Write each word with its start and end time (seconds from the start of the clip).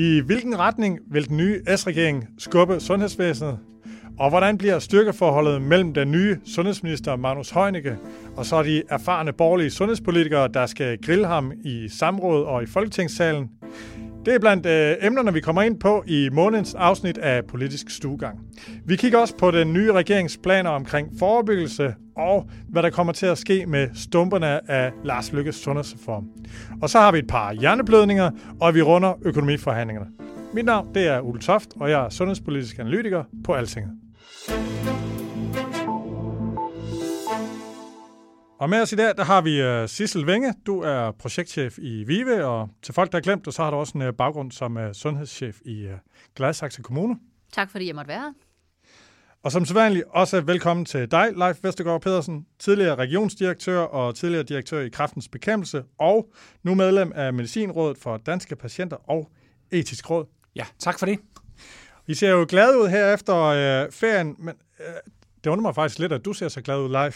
I 0.00 0.20
hvilken 0.20 0.58
retning 0.58 0.98
vil 1.10 1.28
den 1.28 1.36
nye 1.36 1.62
S-regering 1.76 2.28
skubbe 2.38 2.80
sundhedsvæsenet? 2.80 3.58
Og 4.18 4.30
hvordan 4.30 4.58
bliver 4.58 4.78
styrkeforholdet 4.78 5.62
mellem 5.62 5.94
den 5.94 6.10
nye 6.10 6.36
sundhedsminister 6.44 7.16
Magnus 7.16 7.50
Heunicke 7.50 7.96
og 8.36 8.46
så 8.46 8.62
de 8.62 8.82
erfarne 8.88 9.32
borgerlige 9.32 9.70
sundhedspolitikere, 9.70 10.48
der 10.48 10.66
skal 10.66 10.98
grille 11.02 11.26
ham 11.26 11.52
i 11.64 11.88
samråd 11.88 12.44
og 12.44 12.62
i 12.62 12.66
Folketingssalen? 12.66 13.50
Det 14.24 14.34
er 14.34 14.38
blandt 14.38 14.66
øh, 14.66 14.96
emnerne, 15.00 15.32
vi 15.32 15.40
kommer 15.40 15.62
ind 15.62 15.80
på 15.80 16.04
i 16.06 16.28
månedens 16.32 16.74
afsnit 16.74 17.18
af 17.18 17.44
Politisk 17.44 17.90
Stuegang. 17.90 18.38
Vi 18.84 18.96
kigger 18.96 19.18
også 19.18 19.36
på 19.36 19.50
den 19.50 19.72
nye 19.72 19.92
regeringsplaner 19.92 20.70
omkring 20.70 21.08
forebyggelse 21.18 21.94
og 22.16 22.50
hvad 22.68 22.82
der 22.82 22.90
kommer 22.90 23.12
til 23.12 23.26
at 23.26 23.38
ske 23.38 23.66
med 23.66 23.88
stumperne 23.94 24.70
af 24.70 24.92
Lars 25.04 25.32
Lykkes 25.32 25.54
sundhedsreform. 25.54 26.24
Og 26.82 26.90
så 26.90 26.98
har 26.98 27.12
vi 27.12 27.18
et 27.18 27.26
par 27.26 27.52
hjerneblødninger, 27.52 28.30
og 28.60 28.74
vi 28.74 28.82
runder 28.82 29.12
økonomiforhandlingerne. 29.22 30.10
Mit 30.54 30.64
navn 30.64 30.94
det 30.94 31.06
er 31.06 31.20
Ole 31.20 31.40
Toft, 31.40 31.68
og 31.76 31.90
jeg 31.90 32.04
er 32.04 32.08
sundhedspolitisk 32.08 32.78
analytiker 32.78 33.24
på 33.44 33.52
Altinget. 33.52 33.90
Og 38.60 38.70
med 38.70 38.82
os 38.82 38.92
i 38.92 38.96
dag, 38.96 39.16
der 39.16 39.24
har 39.24 39.40
vi 39.40 39.82
uh, 39.82 39.88
Sissel 39.88 40.26
Venge. 40.26 40.54
Du 40.66 40.80
er 40.80 41.10
projektchef 41.10 41.78
i 41.78 42.04
VIVE, 42.04 42.44
og 42.44 42.68
til 42.82 42.94
folk, 42.94 43.12
der 43.12 43.18
har 43.18 43.22
glemt 43.22 43.44
det, 43.44 43.54
så 43.54 43.62
har 43.62 43.70
du 43.70 43.76
også 43.76 43.98
en 43.98 44.02
uh, 44.02 44.14
baggrund 44.14 44.52
som 44.52 44.76
uh, 44.76 44.82
sundhedschef 44.92 45.60
i 45.64 45.86
uh, 45.86 45.92
Gladsaxe 46.34 46.82
Kommune. 46.82 47.16
Tak 47.52 47.70
fordi 47.70 47.86
jeg 47.86 47.94
måtte 47.94 48.08
være 48.08 48.20
her. 48.20 48.32
Og 49.42 49.52
som 49.52 49.64
sædvanligt 49.64 50.04
også 50.10 50.40
velkommen 50.40 50.86
til 50.86 51.10
dig, 51.10 51.32
Leif 51.36 51.56
Vestergaard 51.62 52.02
Pedersen, 52.02 52.46
tidligere 52.58 52.94
regionsdirektør 52.94 53.80
og 53.80 54.14
tidligere 54.14 54.42
direktør 54.42 54.80
i 54.80 54.88
Kraftens 54.88 55.28
Bekæmpelse, 55.28 55.84
og 55.98 56.32
nu 56.62 56.74
medlem 56.74 57.12
af 57.14 57.32
Medicinrådet 57.32 57.98
for 57.98 58.16
Danske 58.16 58.56
Patienter 58.56 59.10
og 59.10 59.30
Etisk 59.70 60.10
Råd. 60.10 60.24
Ja, 60.56 60.64
tak 60.78 60.98
for 60.98 61.06
det. 61.06 61.18
I 62.06 62.14
ser 62.14 62.30
jo 62.30 62.46
glade 62.48 62.78
ud 62.78 62.88
her 62.88 63.14
efter 63.14 63.36
øh, 63.36 63.92
ferien, 63.92 64.36
men 64.38 64.54
øh, 64.80 64.86
det 65.44 65.50
undrer 65.50 65.62
mig 65.62 65.74
faktisk 65.74 65.98
lidt, 65.98 66.12
at 66.12 66.24
du 66.24 66.32
ser 66.32 66.48
så 66.48 66.60
glad 66.60 66.78
ud 66.78 66.88
live. 66.88 67.12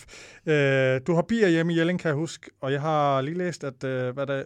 Øh, 0.55 1.00
du 1.06 1.14
har 1.14 1.22
bier 1.22 1.48
hjemme 1.48 1.72
i 1.72 1.78
Jelling, 1.78 2.00
kan 2.00 2.08
jeg 2.08 2.17
huske, 2.17 2.50
og 2.61 2.72
jeg 2.72 2.80
har 2.80 3.20
lige 3.20 3.39
læst, 3.39 3.64
at 3.64 3.84
øh, 3.84 4.14
hvad 4.14 4.27
der 4.27 4.42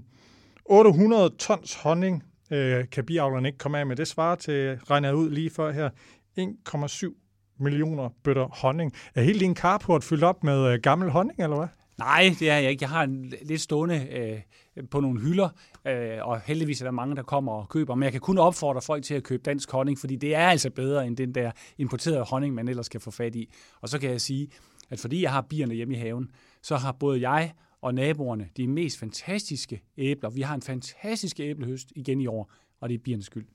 800.000 0.00 0.64
800 0.64 1.30
tons 1.38 1.74
honning 1.74 2.24
øh, 2.50 2.84
kan 2.92 3.04
biavlerne 3.04 3.48
ikke 3.48 3.58
komme 3.58 3.78
af 3.78 3.86
med. 3.86 3.96
Det 3.96 4.08
svarer 4.08 4.34
til, 4.34 4.78
regner 4.90 5.12
ud 5.12 5.30
lige 5.30 5.50
før 5.50 5.72
her, 5.72 5.90
1,7 6.38 7.56
millioner 7.58 8.08
bøtter 8.24 8.48
honning. 8.62 8.92
Er 9.14 9.22
hele 9.22 9.40
din 9.40 9.56
carport 9.56 10.04
fyldt 10.04 10.24
op 10.24 10.44
med 10.44 10.72
øh, 10.72 10.80
gammel 10.82 11.10
honning, 11.10 11.42
eller 11.42 11.56
hvad? 11.56 11.68
Nej, 11.98 12.34
det 12.38 12.50
er 12.50 12.58
jeg 12.58 12.70
ikke. 12.70 12.82
Jeg 12.82 12.90
har 12.90 13.02
en 13.02 13.32
lidt 13.42 13.60
stående 13.60 14.06
øh, 14.12 14.84
på 14.90 15.00
nogle 15.00 15.20
hylder, 15.20 15.48
øh, 15.84 16.18
og 16.22 16.40
heldigvis 16.40 16.80
er 16.80 16.86
der 16.86 16.90
mange, 16.90 17.16
der 17.16 17.22
kommer 17.22 17.52
og 17.52 17.68
køber. 17.68 17.94
Men 17.94 18.02
jeg 18.02 18.12
kan 18.12 18.20
kun 18.20 18.38
opfordre 18.38 18.82
folk 18.82 19.04
til 19.04 19.14
at 19.14 19.22
købe 19.22 19.42
dansk 19.42 19.70
honning, 19.70 19.98
fordi 19.98 20.16
det 20.16 20.34
er 20.34 20.48
altså 20.48 20.70
bedre 20.70 21.06
end 21.06 21.16
den 21.16 21.34
der 21.34 21.50
importerede 21.78 22.24
honning, 22.24 22.54
man 22.54 22.68
ellers 22.68 22.88
kan 22.88 23.00
få 23.00 23.10
fat 23.10 23.34
i. 23.36 23.48
Og 23.80 23.88
så 23.88 23.98
kan 23.98 24.10
jeg 24.10 24.20
sige, 24.20 24.48
at 24.90 24.98
fordi 24.98 25.22
jeg 25.22 25.32
har 25.32 25.40
bierne 25.40 25.74
hjemme 25.74 25.94
i 25.94 25.98
haven, 25.98 26.30
så 26.62 26.76
har 26.76 26.92
både 26.92 27.28
jeg 27.28 27.52
og 27.82 27.94
naboerne 27.94 28.48
de 28.56 28.68
mest 28.68 28.98
fantastiske 28.98 29.82
æbler. 29.98 30.30
Vi 30.30 30.40
har 30.40 30.54
en 30.54 30.62
fantastisk 30.62 31.40
æblehøst 31.40 31.92
igen 31.96 32.20
i 32.20 32.26
år, 32.26 32.52
og 32.80 32.88
det 32.88 32.94
er 32.94 32.98
biernes 32.98 33.26
skyld. 33.26 33.46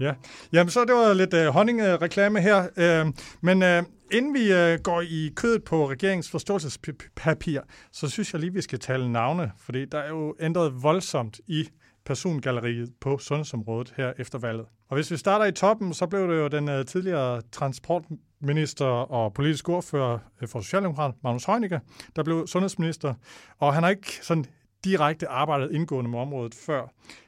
Ja, 0.00 0.14
jamen 0.52 0.70
så 0.70 0.84
det 0.84 0.94
var 0.94 1.14
lidt 1.14 1.34
øh, 1.34 1.46
honningreklame 1.46 2.40
her, 2.40 2.68
Øh, 2.76 3.06
men 3.40 3.62
øh, 3.62 3.82
inden 4.12 4.34
vi 4.34 4.52
øh, 4.52 4.78
går 4.82 5.00
i 5.00 5.32
kødet 5.36 5.64
på 5.64 5.90
regeringens 5.90 6.30
forståelsespapir, 6.30 7.60
så 7.92 8.08
synes 8.08 8.32
jeg 8.32 8.40
lige, 8.40 8.52
vi 8.52 8.60
skal 8.60 8.78
tale 8.78 9.12
navne, 9.12 9.52
fordi 9.58 9.84
der 9.84 9.98
er 9.98 10.08
jo 10.08 10.34
ændret 10.40 10.82
voldsomt 10.82 11.40
i 11.46 11.68
persongalleriet 12.04 12.92
på 13.00 13.18
sundhedsområdet 13.18 13.94
her 13.96 14.12
efter 14.18 14.38
valget. 14.38 14.66
Og 14.88 14.94
hvis 14.94 15.10
vi 15.10 15.16
starter 15.16 15.44
i 15.44 15.52
toppen, 15.52 15.94
så 15.94 16.06
blev 16.06 16.28
det 16.28 16.36
jo 16.36 16.48
den 16.48 16.68
øh, 16.68 16.84
tidligere 16.84 17.42
transportminister 17.52 18.86
og 18.86 19.34
politisk 19.34 19.68
ordfører 19.68 20.18
øh, 20.42 20.48
for 20.48 20.60
Socialdemokrat, 20.60 21.14
Magnus 21.22 21.44
Heunicke, 21.44 21.80
der 22.16 22.22
blev 22.22 22.46
sundhedsminister, 22.46 23.14
og 23.58 23.74
han 23.74 23.82
har 23.82 23.90
ikke 23.90 24.18
sådan 24.22 24.44
direkte 24.84 25.28
arbejdet 25.28 25.72
indgående 25.72 26.10
med 26.10 26.18
området 26.18 26.54
før. 26.54 26.86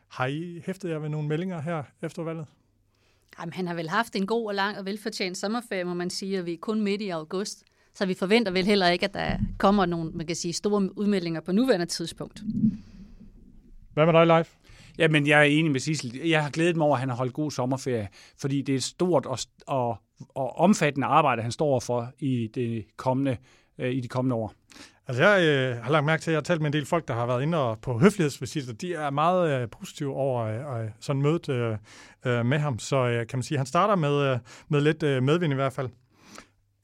Har 0.09 0.27
I 0.27 0.63
hæftet 0.67 0.91
jer 0.91 0.99
ved 0.99 1.09
nogle 1.09 1.29
meldinger 1.29 1.61
her 1.61 1.83
efter 2.03 2.23
valget? 2.23 2.47
Jamen, 3.41 3.53
han 3.53 3.67
har 3.67 3.75
vel 3.75 3.89
haft 3.89 4.17
en 4.17 4.27
god 4.27 4.47
og 4.47 4.55
lang 4.55 4.79
og 4.79 4.85
velfortjent 4.85 5.39
sommerferie, 5.39 5.85
må 5.85 5.95
man 5.95 6.11
sige, 6.11 6.39
og 6.39 6.47
vi 6.47 6.53
er 6.53 6.59
kun 6.61 6.81
midt 6.81 7.01
i 7.01 7.09
august. 7.09 7.65
Så 7.95 8.07
vi 8.07 8.15
forventer 8.15 8.53
vel 8.53 8.65
heller 8.65 8.89
ikke, 8.89 9.05
at 9.05 9.15
der 9.15 9.39
kommer 9.59 9.87
nogle 9.87 10.11
man 10.11 10.27
kan 10.27 10.37
sige, 10.37 10.53
store 10.53 10.99
udmeldinger 10.99 11.41
på 11.41 11.53
nuværende 11.53 11.87
tidspunkt. 11.87 12.43
Hvad 13.95 14.07
med 14.07 14.13
dig, 14.13 14.27
Leif? 14.27 14.55
Jamen, 14.99 15.27
jeg 15.27 15.39
er 15.41 15.45
enig 15.45 15.73
med 15.73 15.81
Sissel. 15.81 16.21
Jeg 16.29 16.43
har 16.43 16.51
glædet 16.51 16.77
mig 16.77 16.87
over, 16.87 16.97
at 16.97 17.01
han 17.01 17.09
har 17.09 17.17
holdt 17.17 17.33
god 17.33 17.51
sommerferie, 17.51 18.09
fordi 18.39 18.63
det 18.63 18.73
er 18.73 18.77
et 18.77 18.83
stort 18.83 19.27
og, 19.27 19.39
og, 19.67 19.99
og 20.35 20.57
omfattende 20.57 21.07
arbejde, 21.07 21.43
han 21.43 21.53
står 21.53 21.81
for 21.81 22.13
i 22.19 22.51
det 22.55 22.85
kommende, 22.97 23.37
øh, 23.79 23.93
i 23.93 24.01
de 24.01 24.09
kommende 24.09 24.37
år. 24.37 24.55
Altså, 25.11 25.25
jeg 25.25 25.43
øh, 25.43 25.83
har 25.83 25.91
lagt 25.91 26.05
mærke 26.05 26.23
til, 26.23 26.31
at 26.31 26.33
jeg 26.33 26.37
har 26.37 26.43
talt 26.43 26.61
med 26.61 26.67
en 26.67 26.73
del 26.73 26.87
folk, 26.87 27.09
der 27.09 27.15
har 27.15 27.27
været 27.27 27.43
inde 27.43 27.77
på 27.83 27.99
høflighedsvisiter. 27.99 28.73
De 28.73 28.95
er 28.95 29.11
meget 29.11 29.63
øh, 29.63 29.69
positive 29.71 30.15
over 30.15 30.45
øh, 30.45 30.85
øh, 30.85 30.91
sådan 31.01 31.23
mødet 31.23 31.49
øh, 31.49 31.77
øh, 32.27 32.47
med 32.47 32.59
ham. 32.59 32.79
Så 32.79 32.97
øh, 32.97 33.27
kan 33.27 33.39
man 33.39 33.43
sige, 33.43 33.57
at 33.57 33.59
han 33.59 33.67
starter 33.67 33.95
med, 33.95 34.33
øh, 34.33 34.39
med 34.69 34.81
lidt 34.81 35.03
øh, 35.03 35.23
medvind 35.23 35.53
i 35.53 35.57
hvert 35.57 35.73
fald. 35.73 35.89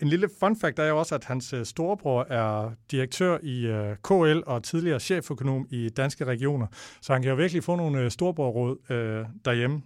En 0.00 0.08
lille 0.08 0.28
fun 0.40 0.60
fact 0.60 0.78
er 0.78 0.86
jo 0.86 0.98
også, 0.98 1.14
at 1.14 1.24
hans 1.24 1.52
øh, 1.52 1.64
storebror 1.64 2.26
er 2.30 2.70
direktør 2.90 3.38
i 3.42 3.66
øh, 3.66 3.96
KL 4.04 4.40
og 4.46 4.62
tidligere 4.62 5.00
cheføkonom 5.00 5.66
i 5.70 5.88
Danske 5.88 6.24
Regioner. 6.24 6.66
Så 7.00 7.12
han 7.12 7.22
kan 7.22 7.30
jo 7.30 7.36
virkelig 7.36 7.64
få 7.64 7.76
nogle 7.76 8.00
øh, 8.00 8.10
storebrorråd 8.10 8.76
øh, 8.90 9.24
derhjemme. 9.44 9.82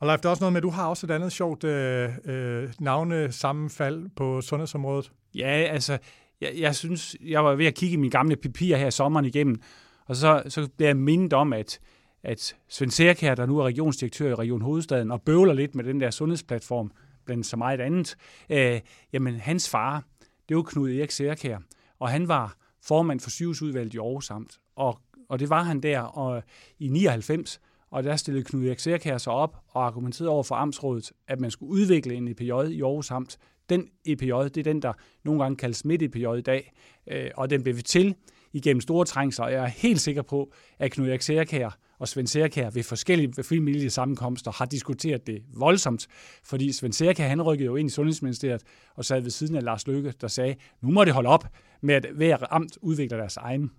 Og 0.00 0.06
Leif, 0.06 0.20
der 0.20 0.28
er 0.28 0.30
også 0.30 0.42
noget 0.42 0.52
med, 0.52 0.58
at 0.58 0.62
du 0.62 0.70
har 0.70 0.86
også 0.86 1.06
et 1.06 1.10
andet 1.10 1.32
sjovt 1.32 1.64
øh, 1.64 2.10
øh, 2.24 2.72
navnesammenfald 2.80 4.06
på 4.16 4.40
sundhedsområdet. 4.40 5.12
Ja, 5.34 5.46
altså, 5.48 5.98
jeg, 6.40 6.52
jeg 6.56 6.74
synes, 6.74 7.16
jeg 7.24 7.44
var 7.44 7.54
ved 7.54 7.66
at 7.66 7.74
kigge 7.74 7.94
i 7.94 7.96
mine 7.96 8.10
gamle 8.10 8.36
papirer 8.36 8.78
her 8.78 8.90
sommeren 8.90 9.24
igennem, 9.24 9.60
og 10.06 10.16
så, 10.16 10.42
så 10.48 10.68
blev 10.76 10.86
jeg 10.86 10.96
mindet 10.96 11.32
om, 11.32 11.52
at, 11.52 11.80
at 12.22 12.56
Svend 12.68 12.90
Serkær, 12.90 13.34
der 13.34 13.46
nu 13.46 13.58
er 13.58 13.64
regionsdirektør 13.64 14.30
i 14.30 14.34
Region 14.34 14.62
Hovedstaden, 14.62 15.10
og 15.10 15.22
bøvler 15.22 15.52
lidt 15.52 15.74
med 15.74 15.84
den 15.84 16.00
der 16.00 16.10
sundhedsplatform, 16.10 16.92
blandt 17.26 17.46
så 17.46 17.56
meget 17.56 17.80
andet, 17.80 18.16
øh, 18.50 18.80
jamen 19.12 19.34
hans 19.34 19.70
far, 19.70 20.04
det 20.48 20.56
var 20.56 20.62
Knud 20.62 20.90
Erik 20.90 21.10
Serkær, 21.10 21.58
og 21.98 22.08
han 22.08 22.28
var 22.28 22.56
formand 22.82 23.20
for 23.20 23.30
sygehusudvalget 23.30 23.94
i 23.94 23.98
Aarhus 23.98 24.30
Amt, 24.30 24.58
og, 24.76 24.98
og 25.28 25.38
det 25.38 25.50
var 25.50 25.62
han 25.62 25.80
der 25.80 26.00
og, 26.00 26.42
i 26.78 26.88
99, 26.88 27.60
og 27.90 28.04
der 28.04 28.16
stillede 28.16 28.44
Knud 28.44 28.66
Erik 28.66 28.78
Serkær 28.78 29.18
sig 29.18 29.32
op 29.32 29.56
og 29.68 29.86
argumenterede 29.86 30.30
over 30.30 30.42
for 30.42 30.54
Amtsrådet, 30.54 31.12
at 31.28 31.40
man 31.40 31.50
skulle 31.50 31.72
udvikle 31.72 32.14
en 32.14 32.28
EPJ 32.28 32.44
i 32.44 32.82
Aarhus 32.82 33.10
Amt, 33.10 33.38
den 33.68 33.88
EPJ, 34.06 34.30
det 34.30 34.56
er 34.56 34.62
den, 34.62 34.82
der 34.82 34.92
nogle 35.24 35.42
gange 35.42 35.56
kaldes 35.56 35.84
midt-EPJ 35.84 36.26
i 36.38 36.40
dag, 36.40 36.72
øh, 37.06 37.30
og 37.36 37.50
den 37.50 37.62
blev 37.62 37.76
vi 37.76 37.82
til 37.82 38.14
igennem 38.52 38.80
store 38.80 39.04
trængsler. 39.04 39.48
Jeg 39.48 39.62
er 39.62 39.66
helt 39.66 40.00
sikker 40.00 40.22
på, 40.22 40.52
at 40.78 40.92
Knud 40.92 41.08
Erik 41.08 41.22
Serkær 41.22 41.78
og 41.98 42.08
Svend 42.08 42.26
Serkær 42.26 42.70
ved 42.70 42.82
forskellige 42.82 43.42
familielige 43.42 43.90
sammenkomster 43.90 44.52
har 44.52 44.64
diskuteret 44.64 45.26
det 45.26 45.42
voldsomt, 45.56 46.06
fordi 46.44 46.72
Svend 46.72 46.92
Serkær, 46.92 47.28
han 47.28 47.42
rykkede 47.42 47.66
jo 47.66 47.76
ind 47.76 47.86
i 47.86 47.92
Sundhedsministeriet 47.92 48.62
og 48.94 49.04
sad 49.04 49.20
ved 49.20 49.30
siden 49.30 49.56
af 49.56 49.62
Lars 49.62 49.86
Løkke, 49.86 50.14
der 50.20 50.28
sagde, 50.28 50.54
nu 50.82 50.90
må 50.90 51.04
det 51.04 51.14
holde 51.14 51.28
op 51.28 51.44
med, 51.80 51.94
at 51.94 52.06
hver 52.14 52.36
amt 52.50 52.78
udvikler 52.82 53.18
deres 53.18 53.36
egen 53.36 53.70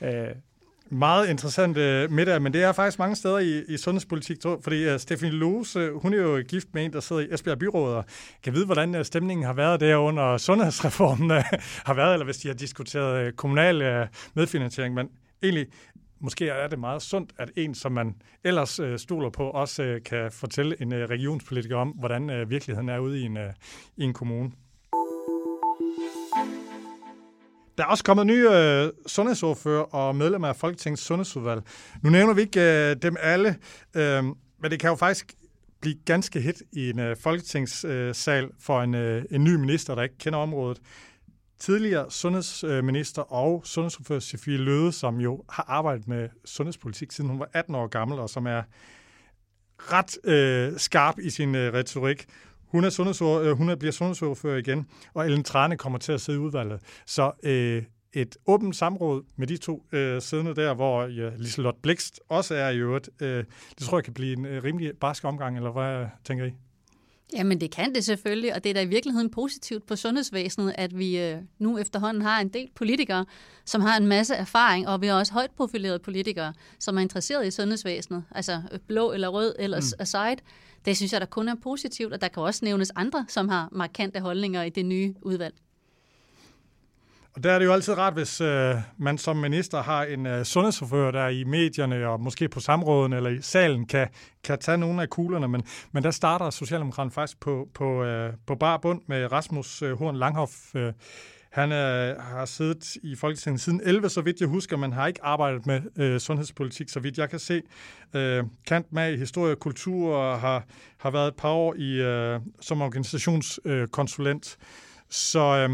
øh, 0.00 0.28
meget 0.90 1.28
interessant 1.28 1.76
uh, 1.76 2.12
middag, 2.12 2.42
men 2.42 2.52
det 2.52 2.62
er 2.62 2.72
faktisk 2.72 2.98
mange 2.98 3.16
steder 3.16 3.38
i, 3.38 3.62
i 3.68 3.76
sundhedspolitik, 3.76 4.40
tror, 4.40 4.60
fordi 4.62 4.84
øh, 4.84 4.94
uh, 4.94 5.00
Stefanie 5.00 5.34
Lose, 5.34 5.78
øh, 5.78 5.94
hun 6.02 6.14
er 6.14 6.18
jo 6.18 6.42
gift 6.48 6.68
med 6.72 6.84
en, 6.84 6.92
der 6.92 7.00
sidder 7.00 7.22
i 7.22 7.26
Esbjerg 7.34 7.58
Byråd, 7.58 7.94
og 7.94 8.04
kan 8.42 8.52
vide, 8.52 8.66
hvordan 8.66 8.94
uh, 8.94 9.02
stemningen 9.02 9.46
har 9.46 9.52
været 9.52 9.80
der 9.80 9.96
under 9.96 10.36
sundhedsreformen 10.36 11.30
uh, 11.30 11.36
har 11.84 11.94
været, 11.94 12.12
eller 12.12 12.24
hvis 12.24 12.36
de 12.36 12.48
har 12.48 12.54
diskuteret 12.54 13.26
uh, 13.26 13.32
kommunal 13.32 14.00
uh, 14.00 14.06
medfinansiering, 14.34 14.94
men 14.94 15.08
egentlig, 15.42 15.66
måske 16.20 16.48
er 16.48 16.68
det 16.68 16.78
meget 16.78 17.02
sundt, 17.02 17.32
at 17.38 17.50
en, 17.56 17.74
som 17.74 17.92
man 17.92 18.14
ellers 18.44 18.80
øh, 18.80 18.98
stoler 18.98 19.30
på, 19.30 19.50
også 19.50 19.82
øh, 19.82 20.02
kan 20.02 20.32
fortælle 20.32 20.82
en 20.82 20.92
øh, 20.92 21.08
regionspolitiker 21.08 21.76
om, 21.76 21.88
hvordan 21.88 22.30
øh, 22.30 22.50
virkeligheden 22.50 22.88
er 22.88 22.98
ude 22.98 23.20
i 23.20 23.22
en, 23.22 23.36
øh, 23.36 23.52
i 23.96 24.04
en 24.04 24.12
kommune. 24.12 24.52
Der 27.78 27.84
er 27.84 27.88
også 27.88 28.04
kommet 28.04 28.26
nye 28.26 28.50
øh, 28.50 28.90
sundhedsordfører 29.06 29.82
og 29.82 30.16
medlemmer 30.16 30.48
af 30.48 30.56
Folketingets 30.56 31.02
sundhedsudvalg. 31.02 31.62
Nu 32.02 32.10
nævner 32.10 32.34
vi 32.34 32.40
ikke 32.40 32.90
øh, 32.90 32.96
dem 33.02 33.16
alle, 33.20 33.56
øh, 33.94 34.24
men 34.24 34.70
det 34.70 34.80
kan 34.80 34.90
jo 34.90 34.96
faktisk 34.96 35.34
blive 35.80 35.96
ganske 36.04 36.40
hit 36.40 36.62
i 36.72 36.90
en 36.90 36.98
øh, 36.98 37.16
folketingssal 37.16 38.44
øh, 38.44 38.50
for 38.60 38.82
en, 38.82 38.94
øh, 38.94 39.24
en 39.30 39.44
ny 39.44 39.54
minister, 39.54 39.94
der 39.94 40.02
ikke 40.02 40.18
kender 40.18 40.38
området. 40.38 40.80
Tidligere 41.58 42.10
sundhedsminister 42.10 43.22
og 43.22 43.62
sundhedsordfører 43.64 44.20
Sofie 44.20 44.56
Løde, 44.56 44.92
som 44.92 45.20
jo 45.20 45.44
har 45.48 45.64
arbejdet 45.68 46.08
med 46.08 46.28
sundhedspolitik 46.44 47.12
siden 47.12 47.30
hun 47.30 47.40
var 47.40 47.48
18 47.52 47.74
år 47.74 47.86
gammel, 47.86 48.18
og 48.18 48.30
som 48.30 48.46
er 48.46 48.62
ret 49.78 50.18
øh, 50.24 50.78
skarp 50.78 51.18
i 51.18 51.30
sin 51.30 51.54
øh, 51.54 51.72
retorik. 51.72 52.26
Hun, 52.74 52.84
er 52.84 52.90
sundhedsord, 52.90 53.42
øh, 53.42 53.56
hun 53.56 53.68
er, 53.68 53.74
bliver 53.74 53.92
sundhedsordfører 53.92 54.58
igen, 54.58 54.86
og 55.14 55.24
Ellen 55.24 55.44
Trane 55.44 55.76
kommer 55.76 55.98
til 55.98 56.12
at 56.12 56.20
sidde 56.20 56.38
i 56.38 56.40
udvalget. 56.40 56.80
Så 57.06 57.32
øh, 57.42 57.82
et 58.12 58.36
åbent 58.46 58.76
samråd 58.76 59.22
med 59.36 59.46
de 59.46 59.56
to 59.56 59.86
øh, 59.92 60.22
siddende 60.22 60.54
der, 60.54 60.74
hvor 60.74 61.02
ja, 61.02 61.30
Liselott 61.36 61.82
Blikst 61.82 62.20
også 62.28 62.54
er 62.54 62.68
i 62.68 62.78
øvrigt. 62.78 63.10
Øh, 63.20 63.44
det 63.78 63.86
tror 63.86 63.98
jeg 63.98 64.04
kan 64.04 64.14
blive 64.14 64.32
en 64.36 64.46
øh, 64.46 64.64
rimelig 64.64 64.92
barsk 65.00 65.24
omgang, 65.24 65.56
eller 65.56 65.72
hvad 65.72 66.06
tænker 66.24 66.44
I? 66.44 66.52
Jamen 67.34 67.60
det 67.60 67.70
kan 67.70 67.94
det 67.94 68.04
selvfølgelig, 68.04 68.54
og 68.54 68.64
det 68.64 68.70
er 68.70 68.74
da 68.74 68.82
i 68.82 68.86
virkeligheden 68.86 69.30
positivt 69.30 69.86
på 69.86 69.96
sundhedsvæsenet, 69.96 70.74
at 70.78 70.98
vi 70.98 71.18
øh, 71.18 71.38
nu 71.58 71.78
efterhånden 71.78 72.22
har 72.22 72.40
en 72.40 72.48
del 72.48 72.68
politikere, 72.74 73.26
som 73.64 73.80
har 73.80 73.96
en 73.96 74.06
masse 74.06 74.34
erfaring, 74.34 74.88
og 74.88 75.00
vi 75.00 75.06
har 75.06 75.14
også 75.14 75.32
højt 75.32 75.50
profilerede 75.56 75.98
politikere, 75.98 76.52
som 76.78 76.96
er 76.96 77.00
interesseret 77.00 77.46
i 77.46 77.50
sundhedsvæsenet, 77.50 78.24
altså 78.30 78.62
øh, 78.72 78.78
blå 78.88 79.12
eller 79.12 79.28
rød 79.28 79.54
eller 79.58 79.76
mm. 79.76 80.00
aside. 80.00 80.36
Det 80.84 80.96
synes 80.96 81.12
jeg 81.12 81.20
der 81.20 81.26
kun 81.26 81.48
er 81.48 81.54
positivt, 81.62 82.12
og 82.12 82.20
der 82.20 82.28
kan 82.28 82.42
også 82.42 82.64
nævnes 82.64 82.92
andre, 82.96 83.26
som 83.28 83.48
har 83.48 83.68
markante 83.72 84.20
holdninger 84.20 84.62
i 84.62 84.70
det 84.70 84.86
nye 84.86 85.14
udvalg. 85.22 85.54
Og 87.34 87.44
der 87.44 87.52
er 87.52 87.58
det 87.58 87.66
jo 87.66 87.72
altid 87.72 87.98
rart, 87.98 88.12
hvis 88.12 88.40
øh, 88.40 88.74
man 88.98 89.18
som 89.18 89.36
minister 89.36 89.82
har 89.82 90.04
en 90.04 90.26
øh, 90.26 90.44
sundhedsforfører, 90.44 91.10
der 91.10 91.28
i 91.28 91.44
medierne 91.44 92.08
og 92.08 92.20
måske 92.20 92.48
på 92.48 92.60
samråden 92.60 93.12
eller 93.12 93.30
i 93.30 93.42
salen 93.42 93.86
kan, 93.86 94.08
kan 94.44 94.58
tage 94.58 94.78
nogle 94.78 95.02
af 95.02 95.10
kuglerne. 95.10 95.48
Men, 95.48 95.62
men 95.92 96.02
der 96.02 96.10
starter 96.10 96.50
Socialdemokraterne 96.50 97.10
faktisk 97.10 97.40
på, 97.40 97.68
på, 97.74 98.04
øh, 98.04 98.32
på 98.46 98.54
bar 98.54 98.76
bund 98.76 99.00
med 99.06 99.32
Rasmus 99.32 99.82
øh, 99.82 99.98
Horn 99.98 100.16
Langhoff. 100.16 100.74
Øh, 100.74 100.92
han 101.54 101.72
øh, 101.72 102.20
har 102.20 102.44
siddet 102.44 102.96
i 103.02 103.16
Folketinget 103.16 103.60
siden 103.60 103.80
11, 103.84 104.08
så 104.08 104.20
vidt 104.20 104.40
jeg 104.40 104.48
husker, 104.48 104.76
Man 104.76 104.92
har 104.92 105.06
ikke 105.06 105.24
arbejdet 105.24 105.66
med 105.66 105.80
øh, 105.96 106.20
sundhedspolitik, 106.20 106.88
så 106.88 107.00
vidt 107.00 107.18
jeg 107.18 107.30
kan 107.30 107.38
se. 107.38 107.62
Øh, 108.14 108.44
kant 108.66 108.92
med 108.92 109.12
i 109.12 109.16
historie 109.16 109.52
og 109.52 109.58
kultur 109.58 110.16
og 110.16 110.40
har, 110.40 110.64
har 110.98 111.10
været 111.10 111.28
et 111.28 111.36
par 111.36 111.48
år 111.48 111.74
i, 111.74 112.00
øh, 112.00 112.40
som 112.60 112.82
organisationskonsulent. 112.82 114.56
Øh, 114.60 114.66
så 115.10 115.40
øh, 115.40 115.70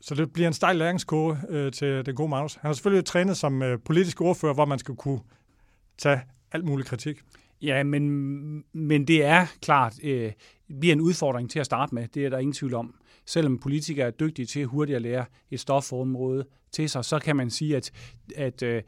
så 0.00 0.14
det 0.14 0.32
bliver 0.32 0.46
en 0.48 0.54
stejl 0.54 0.76
læringskurve 0.76 1.38
øh, 1.48 1.72
til 1.72 2.06
den 2.06 2.14
gode 2.14 2.28
Magnus. 2.28 2.54
Han 2.54 2.68
har 2.68 2.72
selvfølgelig 2.72 3.04
trænet 3.04 3.36
som 3.36 3.62
øh, 3.62 3.78
politisk 3.84 4.20
ordfører, 4.20 4.54
hvor 4.54 4.64
man 4.64 4.78
skal 4.78 4.94
kunne 4.96 5.20
tage 5.98 6.20
alt 6.52 6.64
mulig 6.64 6.86
kritik. 6.86 7.20
Ja, 7.62 7.82
men, 7.82 8.64
men 8.72 9.04
det 9.04 9.24
er 9.24 9.46
klart, 9.62 9.94
øh, 10.02 10.32
bliver 10.80 10.92
en 10.92 11.00
udfordring 11.00 11.50
til 11.50 11.58
at 11.58 11.66
starte 11.66 11.94
med. 11.94 12.08
Det 12.08 12.24
er 12.24 12.30
der 12.30 12.38
ingen 12.38 12.52
tvivl 12.52 12.74
om. 12.74 12.94
Selvom 13.26 13.58
politikere 13.58 14.06
er 14.06 14.10
dygtige 14.10 14.46
til 14.46 14.66
hurtigt 14.66 14.96
at 14.96 15.02
lære 15.02 15.24
et 15.50 15.60
stofområde 15.60 16.46
til 16.72 16.90
sig, 16.90 17.04
så 17.04 17.18
kan 17.18 17.36
man 17.36 17.50
sige, 17.50 17.76
at, 17.76 17.90
at 18.36 18.62
øh, 18.62 18.82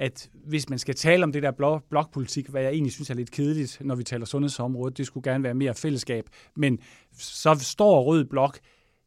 at 0.00 0.30
hvis 0.32 0.68
man 0.68 0.78
skal 0.78 0.94
tale 0.94 1.24
om 1.24 1.32
det 1.32 1.42
der 1.42 1.50
blok, 1.50 1.84
blokpolitik, 1.90 2.48
hvad 2.48 2.62
jeg 2.62 2.72
egentlig 2.72 2.92
synes 2.92 3.10
er 3.10 3.14
lidt 3.14 3.30
kedeligt, 3.30 3.78
når 3.80 3.94
vi 3.94 4.04
taler 4.04 4.26
sundhedsområdet, 4.26 4.98
det 4.98 5.06
skulle 5.06 5.30
gerne 5.30 5.44
være 5.44 5.54
mere 5.54 5.74
fællesskab, 5.74 6.24
men 6.56 6.78
så 7.18 7.54
står 7.54 8.02
Rød 8.02 8.24
Blok 8.24 8.58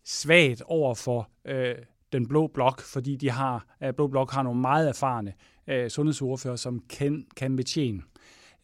svagt 0.05 0.61
over 0.65 0.93
for 0.95 1.29
øh, 1.47 1.75
den 2.11 2.27
blå 2.27 2.47
blok, 2.47 2.81
fordi 2.81 3.15
de 3.15 3.29
har, 3.29 3.75
øh, 3.83 3.93
blå 3.93 4.07
blok 4.07 4.31
har 4.31 4.43
nogle 4.43 4.61
meget 4.61 4.89
erfarne 4.89 5.33
øh, 5.67 5.89
sundhedsordfører, 5.89 6.55
som 6.55 6.79
kan, 6.89 7.25
kan 7.37 7.55
betjene. 7.55 8.01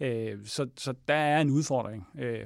Øh, 0.01 0.37
så, 0.45 0.67
så 0.77 0.93
der 1.07 1.13
er 1.13 1.41
en 1.41 1.49
udfordring. 1.49 2.07
Øh. 2.19 2.39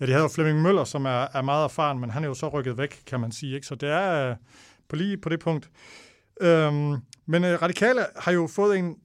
Ja, 0.00 0.06
de 0.06 0.12
havde 0.12 0.22
jo 0.22 0.28
Flemming 0.28 0.62
Møller, 0.62 0.84
som 0.84 1.04
er, 1.04 1.26
er 1.34 1.42
meget 1.42 1.64
erfaren, 1.64 1.98
men 1.98 2.10
han 2.10 2.24
er 2.24 2.28
jo 2.28 2.34
så 2.34 2.48
rykket 2.48 2.78
væk, 2.78 3.02
kan 3.06 3.20
man 3.20 3.32
sige. 3.32 3.54
Ikke? 3.54 3.66
Så 3.66 3.74
det 3.74 3.88
er 3.88 4.30
øh, 4.30 4.36
på 4.88 4.96
lige 4.96 5.16
på 5.16 5.28
det 5.28 5.40
punkt. 5.40 5.70
Øhm, 6.40 6.96
men 7.26 7.44
øh, 7.44 7.62
Radikale 7.62 8.06
har 8.16 8.32
jo 8.32 8.46
fået 8.46 8.78
en 8.78 8.96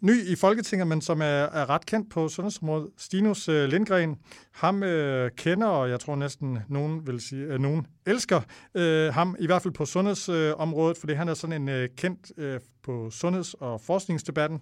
ny 0.00 0.26
i 0.26 0.36
Folketinget, 0.36 0.86
men 0.86 1.00
som 1.00 1.20
er, 1.20 1.24
er 1.24 1.70
ret 1.70 1.86
kendt 1.86 2.10
på 2.10 2.28
sundhedsområdet, 2.28 2.90
Stinus 2.98 3.48
øh, 3.48 3.68
Lindgren. 3.68 4.16
Ham 4.52 4.82
øh, 4.82 5.30
kender, 5.36 5.66
og 5.66 5.90
jeg 5.90 6.00
tror 6.00 6.16
næsten 6.16 6.58
nogen 6.68 7.06
vil 7.06 7.20
sige, 7.20 7.42
øh, 7.42 7.60
nogen 7.60 7.86
elsker 8.06 8.40
øh, 8.74 9.14
ham, 9.14 9.36
i 9.38 9.46
hvert 9.46 9.62
fald 9.62 9.74
på 9.74 9.84
sundhedsområdet, 9.84 10.96
øh, 10.96 11.00
fordi 11.00 11.12
han 11.12 11.28
er 11.28 11.34
sådan 11.34 11.62
en 11.62 11.68
øh, 11.68 11.88
kendt 11.96 12.32
øh, 12.38 12.60
på 12.82 13.10
sundheds- 13.10 13.54
og 13.54 13.80
forskningsdebatten. 13.80 14.60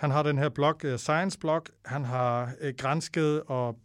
Han 0.00 0.10
har 0.10 0.22
den 0.22 0.38
her 0.38 0.48
blog, 0.48 0.84
øh, 0.84 0.98
Science 0.98 1.38
Blog. 1.38 1.62
Han 1.84 2.04
har 2.04 2.52
øh, 2.60 2.74
grænsket 2.78 3.42
og 3.46 3.76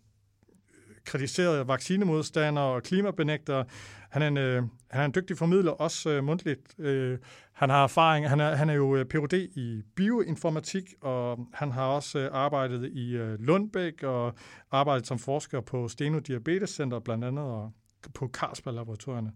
øh, 0.50 0.96
kritiseret 1.06 1.68
vaccinemodstandere 1.68 2.66
og 2.66 2.84
klimabenægtere. 2.84 3.66
Han 4.10 4.22
er 4.22 4.28
en, 4.28 4.38
øh, 4.38 4.64
han 4.92 5.02
er 5.02 5.06
en 5.06 5.14
dygtig 5.16 5.38
formidler, 5.38 5.72
også 5.72 6.10
øh, 6.10 6.24
mundtligt. 6.24 6.80
Øh, 6.80 7.18
han 7.54 7.70
har 7.70 7.84
erfaring, 7.84 8.30
han 8.30 8.40
er, 8.40 8.56
han 8.56 8.70
er 8.70 8.74
jo 8.74 9.06
Ph.D. 9.10 9.34
i 9.34 9.82
bioinformatik, 9.96 10.84
og 11.02 11.48
han 11.54 11.72
har 11.72 11.86
også 11.86 12.20
øh, 12.20 12.30
arbejdet 12.32 12.92
i 12.94 13.16
øh, 13.16 13.40
Lundbæk 13.40 14.04
og 14.04 14.34
arbejdet 14.72 15.08
som 15.08 15.20
forsker 15.20 15.62
på 15.62 15.88
Steno 15.88 16.20
Diabetes 16.20 16.70
Center 16.70 17.00
blandt 17.00 17.24
andet, 17.24 17.44
og 17.44 17.72
på 18.14 18.30
Carlsberg-laboratorierne. 18.38 19.32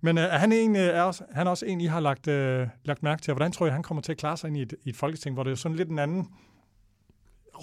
Men 0.00 0.18
øh, 0.18 0.24
er 0.24 0.38
han, 0.38 0.52
en, 0.52 0.76
øh, 0.76 0.82
er 0.82 1.02
også, 1.02 1.24
han 1.32 1.46
er 1.46 1.50
også 1.50 1.66
en, 1.66 1.80
I 1.80 1.86
har 1.86 2.00
lagt, 2.00 2.28
øh, 2.28 2.68
lagt 2.84 3.02
mærke 3.02 3.22
til. 3.22 3.34
Hvordan 3.34 3.52
tror 3.52 3.66
jeg, 3.66 3.72
han 3.72 3.82
kommer 3.82 4.02
til 4.02 4.12
at 4.12 4.18
klare 4.18 4.36
sig 4.36 4.48
ind 4.48 4.56
i 4.56 4.62
et, 4.62 4.74
i 4.84 4.88
et 4.88 4.96
folketing, 4.96 5.34
hvor 5.34 5.42
det 5.42 5.50
er 5.50 5.54
sådan 5.54 5.76
lidt 5.76 5.88
en 5.88 5.98
anden 5.98 6.28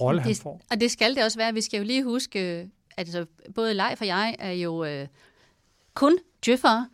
rolle, 0.01 0.22
han 0.22 0.36
får? 0.36 0.62
Og 0.72 0.80
det 0.80 0.92
skal 0.92 1.16
det 1.16 1.24
også 1.24 1.38
være. 1.38 1.54
Vi 1.54 1.62
skal 1.62 1.78
jo 1.78 1.84
lige 1.84 2.04
huske, 2.04 2.39
at 2.39 2.69
altså, 2.98 3.25
både 3.56 3.74
Leif 3.74 4.01
og 4.01 4.07
jeg 4.07 4.36
er 4.39 4.51
jo 4.51 4.84
øh, 4.84 5.07
kun 5.94 6.18
djøffere, 6.45 6.88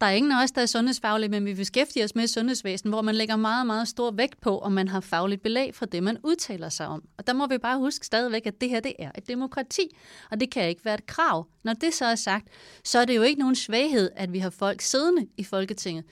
der 0.00 0.06
er 0.06 0.10
ingen 0.10 0.32
af 0.32 0.42
os, 0.42 0.50
der 0.50 0.62
er 0.62 0.66
sundhedsfaglige, 0.66 1.28
men 1.28 1.44
vi 1.44 1.54
beskæftiger 1.54 2.04
os 2.04 2.14
med 2.14 2.26
sundhedsvæsen, 2.26 2.90
hvor 2.90 3.02
man 3.02 3.14
lægger 3.14 3.36
meget, 3.36 3.66
meget 3.66 3.88
stor 3.88 4.10
vægt 4.10 4.40
på, 4.40 4.58
om 4.58 4.72
man 4.72 4.88
har 4.88 5.00
fagligt 5.00 5.42
belæg 5.42 5.74
for 5.74 5.86
det, 5.86 6.02
man 6.02 6.18
udtaler 6.24 6.68
sig 6.68 6.86
om. 6.86 7.02
Og 7.18 7.26
der 7.26 7.32
må 7.32 7.46
vi 7.46 7.58
bare 7.58 7.78
huske 7.78 8.06
stadigvæk, 8.06 8.46
at 8.46 8.60
det 8.60 8.70
her 8.70 8.80
det 8.80 8.92
er 8.98 9.10
et 9.18 9.28
demokrati, 9.28 9.96
og 10.30 10.40
det 10.40 10.50
kan 10.50 10.68
ikke 10.68 10.84
være 10.84 10.94
et 10.94 11.06
krav. 11.06 11.46
Når 11.64 11.72
det 11.72 11.94
så 11.94 12.04
er 12.04 12.14
sagt, 12.14 12.48
så 12.84 12.98
er 12.98 13.04
det 13.04 13.16
jo 13.16 13.22
ikke 13.22 13.40
nogen 13.40 13.54
svaghed, 13.54 14.10
at 14.16 14.32
vi 14.32 14.38
har 14.38 14.50
folk 14.50 14.80
siddende 14.80 15.26
i 15.36 15.44
Folketinget, 15.44 16.04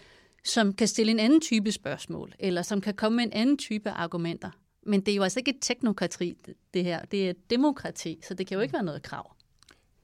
som 0.44 0.72
kan 0.72 0.88
stille 0.88 1.12
en 1.12 1.20
anden 1.20 1.40
type 1.40 1.72
spørgsmål, 1.72 2.32
eller 2.38 2.62
som 2.62 2.80
kan 2.80 2.94
komme 2.94 3.16
med 3.16 3.24
en 3.24 3.32
anden 3.32 3.58
type 3.58 3.90
argumenter. 3.90 4.50
Men 4.86 5.00
det 5.00 5.12
er 5.12 5.16
jo 5.16 5.22
altså 5.22 5.40
ikke 5.40 5.50
et 5.50 5.60
teknokrati, 5.60 6.34
det 6.74 6.84
her. 6.84 7.04
Det 7.04 7.26
er 7.26 7.30
et 7.30 7.50
demokrati, 7.50 8.20
så 8.28 8.34
det 8.34 8.46
kan 8.46 8.54
jo 8.54 8.60
ikke 8.60 8.72
være 8.72 8.82
noget 8.82 9.02
krav. 9.02 9.35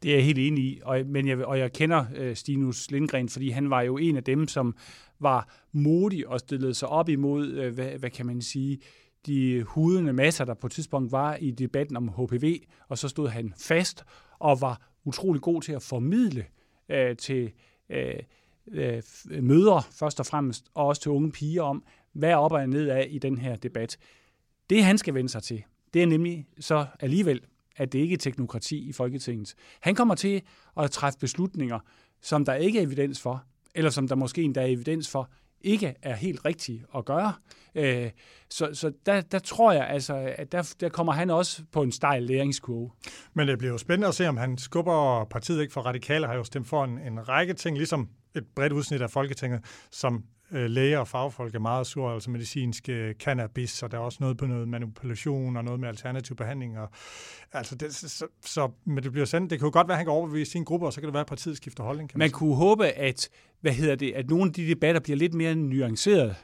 Det 0.03 0.11
er 0.11 0.15
jeg 0.15 0.25
helt 0.25 0.39
enig 0.39 0.65
i, 0.65 0.81
og, 0.85 1.03
men 1.07 1.29
jeg, 1.29 1.45
og 1.45 1.59
jeg 1.59 1.73
kender 1.73 2.05
øh, 2.17 2.37
Stinus 2.37 2.91
Lindgren, 2.91 3.29
fordi 3.29 3.51
han 3.51 3.71
var 3.71 3.83
jo 3.83 3.99
en 3.99 4.17
af 4.17 4.25
dem, 4.25 4.49
som 4.49 4.75
var 5.21 5.49
modig 5.73 6.29
og 6.29 6.41
stillede 6.41 6.75
sig 6.75 6.89
op 6.89 7.09
imod, 7.09 7.49
øh, 7.49 7.75
hvad, 7.75 7.99
hvad 7.99 8.11
kan 8.11 8.27
man 8.27 8.43
sige, 8.43 8.79
de 9.27 9.63
hudende 9.63 10.13
masser, 10.13 10.45
der 10.45 10.55
på 10.55 10.67
et 10.67 10.73
tidspunkt 10.73 11.13
var 11.13 11.37
i 11.37 11.51
debatten 11.51 11.97
om 11.97 12.09
HPV, 12.09 12.59
og 12.89 12.99
så 12.99 13.09
stod 13.09 13.29
han 13.29 13.55
fast 13.57 14.05
og 14.39 14.61
var 14.61 14.91
utrolig 15.05 15.43
god 15.43 15.63
til 15.63 15.73
at 15.73 15.83
formidle 15.83 16.45
øh, 16.89 17.17
til 17.17 17.53
øh, 17.91 18.15
øh, 18.73 19.03
mødre 19.43 19.83
først 19.91 20.21
og 20.21 20.27
fremmest, 20.27 20.65
og 20.75 20.87
også 20.87 21.03
til 21.03 21.11
unge 21.11 21.33
piger 21.33 21.63
om, 21.63 21.85
hvad 22.13 22.31
er 22.31 22.37
op 22.37 22.53
og 22.53 22.69
ned 22.69 22.89
af 22.89 23.07
i 23.11 23.19
den 23.19 23.39
her 23.39 23.57
debat. 23.57 23.99
Det 24.71 24.85
han 24.85 24.99
skal 24.99 25.15
vende 25.15 25.29
sig 25.29 25.43
til, 25.43 25.63
det 25.95 26.03
er 26.03 26.07
nemlig 26.07 26.47
så 26.61 26.87
alligevel 27.01 27.41
at 27.77 27.93
det 27.93 27.99
ikke 27.99 28.15
er 28.15 28.19
teknokrati 28.19 28.89
i 28.89 28.93
Folketinget. 28.93 29.55
Han 29.81 29.95
kommer 29.95 30.15
til 30.15 30.43
at 30.81 30.91
træffe 30.91 31.19
beslutninger, 31.19 31.79
som 32.23 32.45
der 32.45 32.55
ikke 32.55 32.79
er 32.79 32.83
evidens 32.83 33.21
for, 33.21 33.45
eller 33.75 33.91
som 33.91 34.09
der 34.09 34.15
måske 34.15 34.43
endda 34.43 34.61
er 34.61 34.67
evidens 34.67 35.11
for, 35.11 35.31
ikke 35.61 35.95
er 36.03 36.15
helt 36.15 36.45
rigtige 36.45 36.85
at 36.97 37.05
gøre. 37.05 37.33
Øh, 37.75 38.11
så 38.51 38.71
så 38.73 38.93
der, 39.07 39.21
der 39.21 39.39
tror 39.39 39.73
jeg 39.73 39.87
altså, 39.89 40.35
at 40.39 40.53
der, 40.53 40.75
der 40.81 40.89
kommer 40.89 41.13
han 41.13 41.31
også 41.31 41.63
på 41.73 41.83
en 41.83 41.93
stejl 41.93 42.23
læringskurve. 42.23 42.91
Men 43.35 43.49
det 43.49 43.59
bliver 43.59 43.73
jo 43.73 43.79
spændende 43.79 44.09
at 44.09 44.15
se, 44.15 44.29
om 44.29 44.37
han 44.37 44.59
skubber 44.59 45.25
partiet 45.25 45.61
ikke 45.61 45.73
for 45.73 45.81
radikale, 45.81 46.27
har 46.27 46.35
jo 46.35 46.45
stemt 46.45 46.69
for 46.69 46.85
en, 46.85 46.99
en 46.99 47.29
række 47.29 47.55
ting, 47.55 47.77
ligesom 47.77 48.09
et 48.35 48.45
bredt 48.55 48.73
udsnit 48.73 49.03
af 49.03 49.11
Folketinget, 49.11 49.61
som 49.91 50.25
øh, 50.53 50.71
læger 50.71 50.99
og 50.99 51.09
fagfolk 51.09 51.55
er 51.55 51.59
meget 51.59 51.87
sure, 51.87 52.15
altså 52.15 52.31
medicinsk 52.31 52.89
øh, 52.89 53.15
cannabis, 53.15 53.83
og 53.83 53.91
der 53.91 53.99
er 53.99 54.03
også 54.03 54.19
noget 54.21 54.37
på 54.37 54.47
noget 54.47 54.69
manipulation 54.69 55.57
og 55.57 55.65
noget 55.65 55.81
med 55.81 55.89
alternativ 55.89 56.37
behandling. 56.37 56.79
Og, 56.79 56.89
altså 57.53 57.75
det, 57.75 57.95
så, 57.95 58.27
så, 58.45 58.71
men 58.85 59.05
det 59.05 59.13
bliver 59.13 59.27
sendt. 59.27 59.51
Det 59.51 59.63
jo 59.63 59.71
godt 59.73 59.89
være, 59.89 59.95
at 59.95 59.99
han 59.99 60.07
kan 60.07 60.13
overbevise 60.13 60.53
sin 60.53 60.65
gruppe, 60.65 60.87
og 60.87 60.93
så 60.93 61.01
kan 61.01 61.07
det 61.07 61.15
være, 61.15 61.21
at 61.21 61.27
partiet 61.27 61.57
skifter 61.57 61.85
holdning. 61.85 62.11
Kan 62.11 62.19
man, 62.19 62.25
man 62.25 62.31
kunne 62.31 62.55
håbe, 62.55 62.87
at 62.87 63.29
hvad 63.61 63.73
hedder 63.73 63.95
det, 63.95 64.13
at 64.13 64.31
nogle 64.31 64.45
af 64.45 64.53
de 64.53 64.69
debatter 64.69 65.01
bliver 65.01 65.17
lidt 65.17 65.35
mere 65.35 65.55
nuanceret, 65.55 66.37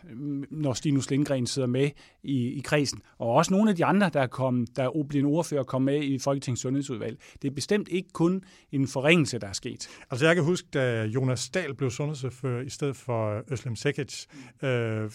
når 0.50 0.72
Stinus 0.72 1.10
Lindgren 1.10 1.46
sidder 1.46 1.68
med 1.68 1.90
i, 2.22 2.48
i 2.48 2.60
kredsen. 2.60 3.02
Og 3.18 3.28
også 3.28 3.54
nogle 3.54 3.70
af 3.70 3.76
de 3.76 3.84
andre, 3.84 4.10
der 4.12 4.20
er, 4.20 4.26
kommet, 4.26 4.76
der 4.76 4.82
er 4.82 5.04
blevet 5.08 5.26
ordfører, 5.26 5.62
kom 5.62 5.82
med 5.82 6.02
i 6.02 6.18
Folketingets 6.18 6.62
sundhedsudvalg. 6.62 7.18
Det 7.42 7.50
er 7.50 7.54
bestemt 7.54 7.88
ikke 7.88 8.08
kun 8.12 8.42
en 8.72 8.88
forringelse, 8.88 9.38
der 9.38 9.46
er 9.46 9.52
sket. 9.52 9.88
Altså 10.10 10.26
jeg 10.26 10.34
kan 10.34 10.44
huske, 10.44 10.68
da 10.74 11.04
Jonas 11.04 11.50
Dahl 11.50 11.74
blev 11.74 11.90
sundhedsordfører 11.90 12.62
i 12.62 12.68
stedet 12.68 12.96
for 12.96 13.42
Øslem 13.52 13.76
Sekic, 13.98 14.26
øh, 14.62 15.10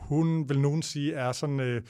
hun 0.00 0.48
vil 0.48 0.60
nogen 0.60 0.82
sige 0.82 1.14
er 1.14 1.32
sådan... 1.32 1.60
Øh, 1.60 1.82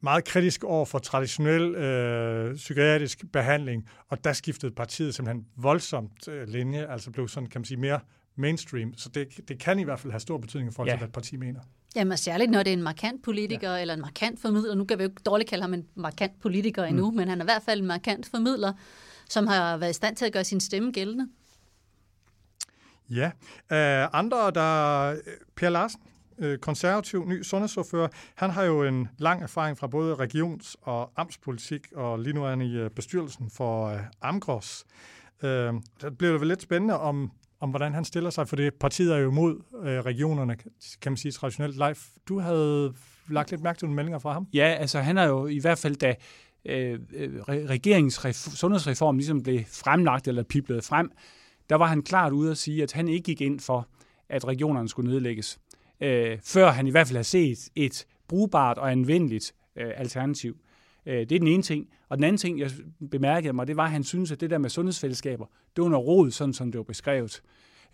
meget 0.00 0.24
kritisk 0.24 0.64
over 0.64 0.84
for 0.84 0.98
traditionel 0.98 1.74
øh, 1.74 2.54
psykiatrisk 2.54 3.24
behandling, 3.32 3.88
og 4.08 4.24
der 4.24 4.32
skiftede 4.32 4.72
partiet 4.72 5.14
simpelthen 5.14 5.46
voldsomt 5.56 6.28
øh, 6.28 6.48
linje, 6.48 6.86
altså 6.92 7.10
blev 7.10 7.28
sådan, 7.28 7.48
kan 7.48 7.60
man 7.60 7.64
sige, 7.64 7.80
mere 7.80 8.00
mainstream. 8.36 8.94
Så 8.96 9.08
det, 9.08 9.48
det 9.48 9.58
kan 9.58 9.78
i 9.78 9.82
hvert 9.82 10.00
fald 10.00 10.12
have 10.12 10.20
stor 10.20 10.38
betydning 10.38 10.74
for, 10.74 10.86
ja. 10.86 10.96
hvad 10.96 11.08
et 11.08 11.12
parti 11.12 11.36
mener. 11.36 11.60
Jamen 11.96 12.18
særligt, 12.18 12.50
når 12.50 12.62
det 12.62 12.70
er 12.70 12.76
en 12.76 12.82
markant 12.82 13.22
politiker 13.22 13.70
ja. 13.70 13.80
eller 13.80 13.94
en 13.94 14.00
markant 14.00 14.40
formidler. 14.40 14.74
Nu 14.74 14.84
kan 14.84 14.98
vi 14.98 15.02
jo 15.02 15.08
ikke 15.08 15.22
dårligt 15.26 15.50
kalde 15.50 15.62
ham 15.62 15.74
en 15.74 15.84
markant 15.94 16.40
politiker 16.40 16.84
endnu, 16.84 17.10
mm. 17.10 17.16
men 17.16 17.28
han 17.28 17.40
er 17.40 17.44
i 17.44 17.46
hvert 17.46 17.62
fald 17.62 17.80
en 17.80 17.86
markant 17.86 18.26
formidler, 18.26 18.72
som 19.28 19.46
har 19.46 19.76
været 19.76 19.90
i 19.90 19.94
stand 19.94 20.16
til 20.16 20.24
at 20.24 20.32
gøre 20.32 20.44
sin 20.44 20.60
stemme 20.60 20.92
gældende. 20.92 21.28
Ja. 23.10 23.26
Uh, 23.70 24.18
andre, 24.18 24.50
der... 24.50 25.16
Per 25.56 25.68
Larsen, 25.68 26.00
øh, 26.38 26.58
konservativ 26.58 27.24
ny 27.26 27.42
sundhedsordfører. 27.42 28.08
Han 28.34 28.50
har 28.50 28.62
jo 28.62 28.82
en 28.82 29.08
lang 29.18 29.42
erfaring 29.42 29.78
fra 29.78 29.86
både 29.86 30.14
regions- 30.14 30.76
og 30.82 31.10
amtspolitik, 31.16 31.86
og 31.94 32.18
lige 32.18 32.34
nu 32.34 32.44
er 32.44 32.50
han 32.50 32.60
i 32.60 32.76
øh, 32.76 32.90
bestyrelsen 32.90 33.50
for 33.50 33.92
uh, 33.92 34.00
Amgros. 34.22 34.84
Uh, 35.42 35.48
det 35.48 36.18
bliver 36.18 36.32
det 36.32 36.40
vel 36.40 36.48
lidt 36.48 36.62
spændende, 36.62 37.00
om 37.00 37.30
om 37.60 37.70
hvordan 37.70 37.94
han 37.94 38.04
stiller 38.04 38.30
sig, 38.30 38.48
for 38.48 38.56
det 38.56 38.74
partiet 38.74 39.14
er 39.14 39.18
jo 39.18 39.30
mod 39.30 39.62
øh, 39.82 40.00
regionerne, 40.00 40.56
kan 41.02 41.12
man 41.12 41.16
sige 41.16 41.32
traditionelt. 41.32 41.76
Leif, 41.76 42.06
du 42.28 42.38
havde 42.38 42.94
lagt 43.28 43.50
lidt 43.50 43.62
mærke 43.62 43.78
til 43.78 43.86
nogle 43.86 43.96
meldinger 43.96 44.18
fra 44.18 44.32
ham? 44.32 44.46
Ja, 44.54 44.76
altså 44.78 45.00
han 45.00 45.18
er 45.18 45.24
jo 45.24 45.46
i 45.46 45.58
hvert 45.58 45.78
fald, 45.78 45.96
da 45.96 46.14
øh 46.64 46.98
regeringens 47.48 48.14
sundhedsreform 48.34 49.16
ligesom 49.16 49.42
blev 49.42 49.60
fremlagt 49.72 50.28
eller 50.28 50.42
piblet 50.42 50.84
frem, 50.84 51.10
der 51.70 51.76
var 51.76 51.86
han 51.86 52.02
klart 52.02 52.32
ude 52.32 52.50
at 52.50 52.58
sige, 52.58 52.82
at 52.82 52.92
han 52.92 53.08
ikke 53.08 53.24
gik 53.24 53.40
ind 53.40 53.60
for, 53.60 53.88
at 54.28 54.46
regionerne 54.46 54.88
skulle 54.88 55.10
nedlægges, 55.10 55.58
øh, 56.00 56.38
før 56.44 56.70
han 56.70 56.86
i 56.86 56.90
hvert 56.90 57.06
fald 57.06 57.16
har 57.16 57.22
set 57.22 57.68
et 57.74 58.06
brugbart 58.28 58.78
og 58.78 58.92
anvendeligt 58.92 59.54
øh, 59.76 59.92
alternativ. 59.96 60.56
Øh, 61.06 61.18
det 61.18 61.32
er 61.32 61.38
den 61.38 61.48
ene 61.48 61.62
ting. 61.62 61.88
Og 62.08 62.18
den 62.18 62.24
anden 62.24 62.38
ting, 62.38 62.58
jeg 62.58 62.70
bemærkede 63.10 63.52
mig, 63.52 63.66
det 63.66 63.76
var, 63.76 63.84
at 63.84 63.90
han 63.90 64.04
synes, 64.04 64.32
at 64.32 64.40
det 64.40 64.50
der 64.50 64.58
med 64.58 64.70
sundhedsfællesskaber, 64.70 65.46
det 65.76 65.84
var 65.84 65.90
noget 65.90 66.06
råd, 66.06 66.30
sådan 66.30 66.54
som 66.54 66.72
det 66.72 66.78
var 66.78 66.84
beskrevet. 66.84 67.42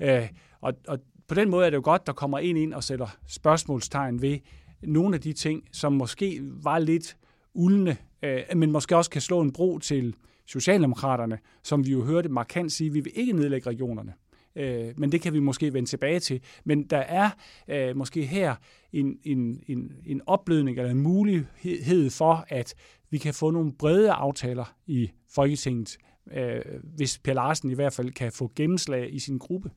Øh, 0.01 0.29
og, 0.61 0.75
og 0.89 0.99
på 1.29 1.35
den 1.35 1.51
måde 1.51 1.67
er 1.67 1.71
det 1.71 1.77
jo 1.77 1.83
godt, 1.85 2.07
der 2.07 2.13
kommer 2.13 2.39
en 2.39 2.57
ind 2.57 2.75
og 2.75 2.85
sætter 2.85 3.17
spørgsmålstegn 3.27 4.23
ved 4.23 4.39
nogle 4.83 5.15
af 5.15 5.21
de 5.21 5.33
ting, 5.33 5.63
som 5.73 5.93
måske 5.93 6.41
var 6.43 6.79
lidt 6.79 7.17
uldne, 7.55 7.97
øh, 8.23 8.43
men 8.57 8.73
måske 8.73 8.97
også 8.97 9.11
kan 9.11 9.21
slå 9.21 9.41
en 9.41 9.53
bro 9.53 9.79
til 9.79 10.17
Socialdemokraterne, 10.53 11.39
som 11.63 11.87
vi 11.87 11.93
jo 11.93 12.05
hørte 12.05 12.29
markant 12.29 12.73
sige, 12.73 12.89
at 12.89 12.95
vi 12.95 13.01
vil 13.01 13.13
ikke 13.15 13.33
nedlægge 13.33 13.71
regionerne. 13.71 14.13
Øh, 14.57 14.95
men 14.97 15.13
det 15.13 15.21
kan 15.21 15.33
vi 15.33 15.39
måske 15.39 15.73
vende 15.73 15.89
tilbage 15.89 16.21
til. 16.21 16.41
Men 16.65 16.83
der 16.83 16.97
er 16.99 17.31
øh, 17.69 17.97
måske 17.97 18.27
her 18.27 18.55
en, 18.93 19.19
en, 19.25 19.63
en, 19.69 19.93
en 20.07 20.21
opblødning 20.27 20.79
eller 20.79 20.91
en 20.91 21.01
mulighed 21.01 22.11
for, 22.11 22.45
at 22.49 22.75
vi 23.11 23.19
kan 23.19 23.35
få 23.35 23.51
nogle 23.51 23.73
brede 23.73 24.13
aftaler 24.13 24.75
i 24.87 25.11
Folketinget, 25.35 25.99
øh, 26.33 26.61
hvis 26.83 27.19
Per 27.19 27.33
Larsen 27.33 27.71
i 27.71 27.75
hvert 27.75 27.93
fald 27.93 28.11
kan 28.11 28.33
få 28.33 28.53
gennemslag 28.57 29.15
i 29.15 29.19
sin 29.19 29.39
gruppe. 29.39 29.71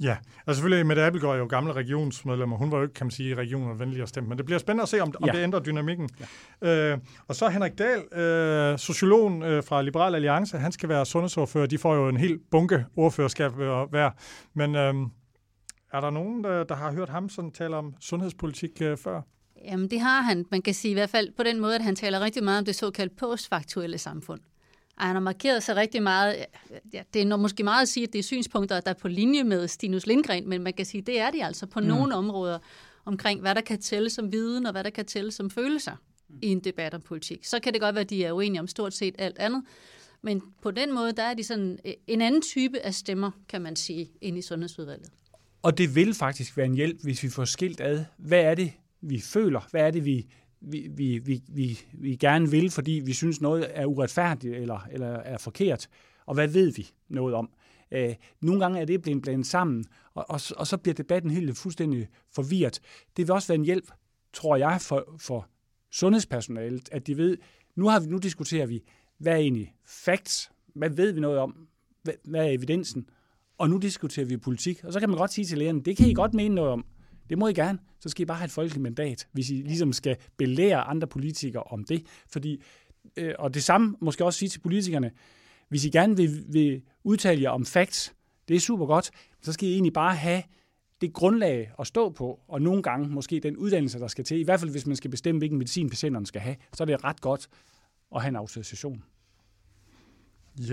Ja, 0.00 0.16
og 0.46 0.54
selvfølgelig 0.54 0.86
Mette 0.86 1.02
Abelgaard 1.02 1.34
er 1.34 1.38
jo 1.38 1.46
gamle 1.46 1.72
regionsmedlemmer. 1.72 2.56
Hun 2.56 2.72
var 2.72 2.76
jo 2.76 2.82
ikke, 2.82 2.94
kan 2.94 3.06
man 3.06 3.10
sige, 3.10 3.34
regionen 3.34 3.80
venlig 3.80 4.02
at 4.02 4.08
stemme. 4.08 4.28
Men 4.28 4.38
det 4.38 4.46
bliver 4.46 4.58
spændende 4.58 4.82
at 4.82 4.88
se, 4.88 5.00
om, 5.00 5.14
om 5.22 5.28
ja. 5.28 5.32
det 5.32 5.42
ændrer 5.42 5.60
dynamikken. 5.60 6.10
Ja. 6.62 6.92
Øh, 6.92 6.98
og 7.28 7.36
så 7.36 7.48
Henrik 7.48 7.78
Dahl, 7.78 8.20
øh, 8.20 8.78
sociologen 8.78 9.42
øh, 9.42 9.64
fra 9.64 9.82
Liberal 9.82 10.14
Alliance, 10.14 10.58
han 10.58 10.72
skal 10.72 10.88
være 10.88 11.06
sundhedsordfører. 11.06 11.66
De 11.66 11.78
får 11.78 11.94
jo 11.94 12.08
en 12.08 12.16
helt 12.16 12.40
bunke 12.50 12.84
ordførerskab 12.96 13.52
hver. 13.90 14.10
Men 14.54 14.74
øh, 14.74 14.94
er 15.92 16.00
der 16.00 16.10
nogen, 16.10 16.44
der, 16.44 16.64
der 16.64 16.74
har 16.74 16.92
hørt 16.92 17.08
ham 17.08 17.28
sådan 17.28 17.50
tale 17.50 17.76
om 17.76 17.94
sundhedspolitik 18.00 18.70
øh, 18.82 18.96
før? 18.96 19.20
Jamen 19.64 19.90
det 19.90 20.00
har 20.00 20.20
han. 20.20 20.44
Man 20.50 20.62
kan 20.62 20.74
sige 20.74 20.90
i 20.90 20.94
hvert 20.94 21.10
fald 21.10 21.32
på 21.36 21.42
den 21.42 21.60
måde, 21.60 21.74
at 21.74 21.82
han 21.82 21.96
taler 21.96 22.20
rigtig 22.20 22.44
meget 22.44 22.58
om 22.58 22.64
det 22.64 22.74
såkaldt 22.74 23.16
postfaktuelle 23.16 23.98
samfund. 23.98 24.40
Og 24.96 25.04
han 25.06 25.16
har 25.16 25.20
markeret 25.20 25.62
sig 25.62 25.76
rigtig 25.76 26.02
meget. 26.02 26.46
Ja, 26.92 27.02
det 27.14 27.22
er 27.22 27.36
måske 27.36 27.62
meget 27.62 27.82
at 27.82 27.88
sige, 27.88 28.04
at 28.04 28.12
det 28.12 28.18
er 28.18 28.22
synspunkter, 28.22 28.80
der 28.80 28.90
er 28.90 28.94
på 28.94 29.08
linje 29.08 29.44
med 29.44 29.68
Stinus 29.68 30.06
Lindgren, 30.06 30.48
men 30.48 30.62
man 30.62 30.72
kan 30.72 30.86
sige, 30.86 31.00
at 31.00 31.06
det 31.06 31.20
er 31.20 31.30
de 31.30 31.44
altså 31.44 31.66
på 31.66 31.80
mm. 31.80 31.86
nogle 31.86 32.14
områder 32.14 32.58
omkring, 33.04 33.40
hvad 33.40 33.54
der 33.54 33.60
kan 33.60 33.80
tælle 33.80 34.10
som 34.10 34.32
viden, 34.32 34.66
og 34.66 34.72
hvad 34.72 34.84
der 34.84 34.90
kan 34.90 35.04
tælle 35.04 35.32
som 35.32 35.50
følelser 35.50 35.92
i 36.42 36.46
en 36.46 36.60
debat 36.60 36.94
om 36.94 37.00
politik. 37.00 37.44
Så 37.44 37.60
kan 37.60 37.72
det 37.72 37.80
godt 37.80 37.94
være, 37.94 38.02
at 38.02 38.10
de 38.10 38.24
er 38.24 38.32
uenige 38.32 38.60
om 38.60 38.66
stort 38.66 38.94
set 38.94 39.14
alt 39.18 39.38
andet, 39.38 39.62
men 40.22 40.42
på 40.62 40.70
den 40.70 40.94
måde, 40.94 41.12
der 41.12 41.22
er 41.22 41.34
de 41.34 41.44
sådan 41.44 41.78
en 42.06 42.20
anden 42.20 42.42
type 42.42 42.78
af 42.78 42.94
stemmer, 42.94 43.30
kan 43.48 43.62
man 43.62 43.76
sige, 43.76 44.10
ind 44.20 44.38
i 44.38 44.42
sundhedsudvalget. 44.42 45.10
Og 45.62 45.78
det 45.78 45.94
vil 45.94 46.14
faktisk 46.14 46.56
være 46.56 46.66
en 46.66 46.74
hjælp, 46.74 47.02
hvis 47.02 47.22
vi 47.22 47.28
får 47.28 47.44
skilt 47.44 47.80
ad. 47.80 48.04
Hvad 48.16 48.40
er 48.40 48.54
det, 48.54 48.72
vi 49.00 49.20
føler? 49.20 49.68
Hvad 49.70 49.80
er 49.80 49.90
det, 49.90 50.04
vi, 50.04 50.26
vi, 50.66 50.88
vi, 50.90 51.18
vi, 51.18 51.42
vi, 51.48 51.80
vi 51.92 52.16
gerne 52.16 52.50
vil, 52.50 52.70
fordi 52.70 53.02
vi 53.04 53.12
synes 53.12 53.40
noget 53.40 53.66
er 53.70 53.86
uretfærdigt 53.86 54.54
eller, 54.54 54.86
eller 54.90 55.06
er 55.06 55.38
forkert? 55.38 55.88
Og 56.26 56.34
hvad 56.34 56.48
ved 56.48 56.72
vi 56.72 56.90
noget 57.08 57.34
om? 57.34 57.50
Øh, 57.90 58.14
nogle 58.40 58.60
gange 58.60 58.80
er 58.80 58.84
det 58.84 59.02
blevet 59.02 59.22
blandet 59.22 59.46
sammen, 59.46 59.84
og, 60.14 60.30
og, 60.30 60.40
og 60.56 60.66
så 60.66 60.76
bliver 60.76 60.94
debatten 60.94 61.30
helt 61.30 61.58
fuldstændig 61.58 62.08
forvirret. 62.34 62.80
Det 63.16 63.26
vil 63.26 63.32
også 63.32 63.48
være 63.48 63.58
en 63.58 63.64
hjælp, 63.64 63.90
tror 64.32 64.56
jeg, 64.56 64.78
for, 64.80 65.16
for 65.18 65.48
sundhedspersonalet, 65.90 66.88
at 66.92 67.06
de 67.06 67.16
ved, 67.16 67.38
nu, 67.76 67.88
har 67.88 68.00
vi, 68.00 68.06
nu 68.06 68.18
diskuterer 68.18 68.66
vi, 68.66 68.82
hvad 69.18 69.32
er 69.32 69.36
egentlig 69.36 69.74
facts? 69.84 70.50
Hvad 70.74 70.90
ved 70.90 71.12
vi 71.12 71.20
noget 71.20 71.38
om? 71.38 71.68
Hvad, 72.02 72.14
hvad 72.24 72.46
er 72.46 72.50
evidensen? 72.50 73.08
Og 73.58 73.70
nu 73.70 73.78
diskuterer 73.78 74.26
vi 74.26 74.36
politik. 74.36 74.84
Og 74.84 74.92
så 74.92 75.00
kan 75.00 75.08
man 75.08 75.18
godt 75.18 75.32
sige 75.32 75.44
til 75.44 75.58
lægerne, 75.58 75.82
det 75.82 75.96
kan 75.96 76.08
I 76.08 76.14
godt 76.14 76.34
mene 76.34 76.54
noget 76.54 76.70
om. 76.70 76.84
Det 77.30 77.38
må 77.38 77.48
I 77.48 77.54
gerne. 77.54 77.78
Så 78.00 78.08
skal 78.08 78.22
I 78.22 78.24
bare 78.24 78.38
have 78.38 78.44
et 78.44 78.50
folkeligt 78.50 78.82
mandat, 78.82 79.28
hvis 79.32 79.50
I 79.50 79.54
ligesom 79.54 79.92
skal 79.92 80.16
belære 80.36 80.80
andre 80.80 81.06
politikere 81.06 81.62
om 81.62 81.84
det. 81.84 82.06
Fordi, 82.28 82.62
øh, 83.16 83.34
og 83.38 83.54
det 83.54 83.64
samme 83.64 83.96
måske 84.00 84.24
også 84.24 84.38
sige 84.38 84.48
til 84.48 84.60
politikerne, 84.60 85.10
hvis 85.68 85.84
I 85.84 85.90
gerne 85.90 86.16
vil, 86.16 86.44
vil 86.48 86.82
udtale 87.04 87.42
jer 87.42 87.50
om 87.50 87.66
facts, 87.66 88.14
det 88.48 88.56
er 88.56 88.60
super 88.60 88.86
godt, 88.86 89.10
så 89.42 89.52
skal 89.52 89.68
I 89.68 89.72
egentlig 89.72 89.92
bare 89.92 90.14
have 90.14 90.42
det 91.00 91.12
grundlag 91.12 91.72
at 91.78 91.86
stå 91.86 92.10
på, 92.10 92.40
og 92.48 92.62
nogle 92.62 92.82
gange 92.82 93.08
måske 93.08 93.40
den 93.40 93.56
uddannelse, 93.56 93.98
der 93.98 94.08
skal 94.08 94.24
til. 94.24 94.40
I 94.40 94.42
hvert 94.42 94.60
fald, 94.60 94.70
hvis 94.70 94.86
man 94.86 94.96
skal 94.96 95.10
bestemme, 95.10 95.38
hvilken 95.38 95.58
medicin 95.58 95.90
patienterne 95.90 96.26
skal 96.26 96.40
have, 96.40 96.56
så 96.72 96.82
er 96.82 96.84
det 96.84 97.04
ret 97.04 97.20
godt 97.20 97.48
at 98.14 98.22
have 98.22 98.28
en 98.28 98.36
autorisation. 98.36 99.02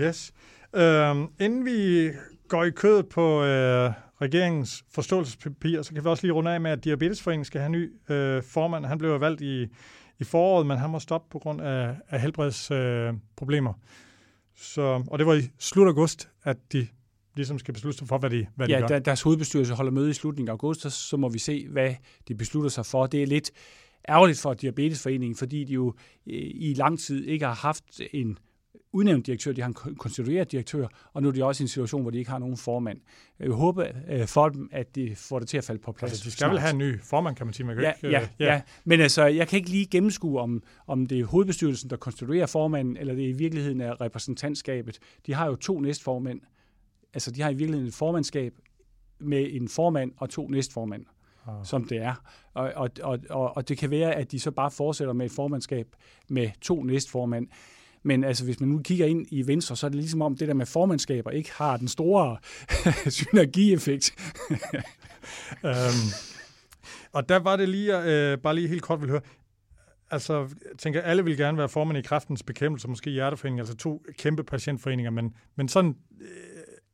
Yes. 0.00 0.32
Øhm, 0.74 1.26
inden 1.40 1.64
vi 1.64 2.10
går 2.48 2.64
i 2.64 2.70
kødet 2.70 3.08
på 3.08 3.42
øh, 3.42 3.92
regeringens 4.20 4.84
forståelsespapir, 4.90 5.82
så 5.82 5.94
kan 5.94 6.04
vi 6.04 6.08
også 6.08 6.26
lige 6.26 6.32
runde 6.32 6.50
af 6.50 6.60
med, 6.60 6.70
at 6.70 6.84
Diabetesforeningen 6.84 7.44
skal 7.44 7.60
have 7.60 7.70
ny 7.70 7.92
øh, 8.08 8.42
formand. 8.42 8.86
Han 8.86 8.98
blev 8.98 9.20
valgt 9.20 9.40
i, 9.40 9.66
i 10.18 10.24
foråret, 10.24 10.66
men 10.66 10.78
han 10.78 10.90
må 10.90 10.98
stoppe 10.98 11.32
på 11.32 11.38
grund 11.38 11.60
af, 11.60 11.96
af 12.08 12.20
helbredsproblemer. 12.20 13.72
Øh, 13.72 13.78
så, 14.56 15.04
og 15.10 15.18
det 15.18 15.26
var 15.26 15.34
i 15.34 15.50
slut 15.58 15.86
august, 15.86 16.28
at 16.42 16.56
de 16.72 16.86
ligesom 17.36 17.58
skal 17.58 17.74
beslutte 17.74 17.98
sig 17.98 18.08
for, 18.08 18.18
hvad 18.18 18.30
de, 18.30 18.46
hvad 18.56 18.68
ja, 18.68 18.80
de 18.80 18.88
gør. 18.88 18.98
deres 18.98 19.22
hovedbestyrelse 19.22 19.74
holder 19.74 19.92
møde 19.92 20.10
i 20.10 20.12
slutningen 20.12 20.48
af 20.48 20.52
august, 20.52 20.80
så, 20.80 20.90
så 20.90 21.16
må 21.16 21.28
vi 21.28 21.38
se, 21.38 21.68
hvad 21.68 21.94
de 22.28 22.34
beslutter 22.34 22.70
sig 22.70 22.86
for. 22.86 23.06
Det 23.06 23.22
er 23.22 23.26
lidt 23.26 23.50
ærgerligt 24.08 24.40
for 24.40 24.54
Diabetesforeningen, 24.54 25.36
fordi 25.36 25.64
de 25.64 25.72
jo 25.72 25.94
øh, 26.26 26.50
i 26.54 26.74
lang 26.76 26.98
tid 27.00 27.24
ikke 27.24 27.46
har 27.46 27.54
haft 27.54 28.00
en 28.12 28.38
udnævnt 28.94 29.26
direktør, 29.26 29.52
de 29.52 29.60
har 29.60 29.68
en 29.68 29.96
konstitueret 29.96 30.52
direktør, 30.52 30.86
og 31.12 31.22
nu 31.22 31.28
er 31.28 31.32
de 31.32 31.44
også 31.44 31.62
i 31.62 31.64
en 31.64 31.68
situation, 31.68 32.02
hvor 32.02 32.10
de 32.10 32.18
ikke 32.18 32.30
har 32.30 32.38
nogen 32.38 32.56
formand. 32.56 33.00
Jeg 33.40 33.50
håber 33.50 33.86
øh, 34.08 34.26
for 34.26 34.48
dem, 34.48 34.68
at 34.72 34.94
de 34.94 35.16
får 35.16 35.38
det 35.38 35.48
til 35.48 35.58
at 35.58 35.64
falde 35.64 35.80
på 35.82 35.92
plads. 35.92 36.12
Altså, 36.12 36.24
de 36.24 36.30
skal 36.30 36.38
snart. 36.38 36.50
vel 36.50 36.60
have 36.60 36.70
en 36.70 36.78
ny 36.78 37.00
formand, 37.02 37.36
kan 37.36 37.46
man 37.46 37.52
sige. 37.52 37.66
Man 37.66 37.76
kan 37.76 37.84
ja, 37.84 37.92
ikke, 37.92 38.08
ja, 38.08 38.22
øh, 38.22 38.28
ja. 38.40 38.54
ja, 38.54 38.60
men 38.84 39.00
altså, 39.00 39.24
jeg 39.24 39.48
kan 39.48 39.56
ikke 39.56 39.70
lige 39.70 39.86
gennemskue, 39.86 40.40
om, 40.40 40.62
om 40.86 41.06
det 41.06 41.20
er 41.20 41.24
hovedbestyrelsen, 41.24 41.90
der 41.90 41.96
konstituerer 41.96 42.46
formanden, 42.46 42.96
eller 42.96 43.14
det 43.14 43.22
i 43.22 43.32
virkeligheden 43.32 43.80
er 43.80 44.00
repræsentantskabet. 44.00 44.98
De 45.26 45.34
har 45.34 45.46
jo 45.46 45.56
to 45.56 45.80
næstformænd. 45.80 46.40
Altså, 47.14 47.30
de 47.30 47.42
har 47.42 47.50
i 47.50 47.54
virkeligheden 47.54 47.88
et 47.88 47.94
formandskab 47.94 48.54
med 49.18 49.46
en 49.50 49.68
formand 49.68 50.12
og 50.16 50.30
to 50.30 50.48
næstformænd 50.48 51.06
ah. 51.48 51.64
som 51.64 51.84
det 51.84 51.98
er. 51.98 52.14
Og, 52.54 52.72
og, 53.02 53.18
og, 53.30 53.56
og 53.56 53.68
det 53.68 53.78
kan 53.78 53.90
være, 53.90 54.14
at 54.14 54.32
de 54.32 54.40
så 54.40 54.50
bare 54.50 54.70
fortsætter 54.70 55.14
med 55.14 55.26
et 55.26 55.32
formandskab 55.32 55.86
med 56.28 56.50
to 56.60 56.82
næstformænd. 56.82 57.48
Men 58.04 58.24
altså, 58.24 58.44
hvis 58.44 58.60
man 58.60 58.68
nu 58.68 58.78
kigger 58.78 59.06
ind 59.06 59.26
i 59.30 59.46
Venstre, 59.46 59.76
så 59.76 59.86
er 59.86 59.90
det 59.90 59.98
ligesom 59.98 60.22
om 60.22 60.36
det 60.36 60.48
der 60.48 60.54
med 60.54 60.66
formandskaber 60.66 61.30
ikke 61.30 61.52
har 61.52 61.76
den 61.76 61.88
store 61.88 62.36
synergieffekt. 63.18 64.14
um, 65.62 65.70
Og 67.14 67.28
der 67.28 67.36
var 67.36 67.56
det 67.56 67.68
lige, 67.68 68.02
øh, 68.04 68.38
bare 68.38 68.54
lige 68.54 68.68
helt 68.68 68.82
kort 68.82 69.00
vil 69.00 69.10
høre, 69.10 69.20
altså, 70.10 70.38
jeg 70.38 70.78
tænker, 70.78 71.00
alle 71.00 71.24
vil 71.24 71.36
gerne 71.36 71.58
være 71.58 71.68
formand 71.68 71.98
i 71.98 72.02
kraftens 72.02 72.42
bekæmpelse, 72.42 72.88
måske 72.88 73.10
hjerteforening, 73.10 73.60
altså 73.60 73.76
to 73.76 74.02
kæmpe 74.18 74.44
patientforeninger, 74.44 75.10
men, 75.10 75.34
men 75.56 75.68
sådan, 75.68 75.96
øh, 76.20 76.28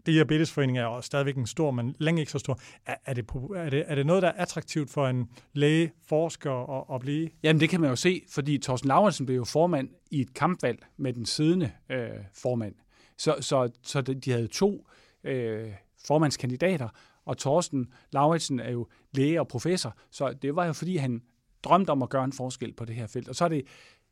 diabetesforening 0.07 0.79
er 0.79 0.83
jo 0.83 1.01
stadigvæk 1.01 1.37
en 1.37 1.47
stor, 1.47 1.71
men 1.71 1.97
længe 1.99 2.21
ikke 2.21 2.33
så 2.33 2.39
stor. 2.39 2.59
Er, 2.87 2.95
er, 3.05 3.15
det, 3.15 3.27
er, 3.57 3.71
det, 3.71 3.85
er 3.87 3.95
det 3.95 4.07
noget, 4.07 4.23
der 4.23 4.29
er 4.29 4.43
attraktivt 4.43 4.91
for 4.91 5.09
en 5.09 5.31
læge, 5.53 5.93
forsker 6.09 6.81
at, 6.81 6.95
at 6.95 7.01
blive? 7.01 7.29
Jamen, 7.43 7.61
det 7.61 7.69
kan 7.69 7.81
man 7.81 7.91
jo 7.91 7.97
se, 7.97 8.23
fordi 8.29 8.59
Thorsten 8.59 8.89
Lauritsen 8.89 9.27
blev 9.27 9.37
jo 9.37 9.45
formand 9.45 9.89
i 10.11 10.21
et 10.21 10.35
kampvalg 10.35 10.87
med 10.97 11.13
den 11.13 11.27
siddende 11.27 11.73
øh, 11.91 12.09
formand. 12.35 12.75
Så, 13.19 13.37
så, 13.41 13.71
så 13.83 14.01
de 14.01 14.31
havde 14.31 14.47
to 14.47 14.87
øh, 15.25 15.69
formandskandidater, 16.07 16.89
og 17.25 17.39
Thorsten 17.39 17.93
Lauritsen 18.13 18.61
er 18.61 18.71
jo 18.71 18.87
læge 19.13 19.41
og 19.41 19.49
professor, 19.49 19.97
så 20.11 20.33
det 20.33 20.57
var 20.57 20.67
jo 20.67 20.73
fordi, 20.73 20.97
han 20.97 21.23
drømte 21.65 21.91
om 21.91 22.03
at 22.03 22.09
gøre 22.09 22.25
en 22.25 22.33
forskel 22.33 22.73
på 22.73 22.85
det 22.85 22.95
her 22.95 23.07
felt. 23.07 23.29
Og 23.29 23.35
så 23.35 23.45
er 23.45 23.49
det 23.49 23.63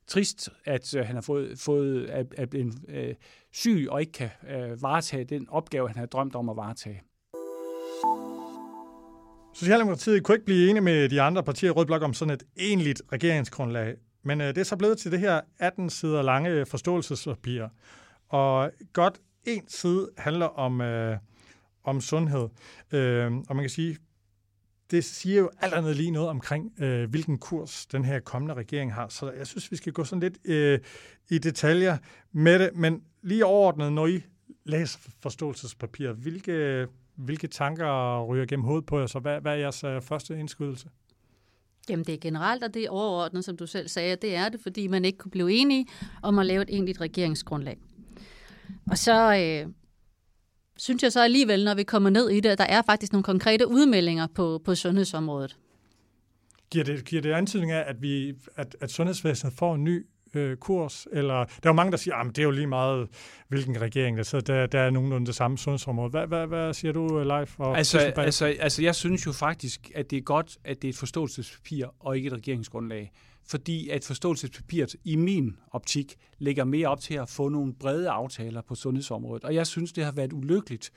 trist, 0.08 0.48
at 0.64 0.94
øh, 0.94 1.06
han 1.06 1.14
har 1.14 1.22
fået, 1.22 1.58
fået 1.58 2.06
at, 2.06 2.26
at 2.36 2.54
en 2.54 2.74
øh, 2.88 3.14
syg 3.52 3.86
og 3.90 4.00
ikke 4.00 4.12
kan 4.12 4.30
øh, 4.50 4.82
varetage 4.82 5.24
den 5.24 5.46
opgave, 5.48 5.88
han 5.88 5.96
har 5.96 6.06
drømt 6.06 6.34
om 6.34 6.48
at 6.48 6.56
varetage. 6.56 7.02
Socialdemokratiet 9.54 10.24
kunne 10.24 10.34
ikke 10.34 10.44
blive 10.44 10.70
enige 10.70 10.82
med 10.82 11.08
de 11.08 11.20
andre 11.20 11.42
partier 11.42 11.70
i 11.70 11.72
Rød 11.72 11.86
Blok 11.86 12.02
om 12.02 12.14
sådan 12.14 12.34
et 12.34 12.42
enligt 12.56 13.02
regeringsgrundlag. 13.12 13.94
Men 14.22 14.40
øh, 14.40 14.46
det 14.46 14.58
er 14.58 14.64
så 14.64 14.76
blevet 14.76 14.98
til 14.98 15.12
det 15.12 15.20
her 15.20 15.40
18 15.58 15.90
sider 15.90 16.22
lange 16.22 16.66
forståelsespapir. 16.66 17.68
Og 18.28 18.70
godt 18.92 19.20
en 19.44 19.68
side 19.68 20.10
handler 20.18 20.46
om, 20.46 20.80
øh, 20.80 21.16
om 21.84 22.00
sundhed. 22.00 22.48
Øh, 22.92 23.32
og 23.48 23.56
man 23.56 23.62
kan 23.62 23.70
sige, 23.70 23.96
det 24.90 25.04
siger 25.04 25.40
jo 25.40 25.50
alt 25.60 25.74
andet 25.74 25.96
lige 25.96 26.10
noget 26.10 26.28
omkring, 26.28 26.72
øh, 26.78 27.10
hvilken 27.10 27.38
kurs 27.38 27.86
den 27.86 28.04
her 28.04 28.20
kommende 28.20 28.54
regering 28.54 28.94
har. 28.94 29.08
Så 29.08 29.30
jeg 29.30 29.46
synes, 29.46 29.70
vi 29.70 29.76
skal 29.76 29.92
gå 29.92 30.04
sådan 30.04 30.20
lidt 30.20 30.38
øh, 30.44 30.78
i 31.30 31.38
detaljer 31.38 31.98
med 32.32 32.58
det. 32.58 32.70
Men 32.74 33.02
lige 33.22 33.46
overordnet, 33.46 33.92
når 33.92 34.06
I 34.06 34.22
læser 34.64 34.98
forståelsespapiret, 35.20 36.16
hvilke, 36.16 36.86
hvilke 37.16 37.46
tanker 37.46 38.22
ryger 38.24 38.46
gennem 38.46 38.64
hovedet 38.64 38.86
på 38.86 38.98
jer? 38.98 39.06
Så 39.06 39.18
hvad, 39.18 39.40
hvad 39.40 39.52
er 39.52 39.56
jeres 39.56 39.84
øh, 39.84 40.02
første 40.02 40.38
indskydelse? 40.38 40.88
Jamen 41.88 42.04
det 42.04 42.14
er 42.14 42.18
generelt, 42.18 42.64
og 42.64 42.74
det 42.74 42.84
er 42.84 42.90
overordnet, 42.90 43.44
som 43.44 43.56
du 43.56 43.66
selv 43.66 43.88
sagde, 43.88 44.16
det 44.16 44.34
er 44.34 44.48
det, 44.48 44.60
fordi 44.60 44.86
man 44.86 45.04
ikke 45.04 45.18
kunne 45.18 45.30
blive 45.30 45.52
enige 45.52 45.86
om 46.22 46.38
at 46.38 46.46
lave 46.46 46.62
et 46.62 46.70
egentligt 46.70 47.00
regeringsgrundlag. 47.00 47.78
Og 48.90 48.98
så 48.98 49.34
øh, 49.34 49.72
synes 50.78 51.02
jeg 51.02 51.12
så 51.12 51.22
alligevel, 51.22 51.64
når 51.64 51.74
vi 51.74 51.82
kommer 51.82 52.10
ned 52.10 52.30
i 52.30 52.40
det, 52.40 52.48
at 52.48 52.58
der 52.58 52.64
er 52.64 52.82
faktisk 52.82 53.12
nogle 53.12 53.22
konkrete 53.22 53.68
udmeldinger 53.68 54.26
på, 54.34 54.60
på 54.64 54.74
sundhedsområdet. 54.74 55.56
Giver 56.70 56.84
det, 56.84 57.04
giver 57.04 57.22
det 57.22 57.32
antydning 57.32 57.72
af, 57.72 57.84
at, 57.86 58.02
vi, 58.02 58.34
at, 58.56 58.76
at 58.80 58.90
sundhedsvæsenet 58.90 59.54
får 59.54 59.74
en 59.74 59.84
ny 59.84 60.06
øh, 60.34 60.56
kurs? 60.56 61.06
Eller, 61.12 61.34
der 61.34 61.42
er 61.44 61.68
jo 61.68 61.72
mange, 61.72 61.90
der 61.90 61.96
siger, 61.96 62.16
at 62.16 62.26
det 62.26 62.38
er 62.38 62.42
jo 62.42 62.50
lige 62.50 62.66
meget, 62.66 63.08
hvilken 63.48 63.80
regering 63.80 64.16
der 64.16 64.22
sidder. 64.22 64.44
Der, 64.44 64.66
der 64.66 64.80
er 64.80 64.90
nogenlunde 64.90 65.26
det 65.26 65.34
samme 65.34 65.58
sundhedsområde. 65.58 66.10
Hvad, 66.10 66.26
hvad, 66.26 66.46
hvad 66.46 66.74
siger 66.74 66.92
du, 66.92 67.22
Leif? 67.24 67.60
Og 67.60 67.78
altså, 67.78 67.98
altså, 67.98 68.46
altså, 68.46 68.82
jeg 68.82 68.94
synes 68.94 69.26
jo 69.26 69.32
faktisk, 69.32 69.90
at 69.94 70.10
det 70.10 70.16
er 70.16 70.22
godt, 70.22 70.58
at 70.64 70.82
det 70.82 70.88
er 70.88 70.92
et 70.92 70.96
forståelsespapir 70.96 71.86
og 72.00 72.16
ikke 72.16 72.26
et 72.26 72.32
regeringsgrundlag 72.32 73.12
fordi 73.48 73.88
at 73.88 74.04
forståelsespapiret 74.04 74.96
i 75.04 75.16
min 75.16 75.56
optik 75.70 76.16
lægger 76.38 76.64
mere 76.64 76.88
op 76.88 77.00
til 77.00 77.14
at 77.14 77.28
få 77.28 77.48
nogle 77.48 77.74
brede 77.74 78.10
aftaler 78.10 78.62
på 78.62 78.74
sundhedsområdet. 78.74 79.44
Og 79.44 79.54
jeg 79.54 79.66
synes, 79.66 79.92
det 79.92 80.04
har 80.04 80.12
været 80.12 80.32
ulykkeligt, 80.32 80.90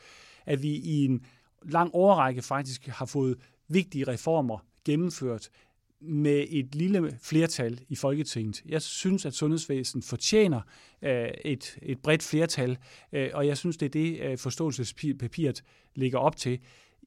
at 0.45 0.61
vi 0.61 0.69
i 0.69 1.05
en 1.05 1.25
lang 1.63 1.95
overrække 1.95 2.41
faktisk 2.41 2.87
har 2.87 3.05
fået 3.05 3.37
vigtige 3.67 4.07
reformer 4.07 4.65
gennemført 4.85 5.49
med 6.01 6.45
et 6.49 6.75
lille 6.75 7.19
flertal 7.21 7.79
i 7.89 7.95
Folketinget. 7.95 8.63
Jeg 8.65 8.81
synes, 8.81 9.25
at 9.25 9.33
sundhedsvæsenet 9.33 10.05
fortjener 10.05 10.61
øh, 11.01 11.27
et, 11.45 11.77
et 11.81 11.99
bredt 11.99 12.23
flertal, 12.23 12.77
øh, 13.13 13.29
og 13.33 13.47
jeg 13.47 13.57
synes, 13.57 13.77
det 13.77 13.85
er 13.85 13.89
det, 13.89 14.19
øh, 14.19 14.37
forståelsespapiret 14.37 15.63
ligger 15.95 16.19
op 16.19 16.35
til. 16.35 16.59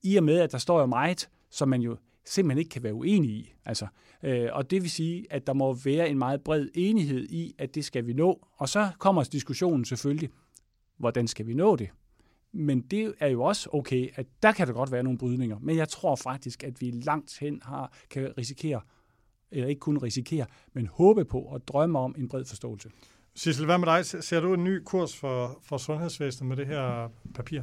I 0.02 0.16
og 0.16 0.24
med, 0.24 0.40
at 0.40 0.52
der 0.52 0.58
står 0.58 0.80
jo 0.80 0.86
meget, 0.86 1.28
som 1.50 1.68
man 1.68 1.80
jo 1.82 1.96
simpelthen 2.26 2.59
ikke 2.59 2.69
kan 2.69 2.83
være 2.83 2.95
uenig 2.95 3.31
i. 3.31 3.54
Altså, 3.64 3.87
øh, 4.23 4.49
og 4.52 4.71
det 4.71 4.83
vil 4.83 4.90
sige, 4.90 5.26
at 5.31 5.47
der 5.47 5.52
må 5.52 5.75
være 5.85 6.09
en 6.09 6.19
meget 6.19 6.40
bred 6.40 6.69
enighed 6.75 7.26
i, 7.31 7.54
at 7.59 7.75
det 7.75 7.85
skal 7.85 8.07
vi 8.07 8.12
nå. 8.12 8.49
Og 8.57 8.69
så 8.69 8.90
kommer 8.99 9.23
diskussionen 9.23 9.85
selvfølgelig, 9.85 10.31
hvordan 10.99 11.28
skal 11.28 11.47
vi 11.47 11.54
nå 11.54 11.76
det? 11.76 11.88
Men 12.52 12.81
det 12.81 13.14
er 13.21 13.28
jo 13.28 13.43
også 13.43 13.69
okay, 13.73 14.09
at 14.14 14.26
der 14.43 14.52
kan 14.52 14.66
der 14.66 14.73
godt 14.73 14.93
være 14.93 15.02
nogle 15.02 15.19
brydninger. 15.19 15.59
Men 15.61 15.76
jeg 15.76 15.88
tror 15.88 16.16
faktisk, 16.16 16.64
at 16.64 16.81
vi 16.81 16.90
langt 16.90 17.38
hen 17.38 17.61
har, 17.62 17.93
kan 18.11 18.38
risikere, 18.38 18.80
eller 19.50 19.69
ikke 19.69 19.80
kun 19.80 19.99
risikere, 19.99 20.47
men 20.73 20.87
håbe 20.87 21.25
på 21.25 21.39
og 21.41 21.69
drømme 21.69 21.99
om 21.99 22.15
en 22.19 22.28
bred 22.28 22.45
forståelse. 22.45 22.91
Sissel, 23.34 23.67
hvad 23.67 23.78
med 23.78 23.87
dig? 23.87 24.06
Ser 24.06 24.41
du 24.41 24.54
en 24.54 24.65
ny 24.65 24.82
kurs 24.84 25.17
for, 25.17 25.58
for 25.63 25.76
sundhedsvæsenet 25.76 26.49
med 26.49 26.56
det 26.56 26.67
her 26.67 27.08
papir? 27.34 27.63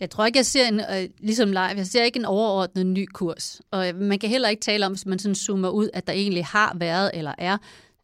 Jeg 0.00 0.10
tror 0.10 0.26
ikke, 0.26 0.36
jeg 0.36 0.46
ser 0.46 0.68
en, 0.68 0.80
øh, 0.80 1.08
ligesom 1.18 1.48
live, 1.48 1.60
jeg 1.60 1.86
ser 1.86 2.04
ikke 2.04 2.18
en 2.18 2.24
overordnet 2.24 2.86
ny 2.86 3.06
kurs. 3.06 3.60
Og 3.70 3.86
man 3.94 4.18
kan 4.18 4.30
heller 4.30 4.48
ikke 4.48 4.60
tale 4.60 4.86
om, 4.86 4.92
hvis 4.92 5.06
man 5.06 5.18
sådan 5.18 5.34
zoomer 5.34 5.68
ud, 5.68 5.88
at 5.92 6.06
der 6.06 6.12
egentlig 6.12 6.44
har 6.44 6.76
været 6.78 7.10
eller 7.14 7.34
er 7.38 7.58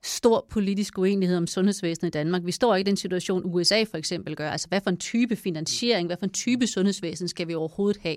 stor 0.05 0.47
politisk 0.51 0.99
uenighed 0.99 1.37
om 1.37 1.47
sundhedsvæsenet 1.47 2.09
i 2.09 2.11
Danmark. 2.11 2.43
Vi 2.45 2.53
står 2.53 2.75
ikke 2.75 2.89
i 2.89 2.91
den 2.91 2.97
situation, 2.97 3.43
USA 3.45 3.83
for 3.83 3.97
eksempel 3.97 4.37
gør. 4.37 4.51
Altså, 4.51 4.69
hvad 4.69 4.81
for 4.81 4.91
en 4.91 4.97
type 4.97 5.37
finansiering, 5.37 6.07
hvad 6.07 6.17
for 6.17 6.25
en 6.25 6.33
type 6.33 6.67
sundhedsvæsen 6.67 7.29
skal 7.29 7.49
vi 7.49 7.55
overhovedet 7.55 8.03
have? 8.03 8.17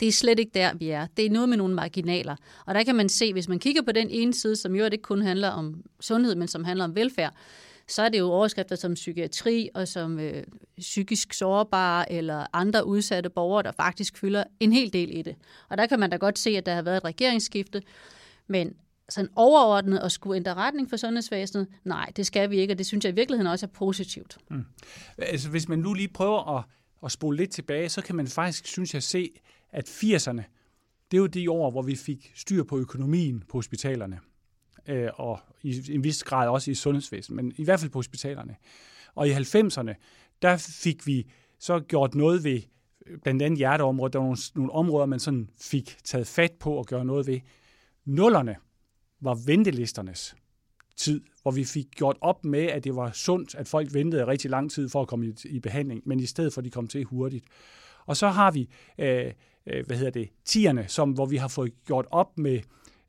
Det 0.00 0.08
er 0.08 0.12
slet 0.12 0.38
ikke 0.38 0.50
der, 0.54 0.74
vi 0.74 0.88
er. 0.88 1.06
Det 1.16 1.26
er 1.26 1.30
noget 1.30 1.48
med 1.48 1.56
nogle 1.56 1.74
marginaler. 1.74 2.36
Og 2.66 2.74
der 2.74 2.84
kan 2.84 2.94
man 2.94 3.08
se, 3.08 3.32
hvis 3.32 3.48
man 3.48 3.58
kigger 3.58 3.82
på 3.82 3.92
den 3.92 4.10
ene 4.10 4.34
side, 4.34 4.56
som 4.56 4.74
jo 4.74 4.84
ikke 4.84 5.02
kun 5.02 5.22
handler 5.22 5.48
om 5.48 5.82
sundhed, 6.00 6.34
men 6.34 6.48
som 6.48 6.64
handler 6.64 6.84
om 6.84 6.94
velfærd, 6.94 7.34
så 7.88 8.02
er 8.02 8.08
det 8.08 8.18
jo 8.18 8.26
overskrifter 8.26 8.76
som 8.76 8.94
psykiatri 8.94 9.68
og 9.74 9.88
som 9.88 10.18
øh, 10.18 10.44
psykisk 10.78 11.32
sårbare 11.32 12.12
eller 12.12 12.46
andre 12.52 12.86
udsatte 12.86 13.30
borgere, 13.30 13.62
der 13.62 13.72
faktisk 13.72 14.18
fylder 14.18 14.44
en 14.60 14.72
hel 14.72 14.92
del 14.92 15.16
i 15.16 15.22
det. 15.22 15.36
Og 15.68 15.78
der 15.78 15.86
kan 15.86 16.00
man 16.00 16.10
da 16.10 16.16
godt 16.16 16.38
se, 16.38 16.50
at 16.50 16.66
der 16.66 16.74
har 16.74 16.82
været 16.82 16.96
et 16.96 17.04
regeringsskifte, 17.04 17.82
men 18.46 18.74
sådan 19.08 19.30
overordnet 19.36 19.98
at 19.98 20.12
skulle 20.12 20.36
ændre 20.36 20.54
retning 20.54 20.90
for 20.90 20.96
sundhedsvæsenet, 20.96 21.66
nej, 21.84 22.12
det 22.16 22.26
skal 22.26 22.50
vi 22.50 22.56
ikke, 22.56 22.74
og 22.74 22.78
det 22.78 22.86
synes 22.86 23.04
jeg 23.04 23.12
i 23.12 23.14
virkeligheden 23.14 23.46
også 23.46 23.66
er 23.66 23.70
positivt. 23.70 24.38
Mm. 24.50 24.64
Altså, 25.18 25.50
hvis 25.50 25.68
man 25.68 25.78
nu 25.78 25.94
lige 25.94 26.08
prøver 26.08 26.58
at, 26.58 26.64
at 27.04 27.12
spole 27.12 27.36
lidt 27.36 27.50
tilbage, 27.50 27.88
så 27.88 28.02
kan 28.02 28.16
man 28.16 28.26
faktisk, 28.26 28.66
synes 28.66 28.94
jeg, 28.94 29.02
se, 29.02 29.30
at 29.72 29.88
80'erne, 29.88 30.42
det 31.10 31.16
er 31.16 31.18
jo 31.18 31.26
de 31.26 31.50
år, 31.50 31.70
hvor 31.70 31.82
vi 31.82 31.96
fik 31.96 32.32
styr 32.34 32.64
på 32.64 32.78
økonomien 32.78 33.42
på 33.48 33.58
hospitalerne 33.58 34.20
øh, 34.88 35.10
og 35.14 35.38
i 35.62 35.82
en 35.90 36.04
vis 36.04 36.24
grad 36.24 36.48
også 36.48 36.70
i 36.70 36.74
sundhedsvæsenet, 36.74 37.44
men 37.44 37.52
i 37.56 37.64
hvert 37.64 37.80
fald 37.80 37.90
på 37.90 37.98
hospitalerne. 37.98 38.56
Og 39.14 39.28
i 39.28 39.32
90'erne, 39.32 39.94
der 40.42 40.56
fik 40.82 41.06
vi 41.06 41.30
så 41.58 41.80
gjort 41.80 42.14
noget 42.14 42.44
ved 42.44 42.60
øh, 43.06 43.18
blandt 43.18 43.42
andet 43.42 43.58
hjerteområdet. 43.58 44.12
Der 44.12 44.18
var 44.18 44.26
nogle, 44.26 44.38
nogle 44.54 44.72
områder, 44.72 45.06
man 45.06 45.20
sådan 45.20 45.50
fik 45.60 45.96
taget 46.04 46.26
fat 46.26 46.52
på 46.52 46.74
og 46.74 46.86
gøre 46.86 47.04
noget 47.04 47.26
ved. 47.26 47.40
Nullerne 48.04 48.56
var 49.20 49.34
ventelisternes 49.46 50.36
tid, 50.96 51.20
hvor 51.42 51.50
vi 51.50 51.64
fik 51.64 51.86
gjort 51.90 52.16
op 52.20 52.44
med, 52.44 52.62
at 52.62 52.84
det 52.84 52.96
var 52.96 53.10
sundt, 53.12 53.54
at 53.54 53.68
folk 53.68 53.94
ventede 53.94 54.26
rigtig 54.26 54.50
lang 54.50 54.70
tid 54.70 54.88
for 54.88 55.02
at 55.02 55.08
komme 55.08 55.26
i, 55.26 55.34
i 55.44 55.60
behandling, 55.60 56.02
men 56.06 56.20
i 56.20 56.26
stedet 56.26 56.52
for, 56.52 56.60
at 56.60 56.64
de 56.64 56.70
kom 56.70 56.88
til 56.88 57.04
hurtigt. 57.04 57.44
Og 58.06 58.16
så 58.16 58.28
har 58.28 58.50
vi, 58.50 58.68
øh, 58.98 59.32
øh, 59.66 59.86
hvad 59.86 59.96
hedder 59.96 60.10
det, 60.10 60.28
tierne, 60.44 60.88
som, 60.88 61.10
hvor 61.10 61.26
vi 61.26 61.36
har 61.36 61.48
fået 61.48 61.72
gjort 61.84 62.06
op 62.10 62.38
med 62.38 62.60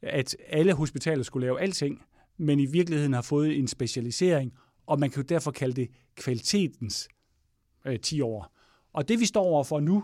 at 0.01 0.35
alle 0.47 0.73
hospitaler 0.73 1.23
skulle 1.23 1.47
lave 1.47 1.61
alting, 1.61 2.01
men 2.37 2.59
i 2.59 2.65
virkeligheden 2.65 3.13
har 3.13 3.21
fået 3.21 3.57
en 3.57 3.67
specialisering, 3.67 4.53
og 4.85 4.99
man 4.99 5.09
kan 5.09 5.21
jo 5.21 5.25
derfor 5.25 5.51
kalde 5.51 5.75
det 5.81 5.89
kvalitetens 6.15 7.09
øh, 7.85 7.99
10 7.99 8.21
år. 8.21 8.53
Og 8.93 9.07
det 9.07 9.19
vi 9.19 9.25
står 9.25 9.43
overfor 9.43 9.79
nu, 9.79 10.03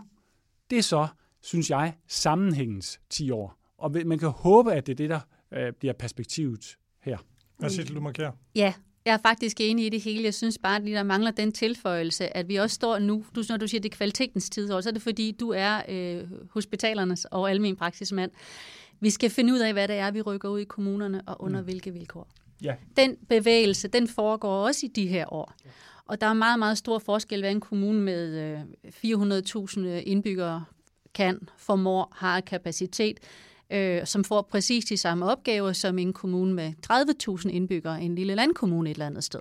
det 0.70 0.78
er 0.78 0.82
så, 0.82 1.06
synes 1.42 1.70
jeg, 1.70 1.94
sammenhængens 2.08 3.00
10 3.10 3.30
år. 3.30 3.58
Og 3.78 3.90
man 4.06 4.18
kan 4.18 4.28
håbe, 4.28 4.72
at 4.72 4.86
det 4.86 4.92
er 4.92 4.96
det, 4.96 5.10
der 5.10 5.20
øh, 5.52 5.72
bliver 5.72 5.92
perspektivet 5.92 6.76
her. 7.00 7.18
Hvad 7.58 7.70
siger 7.70 7.94
du, 7.94 8.00
markerer? 8.00 8.32
Ja, 8.54 8.74
jeg 9.04 9.12
er 9.12 9.18
faktisk 9.18 9.60
enig 9.60 9.86
i 9.86 9.88
det 9.88 10.00
hele. 10.00 10.24
Jeg 10.24 10.34
synes 10.34 10.58
bare, 10.58 10.76
at 10.76 10.82
der 10.82 11.02
mangler 11.02 11.30
den 11.30 11.52
tilføjelse, 11.52 12.36
at 12.36 12.48
vi 12.48 12.56
også 12.56 12.74
står 12.74 12.98
nu, 12.98 13.24
du, 13.34 13.42
når 13.48 13.56
du 13.56 13.68
siger, 13.68 13.80
det 13.80 13.92
er 13.92 13.96
kvalitetens 13.96 14.50
tid, 14.50 14.68
så 14.68 14.88
er 14.88 14.92
det 14.92 15.02
fordi, 15.02 15.36
du 15.40 15.50
er 15.50 15.82
øh, 15.88 16.28
hospitalernes 16.50 17.24
og 17.24 17.50
almen 17.50 17.76
praksismand. 17.76 18.30
Vi 19.00 19.10
skal 19.10 19.30
finde 19.30 19.52
ud 19.52 19.58
af, 19.58 19.72
hvad 19.72 19.88
det 19.88 19.96
er, 19.96 20.10
vi 20.10 20.20
rykker 20.20 20.48
ud 20.48 20.60
i 20.60 20.64
kommunerne, 20.64 21.22
og 21.26 21.42
under 21.42 21.60
mm. 21.60 21.64
hvilke 21.64 21.92
vilkår. 21.92 22.28
Ja. 22.62 22.74
Den 22.96 23.16
bevægelse, 23.28 23.88
den 23.88 24.08
foregår 24.08 24.66
også 24.66 24.86
i 24.86 24.88
de 24.88 25.06
her 25.06 25.32
år. 25.32 25.52
Og 26.06 26.20
der 26.20 26.26
er 26.26 26.32
meget, 26.32 26.58
meget 26.58 26.78
stor 26.78 26.98
forskel, 26.98 27.40
hvad 27.40 27.50
en 27.50 27.60
kommune 27.60 28.00
med 28.00 28.56
400.000 28.84 29.80
øh, 29.80 30.02
indbyggere 30.06 30.64
kan, 31.14 31.48
formår, 31.56 32.12
har 32.16 32.40
kapacitet, 32.40 33.20
øh, 33.70 34.06
som 34.06 34.24
får 34.24 34.42
præcis 34.42 34.84
de 34.84 34.96
samme 34.96 35.26
opgaver 35.30 35.72
som 35.72 35.98
en 35.98 36.12
kommune 36.12 36.54
med 36.54 36.72
30.000 37.46 37.48
indbyggere, 37.48 38.02
en 38.02 38.14
lille 38.14 38.34
landkommune 38.34 38.90
et 38.90 38.94
eller 38.94 39.06
andet 39.06 39.24
sted. 39.24 39.40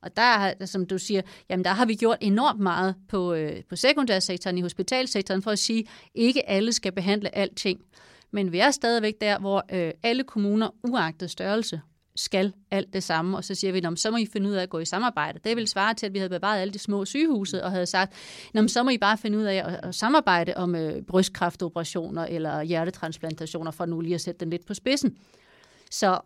Og 0.00 0.16
der, 0.16 0.52
som 0.64 0.86
du 0.86 0.98
siger, 0.98 1.22
jamen 1.48 1.64
der 1.64 1.70
har 1.70 1.86
vi 1.86 1.94
gjort 1.94 2.18
enormt 2.20 2.60
meget 2.60 2.94
på, 3.08 3.34
øh, 3.34 3.62
på 3.68 3.76
sekundærsektoren, 3.76 4.58
i 4.58 4.60
hospitalsektoren, 4.60 5.42
for 5.42 5.50
at 5.50 5.58
sige, 5.58 5.88
ikke 6.14 6.48
alle 6.48 6.72
skal 6.72 6.92
behandle 6.92 7.36
alting. 7.36 7.80
Men 8.34 8.52
vi 8.52 8.58
er 8.58 8.70
stadigvæk 8.70 9.20
der, 9.20 9.38
hvor 9.38 9.64
øh, 9.72 9.92
alle 10.02 10.24
kommuner, 10.24 10.70
uagtet 10.82 11.30
størrelse, 11.30 11.80
skal 12.16 12.52
alt 12.70 12.92
det 12.92 13.02
samme, 13.02 13.36
og 13.36 13.44
så 13.44 13.54
siger 13.54 13.72
vi, 13.72 13.96
så 13.96 14.10
må 14.10 14.16
I 14.16 14.26
finde 14.26 14.50
ud 14.50 14.54
af 14.54 14.62
at 14.62 14.70
gå 14.70 14.78
i 14.78 14.84
samarbejde. 14.84 15.38
Det 15.44 15.56
vil 15.56 15.68
svare 15.68 15.94
til, 15.94 16.06
at 16.06 16.12
vi 16.12 16.18
havde 16.18 16.30
bevaret 16.30 16.60
alle 16.60 16.72
de 16.72 16.78
små 16.78 17.04
sygehuse, 17.04 17.64
og 17.64 17.70
havde 17.70 17.86
sagt, 17.86 18.14
så 18.66 18.82
må 18.82 18.90
I 18.90 18.98
bare 18.98 19.18
finde 19.18 19.38
ud 19.38 19.42
af 19.42 19.54
at, 19.54 19.80
at 19.82 19.94
samarbejde 19.94 20.54
om 20.56 20.74
øh, 20.74 21.02
brystkræftoperationer 21.02 22.26
eller 22.26 22.62
hjertetransplantationer, 22.62 23.70
for 23.70 23.86
nu 23.86 24.00
lige 24.00 24.14
at 24.14 24.20
sætte 24.20 24.40
den 24.40 24.50
lidt 24.50 24.66
på 24.66 24.74
spidsen. 24.74 25.16
Så 25.90 26.18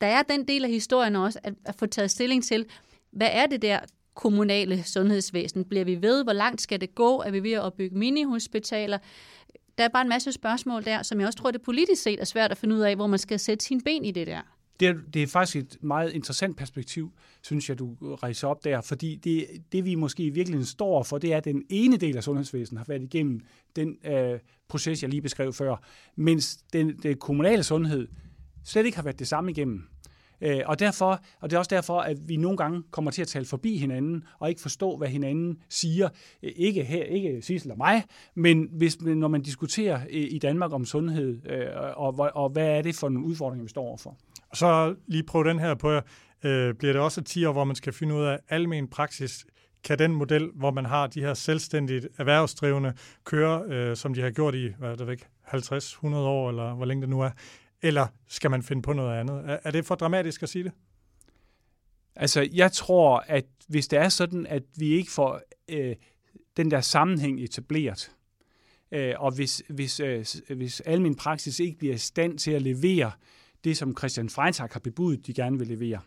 der 0.00 0.06
er 0.06 0.22
den 0.22 0.48
del 0.48 0.64
af 0.64 0.70
historien 0.70 1.16
også, 1.16 1.38
at, 1.42 1.54
at 1.64 1.74
få 1.74 1.86
taget 1.86 2.10
stilling 2.10 2.44
til, 2.44 2.66
hvad 3.12 3.28
er 3.32 3.46
det 3.46 3.62
der 3.62 3.78
kommunale 4.14 4.82
sundhedsvæsen? 4.82 5.64
Bliver 5.64 5.84
vi 5.84 6.02
ved? 6.02 6.24
Hvor 6.24 6.32
langt 6.32 6.60
skal 6.60 6.80
det 6.80 6.94
gå? 6.94 7.22
Er 7.26 7.30
vi 7.30 7.42
ved 7.42 7.52
at 7.52 7.60
opbygge 7.60 7.98
minihospitaler? 7.98 8.98
Der 9.78 9.84
er 9.84 9.88
bare 9.88 10.02
en 10.02 10.08
masse 10.08 10.32
spørgsmål 10.32 10.84
der, 10.84 11.02
som 11.02 11.20
jeg 11.20 11.26
også 11.26 11.38
tror, 11.38 11.50
det 11.50 11.62
politisk 11.62 12.02
set 12.02 12.20
er 12.20 12.24
svært 12.24 12.50
at 12.50 12.58
finde 12.58 12.74
ud 12.74 12.80
af, 12.80 12.96
hvor 12.96 13.06
man 13.06 13.18
skal 13.18 13.38
sætte 13.38 13.64
sin 13.64 13.80
ben 13.80 14.04
i 14.04 14.10
det 14.10 14.26
der. 14.26 14.40
Det 14.80 14.88
er, 14.88 14.94
det 15.14 15.22
er 15.22 15.26
faktisk 15.26 15.56
et 15.56 15.82
meget 15.82 16.12
interessant 16.12 16.56
perspektiv, 16.56 17.12
synes 17.42 17.68
jeg, 17.68 17.78
du 17.78 17.94
rejser 18.02 18.48
op 18.48 18.64
der, 18.64 18.80
fordi 18.80 19.16
det, 19.16 19.46
det 19.72 19.84
vi 19.84 19.94
måske 19.94 20.22
i 20.22 20.30
virkeligheden 20.30 20.66
står 20.66 21.02
for, 21.02 21.18
det 21.18 21.32
er, 21.32 21.36
at 21.36 21.44
den 21.44 21.62
ene 21.70 21.96
del 21.96 22.16
af 22.16 22.24
sundhedsvæsenet 22.24 22.78
har 22.78 22.84
været 22.88 23.02
igennem 23.02 23.40
den 23.76 23.96
øh, 24.04 24.38
proces, 24.68 25.02
jeg 25.02 25.10
lige 25.10 25.22
beskrev 25.22 25.52
før, 25.52 25.76
mens 26.16 26.56
den, 26.72 26.96
den 27.02 27.16
kommunale 27.16 27.62
sundhed 27.62 28.08
slet 28.64 28.86
ikke 28.86 28.96
har 28.96 29.02
været 29.04 29.18
det 29.18 29.28
samme 29.28 29.50
igennem. 29.50 29.88
Øh, 30.44 30.60
og, 30.66 30.78
derfor, 30.78 31.20
og 31.40 31.50
det 31.50 31.56
er 31.56 31.58
også 31.58 31.74
derfor, 31.74 32.00
at 32.00 32.16
vi 32.28 32.36
nogle 32.36 32.56
gange 32.56 32.82
kommer 32.90 33.10
til 33.10 33.22
at 33.22 33.28
tale 33.28 33.44
forbi 33.44 33.76
hinanden, 33.76 34.24
og 34.38 34.48
ikke 34.48 34.60
forstå, 34.60 34.96
hvad 34.96 35.08
hinanden 35.08 35.58
siger. 35.68 36.08
Øh, 36.42 36.52
ikke 36.56 36.84
her, 36.84 37.04
ikke 37.04 37.42
Sissel 37.42 37.70
og 37.70 37.78
mig, 37.78 38.04
men 38.34 38.68
hvis, 38.72 39.00
når 39.00 39.28
man 39.28 39.42
diskuterer 39.42 40.00
øh, 40.00 40.26
i 40.30 40.38
Danmark 40.38 40.72
om 40.72 40.84
sundhed, 40.84 41.50
øh, 41.50 41.66
og, 41.96 42.30
og 42.34 42.50
hvad 42.50 42.66
er 42.66 42.82
det 42.82 42.94
for 42.94 43.08
nogle 43.08 43.28
udfordringer, 43.28 43.64
vi 43.64 43.68
står 43.68 43.84
overfor. 43.84 44.16
Og 44.50 44.56
så 44.56 44.94
lige 45.06 45.22
prøve 45.22 45.48
den 45.48 45.58
her 45.58 45.74
på 45.74 45.90
jer. 45.90 46.00
Øh, 46.44 46.74
bliver 46.74 46.92
det 46.92 47.02
også 47.02 47.22
10 47.22 47.44
år, 47.44 47.52
hvor 47.52 47.64
man 47.64 47.76
skal 47.76 47.92
finde 47.92 48.14
ud 48.14 48.24
af 48.24 48.38
almen 48.48 48.88
praksis? 48.88 49.46
Kan 49.84 49.98
den 49.98 50.14
model, 50.14 50.50
hvor 50.54 50.70
man 50.70 50.84
har 50.84 51.06
de 51.06 51.20
her 51.20 51.34
selvstændigt 51.34 52.08
erhvervsdrivende, 52.18 52.92
køre, 53.24 53.62
øh, 53.68 53.96
som 53.96 54.14
de 54.14 54.20
har 54.20 54.30
gjort 54.30 54.54
i, 54.54 54.68
hvad 54.78 54.90
er 54.90 54.96
det 54.96 55.26
50-100 55.46 56.06
år, 56.14 56.48
eller 56.50 56.74
hvor 56.74 56.84
længe 56.84 57.00
det 57.00 57.08
nu 57.08 57.20
er? 57.20 57.30
Eller 57.84 58.06
skal 58.28 58.50
man 58.50 58.62
finde 58.62 58.82
på 58.82 58.92
noget 58.92 59.20
andet? 59.20 59.42
Er, 59.46 59.58
er 59.64 59.70
det 59.70 59.84
for 59.84 59.94
dramatisk 59.94 60.42
at 60.42 60.48
sige 60.48 60.64
det? 60.64 60.72
Altså, 62.16 62.48
jeg 62.52 62.72
tror, 62.72 63.24
at 63.26 63.44
hvis 63.68 63.88
det 63.88 63.98
er 63.98 64.08
sådan, 64.08 64.46
at 64.46 64.62
vi 64.76 64.88
ikke 64.88 65.10
får 65.10 65.40
øh, 65.68 65.96
den 66.56 66.70
der 66.70 66.80
sammenhæng 66.80 67.40
etableret, 67.40 68.12
øh, 68.92 69.14
og 69.18 69.34
hvis, 69.34 69.62
hvis, 69.68 70.00
øh, 70.00 70.26
hvis 70.56 70.80
almen 70.80 71.14
praksis 71.14 71.60
ikke 71.60 71.78
bliver 71.78 71.94
i 71.94 71.98
stand 71.98 72.38
til 72.38 72.50
at 72.50 72.62
levere 72.62 73.12
det, 73.64 73.76
som 73.76 73.96
Christian 73.96 74.28
Freitag 74.28 74.68
har 74.72 74.80
bebudet, 74.80 75.26
de 75.26 75.34
gerne 75.34 75.58
vil 75.58 75.68
levere, 75.68 76.00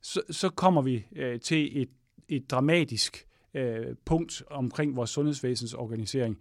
så, 0.00 0.22
så 0.30 0.48
kommer 0.48 0.82
vi 0.82 1.06
øh, 1.16 1.40
til 1.40 1.82
et, 1.82 1.90
et 2.28 2.50
dramatisk 2.50 3.26
øh, 3.54 3.96
punkt 4.04 4.42
omkring 4.50 4.96
vores 4.96 5.10
sundhedsvæsens 5.10 5.74
organisering. 5.74 6.38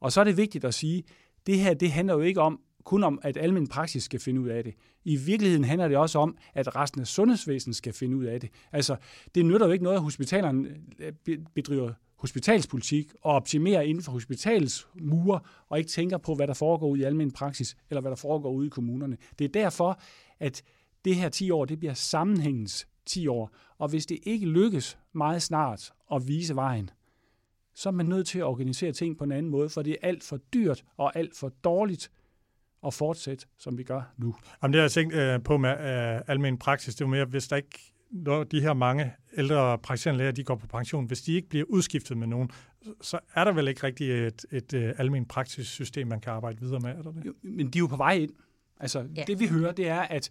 Og 0.00 0.12
så 0.12 0.20
er 0.20 0.24
det 0.24 0.36
vigtigt 0.36 0.64
at 0.64 0.74
sige, 0.74 1.04
det 1.46 1.58
her 1.58 1.74
det 1.74 1.92
handler 1.92 2.14
jo 2.14 2.20
ikke 2.20 2.40
om, 2.40 2.60
kun 2.84 3.04
om, 3.04 3.18
at 3.22 3.36
almen 3.36 3.66
praksis 3.66 4.04
skal 4.04 4.20
finde 4.20 4.40
ud 4.40 4.48
af 4.48 4.64
det. 4.64 4.74
I 5.04 5.16
virkeligheden 5.16 5.64
handler 5.64 5.88
det 5.88 5.96
også 5.96 6.18
om, 6.18 6.36
at 6.54 6.76
resten 6.76 7.00
af 7.00 7.06
sundhedsvæsenet 7.06 7.76
skal 7.76 7.92
finde 7.92 8.16
ud 8.16 8.24
af 8.24 8.40
det. 8.40 8.50
Altså, 8.72 8.96
det 9.34 9.46
nytter 9.46 9.66
jo 9.66 9.72
ikke 9.72 9.84
noget, 9.84 9.96
at 9.96 10.02
hospitalerne 10.02 10.68
øh, 10.98 11.38
bedriver 11.54 11.92
hospitalspolitik 12.16 13.12
og 13.22 13.32
optimerer 13.32 13.80
inden 13.80 14.02
for 14.02 14.12
hospitalets 14.12 14.88
mure, 15.00 15.40
og 15.68 15.78
ikke 15.78 15.90
tænker 15.90 16.18
på, 16.18 16.34
hvad 16.34 16.46
der 16.46 16.54
foregår 16.54 16.88
ude 16.88 17.00
i 17.00 17.04
almen 17.04 17.30
praksis, 17.30 17.76
eller 17.90 18.00
hvad 18.00 18.10
der 18.10 18.16
foregår 18.16 18.50
ude 18.52 18.66
i 18.66 18.70
kommunerne. 18.70 19.16
Det 19.38 19.44
er 19.44 19.48
derfor, 19.48 20.00
at 20.40 20.62
det 21.04 21.16
her 21.16 21.28
10 21.28 21.50
år, 21.50 21.64
det 21.64 21.78
bliver 21.78 21.94
sammenhængens 21.94 22.88
10 23.06 23.26
år. 23.26 23.50
Og 23.78 23.88
hvis 23.88 24.06
det 24.06 24.18
ikke 24.22 24.46
lykkes 24.46 24.98
meget 25.12 25.42
snart 25.42 25.92
at 26.12 26.28
vise 26.28 26.56
vejen, 26.56 26.90
så 27.74 27.88
er 27.88 27.92
man 27.92 28.06
nødt 28.06 28.26
til 28.26 28.38
at 28.38 28.44
organisere 28.44 28.92
ting 28.92 29.18
på 29.18 29.24
en 29.24 29.32
anden 29.32 29.50
måde, 29.50 29.68
for 29.68 29.82
det 29.82 29.92
er 29.92 30.08
alt 30.08 30.22
for 30.22 30.36
dyrt 30.36 30.84
og 30.96 31.16
alt 31.16 31.36
for 31.36 31.48
dårligt 31.48 32.10
at 32.86 32.94
fortsætte, 32.94 33.46
som 33.58 33.78
vi 33.78 33.82
gør 33.82 34.12
nu. 34.16 34.34
Jamen, 34.62 34.72
det 34.72 34.78
har 34.78 34.84
jeg 34.84 34.90
tænkt 34.90 35.14
øh, 35.14 35.42
på 35.42 35.56
med 35.56 35.70
øh, 35.70 36.20
almen 36.26 36.58
praksis. 36.58 36.94
Det 36.94 37.04
er 37.04 37.08
mere, 37.08 37.24
hvis 37.24 37.48
der 37.48 37.56
ikke 37.56 37.94
når 38.14 38.44
de 38.44 38.60
her 38.60 38.72
mange 38.72 39.12
ældre 39.36 39.78
praktiserende 39.78 40.18
læger, 40.18 40.32
de 40.32 40.44
går 40.44 40.54
på 40.54 40.66
pension, 40.66 41.06
hvis 41.06 41.22
de 41.22 41.32
ikke 41.32 41.48
bliver 41.48 41.64
udskiftet 41.68 42.16
med 42.16 42.26
nogen, 42.26 42.50
så 43.00 43.18
er 43.34 43.44
der 43.44 43.52
vel 43.52 43.68
ikke 43.68 43.82
rigtig 43.82 44.10
et, 44.10 44.44
et, 44.50 44.56
et 44.56 44.74
øh, 44.74 44.94
almen 44.98 45.26
system, 45.48 46.08
man 46.08 46.20
kan 46.20 46.32
arbejde 46.32 46.60
videre 46.60 46.80
med, 46.80 46.90
er 46.90 47.02
der 47.02 47.12
det? 47.12 47.24
Jo, 47.26 47.34
men 47.42 47.70
de 47.70 47.78
er 47.78 47.80
jo 47.80 47.86
på 47.86 47.96
vej 47.96 48.12
ind. 48.12 48.30
Altså, 48.80 49.06
ja. 49.16 49.24
det 49.26 49.40
vi 49.40 49.46
hører, 49.46 49.72
det 49.72 49.88
er, 49.88 50.00
at 50.00 50.30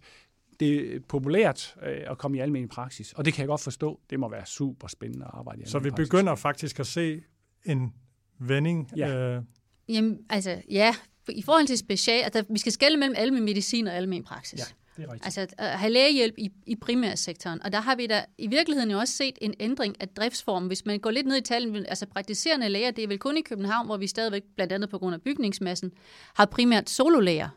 det 0.60 0.94
er 0.94 1.00
populært 1.08 1.76
øh, 1.82 2.02
at 2.06 2.18
komme 2.18 2.36
i 2.36 2.40
almen 2.40 2.68
praksis, 2.68 3.12
og 3.12 3.24
det 3.24 3.34
kan 3.34 3.40
jeg 3.40 3.48
godt 3.48 3.60
forstå. 3.60 4.00
Det 4.10 4.20
må 4.20 4.28
være 4.28 4.46
super 4.46 4.88
spændende 4.88 5.24
at 5.24 5.30
arbejde 5.34 5.62
i 5.62 5.66
Så 5.66 5.78
vi 5.78 5.90
praksis. 5.90 6.08
begynder 6.08 6.34
faktisk 6.34 6.80
at 6.80 6.86
se 6.86 7.22
en 7.64 7.94
vending? 8.38 8.90
Ja. 8.96 9.36
Øh... 9.36 9.42
Jamen, 9.88 10.18
altså, 10.30 10.62
ja, 10.70 10.94
i 11.28 11.42
forhold 11.42 11.66
til 11.66 11.78
special, 11.78 12.22
altså, 12.22 12.44
vi 12.50 12.58
skal 12.58 12.72
skælde 12.72 12.96
mellem 12.96 13.14
almen 13.18 13.44
medicin 13.44 13.86
og 13.86 13.94
almen 13.94 14.24
praksis. 14.24 14.58
Ja. 14.58 14.64
Det 14.96 15.04
er 15.04 15.12
rigtigt. 15.12 15.38
Altså 15.38 15.54
at 15.58 15.78
have 15.78 15.92
lægehjælp 15.92 16.34
i, 16.38 16.50
i 16.66 16.76
primærsektoren. 16.76 17.62
Og 17.62 17.72
der 17.72 17.80
har 17.80 17.96
vi 17.96 18.06
da 18.06 18.24
i 18.38 18.46
virkeligheden 18.46 18.90
jo 18.90 18.98
også 18.98 19.14
set 19.14 19.38
en 19.40 19.54
ændring 19.60 19.96
af 20.00 20.08
driftsformen. 20.08 20.66
Hvis 20.66 20.86
man 20.86 20.98
går 20.98 21.10
lidt 21.10 21.26
ned 21.26 21.36
i 21.36 21.40
tallene, 21.40 21.90
altså 21.90 22.06
praktiserende 22.06 22.68
læger, 22.68 22.90
det 22.90 23.04
er 23.04 23.08
vel 23.08 23.18
kun 23.18 23.36
i 23.36 23.40
København, 23.40 23.86
hvor 23.86 23.96
vi 23.96 24.06
stadigvæk, 24.06 24.42
blandt 24.56 24.72
andet 24.72 24.90
på 24.90 24.98
grund 24.98 25.14
af 25.14 25.22
bygningsmassen, 25.22 25.92
har 26.34 26.44
primært 26.44 26.90
sololæger. 26.90 27.48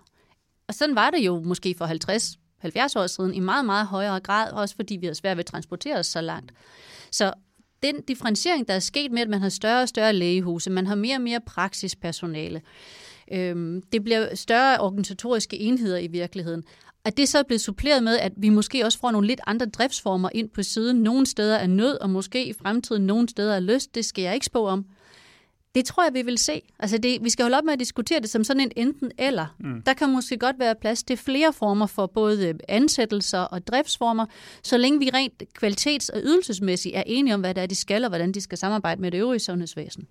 Og 0.68 0.74
sådan 0.74 0.96
var 0.96 1.10
det 1.10 1.20
jo 1.20 1.40
måske 1.40 1.76
for 1.78 1.86
50 1.86 2.38
70 2.58 2.96
år 2.96 3.08
siden 3.08 3.34
i 3.34 3.40
meget, 3.40 3.66
meget 3.66 3.88
højere 3.88 4.20
grad, 4.20 4.52
også 4.52 4.76
fordi 4.76 4.96
vi 4.96 5.06
har 5.06 5.14
svært 5.14 5.38
ved 5.38 5.44
at 5.44 5.46
transportere 5.46 5.98
os 6.00 6.08
så 6.08 6.22
langt. 6.22 6.52
Så 7.12 7.34
den 7.84 8.02
differentiering, 8.02 8.68
der 8.68 8.74
er 8.74 8.80
sket 8.80 9.12
med, 9.12 9.22
at 9.22 9.30
man 9.30 9.42
har 9.42 9.50
større 9.50 9.82
og 9.82 9.90
større 9.90 10.14
lægehuse, 10.14 10.70
man 10.70 10.88
har 10.88 10.96
mere 10.96 11.16
og 11.16 11.22
mere 11.22 11.42
praksispersonale, 11.42 12.62
øhm, 13.32 13.82
det 13.92 14.04
bliver 14.04 14.36
større 14.36 14.80
organisatoriske 14.80 15.60
enheder 15.60 15.98
i 15.98 16.08
virkeligheden. 16.08 16.64
At 17.06 17.18
det 17.18 17.30
så 17.30 17.40
er 17.40 17.44
blevet 17.44 17.62
suppleret 17.62 18.04
med, 18.04 18.18
at 18.20 18.32
vi 18.38 18.50
måske 18.50 18.86
også 18.86 19.00
får 19.00 19.12
nogle 19.12 19.28
lidt 19.28 19.40
andre 19.48 19.66
driftsformer 19.66 20.30
ind 20.34 20.50
på 20.50 20.64
siden. 20.64 20.98
Nogle 20.98 21.26
steder 21.26 21.58
er 21.58 21.68
nød, 21.68 21.98
og 22.02 22.10
måske 22.10 22.46
i 22.46 22.54
fremtiden 22.54 23.06
nogle 23.06 23.30
steder 23.30 23.56
er 23.56 23.60
lyst. 23.60 23.96
Det 23.96 24.06
skal 24.06 24.22
jeg 24.22 24.34
ikke 24.34 24.46
spå 24.46 24.68
om. 24.68 24.86
Det 25.76 25.86
tror 25.86 26.04
jeg, 26.04 26.14
vi 26.14 26.22
vil 26.22 26.38
se. 26.38 26.62
Altså 26.80 26.98
det, 26.98 27.24
vi 27.24 27.30
skal 27.30 27.44
holde 27.44 27.58
op 27.58 27.64
med 27.64 27.74
at 27.74 27.80
diskutere 27.80 28.20
det 28.20 28.30
som 28.30 28.44
sådan 28.44 28.62
en 28.62 28.72
enten 28.76 29.12
eller. 29.18 29.56
Mm. 29.60 29.82
Der 29.82 29.94
kan 29.94 30.10
måske 30.10 30.38
godt 30.38 30.60
være 30.60 30.76
plads 30.82 31.04
til 31.04 31.18
flere 31.18 31.54
former 31.54 31.86
for 31.86 32.06
både 32.06 32.54
ansættelser 32.68 33.40
og 33.40 33.68
driftsformer, 33.68 34.26
så 34.64 34.78
længe 34.78 35.00
vi 35.00 35.10
rent 35.14 35.44
kvalitets- 35.64 36.10
og 36.14 36.22
ydelsesmæssigt 36.24 36.96
er 36.96 37.04
enige 37.06 37.34
om, 37.34 37.40
hvad 37.40 37.54
det 37.54 37.64
er, 37.64 37.68
de 37.68 37.76
skal, 37.76 38.04
og 38.04 38.10
hvordan 38.10 38.32
de 38.32 38.42
skal 38.42 38.58
samarbejde 38.58 39.02
med 39.02 39.12
det 39.12 39.18
øvrige 39.18 39.40
sundhedsvæsen. 39.40 40.08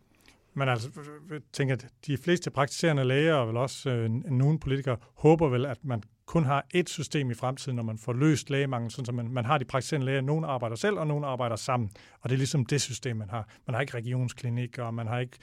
Men 0.56 0.68
altså, 0.68 0.88
øh, 0.96 1.06
øh, 1.06 1.32
jeg 1.32 1.40
tænker, 1.52 1.74
at 1.74 1.86
de 2.06 2.16
fleste 2.16 2.50
praktiserende 2.50 3.04
læger 3.04 3.34
og 3.34 3.48
vel 3.48 3.56
også 3.56 3.90
øh, 3.90 4.10
nogle 4.10 4.58
politikere 4.58 4.96
håber 5.14 5.48
vel, 5.48 5.66
at 5.66 5.84
man 5.84 6.02
kun 6.26 6.44
har 6.44 6.66
et 6.74 6.88
system 6.88 7.30
i 7.30 7.34
fremtiden, 7.34 7.76
når 7.76 7.82
man 7.82 7.98
får 7.98 8.12
løst 8.12 8.50
lægemangel, 8.50 8.90
sådan 8.90 9.06
så 9.06 9.12
man, 9.12 9.28
man 9.30 9.44
har 9.44 9.58
de 9.58 9.64
praktiserende 9.64 10.06
læger, 10.06 10.20
nogen 10.20 10.44
arbejder 10.44 10.76
selv, 10.76 10.98
og 10.98 11.06
nogen 11.06 11.24
arbejder 11.24 11.56
sammen. 11.56 11.90
Og 12.20 12.30
det 12.30 12.36
er 12.36 12.38
ligesom 12.38 12.66
det 12.66 12.80
system, 12.80 13.16
man 13.16 13.30
har. 13.30 13.48
Man 13.66 13.74
har 13.74 13.80
ikke 13.80 13.94
regionsklinikker, 13.94 14.82
og 14.82 14.94
man 14.94 15.06
har 15.06 15.18
ikke 15.18 15.38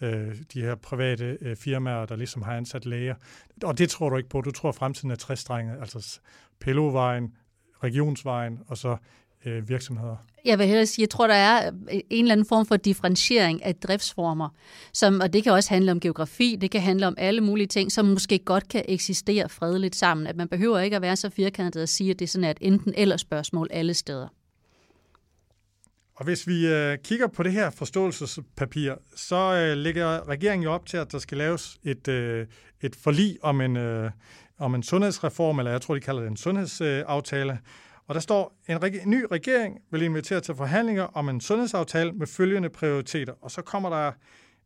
øh, 0.00 0.36
de 0.54 0.60
her 0.60 0.74
private 0.74 1.38
øh, 1.40 1.56
firmaer, 1.56 2.06
der 2.06 2.16
ligesom 2.16 2.42
har 2.42 2.56
ansat 2.56 2.86
læger. 2.86 3.14
Og 3.64 3.78
det 3.78 3.90
tror 3.90 4.08
du 4.08 4.16
ikke 4.16 4.28
på. 4.28 4.40
Du 4.40 4.50
tror, 4.50 4.68
at 4.68 4.74
fremtiden 4.74 5.10
er 5.10 5.16
træstrenget, 5.16 5.80
altså 5.80 6.20
PLO-vejen, 6.60 7.36
regionsvejen, 7.82 8.60
og 8.66 8.78
så 8.78 8.96
øh, 9.46 9.68
virksomheder? 9.68 10.16
Jeg 10.44 10.58
vil 10.58 10.66
hellere 10.66 10.86
sige, 10.86 11.02
jeg 11.02 11.10
tror, 11.10 11.26
der 11.26 11.34
er 11.34 11.70
en 11.90 12.24
eller 12.24 12.32
anden 12.32 12.46
form 12.46 12.66
for 12.66 12.76
differentiering 12.76 13.64
af 13.64 13.74
driftsformer, 13.74 14.48
som, 14.92 15.20
og 15.20 15.32
det 15.32 15.42
kan 15.42 15.52
også 15.52 15.70
handle 15.70 15.90
om 15.90 16.00
geografi, 16.00 16.58
det 16.60 16.70
kan 16.70 16.80
handle 16.80 17.06
om 17.06 17.14
alle 17.18 17.40
mulige 17.40 17.66
ting, 17.66 17.92
som 17.92 18.06
måske 18.06 18.38
godt 18.38 18.68
kan 18.68 18.84
eksistere 18.88 19.48
fredeligt 19.48 19.96
sammen. 19.96 20.26
At 20.26 20.36
man 20.36 20.48
behøver 20.48 20.78
ikke 20.78 20.96
at 20.96 21.02
være 21.02 21.16
så 21.16 21.30
firkantet 21.30 21.80
at 21.80 21.88
sige, 21.88 22.10
at 22.10 22.18
det 22.18 22.24
er 22.24 22.28
sådan 22.28 22.50
et 22.50 22.58
enten 22.60 22.94
eller 22.96 23.16
spørgsmål 23.16 23.68
alle 23.70 23.94
steder. 23.94 24.28
Og 26.16 26.24
hvis 26.24 26.46
vi 26.46 26.66
øh, 26.66 26.98
kigger 27.04 27.26
på 27.26 27.42
det 27.42 27.52
her 27.52 27.70
forståelsespapir, 27.70 28.94
så 29.16 29.36
øh, 29.36 29.76
lægger 29.76 30.28
regeringen 30.28 30.64
jo 30.64 30.72
op 30.72 30.86
til, 30.86 30.96
at 30.96 31.12
der 31.12 31.18
skal 31.18 31.38
laves 31.38 31.78
et, 31.82 32.08
øh, 32.08 32.46
et 32.80 32.96
forlig 32.96 33.38
om 33.42 33.60
en, 33.60 33.76
øh, 33.76 34.10
om 34.58 34.74
en 34.74 34.82
sundhedsreform, 34.82 35.58
eller 35.58 35.70
jeg 35.70 35.80
tror, 35.80 35.94
de 35.94 36.00
kalder 36.00 36.20
det 36.20 36.30
en 36.30 36.36
sundhedsaftale. 36.36 37.52
Øh, 37.52 37.58
og 38.06 38.14
der 38.14 38.20
står, 38.20 38.56
en, 38.68 38.76
reg- 38.76 39.02
en 39.02 39.10
ny 39.10 39.24
regering 39.32 39.78
vil 39.90 40.02
invitere 40.02 40.40
til 40.40 40.54
forhandlinger 40.54 41.02
om 41.02 41.28
en 41.28 41.40
sundhedsaftale 41.40 42.12
med 42.12 42.26
følgende 42.26 42.68
prioriteter. 42.68 43.32
Og 43.40 43.50
så 43.50 43.62
kommer 43.62 43.90
der 43.90 44.12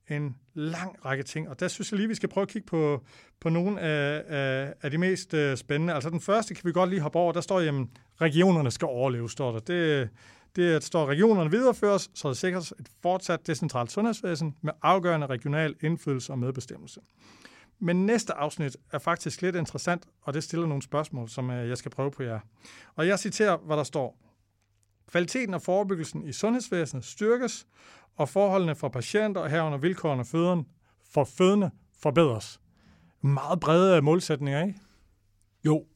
en 0.09 0.37
lang 0.55 1.05
række 1.05 1.25
ting, 1.25 1.49
og 1.49 1.61
der 1.61 1.69
synes 1.69 1.93
jeg 1.93 1.97
lige, 1.97 2.09
vi 2.09 2.15
skal 2.15 2.29
prøve 2.29 2.43
at 2.43 2.49
kigge 2.49 2.67
på, 2.67 3.05
på 3.41 3.49
nogle 3.49 3.81
af, 3.81 4.23
af, 4.29 4.75
af 4.83 4.91
de 4.91 4.99
mest 4.99 5.35
uh, 5.35 5.55
spændende. 5.55 5.95
Altså 5.95 6.11
den 6.11 6.21
første 6.21 6.55
kan 6.55 6.65
vi 6.65 6.73
godt 6.73 6.91
lige 6.91 7.01
hoppe 7.01 7.19
over, 7.19 7.33
der 7.33 7.41
står, 7.41 7.61
jamen 7.61 7.91
regionerne 8.21 8.71
skal 8.71 8.87
overleve, 8.87 9.31
står 9.31 9.53
der. 9.53 9.59
Det, 9.59 10.09
det 10.57 10.85
står, 10.85 11.03
at 11.03 11.09
regionerne 11.09 11.51
videreføres, 11.51 12.11
så 12.15 12.29
der 12.29 12.35
sikres 12.35 12.75
et 12.81 12.89
fortsat 13.03 13.47
decentralt 13.47 13.93
sundhedsvæsen 13.93 14.55
med 14.63 14.73
afgørende 14.83 15.27
regional 15.27 15.75
indflydelse 15.81 16.33
og 16.33 16.39
medbestemmelse. 16.39 17.01
Men 17.81 18.07
næste 18.07 18.35
afsnit 18.35 18.77
er 18.93 18.99
faktisk 18.99 19.43
lidt 19.43 19.57
interessant, 19.57 20.07
og 20.23 20.35
det 20.35 20.45
stiller 20.45 20.67
nogle 20.67 20.83
spørgsmål, 20.83 21.29
som 21.29 21.51
øh, 21.51 21.69
jeg 21.69 21.79
skal 21.79 21.91
prøve 21.91 22.11
på 22.11 22.23
jer. 22.23 22.41
Og 22.95 23.07
jeg 23.07 23.19
citerer, 23.19 23.57
hvad 23.57 23.77
der 23.77 23.83
står. 23.83 24.19
Kvaliteten 25.11 25.55
og 25.55 25.63
forebyggelsen 25.63 26.29
i 26.29 26.33
sundhedsvæsenet 26.33 27.05
styrkes, 27.05 27.67
og 28.17 28.29
forholdene 28.29 28.75
for 28.75 28.89
patienter 28.89 29.41
og 29.41 29.51
herunder 29.51 29.79
vilkårene 29.79 30.25
føderen 30.25 30.67
for 31.13 31.25
fødende 31.25 31.71
forbedres. 32.03 32.61
Meget 33.21 33.61
brede 33.61 33.97
øh, 33.97 34.05
målsætninger, 34.05 34.63
ikke? 34.63 34.81
Jo, 35.65 35.87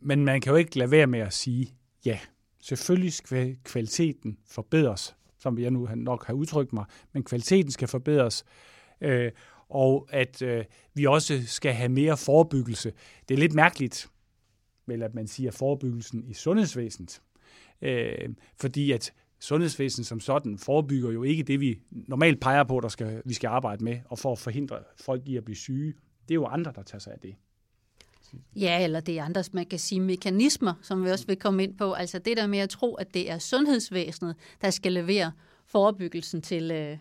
men 0.00 0.24
man 0.24 0.40
kan 0.40 0.50
jo 0.50 0.56
ikke 0.56 0.78
lade 0.78 0.90
være 0.90 1.06
med 1.06 1.20
at 1.20 1.32
sige, 1.32 1.74
ja, 2.04 2.18
selvfølgelig 2.60 3.12
skal 3.12 3.56
kvaliteten 3.64 4.38
forbedres, 4.46 5.16
som 5.38 5.58
jeg 5.58 5.70
nu 5.70 5.88
nok 5.94 6.26
har 6.26 6.34
udtrykt 6.34 6.72
mig, 6.72 6.84
men 7.12 7.24
kvaliteten 7.24 7.70
skal 7.70 7.88
forbedres, 7.88 8.44
øh, 9.00 9.32
og 9.74 10.08
at 10.10 10.42
øh, 10.42 10.64
vi 10.94 11.06
også 11.06 11.42
skal 11.46 11.72
have 11.72 11.88
mere 11.88 12.16
forebyggelse. 12.16 12.92
Det 13.28 13.34
er 13.34 13.38
lidt 13.38 13.52
mærkeligt, 13.52 14.10
vel, 14.86 15.02
at 15.02 15.14
man 15.14 15.26
siger 15.26 15.50
forebyggelsen 15.50 16.24
i 16.24 16.34
sundhedsvæsenet, 16.34 17.20
øh, 17.82 18.28
fordi 18.60 18.92
at 18.92 19.12
sundhedsvæsenet 19.40 20.06
som 20.06 20.20
sådan 20.20 20.58
forebygger 20.58 21.10
jo 21.10 21.22
ikke 21.22 21.42
det, 21.42 21.60
vi 21.60 21.78
normalt 21.90 22.40
peger 22.40 22.64
på, 22.64 22.80
der 22.80 22.88
skal, 22.88 23.22
vi 23.24 23.34
skal 23.34 23.48
arbejde 23.48 23.84
med, 23.84 23.98
og 24.04 24.18
for 24.18 24.32
at 24.32 24.38
forhindre 24.38 24.78
folk 24.96 25.22
i 25.26 25.36
at 25.36 25.44
blive 25.44 25.56
syge. 25.56 25.94
Det 26.28 26.30
er 26.30 26.34
jo 26.34 26.46
andre, 26.46 26.72
der 26.74 26.82
tager 26.82 27.00
sig 27.00 27.12
af 27.12 27.18
det. 27.18 27.34
Ja, 28.56 28.84
eller 28.84 29.00
det 29.00 29.18
er 29.18 29.24
andre, 29.24 29.44
man 29.52 29.66
kan 29.66 29.78
sige, 29.78 30.00
mekanismer, 30.00 30.74
som 30.82 31.04
vi 31.04 31.10
også 31.10 31.26
vil 31.26 31.36
komme 31.36 31.62
ind 31.62 31.78
på. 31.78 31.92
Altså 31.92 32.18
det 32.18 32.36
der 32.36 32.46
med 32.46 32.58
at 32.58 32.70
tro, 32.70 32.94
at 32.94 33.14
det 33.14 33.30
er 33.30 33.38
sundhedsvæsenet, 33.38 34.36
der 34.62 34.70
skal 34.70 34.92
levere 34.92 35.32
forebyggelsen 35.66 36.42
til 36.42 36.70
øh, 36.70 36.98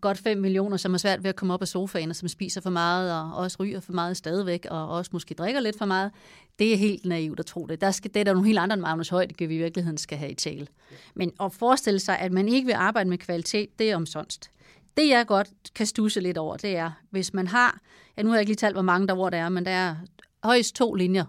godt 0.00 0.18
5 0.18 0.38
millioner, 0.38 0.76
som 0.76 0.94
er 0.94 0.98
svært 0.98 1.22
ved 1.22 1.28
at 1.28 1.36
komme 1.36 1.54
op 1.54 1.62
af 1.62 1.68
sofaen, 1.68 2.10
og 2.10 2.16
som 2.16 2.28
spiser 2.28 2.60
for 2.60 2.70
meget, 2.70 3.12
og 3.12 3.36
også 3.36 3.56
ryger 3.60 3.80
for 3.80 3.92
meget 3.92 4.16
stadigvæk, 4.16 4.66
og 4.70 4.88
også 4.88 5.10
måske 5.12 5.34
drikker 5.34 5.60
lidt 5.60 5.78
for 5.78 5.84
meget. 5.84 6.12
Det 6.58 6.72
er 6.72 6.76
helt 6.76 7.06
naivt 7.06 7.40
at 7.40 7.46
tro 7.46 7.66
det. 7.66 7.80
Der 7.80 7.90
skal, 7.90 8.14
det 8.14 8.20
er 8.20 8.24
der 8.24 8.32
nogle 8.32 8.46
helt 8.46 8.58
andre 8.58 8.74
end 8.74 8.82
Magnus 8.82 9.08
Højde, 9.08 9.34
vi 9.38 9.54
i 9.54 9.58
virkeligheden 9.58 9.98
skal 9.98 10.18
have 10.18 10.30
i 10.30 10.34
tale. 10.34 10.66
Men 11.14 11.32
at 11.40 11.52
forestille 11.52 12.00
sig, 12.00 12.18
at 12.18 12.32
man 12.32 12.48
ikke 12.48 12.66
vil 12.66 12.72
arbejde 12.72 13.10
med 13.10 13.18
kvalitet, 13.18 13.78
det 13.78 13.90
er 13.90 13.96
omsonst. 13.96 14.50
Det 14.96 15.08
jeg 15.08 15.26
godt 15.26 15.48
kan 15.74 15.86
stusse 15.86 16.20
lidt 16.20 16.38
over, 16.38 16.56
det 16.56 16.76
er, 16.76 16.90
hvis 17.10 17.34
man 17.34 17.46
har, 17.46 17.80
ja 18.16 18.22
nu 18.22 18.28
har 18.28 18.36
jeg 18.36 18.40
ikke 18.40 18.50
lige 18.50 18.56
talt, 18.56 18.74
hvor 18.74 18.82
mange 18.82 19.08
der 19.08 19.14
hvor 19.14 19.30
der 19.30 19.38
er, 19.38 19.48
men 19.48 19.64
der 19.64 19.70
er 19.70 19.96
højst 20.44 20.74
to 20.74 20.94
linjer, 20.94 21.24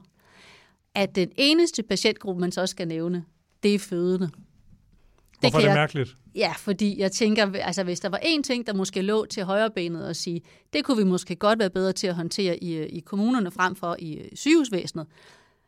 at 0.95 1.15
den 1.15 1.32
eneste 1.38 1.84
patientgruppe, 1.84 2.41
man 2.41 2.52
så 2.52 2.67
skal 2.67 2.88
nævne, 2.88 3.26
det 3.63 3.76
er 3.76 3.80
fødende. 3.80 4.30
Hvorfor 5.41 5.60
det 5.60 5.65
er 5.65 5.71
det 5.71 5.80
mærkeligt? 5.80 6.15
Ja, 6.36 6.54
fordi 6.58 6.99
jeg 6.99 7.12
tænker, 7.12 7.54
altså 7.54 7.84
hvis 7.84 7.99
der 7.99 8.10
var 8.10 8.19
en 8.23 8.43
ting, 8.43 8.67
der 8.67 8.73
måske 8.73 9.01
lå 9.01 9.25
til 9.25 9.43
højrebenet 9.43 10.08
og 10.08 10.15
sige, 10.15 10.41
det 10.73 10.86
kunne 10.86 10.97
vi 10.97 11.04
måske 11.04 11.36
godt 11.36 11.60
være 11.60 11.69
bedre 11.69 11.93
til 11.93 12.08
at 12.08 12.15
håndtere 12.15 12.63
i, 12.63 12.84
i 12.84 12.99
kommunerne 12.99 13.51
frem 13.51 13.75
for 13.75 13.95
i 13.99 14.30
sygehusvæsenet, 14.34 15.08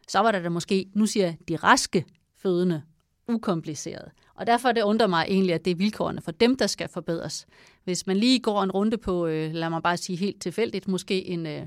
så 0.07 0.19
var 0.19 0.31
der 0.31 0.41
da 0.41 0.49
måske, 0.49 0.85
nu 0.93 1.05
siger 1.05 1.25
jeg, 1.25 1.37
de 1.49 1.55
raske 1.55 2.05
fødende, 2.37 2.81
ukompliceret. 3.27 4.11
Og 4.35 4.47
derfor 4.47 4.71
det 4.71 4.81
undrer 4.81 5.07
mig 5.07 5.25
egentlig, 5.29 5.55
at 5.55 5.65
det 5.65 5.71
er 5.71 5.75
vilkårene 5.75 6.21
for 6.21 6.31
dem, 6.31 6.57
der 6.57 6.67
skal 6.67 6.89
forbedres. 6.89 7.45
Hvis 7.83 8.07
man 8.07 8.17
lige 8.17 8.39
går 8.39 8.63
en 8.63 8.71
runde 8.71 8.97
på, 8.97 9.27
øh, 9.27 9.53
lad 9.53 9.69
mig 9.69 9.83
bare 9.83 9.97
sige 9.97 10.15
helt 10.15 10.41
tilfældigt, 10.41 10.87
måske 10.87 11.27
en 11.27 11.45
øh, 11.45 11.61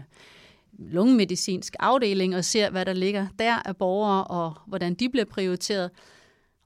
lungemedicinsk 0.79 1.77
afdeling 1.79 2.37
og 2.37 2.45
ser, 2.45 2.71
hvad 2.71 2.85
der 2.85 2.93
ligger 2.93 3.27
der 3.39 3.55
af 3.55 3.77
borgere 3.77 4.25
og 4.25 4.55
hvordan 4.67 4.95
de 4.95 5.09
bliver 5.09 5.25
prioriteret, 5.25 5.91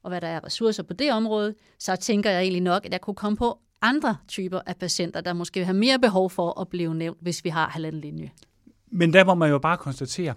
og 0.02 0.10
hvad 0.10 0.20
der 0.20 0.28
er 0.28 0.44
ressourcer 0.44 0.82
på 0.82 0.92
det 0.92 1.12
område, 1.12 1.54
så 1.78 1.96
tænker 1.96 2.30
jeg 2.30 2.42
egentlig 2.42 2.62
nok, 2.62 2.86
at 2.86 2.92
jeg 2.92 3.00
kunne 3.00 3.14
komme 3.14 3.36
på 3.36 3.58
andre 3.82 4.16
typer 4.28 4.60
af 4.66 4.76
patienter, 4.76 5.20
der 5.20 5.32
måske 5.32 5.64
har 5.64 5.72
mere 5.72 5.98
behov 5.98 6.30
for 6.30 6.60
at 6.60 6.68
blive 6.68 6.94
nævnt, 6.94 7.18
hvis 7.20 7.44
vi 7.44 7.48
har 7.48 7.68
halvanden 7.68 8.00
linje. 8.00 8.30
Men 8.86 9.12
der 9.12 9.24
må 9.24 9.34
man 9.34 9.50
jo 9.50 9.58
bare 9.58 9.76
konstatere, 9.76 10.34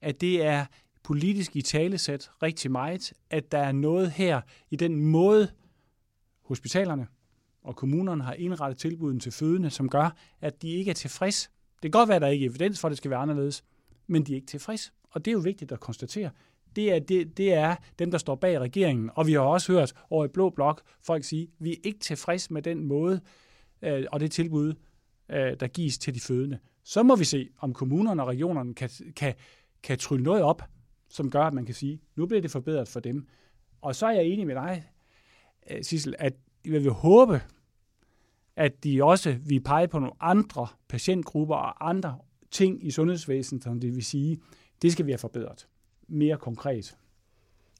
at 0.00 0.20
det 0.20 0.44
er 0.44 0.66
politisk 1.02 1.56
i 1.56 1.62
talesæt 1.62 2.30
rigtig 2.42 2.70
meget, 2.70 3.12
at 3.30 3.52
der 3.52 3.58
er 3.58 3.72
noget 3.72 4.10
her 4.10 4.40
i 4.70 4.76
den 4.76 5.00
måde, 5.00 5.48
hospitalerne 6.42 7.06
og 7.62 7.76
kommunerne 7.76 8.24
har 8.24 8.32
indrettet 8.32 8.78
tilbuden 8.78 9.20
til 9.20 9.32
fødende, 9.32 9.70
som 9.70 9.88
gør, 9.88 10.16
at 10.40 10.62
de 10.62 10.68
ikke 10.68 10.90
er 10.90 10.94
tilfreds. 10.94 11.50
Det 11.82 11.82
kan 11.82 11.90
godt 11.90 12.08
være, 12.08 12.16
at 12.16 12.22
der 12.22 12.28
ikke 12.28 12.46
er 12.46 12.50
evidens 12.50 12.80
for, 12.80 12.88
at 12.88 12.90
det 12.90 12.98
skal 12.98 13.10
være 13.10 13.20
anderledes, 13.20 13.64
men 14.06 14.22
de 14.22 14.32
er 14.32 14.36
ikke 14.36 14.46
tilfreds. 14.46 14.92
Og 15.10 15.24
det 15.24 15.30
er 15.30 15.32
jo 15.32 15.38
vigtigt 15.38 15.72
at 15.72 15.80
konstatere. 15.80 16.30
Det 16.76 16.92
er, 16.92 16.98
det, 16.98 17.36
det 17.36 17.52
er 17.52 17.76
dem, 17.98 18.10
der 18.10 18.18
står 18.18 18.34
bag 18.34 18.60
regeringen. 18.60 19.10
Og 19.14 19.26
vi 19.26 19.32
har 19.32 19.40
også 19.40 19.72
hørt 19.72 19.92
over 20.10 20.24
i 20.24 20.28
Blå 20.28 20.50
Blok 20.50 20.82
folk 21.02 21.24
sige, 21.24 21.42
at 21.42 21.48
vi 21.58 21.72
er 21.72 21.76
ikke 21.84 21.98
tilfreds 21.98 22.50
med 22.50 22.62
den 22.62 22.84
måde 22.84 23.20
øh, 23.82 24.04
og 24.12 24.20
det 24.20 24.30
tilbud, 24.30 24.74
øh, 25.28 25.56
der 25.60 25.66
gives 25.66 25.98
til 25.98 26.14
de 26.14 26.20
fødende. 26.20 26.58
Så 26.84 27.02
må 27.02 27.16
vi 27.16 27.24
se, 27.24 27.48
om 27.58 27.72
kommunerne 27.72 28.22
og 28.22 28.28
regionerne 28.28 28.74
kan, 28.74 28.90
kan, 29.16 29.34
kan 29.82 29.98
trylle 29.98 30.24
noget 30.24 30.42
op, 30.42 30.62
som 31.08 31.30
gør, 31.30 31.42
at 31.42 31.54
man 31.54 31.66
kan 31.66 31.74
sige, 31.74 32.00
nu 32.16 32.26
bliver 32.26 32.40
det 32.40 32.50
forbedret 32.50 32.88
for 32.88 33.00
dem. 33.00 33.26
Og 33.82 33.94
så 33.94 34.06
er 34.06 34.12
jeg 34.12 34.24
enig 34.24 34.46
med 34.46 34.54
dig, 34.54 34.90
øh, 35.70 35.84
Sissel, 35.84 36.14
at 36.18 36.32
jeg 36.64 36.84
vil 36.84 36.90
håbe, 36.90 37.40
at 38.56 38.84
de 38.84 39.04
også 39.04 39.36
vil 39.46 39.60
pege 39.60 39.88
på 39.88 39.98
nogle 39.98 40.14
andre 40.20 40.66
patientgrupper 40.88 41.54
og 41.54 41.88
andre 41.88 42.18
ting 42.50 42.86
i 42.86 42.90
sundhedsvæsenet, 42.90 43.64
som 43.64 43.80
det 43.80 43.94
vil 43.94 44.04
sige, 44.04 44.38
det 44.82 44.92
skal 44.92 45.06
vi 45.06 45.10
have 45.10 45.18
forbedret 45.18 45.66
mere 46.08 46.36
konkret. 46.38 46.96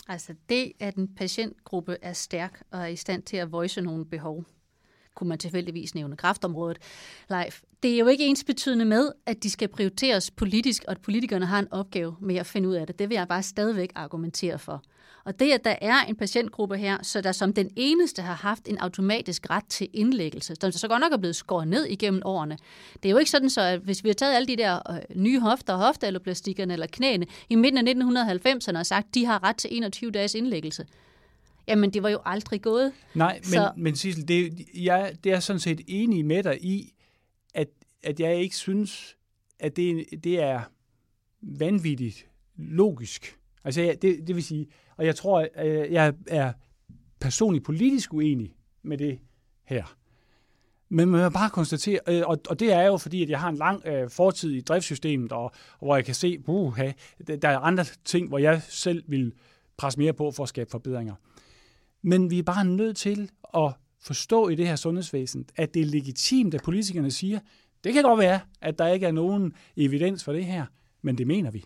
Altså 0.09 0.35
det, 0.49 0.73
at 0.81 0.95
en 0.95 1.15
patientgruppe 1.15 1.97
er 2.03 2.13
stærk 2.13 2.63
og 2.71 2.81
er 2.81 2.87
i 2.87 2.97
stand 2.97 3.23
til 3.23 3.37
at 3.37 3.53
voice 3.53 3.81
nogle 3.81 4.07
behov, 4.07 4.45
kunne 5.17 5.29
man 5.29 5.39
tilfældigvis 5.39 5.95
nævne 5.95 6.17
kraftområdet, 6.17 6.79
live. 7.29 7.53
Det 7.83 7.95
er 7.95 7.99
jo 7.99 8.07
ikke 8.07 8.27
ens 8.27 8.45
betydende 8.45 8.85
med, 8.85 9.13
at 9.27 9.43
de 9.43 9.51
skal 9.51 9.69
prioriteres 9.69 10.31
politisk, 10.31 10.85
og 10.87 10.91
at 10.91 11.01
politikerne 11.01 11.47
har 11.47 11.59
en 11.59 11.69
opgave 11.71 12.17
med 12.21 12.37
at 12.37 12.47
finde 12.47 12.69
ud 12.69 12.75
af 12.75 12.87
det. 12.87 12.99
Det 12.99 13.09
vil 13.09 13.15
jeg 13.15 13.29
bare 13.29 13.43
stadigvæk 13.43 13.93
argumentere 13.95 14.59
for. 14.59 14.83
Og 15.25 15.41
det, 15.41 15.53
at 15.53 15.65
der 15.65 15.75
er 15.81 16.01
en 16.01 16.17
patientgruppe 16.17 16.77
her, 16.77 16.99
så 17.03 17.21
der 17.21 17.33
som 17.33 17.53
den 17.53 17.71
eneste 17.77 18.23
har 18.23 18.35
haft 18.35 18.69
en 18.69 18.79
automatisk 18.79 19.51
ret 19.51 19.65
til 19.69 19.89
indlæggelse, 19.93 20.55
som 20.61 20.73
så 20.73 20.89
godt 20.89 21.01
nok 21.01 21.13
er 21.13 21.17
blevet 21.17 21.37
skåret 21.37 21.69
ned 21.69 21.85
igennem 21.85 22.23
årene. 22.25 22.59
Det 23.03 23.09
er 23.09 23.11
jo 23.11 23.19
ikke 23.19 23.31
sådan, 23.31 23.51
så 23.51 23.61
at 23.61 23.81
hvis 23.81 24.05
vi 24.05 24.09
har 24.09 24.15
taget 24.15 24.35
alle 24.35 24.47
de 24.47 24.57
der 24.57 24.91
øh, 24.91 25.17
nye 25.17 25.41
hofter, 25.41 25.77
hoftealloplastikkerne 25.77 26.73
eller 26.73 26.87
knæene 26.87 27.27
i 27.49 27.55
midten 27.55 27.89
af 27.89 27.93
1990'erne 27.93 28.79
og 28.79 28.87
sagt, 28.87 29.15
de 29.15 29.27
har 29.27 29.43
ret 29.43 29.57
til 29.57 29.77
21 29.77 30.11
dages 30.11 30.35
indlæggelse, 30.35 30.87
Jamen, 31.69 31.91
det 31.91 32.03
var 32.03 32.09
jo 32.09 32.19
aldrig 32.25 32.63
gået. 32.63 32.93
Nej, 33.15 33.41
så... 33.43 33.73
men, 33.77 33.85
men 33.85 33.97
Sissel, 33.97 34.29
det, 34.29 34.67
jeg, 34.75 35.17
det 35.25 35.33
er 35.33 35.41
sådan 35.41 35.61
set 35.61 35.81
enig 35.87 36.25
med 36.25 36.43
dig 36.43 36.65
i, 36.65 36.95
at, 37.55 37.69
at 38.03 38.21
jeg 38.21 38.37
ikke 38.37 38.57
synes, 38.57 39.17
at 39.59 39.77
det, 39.77 40.07
det 40.25 40.41
er 40.43 40.61
vanvittigt 41.43 42.27
logisk. 42.57 43.39
Altså, 43.65 43.97
det, 44.03 44.27
det 44.27 44.35
vil 44.35 44.45
sige, 44.45 44.67
og 44.97 45.07
jeg 45.07 45.17
tror, 45.17 45.49
at 45.55 45.93
jeg 45.93 46.15
er 46.27 46.53
personligt 47.21 47.65
politisk 47.65 48.15
uenig 48.15 48.55
med 48.83 48.99
det 48.99 49.19
her. 49.65 49.97
Men 50.89 51.09
man 51.09 51.23
må 51.23 51.31
bare 51.31 51.51
konstatere, 51.51 52.01
øh, 52.09 52.23
og, 52.27 52.39
og 52.49 52.61
det 52.61 52.73
er 52.73 52.83
jo 52.83 52.97
fordi, 52.97 53.23
at 53.23 53.31
jeg 53.31 53.41
har 53.41 53.49
en 53.49 53.57
lang 53.57 53.87
øh, 53.87 54.11
fortid 54.11 54.53
i 54.53 54.61
driftssystemet, 54.61 55.33
og, 55.33 55.45
og 55.45 55.53
hvor 55.81 55.97
jeg 55.97 56.05
kan 56.05 56.15
se, 56.15 56.39
uh, 56.47 56.79
der 57.43 57.49
er 57.49 57.59
andre 57.59 57.85
ting, 58.05 58.29
hvor 58.29 58.39
jeg 58.39 58.63
selv 58.69 59.05
vil 59.09 59.33
presse 59.77 59.99
mere 59.99 60.13
på 60.13 60.31
for 60.31 60.43
at 60.43 60.49
skabe 60.49 60.71
forbedringer. 60.71 61.15
Men 62.03 62.31
vi 62.31 62.39
er 62.39 62.43
bare 62.43 62.65
nødt 62.65 62.97
til 62.97 63.31
at 63.55 63.73
forstå 64.01 64.49
i 64.49 64.55
det 64.55 64.67
her 64.67 64.77
sundhedsvæsen, 64.77 65.49
at 65.57 65.75
det 65.75 65.83
er 65.83 65.87
legitimt, 65.87 66.55
at 66.55 66.63
politikerne 66.63 67.11
siger, 67.11 67.41
det 67.85 67.95
kan 67.95 68.03
godt 68.03 68.19
være, 68.19 68.41
at 68.61 68.79
der 68.79 68.89
ikke 68.89 69.07
er 69.07 69.13
nogen 69.13 69.53
evidens 69.77 70.25
for 70.25 70.33
det 70.33 70.45
her, 70.45 70.67
men 71.03 71.19
det 71.19 71.27
mener 71.27 71.51
vi. 71.51 71.65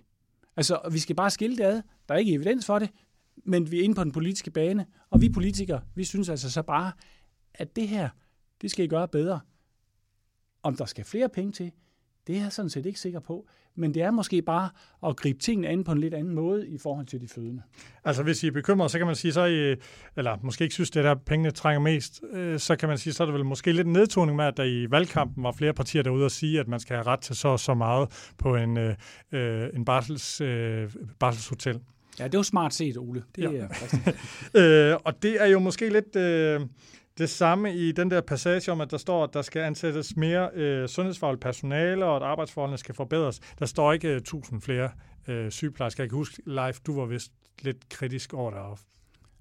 Altså, 0.57 0.81
vi 0.93 0.99
skal 0.99 1.17
bare 1.17 1.31
skille 1.31 1.57
det 1.57 1.65
ad. 1.65 1.83
Der 2.09 2.15
er 2.15 2.19
ikke 2.19 2.33
evidens 2.33 2.67
for 2.67 2.79
det, 2.79 2.91
men 3.45 3.71
vi 3.71 3.81
er 3.81 3.85
inde 3.85 3.95
på 3.95 4.05
den 4.05 4.13
politiske 4.13 4.51
bane, 4.51 4.87
og 5.11 5.21
vi 5.21 5.29
politikere, 5.29 5.83
vi 5.95 6.05
synes 6.05 6.29
altså 6.29 6.51
så 6.51 6.63
bare, 6.63 6.93
at 7.55 7.77
det 7.77 7.89
her, 7.89 8.09
det 8.63 8.71
skal 8.71 8.85
I 8.85 8.89
gøre 8.89 9.09
bedre. 9.09 9.41
Om 10.63 10.77
der 10.77 10.85
skal 10.85 11.05
flere 11.05 11.29
penge 11.29 11.53
til, 11.53 11.73
det 12.27 12.37
er 12.37 12.41
jeg 12.41 12.53
sådan 12.53 12.71
set 12.71 12.87
ikke 12.87 13.01
sikker 13.01 13.21
på. 13.21 13.49
Men 13.75 13.95
det 13.95 14.03
er 14.03 14.11
måske 14.11 14.43
bare 14.43 14.69
at 15.07 15.17
gribe 15.17 15.39
tingene 15.39 15.69
an 15.69 15.85
på 15.85 15.93
en 15.93 15.99
lidt 15.99 16.15
anden 16.15 16.35
måde 16.35 16.69
i 16.69 16.79
forhold 16.79 17.07
til 17.07 17.21
de 17.21 17.29
fødende. 17.29 17.63
Altså 18.05 18.23
hvis 18.23 18.43
I 18.43 18.47
er 18.47 18.51
bekymret, 18.53 18.91
så 18.91 18.99
kan 18.99 19.07
man 19.07 19.17
sige, 19.17 19.33
så 19.33 19.45
I, 19.45 19.77
eller 20.17 20.37
måske 20.43 20.65
ikke 20.65 20.75
synes, 20.75 20.91
det 20.91 21.05
der 21.05 21.15
pengene 21.15 21.51
trænger 21.51 21.81
mest, 21.81 22.23
øh, 22.33 22.59
så 22.59 22.77
kan 22.77 22.89
man 22.89 22.99
sige, 22.99 23.13
så 23.13 23.23
er 23.23 23.27
det 23.27 23.35
vel 23.35 23.45
måske 23.45 23.73
lidt 23.73 23.87
en 23.87 23.93
nedtoning 23.93 24.37
med, 24.37 24.45
at 24.45 24.57
der 24.57 24.65
i 24.65 24.91
valgkampen 24.91 25.45
var 25.45 25.53
flere 25.53 25.73
partier 25.73 26.03
derude 26.03 26.25
og 26.25 26.31
sige, 26.31 26.61
at 26.61 26.69
man 26.69 26.81
skal 26.81 26.97
have 26.97 27.07
ret 27.07 27.21
til 27.21 27.37
så 27.37 27.57
så 27.57 27.75
meget 27.75 28.33
på 28.39 28.57
en, 28.57 28.79
øh, 28.79 28.95
øh 29.33 29.69
en 29.75 29.85
barsels, 29.85 30.41
øh, 30.41 30.91
barselshotel. 31.19 31.81
Ja, 32.19 32.25
det 32.25 32.35
er 32.35 32.39
jo 32.39 32.43
smart 32.43 32.75
set, 32.75 32.97
Ole. 32.97 33.23
Det 33.37 33.43
ja. 33.43 33.67
er 34.55 34.93
øh, 34.93 34.99
og 35.05 35.23
det 35.23 35.43
er 35.43 35.47
jo 35.47 35.59
måske 35.59 35.89
lidt... 35.89 36.17
Øh, 36.17 36.61
det 37.21 37.31
samme 37.31 37.75
i 37.75 37.93
den 37.93 38.11
der 38.11 38.21
passage 38.21 38.73
om, 38.73 38.81
at 38.81 38.91
der 38.91 38.97
står, 38.97 39.25
at 39.25 39.35
der 39.35 39.43
skal 39.43 39.63
ansættes 39.63 40.17
mere 40.17 40.51
øh, 40.55 40.89
sundhedsfagligt 40.89 41.43
personale, 41.43 42.05
og 42.05 42.17
at 42.17 42.23
arbejdsforholdene 42.23 42.79
skal 42.79 42.95
forbedres. 42.95 43.41
Der 43.59 43.67
står 43.67 43.93
ikke 43.93 44.21
uh, 44.53 44.61
flere 44.61 44.91
øh, 45.29 45.51
sygeplejersker. 45.51 46.03
Jeg 46.03 46.11
kan 46.11 46.17
huske, 46.17 46.43
Leif, 46.47 46.81
du 46.81 47.01
var 47.01 47.07
vist 47.07 47.33
lidt 47.63 47.89
kritisk 47.89 48.35
over 48.35 48.51
det. 48.51 48.81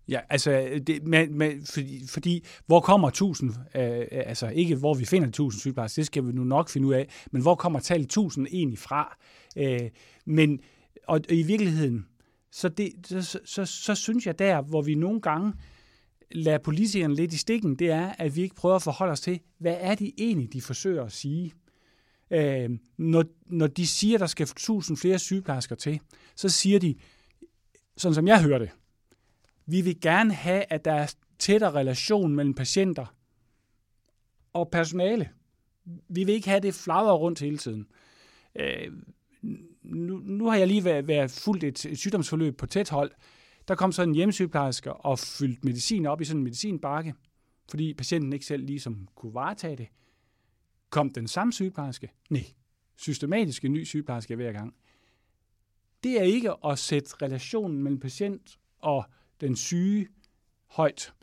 Ja, 0.07 0.19
altså, 0.29 0.79
det, 0.87 1.03
men, 1.03 1.37
men, 1.37 1.65
fordi, 1.65 2.07
fordi 2.07 2.45
hvor 2.65 2.79
kommer 2.79 3.07
1000, 3.07 3.53
øh, 3.75 3.83
øh, 3.99 4.05
altså 4.11 4.47
ikke 4.47 4.75
hvor 4.75 4.93
vi 4.93 5.05
finder 5.05 5.27
1000 5.27 5.59
sygeplejersker, 5.59 6.01
det 6.01 6.05
skal 6.05 6.27
vi 6.27 6.31
nu 6.31 6.43
nok 6.43 6.69
finde 6.69 6.87
ud 6.87 6.93
af, 6.93 7.09
men 7.31 7.41
hvor 7.41 7.55
kommer 7.55 7.79
tallet 7.79 8.05
1000 8.05 8.47
egentlig 8.51 8.79
fra? 8.79 9.17
Øh, 9.57 9.89
men 10.25 10.59
og, 11.07 11.21
og 11.29 11.35
i 11.35 11.43
virkeligheden, 11.43 12.05
så, 12.51 12.69
det, 12.69 12.89
så, 13.05 13.21
så, 13.21 13.39
så, 13.45 13.65
så 13.65 13.95
synes 13.95 14.27
jeg 14.27 14.39
der, 14.39 14.61
hvor 14.61 14.81
vi 14.81 14.95
nogle 14.95 15.21
gange 15.21 15.53
lader 16.31 16.57
politikerne 16.57 17.15
lidt 17.15 17.33
i 17.33 17.37
stikken, 17.37 17.75
det 17.75 17.91
er, 17.91 18.13
at 18.17 18.35
vi 18.35 18.41
ikke 18.41 18.55
prøver 18.55 18.75
at 18.75 18.81
forholde 18.81 19.11
os 19.11 19.21
til, 19.21 19.39
hvad 19.57 19.77
er 19.79 19.95
det 19.95 20.13
egentlig, 20.17 20.53
de 20.53 20.61
forsøger 20.61 21.03
at 21.03 21.11
sige. 21.11 21.53
Øh, 22.31 22.69
når, 22.97 23.25
når 23.45 23.67
de 23.67 23.87
siger, 23.87 24.15
at 24.15 24.19
der 24.19 24.27
skal 24.27 24.43
1000 24.43 24.97
flere 24.97 25.19
sygeplejersker 25.19 25.75
til, 25.75 25.99
så 26.35 26.49
siger 26.49 26.79
de, 26.79 26.95
sådan 27.97 28.15
som 28.15 28.27
jeg 28.27 28.43
hører 28.43 28.59
det, 28.59 28.69
vi 29.65 29.81
vil 29.81 30.01
gerne 30.01 30.33
have, 30.33 30.63
at 30.69 30.85
der 30.85 30.93
er 30.93 31.13
tættere 31.39 31.71
relation 31.71 32.35
mellem 32.35 32.53
patienter 32.53 33.15
og 34.53 34.69
personale. 34.71 35.29
Vi 36.09 36.23
vil 36.23 36.35
ikke 36.35 36.49
have 36.49 36.59
det 36.59 36.73
flagre 36.73 37.13
rundt 37.13 37.39
hele 37.39 37.57
tiden. 37.57 37.87
Øh, 38.55 38.91
nu, 39.83 40.17
nu 40.17 40.49
har 40.49 40.57
jeg 40.57 40.67
lige 40.67 40.83
været, 40.83 41.07
været 41.07 41.31
fuldt 41.31 41.63
et, 41.63 41.85
et 41.85 41.97
sygdomsforløb 41.97 42.57
på 42.57 42.65
tæt 42.65 42.89
hold. 42.89 43.11
Der 43.69 43.75
kom 43.75 43.91
så 43.91 44.03
en 44.03 44.15
hjemmesygeplejerske 44.15 44.93
og 44.93 45.19
fyldte 45.19 45.61
medicin 45.63 46.05
op 46.05 46.21
i 46.21 46.25
sådan 46.25 46.39
en 46.39 46.43
medicinbakke, 46.43 47.13
fordi 47.69 47.93
patienten 47.93 48.33
ikke 48.33 48.45
selv 48.45 48.65
ligesom 48.65 49.07
kunne 49.15 49.33
varetage 49.33 49.75
det. 49.75 49.87
Kom 50.89 51.09
den 51.09 51.27
samme 51.27 51.53
sygeplejerske? 51.53 52.11
Nej. 52.29 52.45
Systematisk 52.97 53.65
en 53.65 53.73
ny 53.73 53.83
sygeplejerske 53.83 54.35
hver 54.35 54.51
gang. 54.51 54.75
Det 56.03 56.19
er 56.19 56.23
ikke 56.23 56.51
at 56.65 56.79
sætte 56.79 57.15
relationen 57.21 57.83
mellem 57.83 57.99
patient 57.99 58.59
og 58.79 59.05
den 59.41 59.55
syge 59.55 60.07
højt. 60.67 61.13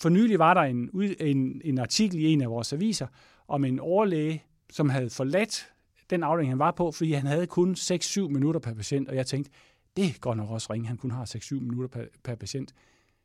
For 0.00 0.08
nylig 0.08 0.38
var 0.38 0.54
der 0.54 0.60
en, 0.60 0.90
en, 1.20 1.60
en 1.64 1.78
artikel 1.78 2.18
i 2.18 2.24
en 2.24 2.40
af 2.40 2.50
vores 2.50 2.72
aviser 2.72 3.06
om 3.48 3.64
en 3.64 3.78
overlæge, 3.78 4.44
som 4.70 4.90
havde 4.90 5.10
forladt 5.10 5.72
den 6.10 6.22
afdeling, 6.22 6.52
han 6.52 6.58
var 6.58 6.70
på, 6.70 6.90
fordi 6.90 7.12
han 7.12 7.26
havde 7.26 7.46
kun 7.46 7.74
6-7 7.74 8.20
minutter 8.20 8.60
per 8.60 8.74
patient, 8.74 9.08
og 9.08 9.16
jeg 9.16 9.26
tænkte, 9.26 9.50
det 9.96 10.20
går 10.20 10.34
nok 10.34 10.50
også 10.50 10.72
ringe, 10.72 10.88
han 10.88 10.96
kun 10.96 11.10
har 11.10 11.24
6-7 11.24 11.54
minutter 11.54 11.88
per, 11.88 12.04
per 12.24 12.34
patient. 12.34 12.74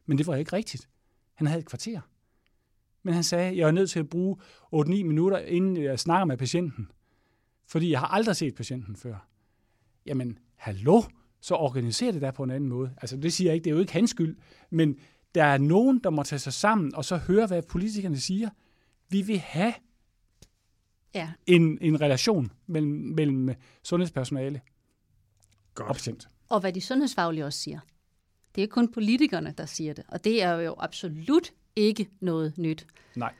Men 0.05 0.17
det 0.17 0.27
var 0.27 0.35
ikke 0.35 0.53
rigtigt. 0.53 0.89
Han 1.33 1.47
havde 1.47 1.59
et 1.59 1.65
kvarter. 1.65 2.01
Men 3.03 3.13
han 3.13 3.23
sagde, 3.23 3.57
jeg 3.57 3.67
er 3.67 3.71
nødt 3.71 3.89
til 3.89 3.99
at 3.99 4.09
bruge 4.09 4.37
8-9 4.75 4.87
minutter, 4.89 5.37
inden 5.37 5.83
jeg 5.83 5.99
snakker 5.99 6.25
med 6.25 6.37
patienten. 6.37 6.91
Fordi 7.65 7.91
jeg 7.91 7.99
har 7.99 8.07
aldrig 8.07 8.35
set 8.35 8.55
patienten 8.55 8.95
før. 8.95 9.27
Jamen, 10.05 10.39
hallo? 10.55 11.01
så 11.41 11.55
organiser 11.55 12.11
det 12.11 12.21
der 12.21 12.31
på 12.31 12.43
en 12.43 12.51
anden 12.51 12.69
måde. 12.69 12.93
Altså 13.01 13.17
det 13.17 13.33
siger 13.33 13.49
jeg 13.49 13.55
ikke, 13.55 13.63
det 13.63 13.69
er 13.69 13.73
jo 13.73 13.79
ikke 13.79 13.93
hans 13.93 14.09
skyld, 14.09 14.37
men 14.69 14.95
der 15.35 15.43
er 15.43 15.57
nogen, 15.57 15.99
der 16.03 16.09
må 16.09 16.23
tage 16.23 16.39
sig 16.39 16.53
sammen 16.53 16.95
og 16.95 17.05
så 17.05 17.17
høre, 17.17 17.47
hvad 17.47 17.61
politikerne 17.61 18.19
siger. 18.19 18.49
Vi 19.09 19.21
vil 19.21 19.39
have 19.39 19.73
ja. 21.15 21.31
en, 21.45 21.77
en 21.81 22.01
relation 22.01 22.51
mellem, 22.67 22.91
mellem 22.91 23.49
sundhedspersonale 23.83 24.61
Godt. 25.73 25.89
og 25.89 25.95
patient. 25.95 26.27
Og 26.49 26.59
hvad 26.59 26.73
de 26.73 26.81
sundhedsfaglige 26.81 27.45
også 27.45 27.59
siger. 27.59 27.79
Det 28.55 28.63
er 28.63 28.67
kun 28.67 28.91
politikerne, 28.93 29.53
der 29.57 29.65
siger 29.65 29.93
det, 29.93 30.05
og 30.07 30.23
det 30.23 30.43
er 30.43 30.53
jo 30.53 30.75
absolut 30.79 31.51
ikke 31.75 32.09
noget 32.19 32.57
nyt. 32.57 32.87
Nej. 33.15 33.33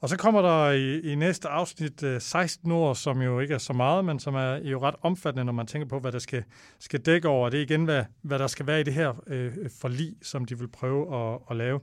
Og 0.00 0.08
så 0.08 0.16
kommer 0.16 0.42
der 0.42 0.70
i, 0.70 1.00
i 1.00 1.14
næste 1.14 1.48
afsnit 1.48 2.02
øh, 2.02 2.20
16 2.20 2.70
ord, 2.70 2.96
som 2.96 3.22
jo 3.22 3.40
ikke 3.40 3.54
er 3.54 3.58
så 3.58 3.72
meget, 3.72 4.04
men 4.04 4.18
som 4.18 4.34
er 4.34 4.56
jo 4.56 4.80
ret 4.80 4.94
omfattende, 5.02 5.44
når 5.44 5.52
man 5.52 5.66
tænker 5.66 5.88
på, 5.88 5.98
hvad 5.98 6.12
der 6.12 6.18
skal, 6.18 6.44
skal 6.78 7.00
dække 7.00 7.28
over. 7.28 7.50
Det 7.50 7.58
er 7.58 7.62
igen, 7.62 7.84
hvad, 7.84 8.04
hvad 8.22 8.38
der 8.38 8.46
skal 8.46 8.66
være 8.66 8.80
i 8.80 8.82
det 8.82 8.94
her 8.94 9.22
øh, 9.26 9.52
forlig, 9.80 10.14
som 10.22 10.44
de 10.44 10.58
vil 10.58 10.68
prøve 10.68 11.16
at, 11.16 11.38
at 11.50 11.56
lave. 11.56 11.80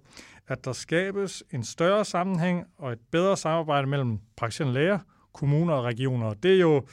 At 0.47 0.65
der 0.65 0.73
skabes 0.73 1.43
en 1.51 1.63
større 1.63 2.05
sammenhæng 2.05 2.65
og 2.77 2.91
et 2.91 2.99
bedre 3.11 3.37
samarbejde 3.37 3.87
mellem 3.87 4.19
praktiserende 4.35 4.73
læger, 4.73 4.99
kommuner 5.33 5.73
og 5.73 5.83
regioner. 5.83 6.33
Det 6.33 6.53
er 6.53 6.59
jo 6.59 6.85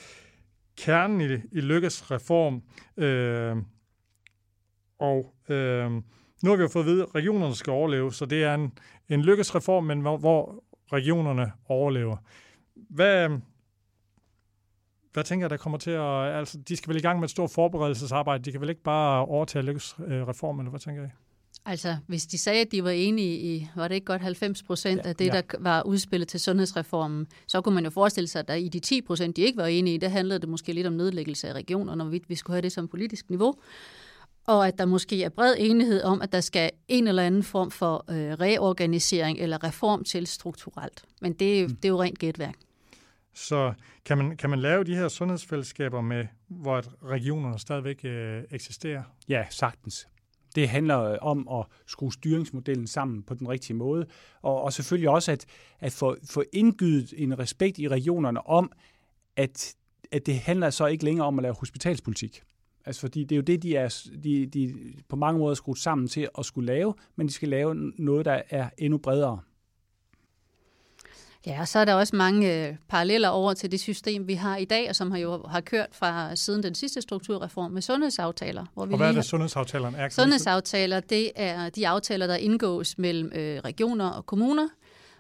kernen 0.76 1.20
i, 1.20 1.58
i 1.58 1.60
Lykkes 1.60 2.10
reform. 2.10 2.62
Øh, 2.96 3.56
og 4.98 5.34
øh, 5.48 5.90
nu 6.42 6.50
har 6.50 6.56
vi 6.56 6.62
jo 6.62 6.68
fået 6.68 6.82
at 6.82 6.90
vide, 6.90 7.02
at 7.02 7.14
regionerne 7.14 7.54
skal 7.54 7.70
overleve, 7.70 8.12
så 8.12 8.26
det 8.26 8.44
er 8.44 8.54
en, 8.54 8.72
en 9.08 9.22
Lykkes 9.22 9.54
reform, 9.54 9.84
men 9.84 10.00
hvor, 10.00 10.16
hvor 10.16 10.64
regionerne 10.92 11.52
overlever. 11.68 12.16
Hvad, 12.74 13.28
hvad 15.12 15.24
tænker 15.24 15.44
jeg, 15.44 15.50
der 15.50 15.56
kommer 15.56 15.78
til 15.78 15.90
at... 15.90 16.34
Altså, 16.34 16.58
de 16.58 16.76
skal 16.76 16.88
vel 16.88 16.96
i 16.96 17.00
gang 17.00 17.18
med 17.18 17.24
et 17.24 17.30
stort 17.30 17.50
forberedelsesarbejde. 17.50 18.44
De 18.44 18.52
kan 18.52 18.60
vel 18.60 18.68
ikke 18.68 18.82
bare 18.82 19.26
overtage 19.26 19.62
lykkesreformen, 19.62 20.60
øh, 20.60 20.64
eller 20.64 20.70
hvad 20.70 20.80
tænker 20.80 21.04
I? 21.04 21.08
Altså, 21.66 21.96
hvis 22.06 22.26
de 22.26 22.38
sagde, 22.38 22.60
at 22.60 22.72
de 22.72 22.84
var 22.84 22.90
enige 22.90 23.38
i, 23.38 23.68
var 23.76 23.88
det 23.88 23.94
ikke 23.94 24.04
godt 24.04 24.22
90 24.22 24.62
procent 24.62 25.00
ja, 25.04 25.08
af 25.08 25.16
det, 25.16 25.26
ja. 25.26 25.32
der 25.32 25.42
var 25.58 25.82
udspillet 25.82 26.28
til 26.28 26.40
sundhedsreformen, 26.40 27.26
så 27.46 27.60
kunne 27.60 27.74
man 27.74 27.84
jo 27.84 27.90
forestille 27.90 28.28
sig, 28.28 28.40
at 28.40 28.48
der 28.48 28.54
i 28.54 28.68
de 28.68 28.80
10 28.80 29.02
procent, 29.02 29.36
de 29.36 29.42
ikke 29.42 29.56
var 29.56 29.66
enige 29.66 29.94
i, 29.94 29.98
der 29.98 30.08
handlede 30.08 30.38
det 30.38 30.48
måske 30.48 30.72
lidt 30.72 30.86
om 30.86 30.92
nedlæggelse 30.92 31.48
af 31.48 31.52
regionerne, 31.52 32.04
hvorvidt 32.04 32.28
vi 32.28 32.34
skulle 32.34 32.54
have 32.54 32.62
det 32.62 32.72
som 32.72 32.88
politisk 32.88 33.30
niveau 33.30 33.54
og 34.46 34.68
at 34.68 34.78
der 34.78 34.84
måske 34.84 35.24
er 35.24 35.28
bred 35.28 35.54
enighed 35.58 36.02
om, 36.02 36.22
at 36.22 36.32
der 36.32 36.40
skal 36.40 36.70
en 36.88 37.06
eller 37.06 37.22
anden 37.22 37.42
form 37.42 37.70
for 37.70 38.04
øh, 38.10 38.32
reorganisering 38.32 39.38
eller 39.38 39.64
reform 39.64 40.04
til 40.04 40.26
strukturelt. 40.26 41.04
Men 41.20 41.32
det, 41.32 41.70
mm. 41.70 41.76
det 41.76 41.84
er 41.84 41.88
jo 41.88 42.02
rent 42.02 42.18
gætværk. 42.18 42.54
Så 43.34 43.72
kan 44.04 44.18
man, 44.18 44.36
kan 44.36 44.50
man 44.50 44.58
lave 44.58 44.84
de 44.84 44.96
her 44.96 45.08
sundhedsfællesskaber 45.08 46.00
med, 46.00 46.26
hvor 46.48 46.82
regionerne 47.08 47.58
stadigvæk 47.58 48.04
øh, 48.04 48.42
eksisterer? 48.50 49.02
Ja, 49.28 49.44
sagtens. 49.50 50.08
Det 50.54 50.68
handler 50.68 51.00
øh, 51.02 51.18
om 51.20 51.48
at 51.48 51.66
skrue 51.86 52.12
styringsmodellen 52.12 52.86
sammen 52.86 53.22
på 53.22 53.34
den 53.34 53.48
rigtige 53.48 53.76
måde, 53.76 54.06
og, 54.42 54.62
og 54.62 54.72
selvfølgelig 54.72 55.10
også 55.10 55.32
at, 55.32 55.46
at 55.80 55.92
få, 55.92 56.16
få 56.30 56.44
indgydet 56.52 57.14
en 57.16 57.38
respekt 57.38 57.78
i 57.78 57.88
regionerne 57.88 58.46
om, 58.46 58.72
at, 59.36 59.74
at 60.12 60.26
det 60.26 60.38
handler 60.38 60.70
så 60.70 60.86
ikke 60.86 61.04
længere 61.04 61.26
om 61.26 61.38
at 61.38 61.42
lave 61.42 61.54
hospitalspolitik. 61.54 62.42
Altså 62.86 63.00
fordi 63.00 63.24
det 63.24 63.32
er 63.32 63.36
jo 63.36 63.42
det, 63.42 63.62
de 63.62 63.76
er 63.76 64.04
de, 64.24 64.46
de 64.46 64.74
på 65.08 65.16
mange 65.16 65.38
måder 65.38 65.54
skruet 65.54 65.78
sammen 65.78 66.08
til 66.08 66.28
at 66.38 66.44
skulle 66.44 66.66
lave, 66.66 66.94
men 67.16 67.26
de 67.26 67.32
skal 67.32 67.48
lave 67.48 67.74
noget, 67.98 68.24
der 68.24 68.42
er 68.50 68.70
endnu 68.78 68.98
bredere. 68.98 69.40
Ja, 71.46 71.60
og 71.60 71.68
så 71.68 71.78
er 71.78 71.84
der 71.84 71.94
også 71.94 72.16
mange 72.16 72.68
øh, 72.68 72.76
paralleller 72.88 73.28
over 73.28 73.54
til 73.54 73.70
det 73.70 73.80
system, 73.80 74.28
vi 74.28 74.34
har 74.34 74.56
i 74.56 74.64
dag, 74.64 74.88
og 74.88 74.96
som 74.96 75.10
har 75.10 75.18
jo 75.18 75.42
har 75.48 75.60
kørt 75.60 75.88
fra 75.92 76.36
siden 76.36 76.62
den 76.62 76.74
sidste 76.74 77.02
strukturreform 77.02 77.70
med 77.70 77.82
sundhedsaftaler. 77.82 78.64
Hvor 78.74 78.86
vi 78.86 78.92
og 78.92 78.96
hvad 78.96 79.08
er 79.08 79.12
det, 79.12 79.24
sundhedsaftalerne 79.24 79.98
er? 79.98 80.08
Sundhedsaftaler, 80.08 81.00
det 81.00 81.30
er 81.36 81.68
de 81.68 81.88
aftaler, 81.88 82.26
der 82.26 82.36
indgås 82.36 82.98
mellem 82.98 83.32
øh, 83.34 83.58
regioner 83.58 84.08
og 84.08 84.26
kommuner, 84.26 84.68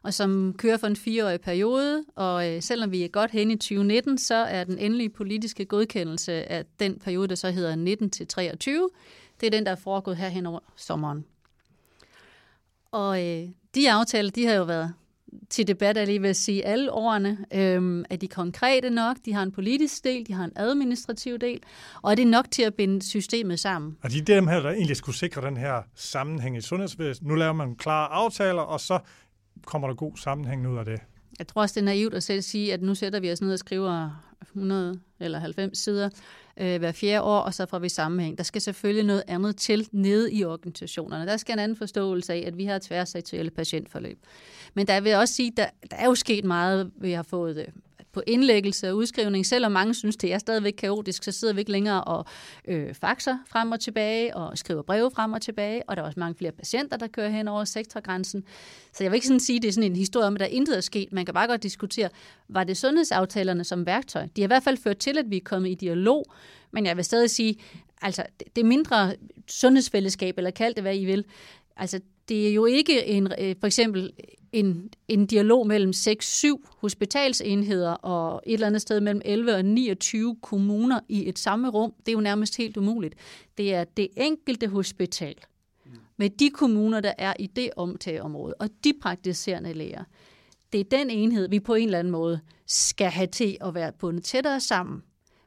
og 0.02 0.14
som 0.14 0.54
kører 0.58 0.76
for 0.76 0.86
en 0.86 0.96
fireårig 0.96 1.40
periode. 1.40 2.04
Og 2.16 2.50
øh, 2.50 2.62
selvom 2.62 2.90
vi 2.90 3.04
er 3.04 3.08
godt 3.08 3.30
hen 3.30 3.50
i 3.50 3.56
2019, 3.56 4.18
så 4.18 4.34
er 4.34 4.64
den 4.64 4.78
endelige 4.78 5.08
politiske 5.08 5.64
godkendelse 5.64 6.32
af 6.32 6.64
den 6.80 6.98
periode, 6.98 7.28
der 7.28 7.34
så 7.34 7.50
hedder 7.50 7.76
19 7.76 8.10
til 8.10 8.26
23, 8.26 8.88
det 9.40 9.46
er 9.46 9.50
den, 9.50 9.66
der 9.66 9.72
er 9.72 9.76
foregået 9.76 10.16
her 10.16 10.28
hen 10.28 10.46
over 10.46 10.58
sommeren. 10.76 11.24
Og 12.92 13.26
øh, 13.26 13.48
de 13.74 13.92
aftaler, 13.92 14.30
de 14.30 14.46
har 14.46 14.54
jo 14.54 14.62
været 14.64 14.92
til 15.50 15.66
debat, 15.66 15.96
er 15.96 16.04
lige 16.04 16.22
ved 16.22 16.28
at 16.28 16.36
sige, 16.36 16.64
alle 16.64 16.92
årene. 16.92 17.38
Øhm, 17.54 18.04
er 18.10 18.16
de 18.16 18.28
konkrete 18.28 18.90
nok? 18.90 19.16
De 19.24 19.32
har 19.32 19.42
en 19.42 19.52
politisk 19.52 20.04
del, 20.04 20.26
de 20.26 20.32
har 20.32 20.44
en 20.44 20.52
administrativ 20.56 21.38
del, 21.38 21.60
og 22.02 22.10
er 22.10 22.14
det 22.14 22.26
nok 22.26 22.50
til 22.50 22.62
at 22.62 22.74
binde 22.74 23.02
systemet 23.02 23.60
sammen? 23.60 23.96
Og 24.02 24.10
de 24.10 24.18
er 24.18 24.22
dem 24.24 24.46
her, 24.46 24.60
der 24.60 24.70
egentlig 24.70 24.96
skulle 24.96 25.16
sikre 25.16 25.46
den 25.46 25.56
her 25.56 25.82
sammenhæng 25.94 26.56
i 26.56 26.60
sundhedsvæsenet. 26.60 27.28
Nu 27.28 27.34
laver 27.34 27.52
man 27.52 27.76
klare 27.76 28.08
aftaler, 28.08 28.62
og 28.62 28.80
så 28.80 28.98
kommer 29.66 29.88
der 29.88 29.94
god 29.94 30.16
sammenhæng 30.16 30.68
ud 30.68 30.78
af 30.78 30.84
det. 30.84 31.00
Jeg 31.38 31.46
tror 31.46 31.62
også, 31.62 31.74
det 31.74 31.80
er 31.80 31.84
naivt 31.84 32.14
at 32.14 32.22
selv 32.22 32.42
sige, 32.42 32.72
at 32.72 32.82
nu 32.82 32.94
sætter 32.94 33.20
vi 33.20 33.32
os 33.32 33.40
ned 33.40 33.52
og 33.52 33.58
skriver 33.58 34.10
100 34.42 35.00
eller 35.20 35.38
90 35.38 35.78
sider 35.78 36.10
øh, 36.56 36.78
hver 36.78 36.92
fjerde 36.92 37.22
år, 37.22 37.38
og 37.38 37.54
så 37.54 37.66
får 37.66 37.78
vi 37.78 37.88
sammenhæng. 37.88 38.38
Der 38.38 38.44
skal 38.44 38.60
selvfølgelig 38.60 39.04
noget 39.04 39.22
andet 39.28 39.56
til 39.56 39.88
nede 39.92 40.32
i 40.32 40.44
organisationerne. 40.44 41.26
Der 41.26 41.36
skal 41.36 41.52
en 41.52 41.58
anden 41.58 41.76
forståelse 41.76 42.32
af, 42.32 42.44
at 42.46 42.56
vi 42.56 42.64
har 42.64 42.78
tværsektuelle 42.78 43.50
patientforløb. 43.50 44.18
Men 44.74 44.86
der 44.86 45.00
vil 45.00 45.10
jeg 45.10 45.18
også 45.18 45.34
sige, 45.34 45.48
at 45.48 45.56
der, 45.56 45.66
der 45.90 45.96
er 45.96 46.06
jo 46.06 46.14
sket 46.14 46.44
meget, 46.44 46.90
vi 46.96 47.12
har 47.12 47.22
fået 47.22 47.58
øh, 47.58 47.66
på 48.14 48.22
indlæggelse 48.26 48.90
og 48.90 48.96
udskrivning. 48.96 49.46
Selvom 49.46 49.72
mange 49.72 49.94
synes, 49.94 50.16
det 50.16 50.32
er 50.32 50.38
stadigvæk 50.38 50.72
kaotisk, 50.72 51.24
så 51.24 51.32
sidder 51.32 51.54
vi 51.54 51.60
ikke 51.60 51.72
længere 51.72 52.04
og 52.04 52.24
øh, 52.68 52.94
faxer 52.94 53.38
frem 53.46 53.72
og 53.72 53.80
tilbage 53.80 54.36
og 54.36 54.58
skriver 54.58 54.82
breve 54.82 55.10
frem 55.10 55.32
og 55.32 55.42
tilbage, 55.42 55.82
og 55.88 55.96
der 55.96 56.02
er 56.02 56.06
også 56.06 56.20
mange 56.20 56.34
flere 56.34 56.52
patienter, 56.52 56.96
der 56.96 57.06
kører 57.06 57.28
hen 57.28 57.48
over 57.48 57.64
sektorgrænsen. 57.64 58.44
Så 58.92 59.04
jeg 59.04 59.10
vil 59.10 59.16
ikke 59.16 59.26
sådan 59.26 59.40
sige, 59.40 59.56
at 59.56 59.62
det 59.62 59.68
er 59.68 59.72
sådan 59.72 59.90
en 59.90 59.96
historie 59.96 60.26
om, 60.26 60.34
at 60.34 60.40
der 60.40 60.46
intet 60.46 60.76
er 60.76 60.80
sket. 60.80 61.12
Man 61.12 61.24
kan 61.24 61.34
bare 61.34 61.46
godt 61.46 61.62
diskutere, 61.62 62.08
var 62.48 62.64
det 62.64 62.76
sundhedsaftalerne 62.76 63.64
som 63.64 63.86
værktøj? 63.86 64.26
De 64.36 64.40
har 64.40 64.46
i 64.46 64.52
hvert 64.54 64.62
fald 64.62 64.76
ført 64.76 64.98
til, 64.98 65.18
at 65.18 65.30
vi 65.30 65.36
er 65.36 65.40
kommet 65.44 65.70
i 65.70 65.74
dialog, 65.74 66.24
men 66.70 66.86
jeg 66.86 66.96
vil 66.96 67.04
stadig 67.04 67.30
sige, 67.30 67.56
altså 68.02 68.26
det 68.56 68.66
mindre 68.66 69.14
sundhedsfællesskab, 69.48 70.38
eller 70.38 70.50
kald 70.50 70.74
det 70.74 70.82
hvad 70.82 70.96
I 70.96 71.04
vil, 71.04 71.24
altså 71.76 72.00
det 72.28 72.48
er 72.48 72.54
jo 72.54 72.64
ikke 72.64 73.06
en, 73.06 73.28
øh, 73.38 73.54
for 73.60 73.66
eksempel 73.66 74.12
en, 74.52 74.90
en 75.08 75.26
dialog 75.26 75.66
mellem 75.66 75.90
6-7 75.90 76.44
hospitalsenheder 76.78 77.92
og 77.92 78.42
et 78.46 78.54
eller 78.54 78.66
andet 78.66 78.82
sted 78.82 79.00
mellem 79.00 79.22
11 79.24 79.54
og 79.54 79.64
29 79.64 80.36
kommuner 80.42 81.00
i 81.08 81.28
et 81.28 81.38
samme 81.38 81.70
rum. 81.70 81.94
Det 81.98 82.08
er 82.08 82.12
jo 82.12 82.20
nærmest 82.20 82.56
helt 82.56 82.76
umuligt. 82.76 83.14
Det 83.58 83.74
er 83.74 83.84
det 83.84 84.08
enkelte 84.16 84.68
hospital 84.68 85.34
med 86.16 86.30
de 86.30 86.50
kommuner, 86.50 87.00
der 87.00 87.12
er 87.18 87.34
i 87.38 87.46
det 87.46 87.70
omtageområde, 87.76 88.54
og 88.54 88.68
de 88.84 88.92
praktiserende 89.02 89.72
læger. 89.72 90.04
Det 90.72 90.80
er 90.80 90.84
den 90.84 91.10
enhed, 91.10 91.48
vi 91.48 91.60
på 91.60 91.74
en 91.74 91.84
eller 91.84 91.98
anden 91.98 92.10
måde 92.10 92.40
skal 92.66 93.10
have 93.10 93.26
til 93.26 93.56
at 93.60 93.74
være 93.74 93.92
bundet 93.92 94.24
tættere 94.24 94.60
sammen, 94.60 95.02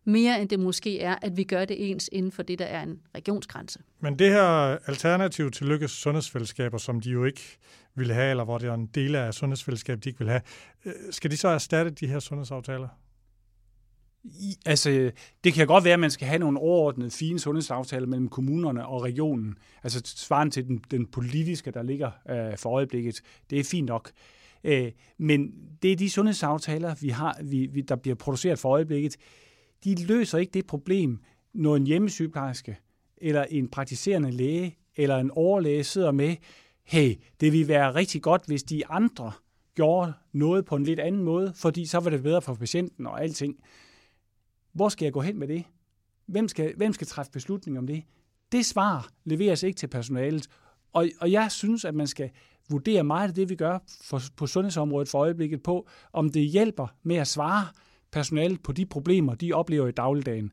mere 0.08 0.41
end 0.41 0.49
det 0.49 0.60
måske 0.60 0.99
er, 0.99 1.16
at 1.22 1.38
vi 1.38 1.43
gør 1.43 1.66
det 1.66 1.91
ens 1.91 2.10
inden 2.12 2.32
for 2.32 2.43
det, 2.43 2.60
der 2.60 2.66
er 2.66 2.84
en 2.84 2.99
regionsgrænse. 3.16 3.80
Men 3.99 4.20
det 4.20 4.30
her 4.30 4.43
alternativ 4.88 5.51
til 5.51 5.68
lykkes 5.68 5.91
sundhedsfællesskaber, 5.91 6.78
som 6.78 7.01
de 7.01 7.10
jo 7.10 7.26
ikke 7.26 7.58
ville 7.95 8.14
have, 8.14 8.30
eller 8.30 8.43
hvor 8.43 8.58
det 8.58 8.70
er 8.70 8.74
en 8.74 8.86
del 8.86 9.16
af 9.16 9.34
sundhedsfællesskabet, 9.34 10.03
de 10.03 10.10
ikke 10.10 10.20
vil 10.20 10.30
have, 10.30 10.41
øh, 10.86 10.93
skal 11.12 11.32
de 11.32 11.38
så 11.38 11.47
erstatte 11.47 11.91
de 11.91 12.08
her 12.08 12.20
sundhedsaftaler? 12.20 12.88
I, 14.24 14.55
altså, 14.66 15.12
det 15.43 15.53
kan 15.53 15.68
godt 15.68 15.84
være, 15.84 15.93
at 15.93 15.99
man 15.99 16.12
skal 16.12 16.28
have 16.28 16.39
nogle 16.39 16.60
overordnede 16.60 17.12
fine 17.12 17.39
sundhedsaftaler 17.39 18.08
mellem 18.08 18.28
kommunerne 18.28 18.88
og 18.88 19.03
regionen. 19.03 19.58
Altså 19.84 20.01
svaren 20.05 20.51
til 20.51 20.68
den, 20.68 20.84
den 20.91 21.05
politiske, 21.05 21.72
der 21.72 21.84
ligger 21.84 22.12
øh, 22.30 22.58
for 22.58 22.70
øjeblikket. 22.70 23.22
Det 23.49 23.60
er 23.60 23.64
fint 23.64 23.88
nok. 23.88 24.12
Øh, 24.64 24.91
men 25.18 25.51
det 25.82 25.91
er 25.91 25.95
de 25.95 26.10
sundhedsaftaler, 26.10 26.95
vi 27.01 27.10
har, 27.10 27.39
vi, 27.43 27.66
vi, 27.66 27.82
der 27.82 27.95
bliver 27.95 28.16
produceret 28.16 28.60
for 28.60 28.70
øjeblikket. 28.70 29.18
De 29.84 30.06
løser 30.06 30.38
ikke 30.38 30.52
det 30.52 30.68
problem, 30.68 31.20
når 31.54 31.76
en 31.76 31.88
hjemmesygeplejerske 31.88 32.78
eller 33.18 33.44
en 33.44 33.68
praktiserende 33.68 34.32
læge 34.32 34.78
eller 34.96 35.18
en 35.18 35.32
overlæge 35.32 35.84
sidder 35.84 36.12
med, 36.12 36.36
hey, 36.84 37.16
det 37.40 37.52
ville 37.52 37.68
være 37.68 37.96
rigtig 37.96 38.22
godt, 38.22 38.46
hvis 38.46 38.64
de 38.64 38.88
andre 38.88 39.32
gjorde 39.76 40.14
noget 40.32 40.66
på 40.66 40.76
en 40.76 40.84
lidt 40.84 41.00
anden 41.00 41.24
måde, 41.24 41.54
fordi 41.56 41.86
så 41.86 42.00
var 42.00 42.10
det 42.10 42.24
bedre 42.24 42.42
for 42.42 42.54
patienten 42.54 43.08
og 43.08 43.24
alting. 43.24 43.56
Hvor 44.74 44.90
skal 44.90 45.06
jeg 45.06 45.14
gå 45.14 45.22
hen 45.22 45.40
med 45.40 45.48
det? 45.48 45.64
Hvem 46.26 46.48
skal, 46.48 46.74
hvem 46.78 46.94
skal 46.94 47.08
træffe 47.08 47.32
beslutning 47.32 47.78
om 47.78 47.88
det? 47.88 48.04
Det 48.52 48.66
svar 48.66 49.10
leveres 49.26 49.64
ikke 49.64 49.78
til 49.78 49.88
personalet. 49.88 50.48
Og, 50.94 51.08
og 51.20 51.32
jeg 51.32 51.52
synes, 51.52 51.86
at 51.86 51.96
man 51.96 52.08
skal 52.08 52.30
vurdere 52.70 53.04
meget 53.04 53.28
af 53.28 53.34
det, 53.34 53.50
vi 53.50 53.56
gør 53.56 53.80
for, 54.02 54.22
på 54.36 54.48
sundhedsområdet 54.48 55.10
for 55.10 55.20
øjeblikket 55.20 55.64
på, 55.64 55.88
om 56.14 56.30
det 56.30 56.46
hjælper 56.46 56.88
med 57.04 57.16
at 57.16 57.28
svare 57.28 57.68
personalet 58.12 58.64
på 58.64 58.72
de 58.72 58.86
problemer, 58.86 59.36
de 59.36 59.53
oplever 59.53 59.88
i 59.88 59.91
dagligdagen. 59.91 60.51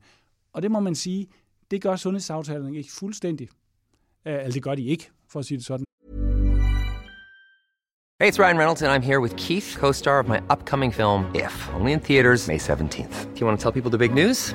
Og 0.52 0.62
det 0.62 0.70
må 0.70 0.80
man 0.80 0.94
sige, 0.94 1.26
det 1.70 1.82
gør 1.82 1.96
sundhedsaftalerne 1.96 2.76
ikke 2.76 2.92
fuldstændig. 2.92 3.48
Altså 4.24 4.54
det 4.54 4.62
gør 4.62 4.74
de 4.74 4.84
ikke, 4.84 5.10
for 5.28 5.38
at 5.38 5.44
sige 5.44 5.58
det 5.58 5.66
sådan. 5.66 5.84
Hey, 8.20 8.30
it's 8.30 8.38
Ryan 8.38 8.58
Reynolds, 8.58 8.82
and 8.82 8.92
I'm 8.92 9.06
here 9.06 9.20
with 9.20 9.36
Keith, 9.36 9.76
co 9.76 9.92
star 9.92 10.18
of 10.18 10.28
my 10.28 10.38
upcoming 10.52 10.94
film, 10.94 11.24
If, 11.34 11.74
only 11.74 11.92
in 11.92 12.00
theaters, 12.00 12.48
May 12.48 12.58
17th. 12.58 13.24
Do 13.34 13.40
you 13.40 13.46
want 13.46 13.60
to 13.60 13.62
tell 13.62 13.72
people 13.72 13.90
the 13.90 13.98
big 13.98 14.14
news? 14.14 14.54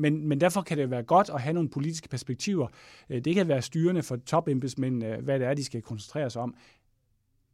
Men, 0.00 0.28
men 0.28 0.40
derfor 0.40 0.62
kan 0.62 0.78
det 0.78 0.90
være 0.90 1.02
godt 1.02 1.30
at 1.34 1.40
have 1.40 1.52
nogle 1.52 1.68
politiske 1.68 2.08
perspektiver. 2.08 2.68
Øh, 3.10 3.24
det 3.24 3.34
kan 3.34 3.48
være 3.48 3.62
styrende 3.62 4.02
for 4.02 4.16
topembedsmænd, 4.16 5.04
øh, 5.04 5.24
hvad 5.24 5.38
det 5.38 5.46
er, 5.46 5.54
de 5.54 5.64
skal 5.64 5.82
koncentrere 5.82 6.30
sig 6.30 6.42
om. 6.42 6.54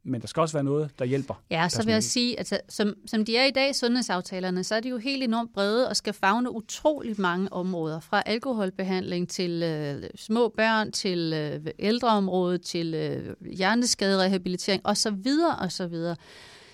Men 0.03 0.21
der 0.21 0.27
skal 0.27 0.41
også 0.41 0.53
være 0.53 0.63
noget, 0.63 0.91
der 0.99 1.05
hjælper. 1.05 1.41
Ja, 1.49 1.69
så 1.69 1.83
vil 1.85 1.91
jeg 1.91 2.03
sige, 2.03 2.39
at 2.39 2.61
som, 2.69 2.93
som 3.05 3.25
de 3.25 3.37
er 3.37 3.45
i 3.45 3.51
dag, 3.51 3.75
sundhedsaftalerne, 3.75 4.63
så 4.63 4.75
er 4.75 4.79
de 4.79 4.89
jo 4.89 4.97
helt 4.97 5.23
enormt 5.23 5.53
brede 5.53 5.89
og 5.89 5.95
skal 5.95 6.13
fagne 6.13 6.51
utrolig 6.51 7.21
mange 7.21 7.53
områder. 7.53 7.99
Fra 7.99 8.23
alkoholbehandling 8.25 9.29
til 9.29 9.63
øh, 9.63 10.09
små 10.15 10.49
børn, 10.49 10.91
til 10.91 11.33
øh, 11.33 11.71
ældreområdet, 11.79 12.61
til 12.61 12.93
øh, 12.93 13.35
hjerneskaderehabilitering 13.55 14.81
osv. 14.85 15.27
osv. 15.61 15.95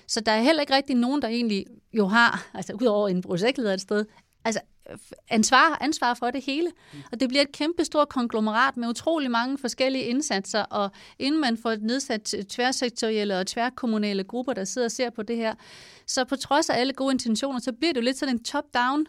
Så 0.07 0.21
der 0.21 0.31
er 0.31 0.41
heller 0.41 0.61
ikke 0.61 0.75
rigtig 0.75 0.95
nogen, 0.95 1.21
der 1.21 1.27
egentlig 1.27 1.65
jo 1.93 2.05
har, 2.07 2.47
altså 2.53 2.73
udover 2.73 3.07
en 3.07 3.21
projektleder 3.21 3.73
et 3.73 3.81
sted, 3.81 4.05
altså 4.45 4.59
ansvar, 5.29 5.77
ansvar 5.81 6.13
for 6.13 6.31
det 6.31 6.43
hele. 6.43 6.71
Og 7.11 7.19
det 7.19 7.29
bliver 7.29 7.41
et 7.41 7.51
kæmpe 7.51 7.85
stort 7.85 8.09
konglomerat 8.09 8.77
med 8.77 8.87
utrolig 8.87 9.31
mange 9.31 9.57
forskellige 9.57 10.03
indsatser, 10.03 10.63
og 10.63 10.91
inden 11.19 11.41
man 11.41 11.57
får 11.57 11.75
nedsat 11.75 12.35
tværsektorielle 12.49 13.39
og 13.39 13.47
tværkommunale 13.47 14.23
grupper, 14.23 14.53
der 14.53 14.63
sidder 14.63 14.87
og 14.87 14.91
ser 14.91 15.09
på 15.09 15.23
det 15.23 15.35
her, 15.35 15.53
så 16.07 16.25
på 16.25 16.35
trods 16.35 16.69
af 16.69 16.79
alle 16.79 16.93
gode 16.93 17.13
intentioner, 17.13 17.59
så 17.59 17.71
bliver 17.71 17.93
det 17.93 18.01
jo 18.01 18.03
lidt 18.03 18.17
sådan 18.17 18.35
en 18.35 18.43
top-down 18.43 19.05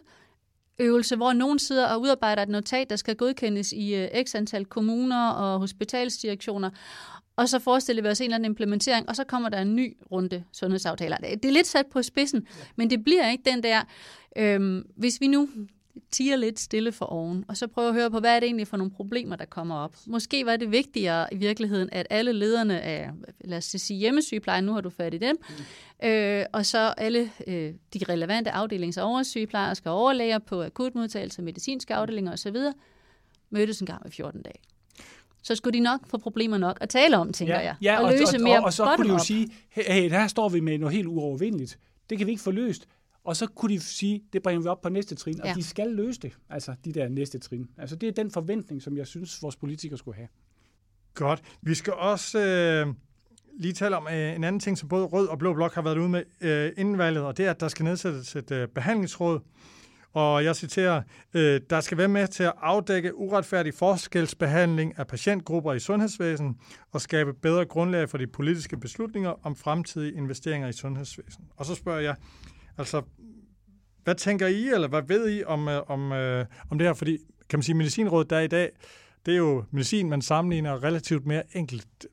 øvelse, 0.79 1.15
hvor 1.15 1.33
nogen 1.33 1.59
sidder 1.59 1.87
og 1.87 2.01
udarbejder 2.01 2.43
et 2.43 2.49
notat, 2.49 2.89
der 2.89 2.95
skal 2.95 3.15
godkendes 3.15 3.73
i 3.73 4.03
uh, 4.03 4.23
x 4.23 4.35
antal 4.35 4.65
kommuner 4.65 5.29
og 5.29 5.59
hospitalsdirektioner, 5.59 6.69
og 7.35 7.49
så 7.49 7.59
forestiller 7.59 8.03
vi 8.03 8.09
os 8.09 8.21
en 8.21 8.23
eller 8.23 8.35
anden 8.35 8.51
implementering, 8.51 9.09
og 9.09 9.15
så 9.15 9.23
kommer 9.23 9.49
der 9.49 9.61
en 9.61 9.75
ny 9.75 9.97
runde 10.11 10.43
sundhedsaftaler. 10.51 11.17
Det 11.17 11.45
er 11.45 11.51
lidt 11.51 11.67
sat 11.67 11.85
på 11.85 12.01
spidsen, 12.01 12.47
men 12.75 12.89
det 12.89 13.03
bliver 13.03 13.29
ikke 13.29 13.51
den 13.51 13.63
der, 13.63 13.81
øhm, 14.35 14.85
hvis 14.95 15.21
vi 15.21 15.27
nu 15.27 15.49
tiger 16.11 16.35
lidt 16.35 16.59
stille 16.59 16.91
for 16.91 17.05
oven, 17.05 17.45
og 17.47 17.57
så 17.57 17.67
prøver 17.67 17.89
at 17.89 17.95
høre 17.95 18.11
på, 18.11 18.19
hvad 18.19 18.35
er 18.35 18.39
det 18.39 18.47
egentlig 18.47 18.67
for 18.67 18.77
nogle 18.77 18.91
problemer, 18.91 19.35
der 19.35 19.45
kommer 19.45 19.75
op. 19.75 19.95
Måske 20.07 20.45
var 20.45 20.55
det 20.55 20.71
vigtigere 20.71 21.33
i 21.33 21.37
virkeligheden, 21.37 21.89
at 21.91 22.07
alle 22.09 22.33
lederne 22.33 22.81
af, 22.81 23.09
lad 23.39 23.57
os 23.57 23.65
sige 23.65 23.99
hjemmesygeplejen, 23.99 24.63
nu 24.63 24.73
har 24.73 24.81
du 24.81 24.89
fat 24.89 25.13
i 25.13 25.17
dem, 25.17 25.37
mm. 26.01 26.07
øh, 26.07 26.45
og 26.53 26.65
så 26.65 26.93
alle 26.97 27.31
øh, 27.47 27.73
de 27.93 27.99
relevante 28.09 28.51
afdelings- 28.51 29.01
og 29.01 29.09
oversygeplejersker 29.09 29.89
og 29.89 29.97
overlæger 29.97 30.39
på 30.39 30.63
akutmodtagelse, 30.63 31.41
medicinske 31.41 31.95
afdelinger 31.95 32.31
osv., 32.31 32.55
mødtes 33.49 33.79
en 33.79 33.85
gang 33.85 34.01
med 34.03 34.11
14 34.11 34.41
dage 34.41 34.59
så 35.45 35.55
skulle 35.55 35.73
de 35.73 35.83
nok 35.83 36.07
få 36.07 36.17
problemer 36.17 36.57
nok 36.57 36.77
at 36.81 36.89
tale 36.89 37.17
om, 37.17 37.33
tænker 37.33 37.55
ja, 37.55 37.61
jeg. 37.61 37.75
Ja, 37.81 37.97
og, 37.97 38.05
og, 38.05 38.11
løse 38.11 38.37
og, 38.37 38.41
mere 38.41 38.59
og, 38.59 38.63
og 38.63 38.73
så 38.73 38.93
kunne 38.95 39.07
de 39.07 39.13
jo 39.13 39.19
sige, 39.19 39.49
hey, 39.69 40.09
her 40.09 40.27
står 40.27 40.49
vi 40.49 40.59
med 40.59 40.77
noget 40.77 40.95
helt 40.95 41.07
uovervindeligt. 41.07 41.79
Det 42.09 42.17
kan 42.17 42.27
vi 42.27 42.31
ikke 42.31 42.43
få 42.43 42.51
løst. 42.51 42.87
Og 43.25 43.35
så 43.35 43.47
kunne 43.47 43.73
de 43.73 43.79
sige, 43.79 44.23
det 44.33 44.43
bringer 44.43 44.61
vi 44.61 44.67
op 44.67 44.81
på 44.81 44.89
næste 44.89 45.15
trin, 45.15 45.41
og 45.41 45.47
ja. 45.47 45.53
de 45.53 45.63
skal 45.63 45.87
løse 45.87 46.19
det, 46.19 46.37
altså 46.49 46.75
de 46.85 46.91
der 46.91 47.07
næste 47.07 47.39
trin. 47.39 47.69
Altså 47.77 47.95
det 47.95 48.09
er 48.09 48.13
den 48.13 48.31
forventning, 48.31 48.81
som 48.81 48.97
jeg 48.97 49.07
synes, 49.07 49.41
vores 49.41 49.55
politikere 49.55 49.97
skulle 49.97 50.15
have. 50.15 50.27
Godt. 51.13 51.41
Vi 51.61 51.73
skal 51.73 51.93
også 51.93 52.39
øh, 52.39 52.93
lige 53.59 53.73
tale 53.73 53.97
om 53.97 54.07
øh, 54.07 54.35
en 54.35 54.43
anden 54.43 54.59
ting, 54.59 54.77
som 54.77 54.89
både 54.89 55.05
Rød 55.05 55.27
og 55.27 55.39
Blå 55.39 55.53
Blok 55.53 55.73
har 55.73 55.81
været 55.81 55.97
ude 55.97 56.09
med 56.09 56.23
øh, 56.41 56.71
inden 56.77 56.97
valget, 56.97 57.23
og 57.23 57.37
det 57.37 57.45
er, 57.45 57.49
at 57.51 57.59
der 57.59 57.67
skal 57.67 57.83
nedsættes 57.83 58.35
et 58.35 58.51
øh, 58.51 58.67
behandlingsråd, 58.67 59.39
og 60.13 60.43
jeg 60.43 60.55
citerer, 60.55 61.01
øh, 61.33 61.61
der 61.69 61.81
skal 61.81 61.97
være 61.97 62.07
med 62.07 62.27
til 62.27 62.43
at 62.43 62.53
afdække 62.61 63.15
uretfærdig 63.15 63.73
forskelsbehandling 63.73 64.99
af 64.99 65.07
patientgrupper 65.07 65.73
i 65.73 65.79
sundhedsvæsen 65.79 66.57
og 66.91 67.01
skabe 67.01 67.33
bedre 67.33 67.65
grundlag 67.65 68.09
for 68.09 68.17
de 68.17 68.27
politiske 68.27 68.77
beslutninger 68.77 69.33
om 69.43 69.55
fremtidige 69.55 70.13
investeringer 70.13 70.67
i 70.67 70.73
sundhedsvæsen. 70.73 71.43
Og 71.57 71.65
så 71.65 71.75
spørger 71.75 71.99
jeg, 71.99 72.15
altså, 72.77 73.01
hvad 74.03 74.15
tænker 74.15 74.47
I, 74.47 74.67
eller 74.67 74.87
hvad 74.87 75.01
ved 75.07 75.37
I 75.37 75.43
om, 75.43 75.67
øh, 75.67 75.81
om, 75.87 76.11
øh, 76.11 76.45
om 76.69 76.77
det 76.77 76.87
her? 76.87 76.93
Fordi, 76.93 77.17
kan 77.49 77.59
man 77.59 77.63
sige, 77.63 77.75
medicinrådet 77.75 78.29
der 78.29 78.39
i 78.39 78.47
dag, 78.47 78.69
det 79.25 79.33
er 79.33 79.37
jo 79.37 79.63
medicin, 79.71 80.09
man 80.09 80.21
sammenligner 80.21 80.83
relativt 80.83 81.25
mere 81.25 81.43
enkelt. 81.53 82.07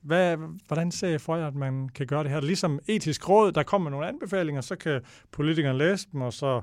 Hvad, 0.00 0.36
hvordan 0.66 0.90
ser 0.90 1.08
I 1.08 1.18
for 1.18 1.36
jer, 1.36 1.46
at 1.46 1.54
man 1.54 1.88
kan 1.88 2.06
gøre 2.06 2.22
det 2.22 2.30
her? 2.30 2.40
Ligesom 2.40 2.80
etisk 2.88 3.28
råd, 3.28 3.52
der 3.52 3.62
kommer 3.62 3.90
nogle 3.90 4.06
anbefalinger, 4.06 4.60
så 4.60 4.76
kan 4.76 5.00
politikerne 5.32 5.78
læse 5.78 6.08
dem, 6.12 6.20
og 6.20 6.32
så 6.32 6.60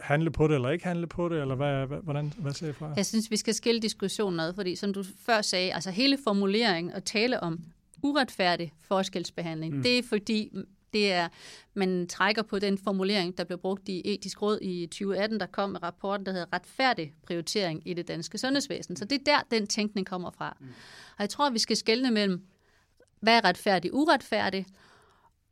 handle 0.00 0.30
på 0.30 0.48
det 0.48 0.54
eller 0.54 0.70
ikke 0.70 0.84
handle 0.84 1.06
på 1.06 1.28
det, 1.28 1.40
eller 1.40 1.54
hvad, 1.54 1.86
hvordan, 2.02 2.32
hvad 2.38 2.52
ser 2.52 2.68
I 2.68 2.72
fra? 2.72 2.92
Jeg 2.96 3.06
synes, 3.06 3.30
vi 3.30 3.36
skal 3.36 3.54
skille 3.54 3.80
diskussionen 3.80 4.40
ad, 4.40 4.54
fordi 4.54 4.76
som 4.76 4.92
du 4.92 5.04
før 5.26 5.40
sagde, 5.40 5.74
altså 5.74 5.90
hele 5.90 6.18
formuleringen 6.24 6.92
og 6.94 7.04
tale 7.04 7.40
om 7.40 7.64
uretfærdig 8.02 8.72
forskelsbehandling, 8.80 9.76
mm. 9.76 9.82
det 9.82 9.98
er 9.98 10.02
fordi, 10.08 10.52
det 10.92 11.12
er, 11.12 11.28
man 11.74 12.06
trækker 12.08 12.42
på 12.42 12.58
den 12.58 12.78
formulering, 12.78 13.38
der 13.38 13.44
blev 13.44 13.58
brugt 13.58 13.88
i 13.88 14.02
etisk 14.14 14.42
råd 14.42 14.58
i 14.62 14.86
2018, 14.86 15.40
der 15.40 15.46
kom 15.46 15.70
med 15.70 15.82
rapporten, 15.82 16.26
der 16.26 16.32
hedder 16.32 16.46
retfærdig 16.52 17.14
prioritering 17.26 17.88
i 17.88 17.94
det 17.94 18.08
danske 18.08 18.38
sundhedsvæsen. 18.38 18.96
Så 18.96 19.04
det 19.04 19.20
er 19.20 19.24
der, 19.24 19.40
den 19.50 19.66
tænkning 19.66 20.06
kommer 20.06 20.30
fra. 20.30 20.56
Mm. 20.60 20.66
Og 21.08 21.20
jeg 21.20 21.30
tror, 21.30 21.50
vi 21.50 21.58
skal 21.58 21.76
skelne 21.76 22.10
mellem, 22.10 22.46
hvad 23.20 23.36
er 23.36 23.44
retfærdig 23.44 23.94
uretfærdig, 23.94 24.66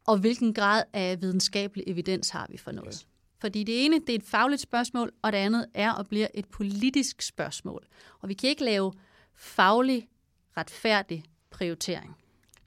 og 0.07 0.19
hvilken 0.19 0.55
grad 0.55 0.83
af 0.93 1.23
videnskabelig 1.23 1.85
evidens 1.87 2.31
har 2.31 2.47
vi 2.51 2.57
for 2.57 2.73
noget. 2.73 2.95
Okay. 2.95 3.07
Fordi 3.41 3.65
det 3.65 3.85
ene, 3.85 4.01
det 4.01 4.11
er 4.11 4.15
et 4.15 4.25
fagligt 4.25 4.63
spørgsmål, 4.63 5.13
og 5.23 5.33
det 5.33 5.39
andet 5.39 5.67
er 5.75 5.93
og 5.93 6.07
bliver 6.07 6.29
et 6.35 6.47
politisk 6.47 7.23
spørgsmål. 7.23 7.87
Og 8.21 8.29
vi 8.29 8.35
kan 8.35 8.49
ikke 8.49 8.65
lave 8.65 8.93
faglig, 9.35 10.09
retfærdig 10.57 11.25
prioritering. 11.51 12.17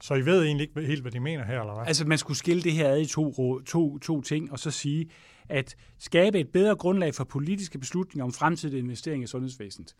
Så 0.01 0.13
I 0.13 0.25
ved 0.25 0.43
egentlig 0.43 0.67
ikke 0.67 0.87
helt, 0.87 1.01
hvad 1.01 1.11
de 1.11 1.19
mener 1.19 1.45
her, 1.45 1.59
eller 1.61 1.73
hvad? 1.73 1.87
Altså, 1.87 2.05
man 2.05 2.17
skulle 2.17 2.37
skille 2.37 2.63
det 2.63 2.73
her 2.73 2.89
ad 2.89 3.01
i 3.01 3.05
to, 3.05 3.61
to, 3.61 3.97
to 3.97 4.21
ting, 4.21 4.51
og 4.51 4.59
så 4.59 4.71
sige, 4.71 5.09
at 5.49 5.75
skabe 5.99 6.39
et 6.39 6.49
bedre 6.49 6.75
grundlag 6.75 7.15
for 7.15 7.23
politiske 7.23 7.79
beslutninger 7.79 8.25
om 8.25 8.33
fremtidige 8.33 8.79
investeringer 8.79 9.23
i 9.23 9.27
sundhedsvæsenet. 9.27 9.95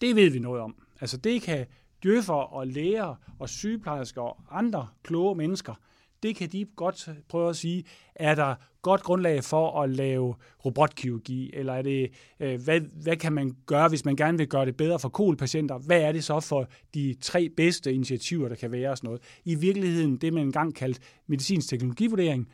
Det 0.00 0.16
ved 0.16 0.30
vi 0.30 0.38
noget 0.38 0.62
om. 0.62 0.74
Altså, 1.00 1.16
det 1.16 1.42
kan 1.42 1.66
djøffer 2.02 2.34
og 2.34 2.66
læger 2.66 3.14
og 3.38 3.48
sygeplejersker 3.48 4.22
og 4.22 4.36
andre 4.50 4.88
kloge 5.04 5.34
mennesker, 5.34 5.74
det 6.22 6.36
kan 6.36 6.48
de 6.48 6.64
godt 6.76 7.08
prøve 7.28 7.48
at 7.50 7.56
sige, 7.56 7.84
er 8.14 8.34
der 8.34 8.54
godt 8.82 9.02
grundlag 9.02 9.44
for 9.44 9.82
at 9.82 9.90
lave 9.90 10.34
robotkirurgi, 10.64 11.50
eller 11.54 11.72
er 11.72 11.82
det, 11.82 12.10
øh, 12.40 12.60
hvad, 12.60 12.80
hvad 12.80 13.16
kan 13.16 13.32
man 13.32 13.56
gøre, 13.66 13.88
hvis 13.88 14.04
man 14.04 14.16
gerne 14.16 14.38
vil 14.38 14.48
gøre 14.48 14.66
det 14.66 14.76
bedre 14.76 14.98
for 14.98 15.08
kolpatienter? 15.08 15.78
Hvad 15.78 16.00
er 16.00 16.12
det 16.12 16.24
så 16.24 16.40
for 16.40 16.68
de 16.94 17.16
tre 17.20 17.48
bedste 17.48 17.92
initiativer, 17.92 18.48
der 18.48 18.56
kan 18.56 18.72
være 18.72 18.96
sådan 18.96 19.08
noget? 19.08 19.22
I 19.44 19.54
virkeligheden, 19.54 20.16
det 20.16 20.32
man 20.32 20.42
engang 20.42 20.74
kaldte 20.74 21.00
medicinsk 21.26 21.68
teknologivurdering, 21.68 22.48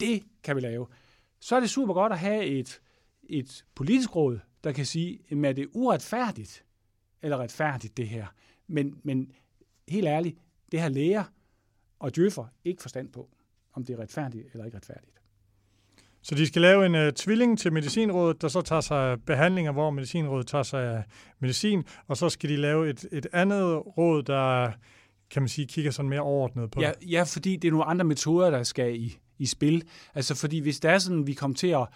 det 0.00 0.22
kan 0.42 0.56
vi 0.56 0.60
lave. 0.60 0.86
Så 1.40 1.56
er 1.56 1.60
det 1.60 1.70
super 1.70 1.94
godt 1.94 2.12
at 2.12 2.18
have 2.18 2.44
et, 2.44 2.80
et 3.28 3.64
politisk 3.74 4.16
råd, 4.16 4.38
der 4.64 4.72
kan 4.72 4.86
sige, 4.86 5.18
at 5.30 5.44
er 5.44 5.52
det 5.52 5.68
uretfærdigt 5.72 6.64
eller 7.22 7.36
retfærdigt 7.36 7.96
det 7.96 8.08
her? 8.08 8.26
Men, 8.66 9.00
men 9.02 9.32
helt 9.88 10.06
ærligt, 10.06 10.38
det 10.72 10.80
her 10.80 10.88
læger 10.88 11.24
og 11.98 12.16
djøffer 12.16 12.44
ikke 12.64 12.82
forstand 12.82 13.08
på, 13.12 13.28
om 13.72 13.84
det 13.84 13.94
er 13.94 14.02
retfærdigt 14.02 14.46
eller 14.52 14.64
ikke 14.64 14.76
retfærdigt. 14.76 15.12
Så 16.22 16.34
de 16.34 16.46
skal 16.46 16.62
lave 16.62 16.86
en 16.86 16.94
uh, 16.94 17.12
tvilling 17.12 17.58
til 17.58 17.72
Medicinrådet, 17.72 18.42
der 18.42 18.48
så 18.48 18.60
tager 18.60 18.80
sig 18.80 19.10
af 19.10 19.22
behandlinger, 19.22 19.72
hvor 19.72 19.90
Medicinrådet 19.90 20.46
tager 20.46 20.62
sig 20.62 20.96
af 20.96 21.02
medicin, 21.38 21.84
og 22.06 22.16
så 22.16 22.28
skal 22.28 22.50
de 22.50 22.56
lave 22.56 22.90
et, 22.90 23.06
et 23.12 23.26
andet 23.32 23.82
råd, 23.98 24.22
der 24.22 24.72
kan 25.30 25.42
man 25.42 25.48
sige, 25.48 25.66
kigger 25.66 25.90
sådan 25.90 26.08
mere 26.08 26.20
overordnet 26.20 26.70
på 26.70 26.80
ja, 26.80 26.92
det. 27.00 27.10
Ja, 27.10 27.22
fordi 27.22 27.56
det 27.56 27.68
er 27.68 27.72
nogle 27.72 27.84
andre 27.84 28.04
metoder, 28.04 28.50
der 28.50 28.62
skal 28.62 29.00
i, 29.00 29.18
i 29.38 29.46
spil. 29.46 29.84
Altså 30.14 30.34
fordi 30.34 30.58
hvis 30.58 30.80
det 30.80 30.90
er 30.90 30.98
sådan, 30.98 31.26
vi 31.26 31.32
kommer 31.32 31.56
til 31.56 31.68
at 31.68 31.86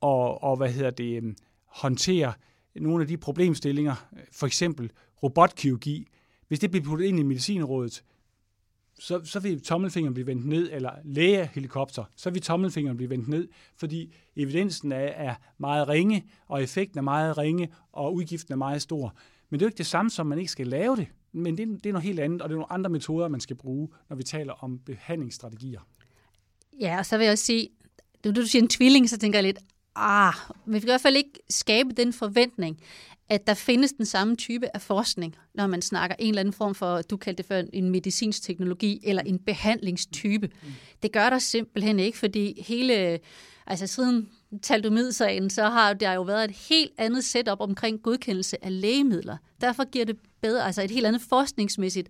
og, 0.00 0.42
og 0.42 0.56
hvad 0.56 0.72
hedder 0.72 0.90
det, 0.90 1.16
øhm, 1.16 1.36
håndtere 1.66 2.32
nogle 2.74 3.02
af 3.02 3.08
de 3.08 3.16
problemstillinger, 3.16 4.08
for 4.32 4.46
eksempel 4.46 4.90
robotkirurgi, 5.22 6.06
hvis 6.48 6.58
det 6.58 6.70
bliver 6.70 6.84
puttet 6.84 7.06
ind 7.06 7.20
i 7.20 7.22
medicinrådet, 7.22 8.02
så, 9.00 9.20
så 9.24 9.40
vil 9.40 9.62
tommelfingeren 9.62 10.14
blive 10.14 10.26
vendt 10.26 10.46
ned, 10.46 10.68
eller 10.72 10.90
lægehelikopter, 11.04 12.04
så 12.16 12.30
vil 12.30 12.42
tommelfingeren 12.42 12.96
blive 12.96 13.10
vendt 13.10 13.28
ned, 13.28 13.48
fordi 13.76 14.14
evidensen 14.36 14.92
er, 14.92 14.98
er 14.98 15.34
meget 15.58 15.88
ringe, 15.88 16.24
og 16.46 16.62
effekten 16.62 16.98
er 16.98 17.02
meget 17.02 17.38
ringe, 17.38 17.68
og 17.92 18.14
udgiften 18.14 18.52
er 18.52 18.56
meget 18.56 18.82
stor. 18.82 19.14
Men 19.50 19.60
det 19.60 19.64
er 19.64 19.66
jo 19.66 19.68
ikke 19.68 19.78
det 19.78 19.86
samme 19.86 20.10
som, 20.10 20.26
man 20.26 20.38
ikke 20.38 20.50
skal 20.50 20.66
lave 20.66 20.96
det. 20.96 21.06
Men 21.32 21.58
det, 21.58 21.68
det 21.84 21.86
er 21.86 21.92
noget 21.92 22.06
helt 22.06 22.20
andet, 22.20 22.42
og 22.42 22.48
det 22.48 22.54
er 22.54 22.58
nogle 22.58 22.72
andre 22.72 22.90
metoder, 22.90 23.28
man 23.28 23.40
skal 23.40 23.56
bruge, 23.56 23.88
når 24.08 24.16
vi 24.16 24.22
taler 24.22 24.52
om 24.52 24.78
behandlingsstrategier. 24.78 25.80
Ja, 26.80 26.98
og 26.98 27.06
så 27.06 27.16
vil 27.16 27.24
jeg 27.24 27.32
også 27.32 27.44
sige, 27.44 27.68
du, 28.24 28.30
du 28.30 28.42
siger 28.42 28.62
en 28.62 28.68
tvilling, 28.68 29.10
så 29.10 29.18
tænker 29.18 29.38
jeg 29.38 29.44
lidt, 29.44 29.58
ah, 29.96 30.34
vi 30.66 30.78
kan 30.78 30.88
i 30.88 30.90
hvert 30.90 31.00
fald 31.00 31.16
ikke 31.16 31.40
skabe 31.50 31.90
den 31.92 32.12
forventning, 32.12 32.80
at 33.30 33.46
der 33.46 33.54
findes 33.54 33.92
den 33.92 34.06
samme 34.06 34.36
type 34.36 34.76
af 34.76 34.80
forskning, 34.80 35.36
når 35.54 35.66
man 35.66 35.82
snakker 35.82 36.16
en 36.18 36.28
eller 36.28 36.40
anden 36.40 36.52
form 36.52 36.74
for, 36.74 37.02
du 37.02 37.16
kaldte 37.16 37.42
det 37.42 37.48
før 37.48 37.62
en 37.72 37.90
medicinsk 37.90 38.42
teknologi, 38.42 39.00
eller 39.02 39.22
en 39.22 39.38
behandlingstype. 39.38 40.50
Det 41.02 41.12
gør 41.12 41.30
der 41.30 41.38
simpelthen 41.38 41.98
ikke, 41.98 42.18
fordi 42.18 42.62
hele, 42.62 43.18
altså 43.66 43.86
siden 43.86 44.28
taldomidsagen, 44.62 45.50
så 45.50 45.64
har 45.64 45.92
der 45.92 46.12
jo 46.12 46.22
været 46.22 46.44
et 46.44 46.56
helt 46.68 46.92
andet 46.98 47.24
setup 47.24 47.60
omkring 47.60 48.02
godkendelse 48.02 48.64
af 48.64 48.80
lægemidler. 48.80 49.36
Derfor 49.60 49.90
giver 49.90 50.04
det 50.04 50.16
bedre, 50.42 50.66
altså 50.66 50.82
et 50.82 50.90
helt 50.90 51.06
andet 51.06 51.22
forskningsmæssigt 51.22 52.08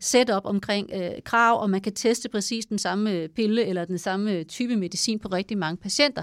setup 0.00 0.42
omkring 0.44 0.90
øh, 0.94 1.10
krav, 1.24 1.62
og 1.62 1.70
man 1.70 1.80
kan 1.80 1.94
teste 1.94 2.28
præcis 2.28 2.66
den 2.66 2.78
samme 2.78 3.28
pille 3.28 3.64
eller 3.64 3.84
den 3.84 3.98
samme 3.98 4.44
type 4.44 4.76
medicin 4.76 5.18
på 5.18 5.28
rigtig 5.28 5.58
mange 5.58 5.76
patienter. 5.76 6.22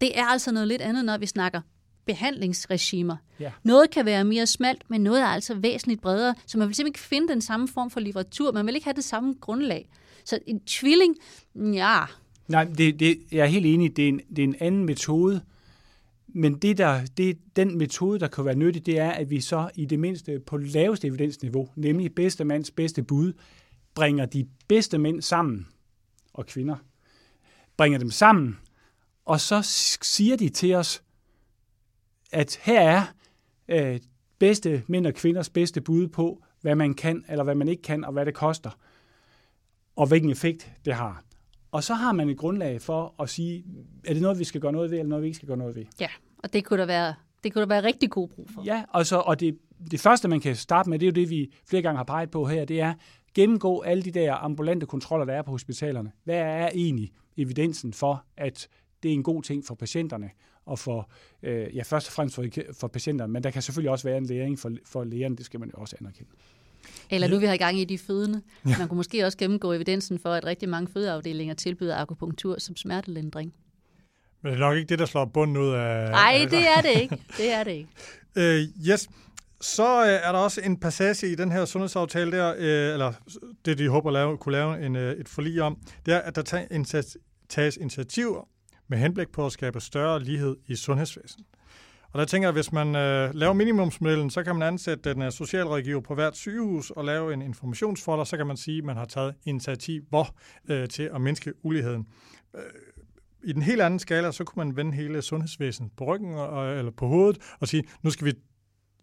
Det 0.00 0.18
er 0.18 0.24
altså 0.24 0.52
noget 0.52 0.68
lidt 0.68 0.82
andet, 0.82 1.04
når 1.04 1.18
vi 1.18 1.26
snakker 1.26 1.60
behandlingsregimer. 2.06 3.16
Ja. 3.40 3.52
Noget 3.62 3.90
kan 3.90 4.06
være 4.06 4.24
mere 4.24 4.46
smalt, 4.46 4.82
men 4.88 5.00
noget 5.00 5.20
er 5.20 5.26
altså 5.26 5.54
væsentligt 5.54 6.00
bredere, 6.00 6.34
så 6.46 6.58
man 6.58 6.68
vil 6.68 6.74
simpelthen 6.74 6.90
ikke 6.90 7.08
finde 7.08 7.28
den 7.28 7.40
samme 7.40 7.68
form 7.68 7.90
for 7.90 8.00
litteratur. 8.00 8.52
Man 8.52 8.66
vil 8.66 8.74
ikke 8.74 8.84
have 8.84 8.94
det 8.94 9.04
samme 9.04 9.34
grundlag. 9.40 9.88
Så 10.24 10.38
en 10.46 10.60
tvilling, 10.60 11.16
ja. 11.54 12.00
Nej, 12.48 12.64
det, 12.64 13.00
det, 13.00 13.18
jeg 13.32 13.40
er 13.40 13.46
helt 13.46 13.66
enig, 13.66 13.96
det 13.96 14.04
er 14.04 14.08
en, 14.08 14.20
det 14.36 14.38
er 14.38 14.44
en 14.44 14.56
anden 14.60 14.84
metode, 14.84 15.40
men 16.28 16.54
det 16.54 16.78
der, 16.78 17.00
det, 17.16 17.38
den 17.56 17.78
metode, 17.78 18.20
der 18.20 18.28
kan 18.28 18.44
være 18.44 18.54
nyttig, 18.54 18.86
det 18.86 18.98
er, 18.98 19.10
at 19.10 19.30
vi 19.30 19.40
så 19.40 19.70
i 19.74 19.84
det 19.84 19.98
mindste 19.98 20.40
på 20.46 20.56
laveste 20.56 21.06
evidensniveau, 21.06 21.68
nemlig 21.76 22.14
bedste 22.14 22.44
mands 22.44 22.70
bedste 22.70 23.02
bud, 23.02 23.32
bringer 23.94 24.26
de 24.26 24.48
bedste 24.68 24.98
mænd 24.98 25.22
sammen, 25.22 25.68
og 26.34 26.46
kvinder, 26.46 26.76
bringer 27.76 27.98
dem 27.98 28.10
sammen, 28.10 28.58
og 29.24 29.40
så 29.40 29.62
siger 30.02 30.36
de 30.36 30.48
til 30.48 30.74
os, 30.74 31.02
at 32.32 32.60
her 32.62 32.80
er 32.80 33.02
øh, 33.68 34.00
bedste 34.38 34.82
mænd 34.86 35.06
og 35.06 35.14
kvinders 35.14 35.50
bedste 35.50 35.80
bud 35.80 36.08
på, 36.08 36.42
hvad 36.60 36.74
man 36.74 36.94
kan, 36.94 37.24
eller 37.28 37.44
hvad 37.44 37.54
man 37.54 37.68
ikke 37.68 37.82
kan, 37.82 38.04
og 38.04 38.12
hvad 38.12 38.26
det 38.26 38.34
koster, 38.34 38.70
og 39.96 40.06
hvilken 40.06 40.30
effekt 40.30 40.72
det 40.84 40.94
har. 40.94 41.22
Og 41.72 41.84
så 41.84 41.94
har 41.94 42.12
man 42.12 42.28
et 42.28 42.38
grundlag 42.38 42.80
for 42.80 43.14
at 43.22 43.30
sige, 43.30 43.64
er 44.04 44.12
det 44.12 44.22
noget, 44.22 44.38
vi 44.38 44.44
skal 44.44 44.60
gøre 44.60 44.72
noget 44.72 44.90
ved, 44.90 44.98
eller 44.98 45.08
noget, 45.08 45.22
vi 45.22 45.26
ikke 45.26 45.36
skal 45.36 45.48
gøre 45.48 45.56
noget 45.56 45.76
ved. 45.76 45.84
Ja, 46.00 46.08
og 46.38 46.52
det 46.52 46.64
kunne 46.64 46.80
der 46.80 46.86
være, 46.86 47.14
det 47.44 47.52
kunne 47.52 47.62
der 47.62 47.68
være 47.68 47.82
rigtig 47.82 48.10
god 48.10 48.28
brug 48.28 48.50
for. 48.54 48.64
Ja, 48.64 48.84
og, 48.88 49.06
så, 49.06 49.16
og 49.16 49.40
det, 49.40 49.58
det 49.90 50.00
første, 50.00 50.28
man 50.28 50.40
kan 50.40 50.56
starte 50.56 50.90
med, 50.90 50.98
det 50.98 51.06
er 51.06 51.10
jo 51.10 51.14
det, 51.14 51.30
vi 51.30 51.54
flere 51.68 51.82
gange 51.82 51.96
har 51.96 52.04
peget 52.04 52.30
på 52.30 52.46
her, 52.46 52.64
det 52.64 52.80
er 52.80 52.94
gennemgå 53.34 53.80
alle 53.80 54.02
de 54.02 54.10
der 54.10 54.34
ambulante 54.34 54.86
kontroller, 54.86 55.24
der 55.24 55.34
er 55.34 55.42
på 55.42 55.50
hospitalerne. 55.50 56.12
Hvad 56.24 56.38
er 56.38 56.70
egentlig 56.74 57.12
evidensen 57.36 57.92
for, 57.92 58.24
at 58.36 58.68
det 59.02 59.08
er 59.08 59.12
en 59.12 59.22
god 59.22 59.42
ting 59.42 59.66
for 59.66 59.74
patienterne? 59.74 60.30
Og 60.66 60.78
for, 60.78 61.10
øh, 61.42 61.76
ja, 61.76 61.82
først 61.82 62.06
og 62.08 62.12
fremmest 62.12 62.34
for, 62.34 62.46
for 62.80 62.88
patienterne, 62.88 63.32
men 63.32 63.44
der 63.44 63.50
kan 63.50 63.62
selvfølgelig 63.62 63.90
også 63.90 64.08
være 64.08 64.18
en 64.18 64.26
læring 64.26 64.58
for, 64.58 64.72
for 64.84 65.04
lægerne, 65.04 65.36
det 65.36 65.46
skal 65.46 65.60
man 65.60 65.68
jo 65.68 65.80
også 65.80 65.96
anerkende. 66.00 66.30
Eller 67.10 67.28
nu 67.28 67.38
vi 67.38 67.46
har 67.46 67.54
i 67.54 67.56
gang 67.56 67.78
i 67.78 67.84
de 67.84 67.98
fødende. 67.98 68.42
Ja. 68.66 68.78
Man 68.78 68.88
kunne 68.88 68.96
måske 68.96 69.24
også 69.24 69.38
gennemgå 69.38 69.72
evidensen 69.72 70.18
for, 70.18 70.32
at 70.32 70.44
rigtig 70.44 70.68
mange 70.68 70.92
fødeafdelinger 70.92 71.54
tilbyder 71.54 71.96
akupunktur 71.96 72.58
som 72.58 72.76
smertelindring. 72.76 73.54
Men 74.42 74.52
det 74.52 74.60
er 74.60 74.60
nok 74.60 74.76
ikke 74.76 74.88
det, 74.88 74.98
der 74.98 75.06
slår 75.06 75.24
bunden 75.24 75.56
ud 75.56 75.70
af... 75.70 76.10
Nej, 76.10 76.46
det 76.50 76.68
er 76.76 76.80
det 76.80 77.00
ikke. 77.00 77.18
Det 77.36 77.52
er 77.52 77.64
det 77.64 77.70
ikke. 77.70 77.88
uh, 78.36 78.86
yes. 78.90 79.08
Så 79.60 80.00
uh, 80.00 80.08
er 80.08 80.32
der 80.32 80.38
også 80.38 80.60
en 80.64 80.76
passage 80.80 81.32
i 81.32 81.34
den 81.34 81.52
her 81.52 81.64
sundhedsaftale 81.64 82.32
der, 82.32 82.54
uh, 82.54 82.92
eller 82.92 83.12
det 83.64 83.78
de 83.78 83.88
håber 83.88 84.08
at 84.08 84.12
lave, 84.12 84.38
kunne 84.38 84.52
lave 84.52 84.86
en, 84.86 84.96
uh, 84.96 85.02
et 85.02 85.28
forlig 85.28 85.62
om, 85.62 85.78
det 86.06 86.14
er, 86.14 86.18
at 86.18 86.36
der 86.36 86.66
tages 87.48 87.76
initiativer 87.76 88.48
med 88.88 88.98
henblik 88.98 89.28
på 89.28 89.46
at 89.46 89.52
skabe 89.52 89.80
større 89.80 90.22
lighed 90.22 90.56
i 90.66 90.76
sundhedsvæsenet. 90.76 91.46
Og 92.12 92.18
der 92.18 92.24
tænker 92.24 92.48
jeg, 92.48 92.50
at 92.50 92.56
hvis 92.56 92.72
man 92.72 92.96
øh, 92.96 93.34
laver 93.34 93.52
minimumsmodellen, 93.52 94.30
så 94.30 94.42
kan 94.42 94.56
man 94.56 94.68
ansætte 94.68 95.14
den 95.14 95.22
øh, 95.22 95.32
socialrådgiver 95.32 96.00
på 96.00 96.14
hvert 96.14 96.36
sygehus 96.36 96.90
og 96.90 97.04
lave 97.04 97.34
en 97.34 97.42
informationsfolder, 97.42 98.24
så 98.24 98.36
kan 98.36 98.46
man 98.46 98.56
sige, 98.56 98.78
at 98.78 98.84
man 98.84 98.96
har 98.96 99.04
taget 99.04 99.34
initiativ 99.44 100.02
hvor, 100.08 100.36
øh, 100.68 100.88
til 100.88 101.10
at 101.14 101.20
mindske 101.20 101.52
uligheden. 101.64 102.06
Øh, 102.54 102.62
I 103.44 103.52
den 103.52 103.62
helt 103.62 103.80
anden 103.80 103.98
skala, 103.98 104.32
så 104.32 104.44
kunne 104.44 104.64
man 104.64 104.76
vende 104.76 104.92
hele 104.92 105.22
sundhedsvæsenet 105.22 105.92
på 105.96 106.04
ryggen 106.04 106.34
og, 106.34 106.78
eller 106.78 106.92
på 106.92 107.06
hovedet 107.06 107.38
og 107.60 107.68
sige, 107.68 107.84
nu 108.02 108.10
skal 108.10 108.26
vi 108.26 108.32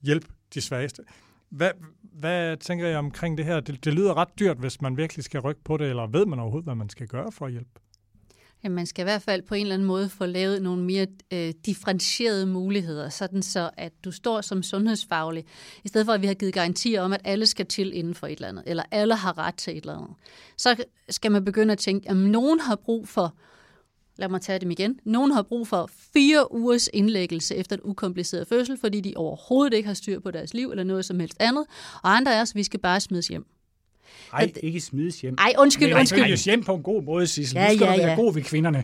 hjælpe 0.01 0.27
de 0.53 0.61
svageste. 0.61 1.03
Hvad, 1.49 1.71
hvad 2.01 2.57
tænker 2.57 2.87
jeg 2.87 2.97
omkring 2.97 3.37
det 3.37 3.45
her? 3.45 3.59
Det, 3.59 3.85
det 3.85 3.93
lyder 3.93 4.17
ret 4.17 4.39
dyrt, 4.39 4.57
hvis 4.57 4.81
man 4.81 4.97
virkelig 4.97 5.23
skal 5.25 5.39
rykke 5.39 5.63
på 5.63 5.77
det, 5.77 5.89
eller 5.89 6.07
ved 6.07 6.25
man 6.25 6.39
overhovedet, 6.39 6.65
hvad 6.65 6.75
man 6.75 6.89
skal 6.89 7.07
gøre 7.07 7.31
for 7.31 7.45
at 7.45 7.51
hjælpe? 7.51 7.69
Ja, 8.63 8.69
man 8.69 8.85
skal 8.85 9.03
i 9.03 9.03
hvert 9.03 9.21
fald 9.21 9.41
på 9.41 9.55
en 9.55 9.61
eller 9.61 9.73
anden 9.73 9.87
måde 9.87 10.09
få 10.09 10.25
lavet 10.25 10.61
nogle 10.61 10.83
mere 10.83 11.07
øh, 11.33 11.53
differentierede 11.65 12.45
muligheder, 12.45 13.09
sådan 13.09 13.41
så 13.41 13.69
at 13.77 13.93
du 14.05 14.11
står 14.11 14.41
som 14.41 14.63
sundhedsfaglig, 14.63 15.45
i 15.83 15.87
stedet 15.87 16.05
for 16.05 16.13
at 16.13 16.21
vi 16.21 16.27
har 16.27 16.33
givet 16.33 16.53
garantier 16.53 17.01
om, 17.01 17.13
at 17.13 17.21
alle 17.23 17.45
skal 17.45 17.65
til 17.65 17.93
inden 17.93 18.15
for 18.15 18.27
et 18.27 18.31
eller 18.31 18.47
andet, 18.47 18.63
eller 18.67 18.83
alle 18.91 19.15
har 19.15 19.37
ret 19.37 19.55
til 19.55 19.77
et 19.77 19.81
eller 19.81 19.97
andet. 19.97 20.09
Så 20.57 20.83
skal 21.09 21.31
man 21.31 21.45
begynde 21.45 21.71
at 21.71 21.77
tænke, 21.77 22.09
at 22.09 22.15
nogen 22.15 22.59
har 22.59 22.75
brug 22.75 23.07
for, 23.07 23.35
lad 24.17 24.29
mig 24.29 24.41
tage 24.41 24.59
dem 24.59 24.71
igen, 24.71 24.99
nogen 25.05 25.31
har 25.31 25.41
brug 25.41 25.67
for 25.67 25.89
fire 26.13 26.53
ugers 26.53 26.89
indlæggelse 26.93 27.55
efter 27.55 27.75
et 27.75 27.81
ukompliceret 27.83 28.47
fødsel, 28.47 28.77
fordi 28.77 29.01
de 29.01 29.13
overhovedet 29.15 29.73
ikke 29.73 29.87
har 29.87 29.93
styr 29.93 30.19
på 30.19 30.31
deres 30.31 30.53
liv 30.53 30.71
eller 30.71 30.83
noget 30.83 31.05
som 31.05 31.19
helst 31.19 31.37
andet, 31.39 31.65
og 32.03 32.15
andre 32.15 32.33
er, 32.33 32.45
så 32.45 32.53
vi 32.53 32.63
skal 32.63 32.79
bare 32.79 32.99
smides 32.99 33.27
hjem. 33.27 33.45
Nej, 34.33 34.51
ikke 34.63 34.79
smides 34.79 35.21
hjem. 35.21 35.35
Ej, 35.37 35.53
undskyld, 35.57 35.87
Men 35.87 35.97
undskyld. 35.97 36.21
Men 36.21 36.37
hjem 36.37 36.63
på 36.63 36.75
en 36.75 36.83
god 36.83 37.03
måde, 37.03 37.27
Sissel. 37.27 37.57
Ja, 37.57 37.69
nu 37.69 37.75
skal 37.75 37.85
ja, 37.85 37.93
du 37.93 37.97
være 37.97 38.09
ja. 38.09 38.15
god 38.15 38.33
ved 38.33 38.43
kvinderne. 38.43 38.83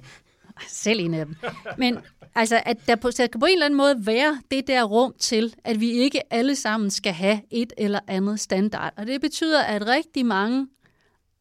Selv 0.68 1.00
en 1.00 1.14
af 1.14 1.26
dem. 1.26 1.36
Men 1.78 1.98
altså, 2.36 2.62
at 2.66 2.78
der 2.88 2.96
på, 2.96 3.12
der 3.12 3.28
kan 3.28 3.40
på 3.40 3.46
en 3.46 3.54
eller 3.54 3.66
anden 3.66 3.78
måde 3.78 4.06
være 4.06 4.42
det 4.52 4.68
der 4.68 4.84
rum 4.84 5.14
til, 5.20 5.54
at 5.64 5.80
vi 5.80 5.92
ikke 5.92 6.34
alle 6.34 6.56
sammen 6.56 6.92
skal 6.92 7.14
have 7.14 7.42
et 7.52 7.74
eller 7.78 8.00
andet 8.08 8.40
standard. 8.40 8.94
Og 8.98 9.08
det 9.08 9.22
betyder, 9.22 9.64
at 9.64 9.88
rigtig 9.88 10.26
mange 10.26 10.68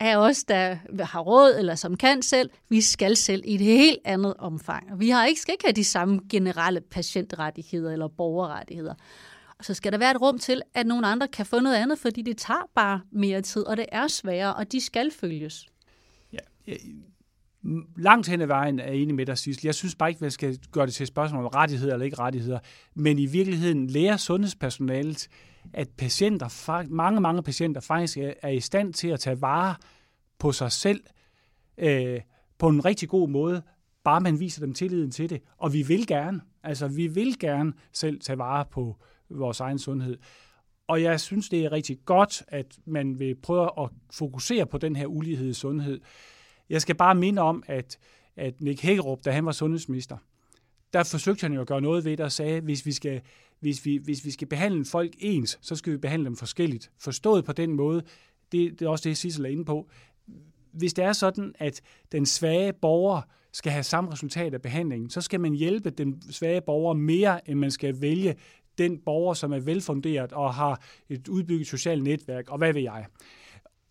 af 0.00 0.16
os, 0.16 0.44
der 0.44 0.76
har 1.04 1.20
råd 1.20 1.54
eller 1.58 1.74
som 1.74 1.96
kan 1.96 2.22
selv, 2.22 2.50
vi 2.68 2.80
skal 2.80 3.16
selv 3.16 3.42
i 3.44 3.54
et 3.54 3.60
helt 3.60 3.98
andet 4.04 4.34
omfang. 4.38 5.00
Vi 5.00 5.10
har 5.10 5.26
ikke, 5.26 5.40
skal 5.40 5.52
ikke 5.52 5.64
have 5.64 5.72
de 5.72 5.84
samme 5.84 6.20
generelle 6.30 6.80
patientrettigheder 6.80 7.92
eller 7.92 8.08
borgerrettigheder 8.08 8.94
så 9.60 9.74
skal 9.74 9.92
der 9.92 9.98
være 9.98 10.10
et 10.10 10.20
rum 10.20 10.38
til, 10.38 10.62
at 10.74 10.86
nogle 10.86 11.06
andre 11.06 11.28
kan 11.28 11.46
få 11.46 11.60
noget 11.60 11.76
andet, 11.76 11.98
fordi 11.98 12.22
det 12.22 12.36
tager 12.36 12.70
bare 12.74 13.00
mere 13.12 13.42
tid, 13.42 13.62
og 13.62 13.76
det 13.76 13.86
er 13.92 14.08
sværere, 14.08 14.54
og 14.54 14.72
de 14.72 14.80
skal 14.80 15.10
følges. 15.10 15.66
Ja, 16.32 16.38
jeg, 16.66 16.76
langt 17.96 18.28
hen 18.28 18.40
ad 18.40 18.46
vejen 18.46 18.80
er 18.80 18.84
jeg 18.84 18.96
enig 18.96 19.14
med 19.14 19.26
dig, 19.26 19.38
Sissel. 19.38 19.66
Jeg 19.66 19.74
synes 19.74 19.94
bare 19.94 20.08
ikke, 20.08 20.20
man 20.20 20.30
skal 20.30 20.58
gøre 20.72 20.86
det 20.86 20.94
til 20.94 21.04
et 21.04 21.08
spørgsmål 21.08 21.44
om 21.44 21.48
rettigheder 21.48 21.92
eller 21.92 22.04
ikke 22.04 22.18
rettigheder, 22.18 22.58
men 22.94 23.18
i 23.18 23.26
virkeligheden 23.26 23.86
lærer 23.86 24.16
sundhedspersonalet, 24.16 25.28
at 25.72 25.88
patienter, 25.88 26.84
mange, 26.90 27.20
mange 27.20 27.42
patienter 27.42 27.80
faktisk 27.80 28.18
er 28.18 28.48
i 28.48 28.60
stand 28.60 28.94
til 28.94 29.08
at 29.08 29.20
tage 29.20 29.40
vare 29.40 29.74
på 30.38 30.52
sig 30.52 30.72
selv 30.72 31.00
øh, 31.78 32.20
på 32.58 32.68
en 32.68 32.84
rigtig 32.84 33.08
god 33.08 33.28
måde, 33.28 33.62
bare 34.04 34.20
man 34.20 34.40
viser 34.40 34.60
dem 34.60 34.74
tilliden 34.74 35.10
til 35.10 35.30
det. 35.30 35.42
Og 35.56 35.72
vi 35.72 35.82
vil 35.82 36.06
gerne, 36.06 36.40
altså 36.62 36.88
vi 36.88 37.06
vil 37.06 37.38
gerne 37.38 37.72
selv 37.92 38.20
tage 38.20 38.38
vare 38.38 38.64
på 38.70 38.96
vores 39.30 39.60
egen 39.60 39.78
sundhed. 39.78 40.18
Og 40.86 41.02
jeg 41.02 41.20
synes, 41.20 41.48
det 41.48 41.64
er 41.64 41.72
rigtig 41.72 41.98
godt, 42.04 42.42
at 42.48 42.78
man 42.84 43.18
vil 43.18 43.34
prøve 43.34 43.70
at 43.78 43.90
fokusere 44.12 44.66
på 44.66 44.78
den 44.78 44.96
her 44.96 45.06
ulighed 45.06 45.48
i 45.48 45.54
sundhed. 45.54 46.00
Jeg 46.70 46.82
skal 46.82 46.94
bare 46.94 47.14
minde 47.14 47.42
om, 47.42 47.62
at, 47.66 47.98
at 48.36 48.60
Nick 48.60 48.82
Hækkerup, 48.82 49.24
da 49.24 49.30
han 49.30 49.46
var 49.46 49.52
sundhedsminister, 49.52 50.16
der 50.92 51.04
forsøgte 51.04 51.42
han 51.42 51.52
jo 51.52 51.60
at 51.60 51.66
gøre 51.66 51.80
noget 51.80 52.04
ved 52.04 52.16
det 52.16 52.24
og 52.24 52.32
sagde, 52.32 52.60
hvis 52.60 52.86
vi 52.86 52.92
skal, 52.92 53.20
hvis 53.60 53.84
vi, 53.84 53.96
hvis 53.96 54.24
vi 54.24 54.30
skal 54.30 54.48
behandle 54.48 54.84
folk 54.84 55.14
ens, 55.18 55.58
så 55.62 55.76
skal 55.76 55.92
vi 55.92 55.98
behandle 55.98 56.26
dem 56.26 56.36
forskelligt. 56.36 56.90
Forstået 56.98 57.44
på 57.44 57.52
den 57.52 57.72
måde, 57.72 58.02
det, 58.52 58.80
det 58.80 58.82
er 58.82 58.88
også 58.88 59.08
det, 59.08 59.16
Sissel 59.16 59.44
er 59.44 59.48
inde 59.48 59.64
på. 59.64 59.88
Hvis 60.72 60.94
det 60.94 61.04
er 61.04 61.12
sådan, 61.12 61.54
at 61.58 61.80
den 62.12 62.26
svage 62.26 62.72
borger 62.72 63.22
skal 63.52 63.72
have 63.72 63.82
samme 63.82 64.12
resultat 64.12 64.54
af 64.54 64.62
behandlingen, 64.62 65.10
så 65.10 65.20
skal 65.20 65.40
man 65.40 65.54
hjælpe 65.54 65.90
den 65.90 66.22
svage 66.30 66.60
borger 66.60 66.94
mere, 66.94 67.50
end 67.50 67.58
man 67.58 67.70
skal 67.70 68.00
vælge 68.00 68.34
den 68.78 68.98
borger, 68.98 69.34
som 69.34 69.52
er 69.52 69.60
velfunderet 69.60 70.32
og 70.32 70.54
har 70.54 70.82
et 71.08 71.28
udbygget 71.28 71.66
socialt 71.66 72.02
netværk, 72.02 72.48
og 72.48 72.58
hvad 72.58 72.72
ved 72.72 72.82
jeg. 72.82 73.06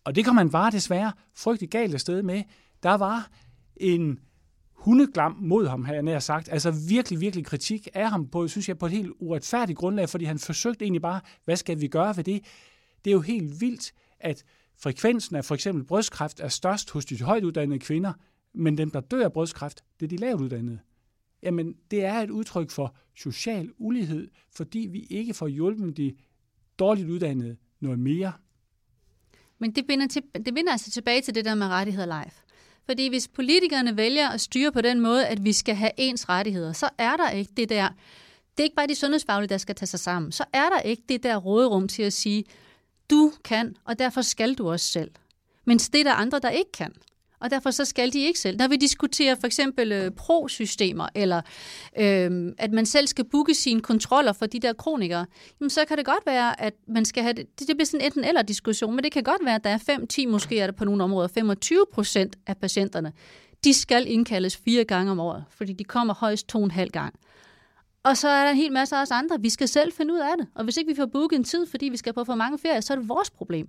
Og 0.04 0.14
det 0.14 0.24
kan 0.24 0.34
man 0.34 0.50
bare 0.50 0.70
desværre 0.70 1.12
frygtelig 1.36 1.70
galt 1.70 1.94
afsted 1.94 2.22
med. 2.22 2.42
Der 2.82 2.94
var 2.94 3.30
en 3.76 4.18
hundeglam 4.72 5.36
mod 5.40 5.66
ham, 5.66 5.84
har 5.84 5.92
jeg 5.92 6.02
nær 6.02 6.18
sagt. 6.18 6.48
Altså 6.52 6.70
virkelig, 6.88 7.20
virkelig 7.20 7.44
kritik 7.44 7.88
af 7.94 8.10
ham 8.10 8.28
på, 8.28 8.48
synes 8.48 8.68
jeg, 8.68 8.78
på 8.78 8.86
et 8.86 8.92
helt 8.92 9.12
uretfærdigt 9.18 9.78
grundlag, 9.78 10.08
fordi 10.08 10.24
han 10.24 10.38
forsøgte 10.38 10.84
egentlig 10.84 11.02
bare, 11.02 11.20
hvad 11.44 11.56
skal 11.56 11.80
vi 11.80 11.88
gøre 11.88 12.16
ved 12.16 12.24
det? 12.24 12.44
Det 13.04 13.10
er 13.10 13.14
jo 13.14 13.20
helt 13.20 13.60
vildt, 13.60 13.92
at 14.20 14.44
frekvensen 14.82 15.36
af 15.36 15.44
for 15.44 15.54
eksempel 15.54 15.84
brystkræft 15.84 16.40
er 16.40 16.48
størst 16.48 16.90
hos 16.90 17.04
de 17.04 17.22
højt 17.22 17.44
uddannede 17.44 17.78
kvinder, 17.78 18.12
men 18.54 18.78
dem, 18.78 18.90
der 18.90 19.00
dør 19.00 19.24
af 19.24 19.32
brystkræft, 19.32 19.84
det 20.00 20.06
er 20.06 20.08
de 20.08 20.16
lavt 20.16 20.40
uddannede. 20.40 20.78
Jamen, 21.44 21.74
det 21.90 22.04
er 22.04 22.14
et 22.14 22.30
udtryk 22.30 22.70
for 22.70 22.96
social 23.16 23.70
ulighed, 23.78 24.28
fordi 24.56 24.78
vi 24.78 25.06
ikke 25.10 25.34
får 25.34 25.48
hjulpet 25.48 25.96
de 25.96 26.14
dårligt 26.78 27.08
uddannede 27.08 27.56
noget 27.80 27.98
mere. 27.98 28.32
Men 29.58 29.74
det 29.74 29.86
binder, 29.86 30.06
til, 30.06 30.22
det 30.46 30.54
binder 30.54 30.72
altså 30.72 30.90
tilbage 30.90 31.20
til 31.20 31.34
det 31.34 31.44
der 31.44 31.54
med 31.54 31.66
rettigheder 31.66 32.06
live. 32.06 32.32
Fordi 32.86 33.08
hvis 33.08 33.28
politikerne 33.28 33.96
vælger 33.96 34.28
at 34.28 34.40
styre 34.40 34.72
på 34.72 34.80
den 34.80 35.00
måde, 35.00 35.26
at 35.26 35.44
vi 35.44 35.52
skal 35.52 35.74
have 35.74 35.90
ens 35.96 36.28
rettigheder, 36.28 36.72
så 36.72 36.88
er 36.98 37.16
der 37.16 37.30
ikke 37.30 37.52
det 37.56 37.68
der, 37.68 37.88
det 38.56 38.60
er 38.60 38.64
ikke 38.64 38.76
bare 38.76 38.86
de 38.86 38.94
sundhedsfaglige, 38.94 39.48
der 39.48 39.58
skal 39.58 39.74
tage 39.74 39.86
sig 39.86 40.00
sammen, 40.00 40.32
så 40.32 40.44
er 40.52 40.68
der 40.68 40.80
ikke 40.80 41.02
det 41.08 41.22
der 41.22 41.36
råderum 41.36 41.88
til 41.88 42.02
at 42.02 42.12
sige, 42.12 42.44
du 43.10 43.32
kan, 43.44 43.76
og 43.84 43.98
derfor 43.98 44.22
skal 44.22 44.54
du 44.54 44.70
også 44.70 44.86
selv. 44.86 45.10
Men 45.64 45.78
det 45.78 45.94
er 45.94 46.04
der 46.04 46.12
andre, 46.12 46.38
der 46.38 46.50
ikke 46.50 46.72
kan 46.72 46.92
og 47.44 47.50
derfor 47.50 47.70
så 47.70 47.84
skal 47.84 48.12
de 48.12 48.18
ikke 48.18 48.38
selv. 48.38 48.58
Når 48.58 48.68
vi 48.68 48.76
diskuterer 48.76 49.34
for 49.34 49.46
eksempel 49.46 49.92
øh, 49.92 50.10
pro-systemer, 50.10 51.08
eller 51.14 51.42
øh, 51.98 52.52
at 52.58 52.72
man 52.72 52.86
selv 52.86 53.06
skal 53.06 53.24
booke 53.24 53.54
sine 53.54 53.80
kontroller 53.80 54.32
for 54.32 54.46
de 54.46 54.60
der 54.60 54.72
kronikere, 54.72 55.26
jamen, 55.60 55.70
så 55.70 55.84
kan 55.88 55.98
det 55.98 56.06
godt 56.06 56.26
være, 56.26 56.60
at 56.60 56.74
man 56.88 57.04
skal 57.04 57.22
have 57.22 57.32
det, 57.32 57.58
det 57.58 57.76
bliver 57.76 57.84
sådan 57.84 58.00
en 58.00 58.06
enten 58.06 58.24
eller 58.24 58.42
diskussion, 58.42 58.94
men 58.94 59.04
det 59.04 59.12
kan 59.12 59.22
godt 59.22 59.44
være, 59.44 59.54
at 59.54 59.64
der 59.64 59.70
er 59.70 60.26
5-10, 60.26 60.28
måske 60.28 60.60
er 60.60 60.66
det 60.66 60.76
på 60.76 60.84
nogle 60.84 61.04
områder 61.04 61.28
25 61.28 61.84
procent 61.92 62.36
af 62.46 62.56
patienterne, 62.56 63.12
de 63.64 63.74
skal 63.74 64.10
indkaldes 64.10 64.56
fire 64.56 64.84
gange 64.84 65.12
om 65.12 65.20
året, 65.20 65.44
fordi 65.50 65.72
de 65.72 65.84
kommer 65.84 66.14
højst 66.14 66.48
to 66.48 66.58
og 66.58 66.64
en 66.64 66.70
halv 66.70 66.90
gang. 66.90 67.14
Og 68.02 68.16
så 68.16 68.28
er 68.28 68.44
der 68.44 68.50
en 68.50 68.56
hel 68.56 68.72
masse 68.72 68.96
af 68.96 69.02
os 69.02 69.10
andre. 69.10 69.36
Vi 69.40 69.50
skal 69.50 69.68
selv 69.68 69.92
finde 69.92 70.14
ud 70.14 70.18
af 70.18 70.32
det. 70.38 70.46
Og 70.54 70.64
hvis 70.64 70.76
ikke 70.76 70.90
vi 70.90 70.96
får 70.96 71.06
booket 71.06 71.36
en 71.36 71.44
tid, 71.44 71.66
fordi 71.66 71.88
vi 71.88 71.96
skal 71.96 72.12
på 72.12 72.24
for 72.24 72.34
mange 72.34 72.58
ferier, 72.58 72.80
så 72.80 72.92
er 72.92 72.96
det 72.96 73.08
vores 73.08 73.30
problem. 73.30 73.68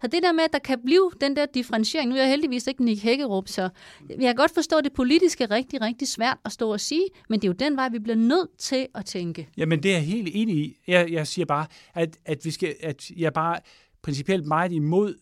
Så 0.00 0.06
det 0.06 0.22
der 0.22 0.32
med, 0.32 0.44
at 0.44 0.52
der 0.52 0.58
kan 0.58 0.78
blive 0.84 1.10
den 1.20 1.36
der 1.36 1.46
differentiering, 1.46 2.10
nu 2.10 2.16
er 2.16 2.20
jeg 2.20 2.28
heldigvis 2.28 2.66
ikke 2.66 2.84
Nick 2.84 3.02
Hækkerup, 3.02 3.48
så 3.48 3.68
jeg 4.08 4.18
kan 4.18 4.34
godt 4.34 4.54
forstå, 4.54 4.76
at 4.76 4.84
det 4.84 4.92
politiske 4.92 5.44
er 5.44 5.50
rigtig, 5.50 5.80
rigtig 5.80 6.08
svært 6.08 6.38
at 6.44 6.52
stå 6.52 6.72
og 6.72 6.80
sige, 6.80 7.06
men 7.28 7.40
det 7.40 7.44
er 7.44 7.48
jo 7.48 7.52
den 7.68 7.76
vej, 7.76 7.88
vi 7.88 7.98
bliver 7.98 8.16
nødt 8.16 8.58
til 8.58 8.86
at 8.94 9.04
tænke. 9.04 9.48
Jamen, 9.56 9.82
det 9.82 9.90
er 9.90 9.94
jeg 9.94 10.04
helt 10.06 10.28
enig 10.32 10.56
i. 10.56 10.76
Jeg, 10.86 11.12
jeg 11.12 11.26
siger 11.26 11.46
bare, 11.46 11.66
at, 11.94 12.18
at, 12.24 12.44
vi 12.44 12.50
skal, 12.50 12.74
at 12.80 13.10
jeg 13.10 13.26
er 13.26 13.30
bare 13.30 13.60
principielt 14.02 14.46
meget 14.46 14.72
imod, 14.72 15.14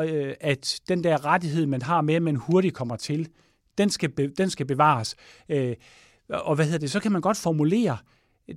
øh, 0.00 0.34
at 0.40 0.80
den 0.88 1.04
der 1.04 1.24
rettighed, 1.24 1.66
man 1.66 1.82
har 1.82 2.00
med, 2.00 2.14
at 2.14 2.22
man 2.22 2.36
hurtigt 2.36 2.74
kommer 2.74 2.96
til, 2.96 3.28
den 3.78 3.90
skal, 3.90 4.08
be, 4.08 4.28
den 4.28 4.50
skal 4.50 4.66
bevares. 4.66 5.16
Øh, 5.48 5.76
og 6.28 6.54
hvad 6.54 6.64
hedder 6.64 6.78
det, 6.78 6.90
så 6.90 7.00
kan 7.00 7.12
man 7.12 7.20
godt 7.20 7.36
formulere 7.36 7.96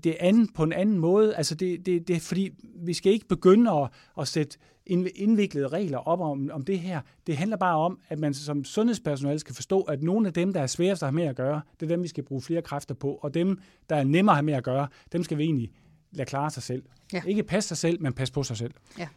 det 0.04 0.18
andet 0.20 0.50
på 0.56 0.64
en 0.64 0.74
anden 0.74 1.00
måde. 1.00 1.36
Altså 1.36 1.56
det, 1.56 1.86
det, 1.86 2.08
det 2.08 2.16
er 2.16 2.20
fordi, 2.20 2.52
vi 2.76 2.94
skal 2.94 3.12
ikke 3.12 3.28
begynde 3.28 3.72
at, 3.72 3.90
at 4.20 4.28
sætte 4.28 4.58
indviklede 4.88 5.68
regler 5.68 5.98
op 5.98 6.22
om, 6.22 6.50
om 6.54 6.62
det 6.62 6.80
her. 6.80 7.02
Det 7.28 7.38
handler 7.38 7.58
bare 7.58 7.78
om, 7.78 8.00
at 8.10 8.20
man 8.20 8.34
som 8.34 8.64
sundhedspersonale 8.64 9.40
skal 9.40 9.56
forstå, 9.56 9.82
at 9.82 10.04
nogle 10.04 10.28
af 10.28 10.34
dem, 10.34 10.54
der 10.54 10.62
er 10.62 10.68
sværest 10.68 11.04
at 11.04 11.08
have 11.08 11.16
med 11.16 11.24
at 11.24 11.36
gøre, 11.36 11.62
det 11.80 11.86
er 11.86 11.96
dem, 11.96 12.04
vi 12.04 12.08
skal 12.08 12.24
bruge 12.24 12.42
flere 12.42 12.62
kræfter 12.62 12.96
på, 12.96 13.20
og 13.22 13.34
dem, 13.34 13.60
der 13.90 13.96
er 13.96 14.04
nemmere 14.04 14.34
at 14.34 14.38
have 14.38 14.46
med 14.46 14.54
at 14.54 14.64
gøre, 14.64 14.88
dem 15.12 15.24
skal 15.24 15.38
vi 15.38 15.44
egentlig 15.44 15.72
lade 16.12 16.26
klare 16.26 16.52
sig 16.52 16.64
selv. 16.64 16.84
Ja. 17.14 17.22
Ikke 17.28 17.44
passe 17.44 17.68
sig 17.68 17.78
selv, 17.78 18.02
men 18.02 18.14
passe 18.14 18.34
på 18.34 18.44
sig 18.44 18.58
selv. 18.58 18.72
Ja. 19.00 19.08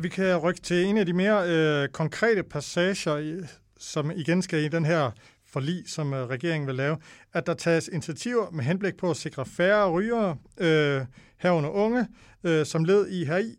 Vi 0.00 0.08
kan 0.08 0.36
rykke 0.36 0.60
til 0.60 0.84
en 0.84 0.96
af 0.96 1.06
de 1.06 1.12
mere 1.12 1.48
øh, 1.48 1.88
konkrete 1.88 2.42
passager, 2.42 3.46
som 3.78 4.10
igen 4.10 4.42
skal 4.42 4.64
i 4.64 4.68
den 4.68 4.84
her 4.84 5.10
forlig, 5.54 5.82
som 5.86 6.14
øh, 6.14 6.28
regeringen 6.28 6.66
vil 6.66 6.74
lave, 6.74 6.96
at 7.32 7.46
der 7.46 7.54
tages 7.54 7.88
initiativer 7.92 8.50
med 8.50 8.64
henblik 8.64 8.96
på 8.96 9.10
at 9.10 9.16
sikre 9.16 9.46
færre 9.46 9.90
rygere, 9.90 10.36
øh, 10.58 11.02
herunder 11.38 11.70
unge, 11.70 12.06
øh, 12.44 12.66
som 12.66 12.84
led 12.84 13.08
i 13.08 13.24
heri, 13.24 13.54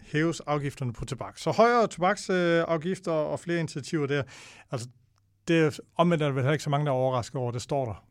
hæves 0.00 0.40
afgifterne 0.40 0.92
på 0.92 1.04
tobak. 1.04 1.38
Så 1.38 1.50
højere 1.50 1.86
tobaksafgifter 1.86 3.14
øh, 3.14 3.32
og 3.32 3.40
flere 3.40 3.58
initiativer 3.58 4.06
der. 4.06 4.22
Altså, 4.70 4.88
det 5.48 5.60
er 5.60 5.78
omvendt 5.96 6.22
er 6.22 6.26
der 6.26 6.34
vel 6.34 6.52
ikke 6.52 6.64
så 6.64 6.70
mange, 6.70 6.86
der 6.86 6.92
er 6.92 6.96
overrasket 6.96 7.36
over, 7.36 7.52
det 7.52 7.62
står 7.62 7.84
der. 7.84 8.04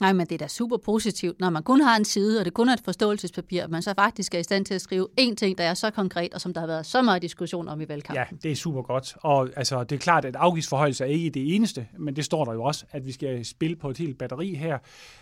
Nej, 0.00 0.12
men 0.12 0.26
det 0.26 0.34
er 0.34 0.38
da 0.38 0.48
super 0.48 0.76
positivt, 0.76 1.40
når 1.40 1.50
man 1.50 1.62
kun 1.62 1.80
har 1.80 1.96
en 1.96 2.04
side, 2.04 2.38
og 2.38 2.44
det 2.44 2.54
kun 2.54 2.68
er 2.68 2.72
et 2.72 2.80
forståelsespapir, 2.84 3.62
at 3.62 3.70
man 3.70 3.82
så 3.82 3.94
faktisk 3.94 4.34
er 4.34 4.38
i 4.38 4.42
stand 4.42 4.64
til 4.64 4.74
at 4.74 4.80
skrive 4.80 5.08
én 5.20 5.34
ting, 5.34 5.58
der 5.58 5.64
er 5.64 5.74
så 5.74 5.90
konkret, 5.90 6.34
og 6.34 6.40
som 6.40 6.54
der 6.54 6.60
har 6.60 6.66
været 6.66 6.86
så 6.86 7.02
meget 7.02 7.22
diskussion 7.22 7.68
om 7.68 7.80
i 7.80 7.88
valgkampen. 7.88 8.26
Ja, 8.30 8.36
det 8.42 8.52
er 8.52 8.56
super 8.56 8.82
godt. 8.82 9.16
Og 9.20 9.48
altså, 9.56 9.84
det 9.84 9.96
er 9.96 10.00
klart, 10.00 10.24
at 10.24 10.36
afgiftsforhøjelse 10.36 11.04
er 11.04 11.08
ikke 11.08 11.30
det 11.30 11.54
eneste, 11.54 11.86
men 11.98 12.16
det 12.16 12.24
står 12.24 12.44
der 12.44 12.52
jo 12.52 12.62
også, 12.62 12.84
at 12.90 13.06
vi 13.06 13.12
skal 13.12 13.44
spille 13.44 13.76
på 13.76 13.90
et 13.90 13.98
helt 13.98 14.18
batteri 14.18 14.54
her. 14.54 14.78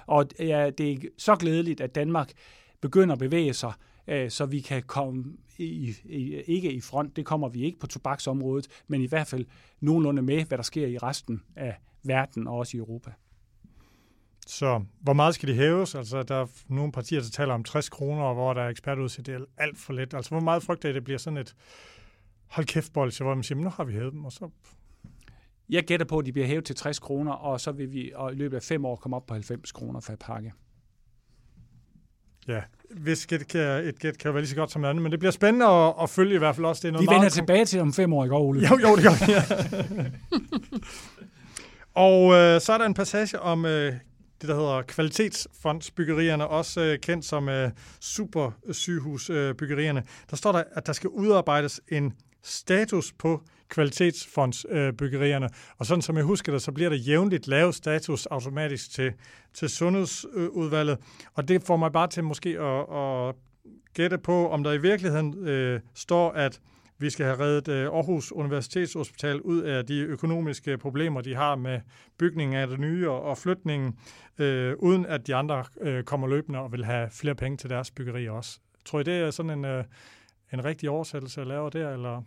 Og 0.06 0.26
ja, 0.38 0.70
det 0.78 0.92
er 0.92 0.96
så 1.18 1.36
glædeligt, 1.36 1.80
at 1.80 1.94
Danmark 1.94 2.32
begynder 2.80 3.12
at 3.12 3.18
bevæge 3.18 3.54
sig 3.54 3.72
øh, 4.06 4.30
så 4.30 4.46
vi 4.46 4.60
kan 4.60 4.82
komme 4.82 5.24
i, 5.58 5.94
i, 6.04 6.42
ikke 6.46 6.72
i 6.72 6.80
front, 6.80 7.16
det 7.16 7.26
kommer 7.26 7.48
vi 7.48 7.64
ikke 7.64 7.78
på 7.78 7.86
tobaksområdet, 7.86 8.66
men 8.86 9.02
i 9.02 9.06
hvert 9.06 9.26
fald 9.26 9.46
nogenlunde 9.80 10.22
med, 10.22 10.44
hvad 10.44 10.58
der 10.58 10.64
sker 10.64 10.86
i 10.86 10.98
resten 10.98 11.42
af 11.56 11.80
verden 12.02 12.46
og 12.46 12.54
også 12.54 12.76
i 12.76 12.80
Europa. 12.80 13.10
Så 14.46 14.84
hvor 15.00 15.12
meget 15.12 15.34
skal 15.34 15.48
de 15.48 15.54
hæves? 15.54 15.94
Altså, 15.94 16.22
der 16.22 16.34
er 16.34 16.46
nogle 16.68 16.92
partier, 16.92 17.20
der 17.20 17.28
taler 17.28 17.54
om 17.54 17.64
60 17.64 17.88
kroner, 17.88 18.34
hvor 18.34 18.52
der 18.52 18.62
er 18.62 18.68
ekspertudsigt, 18.68 19.26
det 19.26 19.34
er 19.34 19.44
alt 19.58 19.78
for 19.78 19.92
lidt. 19.92 20.14
Altså, 20.14 20.30
hvor 20.30 20.40
meget 20.40 20.62
frygter 20.62 20.88
I, 20.88 20.92
det 20.92 21.04
bliver 21.04 21.18
sådan 21.18 21.36
et 21.36 21.54
hold 22.46 22.66
kæft 22.66 22.92
bolse, 22.92 23.24
hvor 23.24 23.34
man 23.34 23.44
siger, 23.44 23.58
nu 23.58 23.70
har 23.70 23.84
vi 23.84 23.92
hævet 23.92 24.12
dem, 24.12 24.24
og 24.24 24.32
så... 24.32 24.50
Jeg 25.68 25.84
gætter 25.84 26.06
på, 26.06 26.18
at 26.18 26.26
de 26.26 26.32
bliver 26.32 26.46
hævet 26.46 26.64
til 26.64 26.76
60 26.76 26.98
kroner, 26.98 27.32
og 27.32 27.60
så 27.60 27.72
vil 27.72 27.92
vi 27.92 28.12
og 28.14 28.32
i 28.32 28.34
løbet 28.34 28.56
af 28.56 28.62
fem 28.62 28.84
år 28.84 28.96
komme 28.96 29.16
op 29.16 29.26
på 29.26 29.34
90 29.34 29.72
kroner 29.72 30.00
for 30.00 30.12
et 30.12 30.18
pakke. 30.18 30.52
Ja, 32.48 32.62
hvis 32.90 33.26
gæt 33.26 33.46
kan, 33.48 33.60
et 33.60 33.98
gæt 33.98 34.18
kan 34.18 34.28
jo 34.28 34.32
være 34.32 34.42
lige 34.42 34.50
så 34.50 34.56
godt 34.56 34.70
som 34.70 34.84
andet, 34.84 35.02
men 35.02 35.12
det 35.12 35.18
bliver 35.18 35.32
spændende 35.32 35.66
at, 35.66 35.94
at 36.02 36.10
følge 36.10 36.34
i 36.34 36.38
hvert 36.38 36.56
fald 36.56 36.66
også. 36.66 36.80
Det 36.82 36.88
er 36.88 36.92
noget 36.92 37.10
vi 37.10 37.14
vender 37.14 37.28
tilbage 37.28 37.64
til 37.64 37.80
om 37.80 37.92
fem 37.92 38.12
år 38.12 38.24
i 38.24 38.28
går, 38.28 38.40
Ole. 38.40 38.60
Jo, 38.60 38.78
jo, 38.82 38.96
det 38.96 39.04
gør 39.04 39.26
vi, 39.26 39.32
ja. 39.32 40.10
Og 42.08 42.32
øh, 42.34 42.60
så 42.60 42.72
er 42.72 42.78
der 42.78 42.84
en 42.84 42.94
passage 42.94 43.40
om 43.40 43.66
øh, 43.66 43.94
det, 44.42 44.48
der 44.48 44.54
hedder 44.54 44.82
kvalitetsfondsbyggerierne, 44.82 46.48
også 46.48 46.80
øh, 46.80 46.98
kendt 46.98 47.24
som 47.24 47.48
øh, 47.48 47.70
supersygehusbyggerierne. 48.00 50.00
Øh, 50.00 50.06
der 50.30 50.36
står 50.36 50.52
der, 50.52 50.62
at 50.72 50.86
der 50.86 50.92
skal 50.92 51.10
udarbejdes 51.10 51.80
en 51.88 52.12
status 52.42 53.12
på 53.12 53.42
kvalitetsfondsbyggerierne. 53.68 55.48
Og 55.78 55.86
sådan 55.86 56.02
som 56.02 56.16
jeg 56.16 56.24
husker 56.24 56.52
det, 56.52 56.62
så 56.62 56.72
bliver 56.72 56.90
der 56.90 56.96
jævnligt 56.96 57.46
lavet 57.46 57.74
status 57.74 58.26
automatisk 58.26 58.90
til, 58.90 59.12
til 59.54 59.68
sundhedsudvalget. 59.68 60.98
Og 61.34 61.48
det 61.48 61.62
får 61.62 61.76
mig 61.76 61.92
bare 61.92 62.08
til 62.08 62.24
måske 62.24 62.60
at, 62.60 62.98
at 62.98 63.34
gætte 63.94 64.18
på, 64.18 64.50
om 64.50 64.64
der 64.64 64.72
i 64.72 64.80
virkeligheden 64.80 65.48
øh, 65.48 65.80
står, 65.94 66.30
at 66.30 66.60
vi 67.02 67.10
skal 67.10 67.26
have 67.26 67.38
reddet 67.38 67.68
øh, 67.68 67.84
Aarhus 67.84 68.32
Universitetshospital 68.32 69.40
ud 69.40 69.60
af 69.60 69.86
de 69.86 70.00
økonomiske 70.00 70.78
problemer, 70.78 71.20
de 71.20 71.34
har 71.34 71.56
med 71.56 71.80
bygningen 72.18 72.56
af 72.56 72.66
det 72.66 72.80
nye 72.80 73.10
og, 73.10 73.38
flytningen, 73.38 73.98
øh, 74.38 74.74
uden 74.78 75.06
at 75.06 75.26
de 75.26 75.34
andre 75.34 75.64
øh, 75.80 76.04
kommer 76.04 76.26
løbende 76.26 76.58
og 76.58 76.72
vil 76.72 76.84
have 76.84 77.10
flere 77.10 77.34
penge 77.34 77.56
til 77.56 77.70
deres 77.70 77.90
byggeri 77.90 78.28
også. 78.28 78.60
Tror 78.84 79.00
I, 79.00 79.02
det 79.02 79.14
er 79.14 79.30
sådan 79.30 79.50
en, 79.50 79.64
øh, 79.64 79.84
en 80.52 80.64
rigtig 80.64 80.90
oversættelse, 80.90 81.40
at 81.40 81.46
lave 81.46 81.70
der? 81.70 81.92
Eller? 81.92 82.22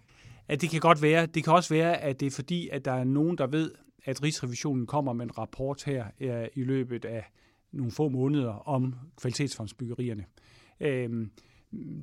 At 0.47 0.61
det 0.61 0.69
kan 0.69 0.79
godt 0.79 1.01
være. 1.01 1.25
Det 1.25 1.43
kan 1.43 1.53
også 1.53 1.73
være, 1.73 1.97
at 1.97 2.19
det 2.19 2.25
er 2.25 2.31
fordi, 2.31 2.69
at 2.69 2.85
der 2.85 2.91
er 2.91 3.03
nogen, 3.03 3.37
der 3.37 3.47
ved, 3.47 3.71
at 4.05 4.23
Rigsrevisionen 4.23 4.85
kommer 4.85 5.13
med 5.13 5.25
en 5.25 5.37
rapport 5.37 5.83
her 5.83 6.05
øh, 6.19 6.47
i 6.53 6.63
løbet 6.63 7.05
af 7.05 7.25
nogle 7.71 7.91
få 7.91 8.09
måneder 8.09 8.67
om 8.67 8.95
kvalitetsfondsbyggerierne. 9.17 10.25
Øh, 10.79 11.27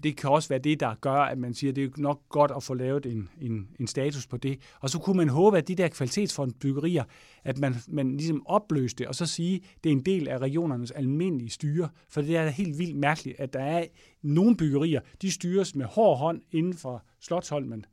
det 0.03 0.17
kan 0.17 0.31
også 0.31 0.49
være 0.49 0.59
det, 0.59 0.81
der 0.81 0.95
gør, 0.95 1.13
at 1.13 1.39
man 1.39 1.55
siger, 1.55 1.71
at 1.71 1.77
det 1.77 1.85
er 1.85 2.01
nok 2.01 2.29
godt 2.29 2.53
at 2.57 2.63
få 2.63 2.75
lavet 2.75 3.07
en, 3.07 3.29
en, 3.41 3.69
en 3.81 3.87
status 3.87 4.27
på 4.27 4.37
det. 4.37 4.59
Og 4.81 4.91
så 4.91 4.99
kunne 4.99 5.17
man 5.17 5.29
håbe, 5.29 5.59
at 5.59 5.69
de 5.69 5.75
der 5.75 5.89
kvalitetsfondbyggerier, 5.89 7.05
at 7.45 7.59
man, 7.59 7.75
man 7.89 8.17
ligesom 8.17 8.47
opløste 8.47 8.99
det, 8.99 9.07
og 9.07 9.15
så 9.15 9.27
sige, 9.27 9.55
at 9.57 9.85
det 9.85 9.91
er 9.91 9.97
en 9.97 10.03
del 10.03 10.29
af 10.29 10.39
regionernes 10.39 10.91
almindelige 10.91 11.51
styre. 11.51 11.89
For 12.09 12.23
det 12.23 12.37
er 12.37 12.49
helt 12.49 12.79
vildt 12.79 12.97
mærkeligt, 12.97 13.41
at 13.41 13.53
der 13.53 13.61
er 13.61 13.85
nogle 14.23 14.57
byggerier, 14.57 15.01
de 15.23 15.31
styres 15.31 15.75
med 15.75 15.87
hård 15.87 16.19
hånd 16.19 16.43
inden 16.51 16.75
for 16.75 17.05
Slottholmen, 17.21 17.85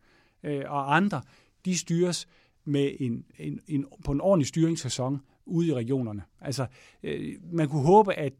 øh, 0.43 0.63
og 0.67 0.95
andre, 0.95 1.21
de 1.65 1.77
styres 1.77 2.27
med 2.65 2.91
en, 2.99 3.25
en, 3.39 3.59
en, 3.67 3.85
på 4.05 4.11
en 4.11 4.21
ordentlig 4.21 4.47
styringssæson 4.47 5.19
ude 5.45 5.67
i 5.67 5.73
regionerne. 5.73 6.23
Altså, 6.41 6.65
øh, 7.03 7.35
man 7.51 7.69
kunne 7.69 7.83
håbe, 7.83 8.13
at, 8.13 8.33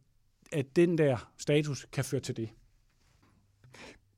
at 0.51 0.75
den 0.75 0.97
der 0.97 1.31
status 1.37 1.87
kan 1.91 2.03
føre 2.03 2.21
til 2.21 2.37
det. 2.37 2.49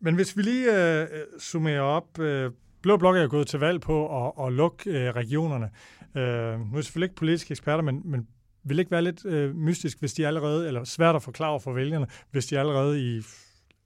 Men 0.01 0.15
hvis 0.15 0.37
vi 0.37 0.41
lige 0.41 0.99
øh, 1.01 1.07
summerer 1.39 1.81
op, 1.81 2.19
øh, 2.19 2.51
Blå 2.81 2.97
Blok 2.97 3.15
er 3.15 3.27
gået 3.27 3.47
til 3.47 3.59
valg 3.59 3.81
på 3.81 4.25
at, 4.25 4.47
at 4.47 4.53
lukke 4.53 4.89
øh, 4.89 5.15
regionerne. 5.15 5.69
Øh, 6.15 6.59
nu 6.59 6.71
er 6.71 6.75
jeg 6.75 6.83
selvfølgelig 6.83 7.05
ikke 7.05 7.15
politiske 7.15 7.51
eksperter, 7.51 7.83
men, 7.83 8.01
men 8.05 8.27
vil 8.63 8.79
ikke 8.79 8.91
være 8.91 9.01
lidt 9.01 9.25
øh, 9.25 9.55
mystisk, 9.55 9.99
hvis 9.99 10.13
de 10.13 10.27
allerede, 10.27 10.67
eller 10.67 10.83
svært 10.83 11.15
at 11.15 11.23
forklare 11.23 11.59
for 11.59 11.73
vælgerne, 11.73 12.07
hvis 12.31 12.45
de 12.45 12.59
allerede 12.59 13.17
i 13.17 13.21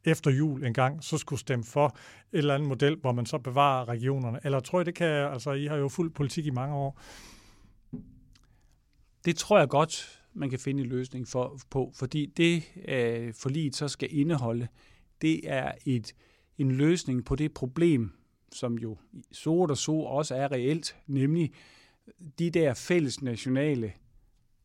efter 0.06 0.32
jul 0.32 0.64
en 0.64 0.74
gang, 0.74 1.04
så 1.04 1.18
skulle 1.18 1.40
stemme 1.40 1.66
for 1.66 1.86
et 1.86 2.38
eller 2.38 2.54
andet 2.54 2.70
model, 2.70 2.98
hvor 3.02 3.12
man 3.12 3.26
så 3.26 3.38
bevarer 3.38 3.90
regionerne? 3.90 4.40
Eller 4.44 4.60
tror 4.60 4.82
I, 4.82 4.84
det 4.84 4.96
kan, 4.96 5.08
altså 5.08 5.52
I 5.52 5.66
har 5.66 5.76
jo 5.76 5.88
fuld 5.88 6.12
politik 6.14 6.46
i 6.46 6.50
mange 6.50 6.76
år. 6.76 7.02
Det 9.26 9.36
tror 9.36 9.60
jeg 9.60 9.70
godt, 9.70 10.22
man 10.34 10.50
kan 10.50 10.60
finde 10.60 10.84
en 10.84 10.90
løsning 10.90 11.28
for, 11.28 11.60
på, 11.70 11.92
fordi 11.96 12.26
det 12.38 12.64
øh, 12.88 13.34
forliget 13.34 13.76
så 13.76 13.88
skal 13.88 14.10
indeholde, 14.12 14.68
det 15.26 15.42
er 15.44 15.72
et, 15.86 16.16
en 16.58 16.72
løsning 16.72 17.26
på 17.26 17.36
det 17.36 17.54
problem, 17.54 18.12
som 18.52 18.78
jo 18.78 18.98
så 19.32 19.52
og 19.52 19.78
så 19.78 19.92
også 19.92 20.36
er 20.36 20.52
reelt, 20.52 20.96
nemlig 21.08 21.52
de 22.40 22.50
der 22.50 22.74
fælles 22.74 23.22
nationale 23.22 23.94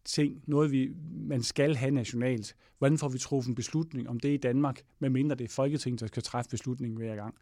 ting, 0.04 0.42
noget 0.46 0.72
vi, 0.72 0.90
man 1.12 1.42
skal 1.42 1.76
have 1.76 1.90
nationalt. 1.90 2.56
Hvordan 2.78 2.98
får 2.98 3.08
vi 3.08 3.18
truffet 3.18 3.48
en 3.48 3.54
beslutning 3.54 4.08
om 4.08 4.20
det 4.20 4.28
i 4.28 4.36
Danmark, 4.36 4.82
medmindre 4.98 5.36
det 5.36 5.44
er 5.44 5.48
Folketinget, 5.48 6.00
der 6.00 6.06
skal 6.06 6.22
træffe 6.22 6.50
beslutningen 6.50 6.96
hver 6.96 7.16
gang. 7.16 7.34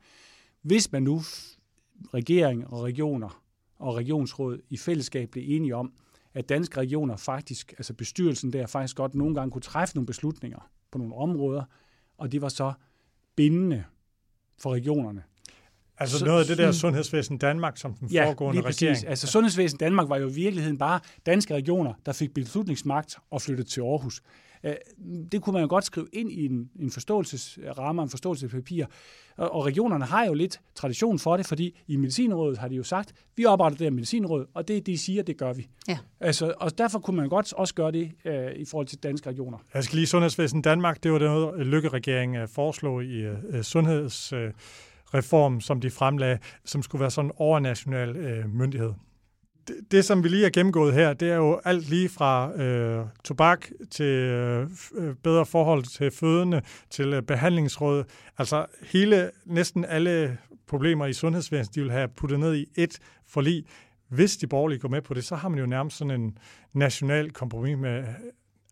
Hvis 0.62 0.92
man 0.92 1.02
nu, 1.02 1.20
regering 2.14 2.66
og 2.66 2.82
regioner 2.82 3.42
og 3.78 3.96
regionsråd 3.96 4.58
i 4.68 4.76
fællesskab 4.76 5.30
bliver 5.30 5.56
enige 5.56 5.76
om, 5.76 5.92
at 6.34 6.48
danske 6.48 6.80
regioner 6.80 7.16
faktisk, 7.16 7.72
altså 7.72 7.94
bestyrelsen 7.94 8.52
der 8.52 8.66
faktisk 8.66 8.96
godt 8.96 9.14
nogle 9.14 9.34
gange 9.34 9.50
kunne 9.50 9.62
træffe 9.62 9.94
nogle 9.94 10.06
beslutninger 10.06 10.70
på 10.90 10.98
nogle 10.98 11.14
områder, 11.14 11.64
og 12.18 12.32
det 12.32 12.42
var 12.42 12.48
så 12.48 12.72
bindende 13.38 13.84
for 14.62 14.74
regionerne. 14.74 15.22
Altså 15.98 16.24
noget 16.24 16.40
af 16.40 16.46
det 16.46 16.58
der 16.58 16.72
Sundhedsvæsen 16.72 17.38
Danmark, 17.38 17.76
som 17.76 17.94
den 17.94 18.08
ja, 18.08 18.26
foregående 18.26 18.60
regering. 18.60 19.06
Altså 19.06 19.26
Sundhedsvæsen 19.26 19.78
Danmark 19.78 20.08
var 20.08 20.16
jo 20.16 20.28
i 20.28 20.32
virkeligheden 20.32 20.78
bare 20.78 21.00
danske 21.26 21.54
regioner, 21.54 21.92
der 22.06 22.12
fik 22.12 22.34
beslutningsmagt 22.34 23.16
og 23.30 23.42
flyttede 23.42 23.68
til 23.68 23.80
Aarhus. 23.80 24.22
Øh, 24.64 24.74
det 25.32 25.42
kunne 25.42 25.52
man 25.52 25.62
jo 25.62 25.68
godt 25.68 25.84
skrive 25.84 26.06
ind 26.12 26.32
i 26.32 26.44
en, 26.44 26.70
en 26.80 26.90
forståelsesramme, 26.90 28.02
en 28.02 28.10
forståelsespapir. 28.10 28.86
Og, 29.36 29.54
og 29.54 29.66
regionerne 29.66 30.04
har 30.04 30.24
jo 30.24 30.34
lidt 30.34 30.60
tradition 30.74 31.18
for 31.18 31.36
det, 31.36 31.46
fordi 31.46 31.78
i 31.86 31.96
Medicinrådet 31.96 32.58
har 32.58 32.68
de 32.68 32.74
jo 32.74 32.82
sagt, 32.82 33.12
vi 33.36 33.44
opretter 33.44 33.78
det 33.78 33.84
her 33.84 33.90
Medicinråd, 33.90 34.46
og 34.54 34.68
det 34.68 34.86
de 34.86 34.98
siger, 34.98 35.22
det 35.22 35.36
gør 35.36 35.52
vi. 35.52 35.68
Ja. 35.88 35.98
Altså, 36.20 36.54
og 36.56 36.78
derfor 36.78 36.98
kunne 36.98 37.16
man 37.16 37.28
godt 37.28 37.52
også 37.52 37.74
gøre 37.74 37.92
det 37.92 38.12
øh, 38.24 38.52
i 38.56 38.64
forhold 38.64 38.86
til 38.86 38.98
danske 38.98 39.28
regioner. 39.28 39.58
Jeg 39.74 39.84
skal 39.84 39.96
lige 39.96 40.06
Sundhedsvæsen 40.06 40.62
Danmark, 40.62 41.02
det 41.02 41.12
var 41.12 41.18
det 41.18 41.28
noget, 41.28 41.66
Lykke-regeringen 41.66 42.36
øh, 42.36 42.48
foreslog 42.48 43.04
i 43.04 43.28
uh, 43.28 43.34
sundheds... 43.62 44.32
Uh, 44.32 44.38
reform, 45.14 45.60
som 45.60 45.80
de 45.80 45.90
fremlagde, 45.90 46.38
som 46.64 46.82
skulle 46.82 47.00
være 47.00 47.10
sådan 47.10 47.30
en 47.30 47.32
overnational 47.36 48.16
øh, 48.16 48.48
myndighed 48.54 48.92
det, 49.68 49.76
det, 49.90 50.04
som 50.04 50.24
vi 50.24 50.28
lige 50.28 50.42
har 50.42 50.50
gennemgået 50.50 50.94
her, 50.94 51.12
det 51.12 51.30
er 51.30 51.36
jo 51.36 51.60
alt 51.64 51.88
lige 51.88 52.08
fra 52.08 52.60
øh, 52.62 53.06
tobak 53.24 53.66
til 53.90 54.04
øh, 54.04 54.70
øh, 54.94 55.14
bedre 55.14 55.46
forhold 55.46 55.84
til 55.84 56.10
fødende, 56.10 56.62
til 56.90 57.12
øh, 57.12 57.22
behandlingsråd. 57.22 58.04
Altså 58.38 58.66
hele, 58.82 59.30
næsten 59.46 59.84
alle 59.84 60.38
problemer 60.66 61.06
i 61.06 61.12
sundhedsvæsenet, 61.12 61.74
de 61.74 61.80
vil 61.80 61.90
have 61.90 62.08
puttet 62.08 62.40
ned 62.40 62.56
i 62.56 62.66
et 62.76 62.98
forlig. 63.26 63.64
Hvis 64.08 64.36
de 64.36 64.46
borgerlige 64.46 64.78
går 64.78 64.88
med 64.88 65.02
på 65.02 65.14
det, 65.14 65.24
så 65.24 65.36
har 65.36 65.48
man 65.48 65.58
jo 65.58 65.66
nærmest 65.66 65.96
sådan 65.96 66.20
en 66.20 66.38
national 66.72 67.30
kompromis 67.30 67.78
med 67.78 68.04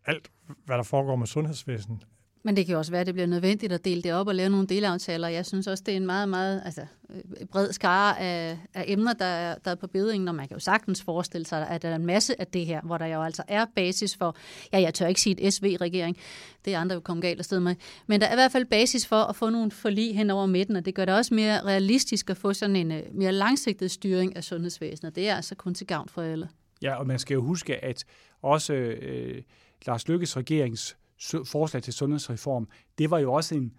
alt, 0.07 0.31
hvad 0.65 0.77
der 0.77 0.83
foregår 0.83 1.17
med 1.17 1.27
sundhedsvæsenet. 1.27 2.07
Men 2.47 2.57
det 2.57 2.67
kan 2.67 2.73
jo 2.73 2.79
også 2.79 2.91
være, 2.91 3.01
at 3.01 3.07
det 3.07 3.15
bliver 3.15 3.27
nødvendigt 3.27 3.73
at 3.73 3.85
dele 3.85 4.03
det 4.03 4.13
op 4.13 4.29
og 4.29 4.35
lave 4.35 4.49
nogle 4.49 4.67
delaftaler. 4.67 5.29
Jeg 5.29 5.47
synes 5.47 5.67
også, 5.67 5.83
det 5.87 5.93
er 5.93 5.97
en 5.97 6.07
meget, 6.07 6.29
meget 6.29 6.63
altså, 6.65 6.81
øh, 7.11 7.47
bred 7.47 7.73
skare 7.73 8.21
af, 8.21 8.59
af 8.75 8.85
emner, 8.87 9.13
der 9.13 9.25
er, 9.25 9.55
der 9.65 9.71
er 9.71 9.75
på 9.75 9.87
bedringen, 9.87 10.29
og 10.29 10.35
man 10.35 10.49
kan 10.49 10.55
jo 10.55 10.61
sagtens 10.61 11.03
forestille 11.03 11.47
sig, 11.47 11.69
at 11.69 11.83
der 11.83 11.89
er 11.89 11.95
en 11.95 12.07
masse 12.07 12.41
af 12.41 12.47
det 12.47 12.67
her, 12.67 12.81
hvor 12.81 12.99
der 12.99 13.07
jo 13.07 13.23
altså 13.23 13.43
er 13.49 13.67
basis 13.77 14.17
for, 14.17 14.37
ja, 14.73 14.81
jeg 14.81 14.95
tør 14.95 15.07
ikke 15.07 15.21
sige 15.21 15.41
et 15.41 15.55
SV-regering, 15.55 16.17
det 16.65 16.75
er 16.75 16.79
andre 16.79 16.95
jo 16.95 17.01
kommet 17.01 17.23
galt 17.23 17.39
afsted 17.39 17.61
med, 17.61 17.75
men 18.07 18.21
der 18.21 18.27
er 18.27 18.33
i 18.33 18.37
hvert 18.37 18.53
fald 18.53 18.65
basis 18.65 19.07
for 19.07 19.23
at 19.23 19.37
få 19.37 19.51
nogle 19.51 19.71
forlig 19.71 20.17
hen 20.17 20.31
over 20.31 20.47
midten, 20.47 20.77
og 20.77 20.85
det 20.85 20.95
gør 20.95 21.05
det 21.05 21.15
også 21.15 21.35
mere 21.35 21.65
realistisk 21.65 22.31
at 22.31 22.37
få 22.37 22.53
sådan 22.53 22.77
en 22.77 22.93
øh, 22.93 23.03
mere 23.13 23.33
langsigtet 23.33 23.91
styring 23.91 24.37
af 24.37 24.45
sundhedsvæsenet. 24.45 25.17
Det 25.17 25.29
er 25.29 25.37
altså 25.37 25.55
kun 25.55 25.75
til 25.75 25.87
gavn 25.87 26.09
for 26.09 26.23
alle. 26.23 26.49
Ja, 26.83 26.95
og 26.95 27.07
man 27.07 27.19
skal 27.19 27.35
jo 27.35 27.43
huske, 27.43 27.85
at 27.85 28.05
også 28.43 28.73
øh, 28.73 29.43
Lars 29.87 30.09
Lykkes 30.09 30.37
regerings 30.37 30.97
forslag 31.45 31.83
til 31.83 31.93
sundhedsreform, 31.93 32.69
det 32.99 33.11
var 33.11 33.19
jo 33.19 33.33
også 33.33 33.55
en 33.55 33.73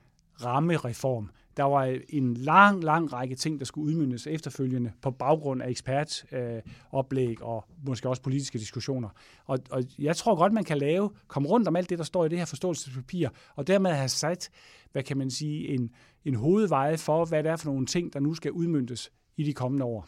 rammereform. 0.43 1.29
Der 1.57 1.63
var 1.63 1.99
en 2.09 2.33
lang, 2.33 2.83
lang 2.83 3.13
række 3.13 3.35
ting, 3.35 3.59
der 3.59 3.65
skulle 3.65 3.87
udmyndes 3.87 4.27
efterfølgende 4.27 4.91
på 5.01 5.11
baggrund 5.11 5.61
af 5.61 5.69
ekspertoplæg 5.69 7.41
øh, 7.41 7.47
og 7.47 7.65
måske 7.85 8.09
også 8.09 8.21
politiske 8.21 8.59
diskussioner. 8.59 9.09
Og, 9.45 9.59
og 9.71 9.83
jeg 9.99 10.15
tror 10.15 10.35
godt, 10.35 10.53
man 10.53 10.63
kan 10.63 10.77
lave, 10.77 11.09
komme 11.27 11.49
rundt 11.49 11.67
om 11.67 11.75
alt 11.75 11.89
det, 11.89 11.97
der 11.97 12.03
står 12.03 12.25
i 12.25 12.29
det 12.29 12.37
her 12.37 12.45
forståelsespapir, 12.45 13.29
og 13.55 13.67
dermed 13.67 13.91
have 13.91 14.09
sat, 14.09 14.49
hvad 14.91 15.03
kan 15.03 15.17
man 15.17 15.31
sige, 15.31 15.67
en, 15.67 15.89
en 16.25 16.35
hovedveje 16.35 16.97
for, 16.97 17.25
hvad 17.25 17.43
det 17.43 17.51
er 17.51 17.55
for 17.55 17.69
nogle 17.71 17.85
ting, 17.85 18.13
der 18.13 18.19
nu 18.19 18.33
skal 18.33 18.51
udmyndtes 18.51 19.11
i 19.37 19.43
de 19.43 19.53
kommende 19.53 19.85
år. 19.85 20.07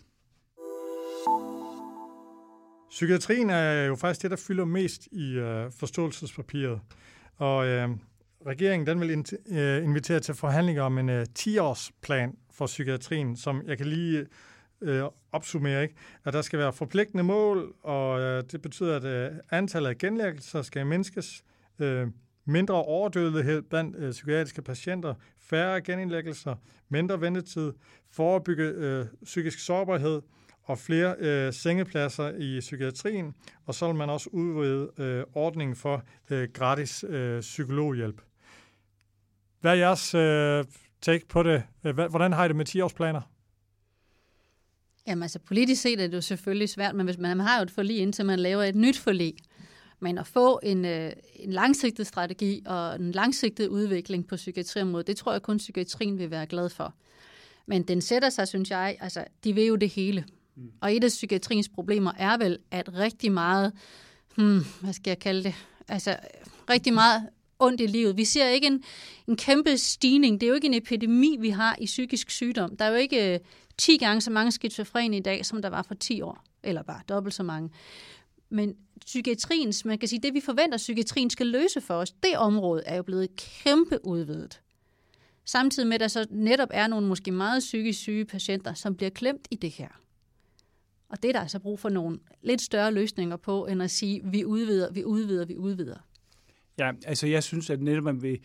Psykiatrien 2.90 3.50
er 3.50 3.86
jo 3.86 3.96
faktisk 3.96 4.22
det, 4.22 4.32
der 4.32 4.38
fylder 4.38 4.66
mest 4.66 5.08
i 5.12 5.32
øh, 5.32 5.72
forståelsespapiret. 5.72 6.80
Og 7.40 7.68
øh, 7.68 7.90
regeringen 8.46 8.88
den 8.88 9.02
vil 9.02 9.26
øh, 9.52 9.84
invitere 9.84 10.20
til 10.20 10.36
forhandlinger 10.36 10.84
om 10.84 10.98
en 10.98 11.10
øh, 11.10 11.26
10-årsplan 11.40 12.38
for 12.52 12.66
psykiatrien, 12.66 13.36
som 13.36 13.64
jeg 13.68 13.78
kan 13.78 13.88
lige 13.88 14.26
øh, 14.82 15.04
opsummere, 15.32 15.84
ikke? 15.84 15.96
at 16.26 16.34
der 16.34 16.42
skal 16.42 16.60
være 16.60 16.74
forpligtende 16.74 17.24
mål, 17.24 17.74
og 17.84 18.20
øh, 18.20 18.44
det 18.52 18.62
betyder, 18.62 18.96
at 18.96 19.04
øh, 19.04 19.32
antallet 19.52 19.90
af 19.90 19.98
genlæggelser 19.98 20.62
skal 20.62 20.86
mindskes, 20.86 21.44
øh, 21.80 22.08
mindre 22.46 22.76
overdødelighed 22.76 23.62
blandt 23.62 23.96
øh, 23.96 24.12
psykiatriske 24.12 24.62
patienter, 24.62 25.14
færre 25.40 25.82
genindlæggelser, 25.82 26.56
mindre 26.90 27.22
ventetid, 27.22 27.74
forebygge 28.12 28.64
øh, 28.64 29.06
psykisk 29.24 29.60
sårbarhed, 29.60 30.22
og 30.70 30.78
flere 30.78 31.16
øh, 31.20 31.54
sengepladser 31.54 32.32
i 32.38 32.60
psykiatrien, 32.60 33.36
og 33.66 33.76
så 33.76 33.88
vil 33.88 33.96
man 33.96 34.10
også 34.10 34.30
udvide 34.30 34.90
øh, 34.98 35.24
ordningen 35.34 35.76
for 35.76 36.04
øh, 36.30 36.50
gratis 36.54 37.06
øh, 37.10 37.42
psykologhjælp. 37.42 38.22
Hvad 39.62 39.72
er 39.72 39.76
jeres 39.76 40.16
øh, 40.16 40.66
take 41.02 41.28
på 41.28 41.44
det? 41.44 41.64
Øh, 41.84 41.96
hvordan 41.96 42.34
har 42.34 42.46
I 42.46 42.48
det 42.48 42.56
med 42.56 42.70
10-årsplaner? 42.70 43.22
Jamen 45.08 45.24
altså 45.24 45.40
politisk 45.40 45.82
set 45.82 46.02
er 46.02 46.08
det 46.08 46.14
jo 46.14 46.22
selvfølgelig 46.22 46.70
svært, 46.70 46.96
men 46.96 47.06
hvis 47.06 47.18
man 47.18 47.40
har 47.40 47.58
jo 47.58 47.64
et 47.64 47.72
forlig, 47.72 47.98
indtil 47.98 48.26
man 48.26 48.40
laver 48.40 48.64
et 48.64 48.76
nyt 48.76 48.98
forlig. 48.98 49.34
Men 50.00 50.18
at 50.18 50.28
få 50.28 50.60
en, 50.64 50.86
øh, 50.86 51.12
en 51.36 51.52
langsigtet 51.52 52.08
strategi 52.08 52.64
og 52.66 52.96
en 52.96 53.12
langsigtet 53.12 53.68
udvikling 53.68 54.28
på 54.28 54.36
psykiatriområdet, 54.36 55.08
det 55.08 55.18
tror 55.18 55.32
jeg 55.32 55.42
kun 55.42 55.58
psykiatrien 55.58 56.20
vil 56.20 56.32
være 56.32 56.46
glad 56.46 56.70
for. 56.70 56.94
Men 57.66 57.84
den 57.84 58.02
sætter 58.02 58.30
sig, 58.30 58.48
synes 58.48 58.72
jeg, 58.72 58.98
altså 59.00 59.26
de 59.44 59.54
vil 59.54 59.66
jo 59.66 59.76
det 59.76 59.90
hele. 59.90 60.26
Mm. 60.60 60.72
Og 60.82 60.96
et 60.96 61.04
af 61.04 61.10
psykiatriens 61.10 61.70
problemer 61.70 62.12
er 62.18 62.38
vel, 62.38 62.58
at 62.72 62.94
rigtig 62.94 63.32
meget, 63.32 63.74
hmm, 64.36 64.60
hvad 64.82 64.94
skal 64.94 65.12
jeg 65.12 65.20
kalde 65.20 65.44
det, 65.44 65.56
altså 65.88 66.16
rigtig 66.70 66.94
meget 66.94 67.30
ondt 67.60 67.82
i 67.82 67.86
livet. 67.86 68.18
Vi 68.18 68.26
ser 68.26 68.48
ikke 68.48 68.68
en, 68.68 68.84
en 69.28 69.38
kæmpe 69.38 69.78
stigning. 69.78 70.42
Det 70.42 70.48
er 70.48 70.50
jo 70.50 70.56
ikke 70.56 70.68
en 70.68 70.74
epidemi, 70.74 71.38
vi 71.40 71.50
har 71.50 71.76
i 71.82 71.86
psykisk 71.86 72.30
sygdom. 72.30 72.78
Der 72.78 72.86
er 72.86 72.90
jo 72.90 72.96
ikke 72.96 73.34
øh, 73.34 73.40
10 73.78 73.98
gange 73.98 74.22
så 74.22 74.32
mange 74.32 74.52
skizofrene 74.52 75.18
i 75.18 75.20
dag, 75.20 75.46
som 75.46 75.62
der 75.62 75.70
var 75.70 75.82
for 75.82 75.94
10 75.94 76.22
år. 76.22 76.44
Eller 76.64 76.84
bare 76.84 77.02
dobbelt 77.10 77.36
så 77.36 77.44
mange. 77.44 77.70
Men 78.50 78.76
psykiatriens, 79.06 79.86
man 79.86 80.00
kan 80.00 80.10
sige, 80.10 80.20
det 80.20 80.34
vi 80.34 80.42
forventer, 80.42 80.78
psykiatrien 80.78 81.30
skal 81.30 81.48
løse 81.48 81.82
for 81.82 81.94
os, 81.94 82.12
det 82.12 82.38
område 82.38 82.84
er 82.86 82.96
jo 82.96 83.04
blevet 83.04 83.36
kæmpe 83.36 84.06
udvidet. 84.06 84.62
Samtidig 85.46 85.88
med, 85.88 85.96
at 85.96 86.00
der 86.00 86.08
så 86.08 86.26
netop 86.30 86.70
er 86.72 86.88
nogle 86.88 87.08
måske 87.08 87.32
meget 87.32 87.60
psykisk 87.60 88.00
syge 88.00 88.26
patienter, 88.26 88.74
som 88.74 88.96
bliver 88.96 89.10
klemt 89.10 89.48
i 89.52 89.56
det 89.56 89.72
her. 89.72 89.88
Og 91.10 91.24
det 91.24 91.30
er 91.30 91.34
der 91.34 91.40
altså 91.40 91.60
brug 91.60 91.80
for 91.80 91.90
nogle 91.90 92.20
lidt 92.42 92.62
større 92.62 92.94
løsninger 92.94 93.38
på, 93.38 93.66
end 93.66 93.84
at 93.84 93.92
sige, 93.92 94.22
vi 94.24 94.46
udvider, 94.46 94.92
vi 94.92 95.04
udvider, 95.04 95.46
vi 95.46 95.58
udvider. 95.58 95.98
Ja, 96.80 96.92
altså 97.06 97.28
jeg 97.28 97.44
synes, 97.44 97.70
at 97.70 97.82
netop 97.82 98.04
man 98.04 98.22
vil, 98.22 98.40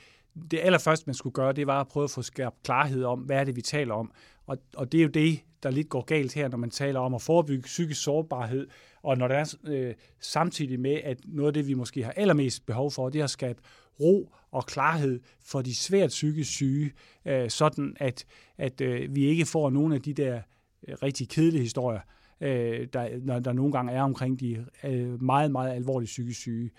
det 0.51 0.61
allerførste, 0.63 1.07
man 1.07 1.15
skulle 1.15 1.35
gøre, 1.35 1.53
det 1.53 1.67
var 1.67 1.81
at 1.81 1.89
prøve 1.89 2.05
at 2.05 2.11
få 2.11 2.23
skabt 2.23 2.63
klarhed 2.63 3.05
om, 3.05 3.21
hvad 3.21 3.37
er 3.37 3.45
det, 3.45 3.57
vi 3.57 3.63
taler 3.63 3.95
om. 3.95 4.13
Og, 4.47 4.59
og 4.77 4.93
det 4.93 4.99
er 4.99 5.03
jo 5.03 5.09
det, 5.09 5.41
der 5.63 5.71
lidt 5.71 5.89
går 5.89 6.05
galt 6.05 6.35
her, 6.35 6.49
når 6.49 6.59
man 6.59 6.71
taler 6.71 7.01
om 7.01 7.15
at 7.15 7.23
forebygge 7.23 7.63
psykisk 7.63 8.03
sårbarhed, 8.03 8.67
og 9.03 9.19
når 9.19 9.29
der 9.29 9.35
er 9.35 9.55
øh, 9.65 9.95
samtidig 10.21 10.81
med, 10.81 11.01
at 11.05 11.21
noget 11.25 11.49
af 11.49 11.55
det, 11.55 11.67
vi 11.67 11.75
måske 11.75 12.05
har 12.05 12.13
allermest 12.13 12.67
behov 12.67 12.91
for, 12.91 13.09
det 13.09 13.19
er 13.19 13.25
at 13.25 13.31
skabe 13.31 13.63
ro 14.01 14.35
og 14.51 14.67
klarhed 14.67 15.21
for 15.45 15.63
de 15.63 15.75
svært 15.75 16.09
psykisk 16.09 16.51
syge, 16.51 16.93
øh, 17.25 17.51
sådan 17.51 17.97
at, 18.01 18.27
at 18.59 18.81
øh, 18.81 19.15
vi 19.15 19.25
ikke 19.25 19.47
får 19.47 19.71
nogle 19.71 19.95
af 19.95 20.03
de 20.03 20.13
der 20.13 20.41
øh, 20.89 20.95
rigtig 21.03 21.29
kedelige 21.29 21.63
historier, 21.63 22.01
øh, 22.41 22.89
der, 22.93 23.19
der, 23.27 23.41
der 23.41 23.53
nogle 23.53 23.73
gange 23.73 23.93
er 23.93 24.03
omkring 24.03 24.41
de 24.41 24.67
øh, 24.85 25.23
meget, 25.23 25.51
meget 25.51 25.73
alvorlige 25.73 26.07
psykisk 26.07 26.41
syge. 26.41 26.71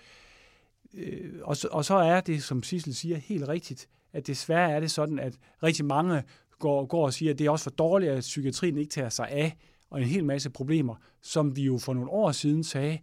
Øh, 0.94 1.30
og, 1.42 1.56
så, 1.56 1.68
og 1.70 1.84
så 1.84 1.94
er 1.94 2.20
det, 2.20 2.42
som 2.42 2.62
Sissel 2.62 2.94
siger, 2.94 3.16
helt 3.16 3.48
rigtigt, 3.48 3.88
at 4.12 4.26
desværre 4.26 4.70
er 4.70 4.80
det 4.80 4.90
sådan, 4.90 5.18
at 5.18 5.38
rigtig 5.62 5.84
mange 5.84 6.22
går, 6.58 6.86
går 6.86 7.04
og 7.04 7.12
siger, 7.12 7.32
at 7.32 7.38
det 7.38 7.46
er 7.46 7.50
også 7.50 7.62
for 7.62 7.70
dårligt, 7.70 8.12
at 8.12 8.20
psykiatrien 8.20 8.78
ikke 8.78 8.90
tager 8.90 9.08
sig 9.08 9.28
af, 9.28 9.56
og 9.90 10.00
en 10.00 10.06
hel 10.06 10.24
masse 10.24 10.50
problemer, 10.50 10.94
som 11.22 11.56
vi 11.56 11.62
jo 11.62 11.78
for 11.78 11.94
nogle 11.94 12.10
år 12.10 12.32
siden 12.32 12.64
sagde, 12.64 12.98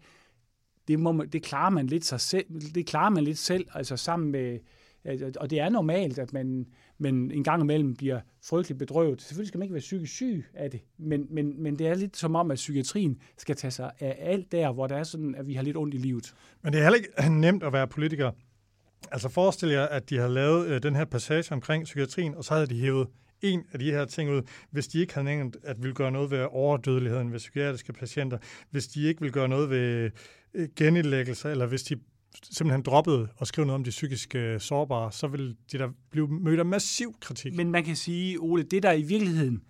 det, 0.87 0.99
må 0.99 1.11
man, 1.11 1.29
det 1.29 1.43
klarer 1.43 1.69
man 1.69 1.87
lidt 1.87 2.05
sig 2.05 2.21
selv, 2.21 2.45
det 2.75 2.85
klarer 2.85 3.09
man 3.09 3.23
lidt 3.23 3.37
selv, 3.37 3.67
altså 3.73 3.97
sammen 3.97 4.31
med, 4.31 4.59
og 5.37 5.49
det 5.49 5.59
er 5.59 5.69
normalt, 5.69 6.19
at 6.19 6.33
man, 6.33 6.67
men 7.03 7.31
en 7.31 7.43
gang 7.43 7.61
imellem 7.61 7.95
bliver 7.95 8.19
frygteligt 8.43 8.79
bedrøvet. 8.79 9.21
Selvfølgelig 9.21 9.47
skal 9.47 9.57
man 9.57 9.63
ikke 9.63 9.73
være 9.73 9.79
psykisk 9.79 10.13
syg 10.13 10.45
af 10.53 10.71
det, 10.71 10.81
men, 10.97 11.27
men, 11.29 11.63
men 11.63 11.79
det 11.79 11.87
er 11.87 11.95
lidt 11.95 12.17
som 12.17 12.35
om, 12.35 12.51
at 12.51 12.55
psykiatrien 12.55 13.17
skal 13.37 13.55
tage 13.55 13.71
sig 13.71 13.91
af 13.99 14.17
alt 14.19 14.51
der, 14.51 14.71
hvor 14.71 14.87
der 14.87 14.95
er 14.95 15.03
sådan, 15.03 15.35
at 15.35 15.47
vi 15.47 15.53
har 15.53 15.63
lidt 15.63 15.77
ondt 15.77 15.93
i 15.93 15.97
livet. 15.97 16.33
Men 16.61 16.73
det 16.73 16.79
er 16.79 16.83
heller 16.83 16.97
ikke 16.97 17.29
nemt 17.45 17.63
at 17.63 17.73
være 17.73 17.87
politiker. 17.87 18.31
Altså 19.11 19.29
forestil 19.29 19.69
jer, 19.69 19.85
at 19.85 20.09
de 20.09 20.17
har 20.17 20.27
lavet 20.27 20.67
øh, 20.67 20.83
den 20.83 20.95
her 20.95 21.05
passage 21.05 21.53
omkring 21.53 21.83
psykiatrien, 21.83 22.35
og 22.35 22.43
så 22.43 22.53
havde 22.53 22.67
de 22.67 22.79
hævet 22.79 23.07
en 23.41 23.63
af 23.73 23.79
de 23.79 23.91
her 23.91 24.05
ting 24.05 24.31
ud, 24.31 24.41
hvis 24.71 24.87
de 24.87 24.99
ikke 24.99 25.13
havde 25.13 25.25
nævnt, 25.25 25.57
at 25.63 25.81
ville 25.81 25.95
gøre 25.95 26.11
noget 26.11 26.31
ved 26.31 26.47
overdødeligheden 26.51 27.31
ved 27.31 27.39
psykiatriske 27.39 27.93
patienter, 27.93 28.37
hvis 28.69 28.87
de 28.87 29.03
ikke 29.03 29.21
vil 29.21 29.31
gøre 29.31 29.47
noget 29.47 29.69
ved 29.69 30.11
øh, 30.53 30.69
genindlæggelser, 30.75 31.49
eller 31.49 31.65
hvis 31.65 31.83
de 31.83 31.95
simpelthen 32.51 32.81
droppede 32.81 33.27
at 33.41 33.47
skrive 33.47 33.67
noget 33.67 33.75
om 33.75 33.83
de 33.83 33.89
psykiske 33.89 34.39
øh, 34.39 34.59
sårbare, 34.59 35.11
så 35.11 35.27
vil 35.27 35.55
de 35.71 35.77
der 35.77 35.89
blive 36.11 36.27
mødt 36.27 36.59
af 36.59 36.65
massiv 36.65 37.15
kritik. 37.19 37.55
Men 37.55 37.71
man 37.71 37.83
kan 37.83 37.95
sige, 37.95 38.39
Ole, 38.39 38.63
det 38.63 38.83
der 38.83 38.91
i 38.91 39.01
virkeligheden, 39.01 39.61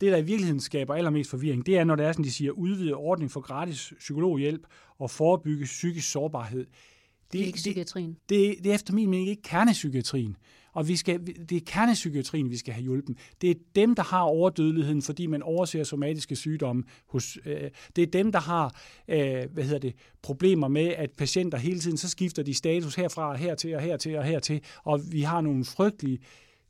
det 0.00 0.12
der 0.12 0.18
i 0.18 0.22
virkeligheden 0.22 0.60
skaber 0.60 0.94
allermest 0.94 1.30
forvirring, 1.30 1.66
det 1.66 1.78
er, 1.78 1.84
når 1.84 1.96
det 1.96 2.06
er, 2.06 2.12
som 2.12 2.24
de 2.24 2.32
siger, 2.32 2.52
udvidet 2.52 2.94
ordning 2.94 3.30
for 3.30 3.40
gratis 3.40 3.92
psykologhjælp 3.98 4.62
og 4.98 5.10
forebygge 5.10 5.64
psykisk 5.64 6.10
sårbarhed. 6.10 6.66
Det, 6.66 7.32
det 7.32 7.40
er 7.40 7.44
ikke 7.44 7.56
psykiatrien. 7.56 8.16
Det, 8.28 8.28
det, 8.28 8.64
det 8.64 8.70
er 8.70 8.74
efter 8.74 8.94
min 8.94 9.10
mening 9.10 9.28
ikke 9.28 9.42
kernepsykiatrien. 9.42 10.36
Og 10.72 10.88
vi 10.88 10.96
skal, 10.96 11.26
det 11.26 11.56
er 11.56 11.60
kernepsykiatrien, 11.66 12.50
vi 12.50 12.56
skal 12.56 12.74
have 12.74 12.82
hjulpet. 12.82 13.18
Det 13.40 13.50
er 13.50 13.54
dem, 13.74 13.94
der 13.94 14.02
har 14.02 14.20
overdødeligheden, 14.20 15.02
fordi 15.02 15.26
man 15.26 15.42
overser 15.42 15.84
somatiske 15.84 16.36
sygdomme. 16.36 16.84
Hos, 17.06 17.38
øh, 17.44 17.70
det 17.96 18.02
er 18.02 18.06
dem, 18.06 18.32
der 18.32 18.40
har 18.40 18.80
øh, 19.08 19.44
hvad 19.52 19.64
hedder 19.64 19.78
det, 19.78 19.94
problemer 20.22 20.68
med, 20.68 20.86
at 20.86 21.10
patienter 21.10 21.58
hele 21.58 21.80
tiden, 21.80 21.96
så 21.96 22.08
skifter 22.08 22.42
de 22.42 22.54
status 22.54 22.94
herfra 22.94 23.28
og 23.28 23.36
hertil 23.36 23.74
og 23.74 23.80
hertil 23.80 24.16
og 24.16 24.24
hertil, 24.24 24.60
og 24.84 25.00
vi 25.12 25.20
har 25.20 25.40
nogle 25.40 25.64
frygtelige 25.64 26.18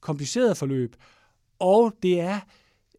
komplicerede 0.00 0.54
forløb. 0.54 0.96
Og 1.58 1.92
det 2.02 2.20
er 2.20 2.40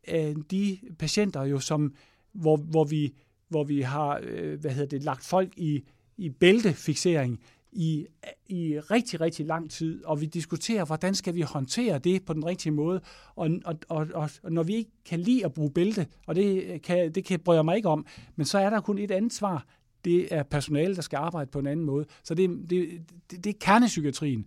øh, 0.08 0.36
de 0.52 0.80
patienter 1.00 1.44
jo, 1.44 1.60
som, 1.60 1.96
hvor, 2.34 2.58
hvor, 2.58 2.84
vi, 2.84 3.14
hvor 3.50 3.64
vi 3.64 3.82
har 3.82 4.20
øh, 4.24 4.60
hvad 4.60 4.72
hedder 4.72 4.90
det, 4.90 5.04
lagt 5.04 5.26
folk 5.26 5.54
i, 5.58 5.84
i 6.18 6.30
bæltefixering, 6.30 7.40
i, 7.76 8.06
i 8.48 8.80
rigtig, 8.80 9.22
rigtig 9.22 9.46
lang 9.46 9.72
tid, 9.72 10.06
og 10.06 10.22
vi 10.22 10.26
diskuterer, 10.26 10.86
hvordan 10.86 11.16
skal 11.16 11.36
vi 11.36 11.42
håndtere 11.42 12.00
det 12.00 12.26
på 12.26 12.34
den 12.34 12.46
rigtige 12.46 12.72
måde, 12.72 13.02
og, 13.36 13.50
og, 13.66 13.78
og, 13.90 14.30
og 14.44 14.52
når 14.52 14.64
vi 14.64 14.76
ikke 14.76 14.92
kan 15.06 15.20
lide 15.20 15.46
at 15.46 15.54
bruge 15.54 15.72
bælte, 15.72 16.08
og 16.28 16.36
det 16.36 16.82
kan, 16.82 17.12
det 17.12 17.26
kan 17.26 17.40
bryde 17.40 17.64
mig 17.64 17.76
ikke 17.76 17.90
om, 17.90 18.06
men 18.36 18.46
så 18.46 18.58
er 18.58 18.70
der 18.70 18.82
kun 18.82 18.98
et 18.98 19.12
andet 19.12 19.34
svar, 19.34 19.66
det 20.06 20.34
er 20.34 20.44
personale, 20.44 20.96
der 20.96 21.02
skal 21.02 21.18
arbejde 21.18 21.52
på 21.52 21.60
en 21.60 21.68
anden 21.68 21.86
måde. 21.86 22.06
Så 22.24 22.34
det, 22.34 22.50
det, 22.70 22.90
det, 23.32 23.44
det 23.44 23.50
er 23.50 23.60
kernepsykiatrien, 23.60 24.46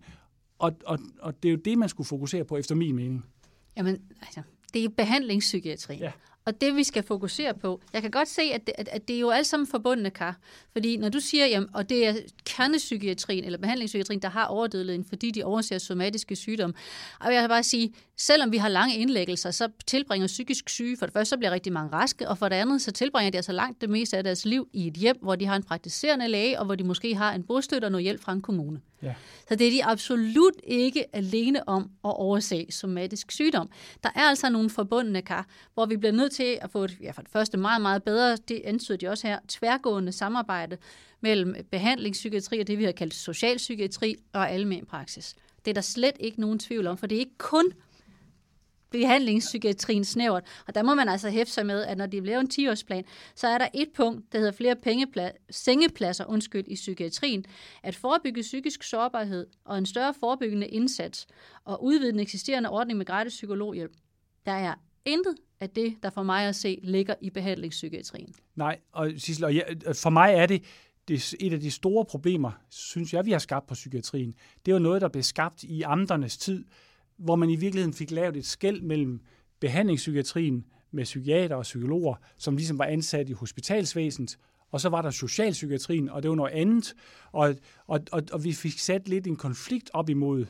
og, 0.59 0.75
og, 0.85 0.99
og 1.19 1.43
det 1.43 1.49
er 1.49 1.53
jo 1.53 1.59
det, 1.65 1.77
man 1.77 1.89
skulle 1.89 2.07
fokusere 2.07 2.45
på, 2.45 2.57
efter 2.57 2.75
min 2.75 2.95
mening. 2.95 3.25
Jamen, 3.77 4.01
altså, 4.21 4.41
det 4.73 4.83
er 4.83 4.89
behandlingspsykiatrien. 4.89 6.01
Ja. 6.01 6.11
Og 6.47 6.61
det, 6.61 6.75
vi 6.75 6.83
skal 6.83 7.03
fokusere 7.03 7.53
på, 7.53 7.81
jeg 7.93 8.01
kan 8.01 8.11
godt 8.11 8.27
se, 8.27 8.41
at 8.41 8.67
det, 8.67 8.73
at, 8.77 8.89
at 8.91 9.07
det 9.07 9.15
er 9.15 9.19
jo 9.19 9.29
alt 9.29 9.47
sammen 9.47 9.67
forbundne 9.67 10.09
kar. 10.09 10.39
Fordi 10.71 10.97
når 10.97 11.09
du 11.09 11.19
siger, 11.19 11.45
jamen, 11.45 11.69
og 11.73 11.89
det 11.89 12.07
er 12.07 12.13
kernepsykiatrien 12.45 13.43
eller 13.43 13.57
behandlingspsykiatrien, 13.57 14.21
der 14.21 14.29
har 14.29 14.45
overdødeligheden, 14.45 15.05
fordi 15.09 15.31
de 15.31 15.43
overser 15.43 15.77
somatiske 15.77 16.35
sygdomme. 16.35 16.75
Og 17.19 17.33
jeg 17.33 17.41
vil 17.41 17.47
bare 17.47 17.63
sige, 17.63 17.93
selvom 18.17 18.51
vi 18.51 18.57
har 18.57 18.69
lange 18.69 18.95
indlæggelser, 18.95 19.51
så 19.51 19.69
tilbringer 19.87 20.27
psykisk 20.27 20.69
syge, 20.69 20.97
for 20.97 21.05
det 21.05 21.13
første 21.13 21.29
så 21.29 21.37
bliver 21.37 21.51
rigtig 21.51 21.73
mange 21.73 21.93
raske, 21.93 22.29
og 22.29 22.37
for 22.37 22.49
det 22.49 22.55
andet 22.55 22.81
så 22.81 22.91
tilbringer 22.91 23.31
de 23.31 23.37
altså 23.37 23.51
langt 23.51 23.81
det 23.81 23.89
meste 23.89 24.17
af 24.17 24.23
deres 24.23 24.45
liv 24.45 24.69
i 24.73 24.87
et 24.87 24.93
hjem, 24.93 25.17
hvor 25.21 25.35
de 25.35 25.45
har 25.45 25.55
en 25.55 25.63
praktiserende 25.63 26.27
læge, 26.27 26.59
og 26.59 26.65
hvor 26.65 26.75
de 26.75 26.83
måske 26.83 27.15
har 27.15 27.33
en 27.33 27.43
bostøtte 27.43 27.85
og 27.85 27.91
noget 27.91 28.03
hjælp 28.03 28.21
fra 28.21 28.33
en 28.33 28.41
kommune. 28.41 28.81
Ja. 29.01 29.13
Så 29.49 29.55
det 29.55 29.67
er 29.67 29.71
de 29.71 29.85
absolut 29.85 30.53
ikke 30.63 31.15
alene 31.15 31.69
om 31.69 31.83
at 31.83 32.13
overse 32.17 32.65
somatisk 32.69 33.31
sygdom. 33.31 33.69
Der 34.03 34.09
er 34.15 34.21
altså 34.21 34.49
nogle 34.49 34.69
forbundne 34.69 35.21
kar, 35.21 35.47
hvor 35.73 35.85
vi 35.85 35.97
bliver 35.97 36.11
nødt 36.11 36.31
til 36.31 36.59
at 36.61 36.71
få 36.71 36.83
et, 36.83 36.97
ja, 37.01 37.11
for 37.11 37.21
det 37.21 37.31
første 37.31 37.57
meget, 37.57 37.81
meget 37.81 38.03
bedre, 38.03 38.35
det 38.35 38.61
antyder 38.65 38.97
de 38.97 39.07
også 39.07 39.27
her, 39.27 39.39
tværgående 39.47 40.11
samarbejde 40.11 40.77
mellem 41.21 41.55
behandlingspsykiatri 41.71 42.59
og 42.59 42.67
det, 42.67 42.77
vi 42.77 42.83
har 42.83 42.91
kaldt 42.91 43.13
socialpsykiatri 43.13 44.15
og 44.33 44.51
almen 44.51 44.85
praksis. 44.85 45.35
Det 45.65 45.71
er 45.71 45.73
der 45.73 45.81
slet 45.81 46.15
ikke 46.19 46.41
nogen 46.41 46.59
tvivl 46.59 46.87
om, 46.87 46.97
for 46.97 47.07
det 47.07 47.15
er 47.15 47.19
ikke 47.19 47.37
kun 47.37 47.71
behandlingspsykiatrien 48.91 50.05
snævert. 50.05 50.43
Og 50.67 50.75
der 50.75 50.83
må 50.83 50.95
man 50.95 51.09
altså 51.09 51.29
hæfte 51.29 51.53
sig 51.53 51.65
med, 51.65 51.83
at 51.83 51.97
når 51.97 52.05
de 52.05 52.19
laver 52.19 52.39
en 52.39 52.49
10-årsplan, 52.53 53.03
så 53.35 53.47
er 53.47 53.57
der 53.57 53.67
et 53.73 53.89
punkt, 53.95 54.31
der 54.31 54.37
hedder 54.37 54.51
flere 54.51 54.75
pengepla- 54.87 55.45
sengepladser 55.49 56.25
undskyld, 56.25 56.65
i 56.67 56.75
psykiatrien. 56.75 57.45
At 57.83 57.95
forebygge 57.95 58.41
psykisk 58.41 58.83
sårbarhed 58.83 59.47
og 59.65 59.77
en 59.77 59.85
større 59.85 60.13
forebyggende 60.19 60.67
indsats 60.67 61.27
og 61.65 61.83
udvide 61.83 62.11
den 62.11 62.19
eksisterende 62.19 62.69
ordning 62.69 62.97
med 62.97 63.05
gratis 63.05 63.33
psykologhjælp. 63.33 63.91
Der 64.45 64.51
er 64.51 64.73
intet 65.05 65.35
af 65.59 65.69
det, 65.69 65.95
der 66.03 66.09
for 66.09 66.23
mig 66.23 66.47
at 66.47 66.55
se 66.55 66.79
ligger 66.83 67.15
i 67.21 67.29
behandlingspsykiatrien. 67.29 68.33
Nej, 68.55 68.79
og 68.91 69.11
Sissel, 69.17 69.45
og 69.45 69.55
jeg, 69.55 69.65
for 69.93 70.09
mig 70.09 70.33
er 70.33 70.45
det, 70.45 70.63
det 71.07 71.35
et 71.39 71.53
af 71.53 71.59
de 71.59 71.71
store 71.71 72.05
problemer, 72.05 72.51
synes 72.69 73.13
jeg, 73.13 73.25
vi 73.25 73.31
har 73.31 73.39
skabt 73.39 73.67
på 73.67 73.73
psykiatrien. 73.73 74.35
Det 74.65 74.73
var 74.73 74.79
noget, 74.79 75.01
der 75.01 75.07
blev 75.07 75.23
skabt 75.23 75.63
i 75.63 75.81
amternes 75.81 76.37
tid, 76.37 76.65
hvor 77.17 77.35
man 77.35 77.49
i 77.49 77.55
virkeligheden 77.55 77.93
fik 77.93 78.11
lavet 78.11 78.37
et 78.37 78.45
skæld 78.45 78.81
mellem 78.81 79.21
behandlingspsykiatrien 79.59 80.65
med 80.91 81.03
psykiater 81.03 81.55
og 81.55 81.63
psykologer, 81.63 82.15
som 82.37 82.57
ligesom 82.57 82.79
var 82.79 82.85
ansat 82.85 83.29
i 83.29 83.33
hospitalsvæsenet, 83.33 84.37
og 84.71 84.81
så 84.81 84.89
var 84.89 85.01
der 85.01 85.09
socialpsykiatrien, 85.09 86.09
og 86.09 86.23
det 86.23 86.29
var 86.29 86.35
noget 86.35 86.51
andet. 86.51 86.93
Og, 87.31 87.55
og, 87.87 87.99
og, 88.11 88.23
og 88.31 88.43
vi 88.43 88.53
fik 88.53 88.79
sat 88.79 89.09
lidt 89.09 89.27
en 89.27 89.35
konflikt 89.35 89.89
op 89.93 90.09
imod 90.09 90.45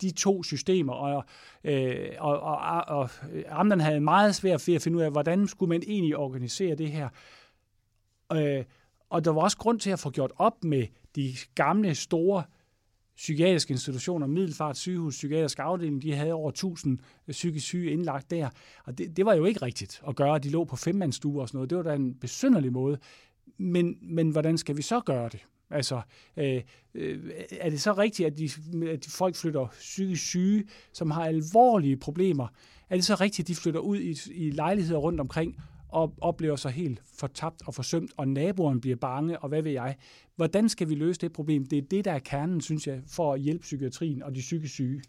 de 0.00 0.10
to 0.10 0.42
systemer, 0.42 0.92
og, 0.92 1.24
øh, 1.64 2.10
og, 2.18 2.40
og, 2.40 2.84
og 2.86 3.10
øh, 3.32 3.44
amterne 3.48 3.82
havde 3.82 4.00
meget 4.00 4.34
svært 4.34 4.68
ved 4.68 4.74
at 4.74 4.82
finde 4.82 4.98
ud 4.98 5.02
af, 5.02 5.10
hvordan 5.10 5.48
skulle 5.48 5.68
man 5.68 5.82
egentlig 5.86 6.16
organisere 6.16 6.74
det 6.74 6.90
her. 6.90 7.08
Øh, 8.32 8.64
og 9.10 9.24
der 9.24 9.30
var 9.30 9.40
også 9.40 9.56
grund 9.56 9.80
til 9.80 9.90
at 9.90 9.98
få 9.98 10.10
gjort 10.10 10.32
op 10.36 10.64
med 10.64 10.86
de 11.16 11.34
gamle, 11.54 11.94
store 11.94 12.42
psykiatriske 13.18 13.72
institutioner, 13.72 14.26
Middelfart 14.26 14.76
sygehus, 14.76 15.14
psykiatrisk 15.14 15.58
afdeling, 15.58 16.02
de 16.02 16.14
havde 16.14 16.32
over 16.32 16.48
1000 16.48 16.98
øh, 17.28 17.32
psykisk 17.32 17.66
syge 17.66 17.90
indlagt 17.90 18.30
der. 18.30 18.48
Og 18.84 18.98
det, 18.98 19.16
det 19.16 19.26
var 19.26 19.34
jo 19.34 19.44
ikke 19.44 19.62
rigtigt 19.62 20.02
at 20.08 20.16
gøre, 20.16 20.34
at 20.34 20.42
de 20.42 20.50
lå 20.50 20.64
på 20.64 20.76
femmandstuer 20.76 21.42
og 21.42 21.48
sådan 21.48 21.56
noget. 21.56 21.70
Det 21.70 21.78
var 21.78 21.84
da 21.84 21.94
en 21.94 22.14
besynderlig 22.14 22.72
måde. 22.72 22.98
Men, 23.58 23.98
men 24.02 24.30
hvordan 24.30 24.58
skal 24.58 24.76
vi 24.76 24.82
så 24.82 25.00
gøre 25.00 25.28
det? 25.28 25.46
Altså, 25.70 26.00
øh, 26.36 26.62
øh, 26.94 27.30
er 27.50 27.70
det 27.70 27.80
så 27.80 27.92
rigtigt, 27.92 28.26
at 28.26 28.38
de, 28.38 28.50
at 28.88 29.04
de 29.04 29.10
folk 29.10 29.36
flytter 29.36 29.66
psykisk 29.66 30.26
syge, 30.26 30.64
som 30.92 31.10
har 31.10 31.24
alvorlige 31.24 31.96
problemer? 31.96 32.48
Er 32.90 32.94
det 32.94 33.04
så 33.04 33.14
rigtigt, 33.14 33.44
at 33.44 33.48
de 33.48 33.54
flytter 33.54 33.80
ud 33.80 33.98
i, 33.98 34.16
i 34.30 34.50
lejligheder 34.50 34.98
rundt 34.98 35.20
omkring 35.20 35.56
og 35.88 36.14
oplever 36.20 36.56
sig 36.56 36.70
helt 36.70 37.02
fortabt 37.14 37.62
og 37.66 37.74
forsømt, 37.74 38.10
og 38.16 38.28
naboen 38.28 38.80
bliver 38.80 38.96
bange, 38.96 39.38
og 39.38 39.48
hvad 39.48 39.62
ved 39.62 39.72
jeg. 39.72 39.96
Hvordan 40.36 40.68
skal 40.68 40.88
vi 40.88 40.94
løse 40.94 41.20
det 41.20 41.32
problem? 41.32 41.66
Det 41.66 41.78
er 41.78 41.82
det, 41.82 42.04
der 42.04 42.12
er 42.12 42.18
kernen, 42.18 42.60
synes 42.60 42.86
jeg, 42.86 43.00
for 43.06 43.34
at 43.34 43.40
hjælpe 43.40 43.62
psykiatrien 43.62 44.22
og 44.22 44.34
de 44.34 44.40
psykisk 44.40 44.74
syge. 44.74 45.02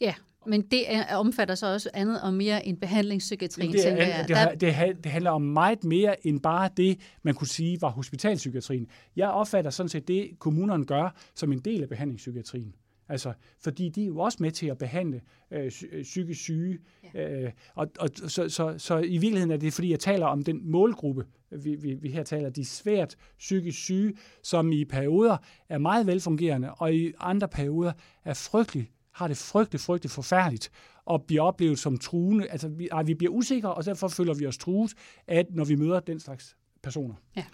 Ja, 0.00 0.14
men 0.46 0.62
det 0.62 0.94
er, 0.94 1.16
omfatter 1.16 1.54
så 1.54 1.72
også 1.72 1.90
andet 1.94 2.22
og 2.22 2.34
mere 2.34 2.66
end 2.66 2.76
behandlingspsykiatrien, 2.76 3.72
det, 3.72 3.82
tænker 3.82 4.06
jeg. 4.06 4.24
Det, 4.28 4.60
det, 4.60 5.04
det 5.04 5.12
handler 5.12 5.30
om 5.30 5.42
meget 5.42 5.84
mere 5.84 6.26
end 6.26 6.40
bare 6.40 6.70
det, 6.76 7.00
man 7.22 7.34
kunne 7.34 7.48
sige 7.48 7.80
var 7.80 7.90
hospitalspsykiatrien. 7.90 8.86
Jeg 9.16 9.28
opfatter 9.28 9.70
sådan 9.70 9.88
set 9.88 10.08
det, 10.08 10.30
kommunerne 10.38 10.84
gør, 10.84 11.14
som 11.34 11.52
en 11.52 11.58
del 11.58 11.82
af 11.82 11.88
behandlingspsykiatrien. 11.88 12.74
Altså, 13.10 13.32
fordi 13.60 13.88
de 13.88 14.02
er 14.02 14.06
jo 14.06 14.18
også 14.18 14.38
med 14.40 14.50
til 14.50 14.66
at 14.66 14.78
behandle 14.78 15.20
øh, 15.50 15.70
psykisk 16.02 16.40
syge. 16.40 16.78
Ja. 17.14 17.42
Øh, 17.42 17.52
og, 17.74 17.90
og 17.98 18.08
så, 18.14 18.48
så, 18.48 18.74
så 18.78 18.98
i 18.98 19.18
virkeligheden 19.18 19.50
er 19.50 19.56
det, 19.56 19.72
fordi 19.72 19.90
jeg 19.90 20.00
taler 20.00 20.26
om 20.26 20.42
den 20.42 20.70
målgruppe, 20.70 21.24
vi, 21.50 21.74
vi, 21.74 21.94
vi 21.94 22.10
her 22.10 22.22
taler, 22.22 22.50
de 22.50 22.64
svært 22.64 23.16
psykisk 23.38 23.78
syge, 23.78 24.14
som 24.42 24.72
i 24.72 24.84
perioder 24.84 25.36
er 25.68 25.78
meget 25.78 26.06
velfungerende, 26.06 26.74
og 26.74 26.94
i 26.94 27.12
andre 27.18 27.48
perioder 27.48 27.92
er 28.24 28.34
frygtelig, 28.34 28.90
har 29.12 29.28
det 29.28 29.36
frygteligt, 29.36 29.82
frygteligt 29.82 30.14
forfærdeligt, 30.14 30.70
og 31.04 31.24
bliver 31.26 31.42
oplevet 31.42 31.78
som 31.78 31.98
truende. 31.98 32.48
Altså, 32.48 32.68
vi, 32.68 32.88
ej, 32.92 33.02
vi 33.02 33.14
bliver 33.14 33.32
usikre, 33.32 33.74
og 33.74 33.84
derfor 33.84 34.08
føler 34.08 34.34
vi 34.34 34.46
os 34.46 34.58
truet, 34.58 34.92
at 35.26 35.46
når 35.50 35.64
vi 35.64 35.74
møder 35.74 36.00
den 36.00 36.20
slags 36.20 36.56
personer. 36.82 37.14
Ja. 37.36 37.44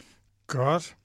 Godt. 0.46 0.96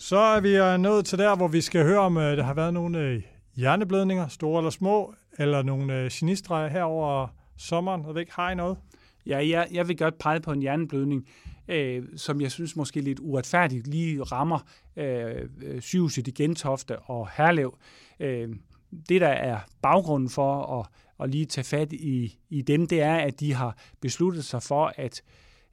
Så 0.00 0.18
er 0.18 0.40
vi 0.40 0.56
øh, 0.56 0.78
nået 0.78 1.04
til 1.04 1.18
der, 1.18 1.36
hvor 1.36 1.48
vi 1.48 1.60
skal 1.60 1.84
høre, 1.84 1.98
om 1.98 2.16
øh, 2.16 2.36
der 2.36 2.42
har 2.42 2.54
været 2.54 2.74
nogle 2.74 2.98
øh, 2.98 3.22
hjerneblødninger, 3.56 4.28
store 4.28 4.58
eller 4.58 4.70
små, 4.70 5.14
eller 5.38 5.62
nogle 5.62 6.08
genistreger 6.12 6.68
her 6.68 6.82
over 6.82 7.28
sommeren. 7.56 8.04
Jeg 8.06 8.14
ved 8.14 8.20
ikke, 8.20 8.32
har 8.34 8.50
I 8.50 8.54
noget? 8.54 8.78
Ja, 9.26 9.48
jeg, 9.48 9.68
jeg 9.72 9.88
vil 9.88 9.96
godt 9.96 10.18
pege 10.18 10.40
på 10.40 10.52
en 10.52 10.60
hjerneblødning, 10.60 11.28
øh, 11.68 12.04
som 12.16 12.40
jeg 12.40 12.50
synes 12.52 12.76
måske 12.76 13.00
lidt 13.00 13.20
uretfærdigt 13.20 13.86
lige 13.86 14.22
rammer 14.22 14.58
øh, 14.96 15.80
sygehuset 15.80 16.28
i 16.28 16.30
Gentofte 16.30 16.98
og 16.98 17.28
Herlev. 17.36 17.78
Øh, 18.20 18.48
det, 19.08 19.20
der 19.20 19.28
er 19.28 19.58
baggrunden 19.82 20.30
for 20.30 20.80
at, 20.80 20.86
at 21.24 21.30
lige 21.30 21.44
tage 21.46 21.64
fat 21.64 21.92
i, 21.92 22.38
i 22.50 22.62
dem, 22.62 22.86
det 22.86 23.02
er, 23.02 23.16
at 23.16 23.40
de 23.40 23.54
har 23.54 23.76
besluttet 24.00 24.44
sig 24.44 24.62
for, 24.62 24.92
at, 24.96 25.22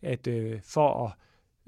at 0.02 0.28
øh, 0.28 0.60
for 0.64 1.06
at 1.06 1.12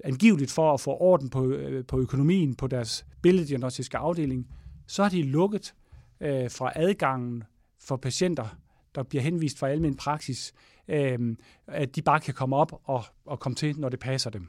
angiveligt 0.03 0.51
for 0.51 0.73
at 0.73 0.79
få 0.79 0.91
orden 0.91 1.29
på, 1.29 1.45
øh, 1.45 1.85
på 1.85 1.99
økonomien 1.99 2.55
på 2.55 2.67
deres 2.67 3.05
billeddiagnostiske 3.21 3.97
afdeling, 3.97 4.47
så 4.87 5.03
har 5.03 5.09
de 5.09 5.23
lukket 5.23 5.73
øh, 6.21 6.51
fra 6.51 6.71
adgangen 6.75 7.43
for 7.79 7.97
patienter, 7.97 8.57
der 8.95 9.03
bliver 9.03 9.21
henvist 9.21 9.59
fra 9.59 9.69
almen 9.69 9.95
praksis, 9.95 10.53
øh, 10.87 11.35
at 11.67 11.95
de 11.95 12.01
bare 12.01 12.19
kan 12.19 12.33
komme 12.33 12.55
op 12.55 12.81
og, 12.83 13.03
og 13.25 13.39
komme 13.39 13.55
til, 13.55 13.79
når 13.79 13.89
det 13.89 13.99
passer 13.99 14.29
dem. 14.29 14.47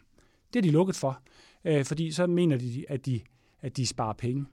Det 0.53 0.59
er 0.59 0.63
de 0.63 0.71
lukket 0.71 0.97
for, 0.97 1.23
øh, 1.65 1.85
fordi 1.85 2.13
så 2.13 2.27
mener 2.27 2.57
de, 2.57 2.85
at 2.89 3.07
de, 3.07 3.21
at 3.61 3.77
de 3.77 3.87
sparer 3.87 4.13
penge. 4.13 4.47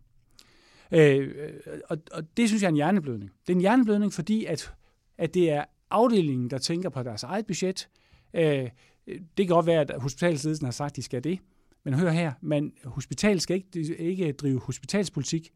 Øh, 0.92 1.52
og, 1.90 1.98
og 2.12 2.38
det 2.38 2.48
synes 2.48 2.62
jeg 2.62 2.68
er 2.68 2.70
en 2.70 2.76
hjerneblødning. 2.76 3.32
Det 3.48 3.54
er 3.54 3.56
en 3.56 3.62
hjerneblødning, 3.62 4.14
fordi 4.14 4.46
at, 4.46 4.74
at 5.18 5.34
det 5.34 5.52
er 5.52 5.66
afdelingen, 5.90 6.50
der 6.50 6.58
tænker 6.58 6.90
på 6.90 7.04
deres 7.04 7.24
eget 7.24 7.46
budget. 7.46 7.90
Øh, 8.34 8.70
det 9.08 9.22
kan 9.38 9.48
godt 9.48 9.66
være, 9.66 9.82
at 9.82 9.92
hospitalsledelsen 9.98 10.66
har 10.66 10.72
sagt, 10.72 10.92
at 10.92 10.96
de 10.96 11.02
skal 11.02 11.24
det. 11.24 11.40
Men 11.84 11.94
hør 11.94 12.12
her, 12.12 12.34
men 12.42 12.74
hospitalet 12.86 13.42
skal 13.42 13.56
ikke, 13.56 13.98
ikke 13.98 14.32
drive 14.32 14.60
hospitalspolitik. 14.60 15.52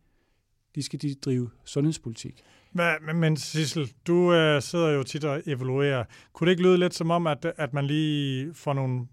De 0.76 0.84
skal 0.84 1.02
de 1.02 1.16
drive 1.16 1.50
sundhedspolitik. 1.66 2.42
Men, 2.74 3.16
men 3.16 3.38
Sissel, 3.38 3.92
du 4.08 4.34
øh, 4.34 4.62
sidder 4.62 4.90
jo 4.90 5.04
tit 5.04 5.24
og 5.24 5.42
evaluerer. 5.46 6.04
Kunne 6.34 6.46
det 6.46 6.52
ikke 6.52 6.64
lyde 6.64 6.78
lidt 6.78 6.94
som 6.94 7.12
om, 7.12 7.28
at, 7.28 7.46
at 7.58 7.74
man 7.74 7.86
lige 7.86 8.54
får 8.54 8.74
nogle 8.74 9.08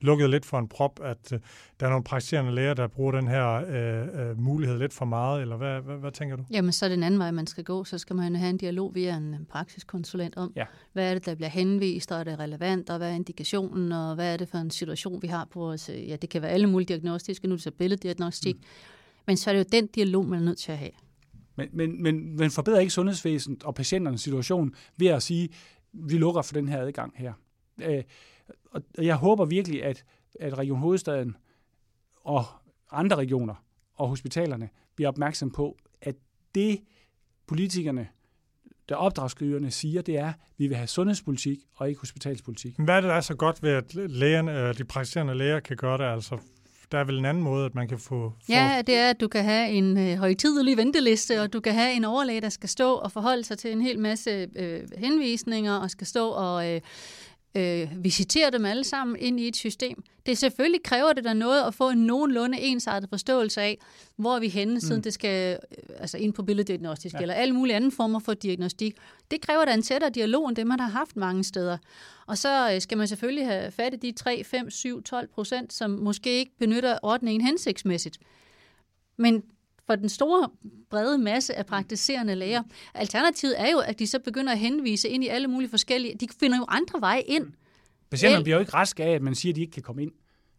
lukket 0.00 0.30
lidt 0.30 0.46
for 0.46 0.58
en 0.58 0.68
prop, 0.68 1.00
at 1.02 1.32
øh, 1.32 1.40
der 1.80 1.86
er 1.86 1.90
nogle 1.90 2.04
praktiserende 2.04 2.54
læger, 2.54 2.74
der 2.74 2.86
bruger 2.86 3.12
den 3.12 3.28
her 3.28 3.46
øh, 3.48 4.28
øh, 4.28 4.40
mulighed 4.40 4.78
lidt 4.78 4.92
for 4.92 5.04
meget, 5.04 5.42
eller 5.42 5.56
hvad, 5.56 5.80
hvad, 5.80 5.96
hvad 5.96 6.12
tænker 6.12 6.36
du? 6.36 6.44
Jamen, 6.50 6.72
så 6.72 6.84
er 6.84 6.88
det 6.88 6.96
en 6.96 7.02
anden 7.02 7.20
vej, 7.20 7.30
man 7.30 7.46
skal 7.46 7.64
gå. 7.64 7.84
Så 7.84 7.98
skal 7.98 8.16
man 8.16 8.36
have 8.36 8.50
en 8.50 8.56
dialog 8.56 8.94
via 8.94 9.16
en 9.16 9.46
praksiskonsulent 9.48 10.36
om, 10.36 10.52
ja. 10.56 10.64
hvad 10.92 11.10
er 11.10 11.14
det, 11.14 11.26
der 11.26 11.34
bliver 11.34 11.48
henvist, 11.48 12.12
og 12.12 12.20
er 12.20 12.24
det 12.24 12.38
relevant, 12.38 12.90
og 12.90 12.98
hvad 12.98 13.10
er 13.10 13.14
indikationen, 13.14 13.92
og 13.92 14.14
hvad 14.14 14.32
er 14.32 14.36
det 14.36 14.48
for 14.48 14.58
en 14.58 14.70
situation, 14.70 15.22
vi 15.22 15.26
har 15.26 15.48
på 15.52 15.58
vores... 15.60 15.88
Ja, 15.88 16.16
det 16.16 16.30
kan 16.30 16.42
være 16.42 16.50
alle 16.50 16.66
mulige 16.66 16.88
diagnostiske, 16.88 17.48
nu 17.48 17.52
er 17.52 17.56
det 17.56 17.62
så 17.62 17.70
billeddiagnostik. 17.70 18.56
Mm. 18.56 18.62
Men 19.26 19.36
så 19.36 19.50
er 19.50 19.54
det 19.54 19.58
jo 19.58 19.78
den 19.80 19.86
dialog, 19.86 20.26
man 20.26 20.40
er 20.40 20.44
nødt 20.44 20.58
til 20.58 20.72
at 20.72 20.78
have. 20.78 20.90
Men, 21.56 21.68
men, 21.72 22.02
men, 22.02 22.36
men 22.36 22.50
forbedrer 22.50 22.80
ikke 22.80 22.92
sundhedsvæsenet 22.92 23.62
og 23.62 23.74
patienternes 23.74 24.20
situation 24.20 24.74
ved 24.96 25.06
at 25.06 25.22
sige, 25.22 25.48
vi 25.92 26.18
lukker 26.18 26.42
for 26.42 26.54
den 26.54 26.68
her 26.68 26.80
adgang 26.80 27.12
her. 27.16 27.32
Øh, 27.82 28.02
og 28.72 28.82
jeg 28.98 29.16
håber 29.16 29.44
virkelig, 29.44 29.84
at, 29.84 30.04
at 30.40 30.58
Region 30.58 30.78
Hovedstaden 30.78 31.36
og 32.24 32.44
andre 32.90 33.16
regioner 33.16 33.54
og 33.94 34.08
hospitalerne 34.08 34.68
bliver 34.94 35.08
opmærksom 35.08 35.50
på, 35.50 35.76
at 36.02 36.14
det 36.54 36.80
politikerne, 37.46 38.08
der 38.88 38.94
opdragsgiverne 38.94 39.70
siger, 39.70 40.02
det 40.02 40.18
er, 40.18 40.28
at 40.28 40.34
vi 40.58 40.66
vil 40.66 40.76
have 40.76 40.86
sundhedspolitik 40.86 41.58
og 41.74 41.88
ikke 41.88 42.00
hospitalspolitik. 42.00 42.74
Hvad 42.78 42.96
er 42.96 43.00
det, 43.00 43.08
der 43.08 43.14
er 43.14 43.20
så 43.20 43.34
godt 43.34 43.62
ved, 43.62 43.70
at 43.70 43.94
lægerne, 43.94 44.72
de 44.72 44.84
praktiserende 44.84 45.34
læger 45.34 45.60
kan 45.60 45.76
gøre 45.76 45.98
det? 45.98 46.04
Altså, 46.04 46.38
der 46.92 46.98
er 46.98 47.04
vel 47.04 47.18
en 47.18 47.24
anden 47.24 47.42
måde, 47.42 47.66
at 47.66 47.74
man 47.74 47.88
kan 47.88 47.98
få... 47.98 48.30
få... 48.30 48.52
Ja, 48.52 48.82
det 48.86 48.94
er, 48.94 49.10
at 49.10 49.20
du 49.20 49.28
kan 49.28 49.44
have 49.44 49.70
en 49.70 49.98
øh, 49.98 50.18
højtidelig 50.18 50.76
venteliste, 50.76 51.40
og 51.40 51.52
du 51.52 51.60
kan 51.60 51.74
have 51.74 51.92
en 51.92 52.04
overlæge, 52.04 52.40
der 52.40 52.48
skal 52.48 52.68
stå 52.68 52.94
og 52.94 53.12
forholde 53.12 53.44
sig 53.44 53.58
til 53.58 53.72
en 53.72 53.80
hel 53.80 53.98
masse 53.98 54.48
øh, 54.56 54.82
henvisninger, 54.98 55.76
og 55.76 55.90
skal 55.90 56.06
stå 56.06 56.28
og... 56.28 56.74
Øh, 56.74 56.80
øh, 57.56 58.04
visitere 58.04 58.50
dem 58.50 58.64
alle 58.64 58.84
sammen 58.84 59.16
ind 59.20 59.40
i 59.40 59.48
et 59.48 59.56
system. 59.56 60.02
Det 60.26 60.38
selvfølgelig 60.38 60.82
kræver 60.82 61.12
det 61.12 61.24
der 61.24 61.32
noget 61.32 61.62
at 61.62 61.74
få 61.74 61.90
en 61.90 61.98
nogenlunde 61.98 62.60
ensartet 62.60 63.10
forståelse 63.10 63.60
af, 63.60 63.78
hvor 64.16 64.36
er 64.36 64.40
vi 64.40 64.48
henne, 64.48 64.80
siden 64.80 64.96
mm. 64.96 65.02
det 65.02 65.14
skal 65.14 65.58
øh, 65.78 65.84
altså 65.98 66.18
ind 66.18 66.32
på 66.32 66.42
billeddiagnostisk 66.42 67.14
ja. 67.14 67.20
eller 67.20 67.34
alle 67.34 67.54
mulige 67.54 67.76
andre 67.76 67.90
former 67.90 68.18
for 68.18 68.34
diagnostik. 68.34 68.94
Det 69.30 69.40
kræver 69.40 69.64
da 69.64 69.74
en 69.74 69.82
tættere 69.82 70.10
dialog 70.10 70.48
end 70.48 70.56
det, 70.56 70.66
man 70.66 70.80
har 70.80 70.88
haft 70.88 71.16
mange 71.16 71.44
steder. 71.44 71.78
Og 72.26 72.38
så 72.38 72.72
øh, 72.74 72.80
skal 72.80 72.98
man 72.98 73.08
selvfølgelig 73.08 73.46
have 73.46 73.70
fat 73.70 73.94
i 73.94 73.96
de 73.96 74.12
3, 74.12 74.44
5, 74.44 74.70
7, 74.70 75.02
12 75.02 75.28
procent, 75.28 75.72
som 75.72 75.90
måske 75.90 76.38
ikke 76.38 76.52
benytter 76.58 76.98
ordningen 77.02 77.46
hensigtsmæssigt. 77.46 78.18
Men 79.16 79.42
for 79.86 79.96
den 79.96 80.08
store, 80.08 80.48
brede 80.90 81.18
masse 81.18 81.54
af 81.54 81.66
praktiserende 81.66 82.34
læger. 82.34 82.62
Alternativet 82.94 83.60
er 83.60 83.70
jo, 83.70 83.78
at 83.78 83.98
de 83.98 84.06
så 84.06 84.18
begynder 84.18 84.52
at 84.52 84.58
henvise 84.58 85.08
ind 85.08 85.24
i 85.24 85.28
alle 85.28 85.48
mulige 85.48 85.70
forskellige... 85.70 86.14
De 86.20 86.26
finder 86.40 86.58
jo 86.58 86.64
andre 86.68 87.00
veje 87.00 87.20
ind. 87.20 87.46
Patienterne 88.10 88.44
bliver 88.44 88.56
jo 88.56 88.60
ikke 88.60 88.74
raske 88.74 89.04
af, 89.04 89.10
at 89.10 89.22
man 89.22 89.34
siger, 89.34 89.52
at 89.52 89.56
de 89.56 89.60
ikke 89.60 89.72
kan 89.72 89.82
komme 89.82 90.02
ind. 90.02 90.12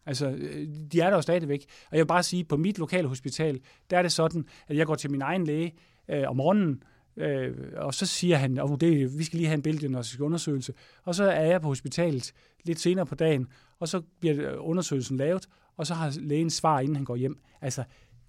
Altså, 0.05 0.28
øh, 0.30 0.67
de 0.91 0.99
er 0.99 1.09
der 1.09 1.15
jo 1.15 1.21
stadigvæk. 1.21 1.65
Og 1.91 1.97
jeg 1.97 1.99
vil 1.99 2.07
bare 2.07 2.23
sige, 2.23 2.39
at 2.39 2.47
på 2.47 2.57
mit 2.57 2.78
lokale 2.78 3.07
hospital, 3.07 3.59
der 3.89 3.97
er 3.97 4.01
det 4.01 4.11
sådan, 4.11 4.45
at 4.67 4.78
jeg 4.78 4.86
går 4.86 4.95
til 4.95 5.11
min 5.11 5.21
egen 5.21 5.45
læge 5.45 5.73
øh, 6.09 6.23
om 6.28 6.36
morgenen, 6.36 6.84
øh, 7.17 7.53
og 7.75 7.93
så 7.93 8.05
siger 8.05 8.36
han, 8.36 8.57
at 8.57 8.63
oh, 8.63 8.82
vi 9.19 9.23
skal 9.23 9.38
lige 9.38 9.47
have 9.47 9.55
en 9.55 9.61
billeddiagnostisk 9.61 10.21
undersøgelse. 10.21 10.73
Og 11.03 11.15
så 11.15 11.23
er 11.23 11.45
jeg 11.45 11.61
på 11.61 11.67
hospitalet 11.67 12.34
lidt 12.63 12.80
senere 12.80 13.05
på 13.05 13.15
dagen, 13.15 13.47
og 13.80 13.88
så 13.88 14.01
bliver 14.19 14.55
undersøgelsen 14.55 15.17
lavet, 15.17 15.47
og 15.78 15.88
så 15.88 15.93
har 15.93 16.13
lægen 16.19 16.49
svar, 16.49 16.80
inden 16.80 16.95
han 16.95 17.05
går 17.05 17.15
hjem. 17.15 17.38
Altså, 17.61 17.84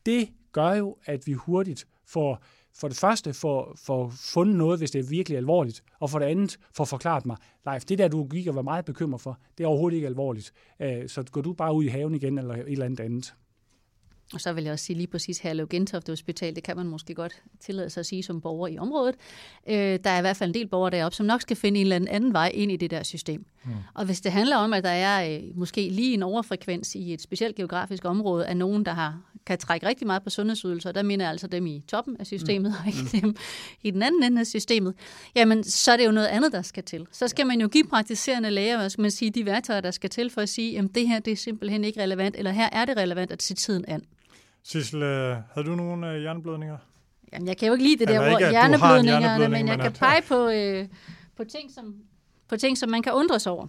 det 0.06 0.28
gør 0.52 0.72
jo, 0.72 0.96
at 1.04 1.26
vi 1.26 1.32
hurtigt 1.32 1.86
får 2.06 2.42
for 2.78 2.88
det 2.88 2.96
første 2.96 3.34
får, 3.34 3.74
får 3.76 4.12
fundet 4.34 4.56
noget, 4.56 4.80
hvis 4.80 4.90
det 4.90 4.98
er 4.98 5.08
virkelig 5.08 5.38
alvorligt, 5.38 5.84
og 6.00 6.10
for 6.10 6.18
det 6.18 6.26
andet 6.26 6.58
får 6.72 6.84
forklaret 6.84 7.26
mig, 7.26 7.36
Leif, 7.66 7.84
det 7.84 7.98
der, 7.98 8.08
du 8.08 8.24
gik 8.24 8.46
og 8.46 8.54
var 8.54 8.62
meget 8.62 8.84
bekymret 8.84 9.20
for, 9.20 9.38
det 9.58 9.64
er 9.64 9.68
overhovedet 9.68 9.96
ikke 9.96 10.08
alvorligt. 10.08 10.52
Øh, 10.80 11.08
så 11.08 11.22
går 11.22 11.40
du 11.40 11.52
bare 11.52 11.74
ud 11.74 11.84
i 11.84 11.88
haven 11.88 12.14
igen, 12.14 12.38
eller 12.38 12.54
et 12.54 12.72
eller 12.72 12.84
andet 12.84 13.00
andet. 13.00 13.34
Og 14.32 14.40
så 14.40 14.52
vil 14.52 14.64
jeg 14.64 14.72
også 14.72 14.84
sige 14.84 14.96
lige 14.96 15.06
præcis 15.06 15.38
Herlev 15.38 15.68
Gentofte 15.68 16.12
Hospital, 16.12 16.54
det 16.54 16.62
kan 16.62 16.76
man 16.76 16.86
måske 16.86 17.14
godt 17.14 17.42
tillade 17.60 17.90
sig 17.90 18.00
at 18.00 18.06
sige 18.06 18.22
som 18.22 18.40
borger 18.40 18.68
i 18.68 18.78
området. 18.78 19.14
Øh, 19.68 19.98
der 20.04 20.10
er 20.10 20.18
i 20.18 20.20
hvert 20.20 20.36
fald 20.36 20.50
en 20.50 20.54
del 20.54 20.68
borgere 20.68 20.90
deroppe, 20.90 21.16
som 21.16 21.26
nok 21.26 21.42
skal 21.42 21.56
finde 21.56 21.80
en 21.80 21.92
eller 21.92 22.10
anden 22.10 22.32
vej 22.32 22.50
ind 22.54 22.72
i 22.72 22.76
det 22.76 22.90
der 22.90 23.02
system. 23.02 23.46
Mm. 23.64 23.70
Og 23.94 24.04
hvis 24.04 24.20
det 24.20 24.32
handler 24.32 24.56
om, 24.56 24.72
at 24.72 24.84
der 24.84 24.90
er 24.90 25.36
øh, 25.36 25.42
måske 25.54 25.88
lige 25.88 26.14
en 26.14 26.22
overfrekvens 26.22 26.94
i 26.94 27.12
et 27.12 27.22
specielt 27.22 27.56
geografisk 27.56 28.04
område 28.04 28.46
af 28.46 28.56
nogen, 28.56 28.84
der 28.84 28.92
har, 28.92 29.20
kan 29.46 29.58
trække 29.58 29.86
rigtig 29.86 30.06
meget 30.06 30.22
på 30.22 30.30
sundhedsydelser, 30.30 30.92
der 30.92 31.02
mener 31.02 31.24
jeg 31.24 31.30
altså 31.30 31.46
dem 31.46 31.66
i 31.66 31.82
toppen 31.88 32.16
af 32.20 32.26
systemet, 32.26 32.70
mm. 32.70 32.76
og 32.80 32.86
ikke 32.86 32.98
mm. 33.02 33.20
dem 33.20 33.36
i 33.82 33.90
den 33.90 34.02
anden 34.02 34.22
ende 34.22 34.40
af 34.40 34.46
systemet, 34.46 34.94
jamen 35.34 35.64
så 35.64 35.92
er 35.92 35.96
det 35.96 36.06
jo 36.06 36.10
noget 36.10 36.26
andet, 36.26 36.52
der 36.52 36.62
skal 36.62 36.84
til. 36.84 37.06
Så 37.12 37.28
skal 37.28 37.46
man 37.46 37.60
jo 37.60 37.68
give 37.68 37.84
praktiserende 37.84 38.50
læger, 38.50 38.76
hvad 38.76 38.90
skal 38.90 39.02
man 39.02 39.10
sige, 39.10 39.30
de 39.30 39.46
værktøjer, 39.46 39.80
der 39.80 39.90
skal 39.90 40.10
til 40.10 40.30
for 40.30 40.40
at 40.40 40.48
sige, 40.48 40.78
at 40.78 40.84
det 40.94 41.08
her 41.08 41.18
det 41.18 41.32
er 41.32 41.36
simpelthen 41.36 41.84
ikke 41.84 42.02
relevant, 42.02 42.36
eller 42.36 42.50
her 42.50 42.68
er 42.72 42.84
det 42.84 42.96
relevant 42.96 43.32
at 43.32 43.42
se 43.42 43.54
tiden 43.54 43.84
an. 43.88 44.02
Sissel, 44.68 45.02
øh, 45.02 45.36
havde 45.54 45.66
du 45.66 45.74
nogle 45.74 46.10
øh, 46.10 46.20
hjerneblødninger? 46.20 46.78
Jamen, 47.32 47.48
jeg 47.48 47.56
kan 47.56 47.68
jo 47.68 47.74
ikke 47.74 47.84
lide 47.84 47.98
det 47.98 48.08
der 48.08 48.32
ord 48.32 48.50
hjerneblødninger, 48.50 49.48
men 49.48 49.68
jeg 49.68 49.78
kan 49.78 49.92
pege 49.92 50.22
på, 50.22 50.48
øh, 50.48 50.88
på, 51.36 51.44
ting, 51.44 51.70
som, 51.70 51.94
på 52.48 52.56
ting, 52.56 52.78
som 52.78 52.90
man 52.90 53.02
kan 53.02 53.12
undres 53.12 53.46
over. 53.46 53.66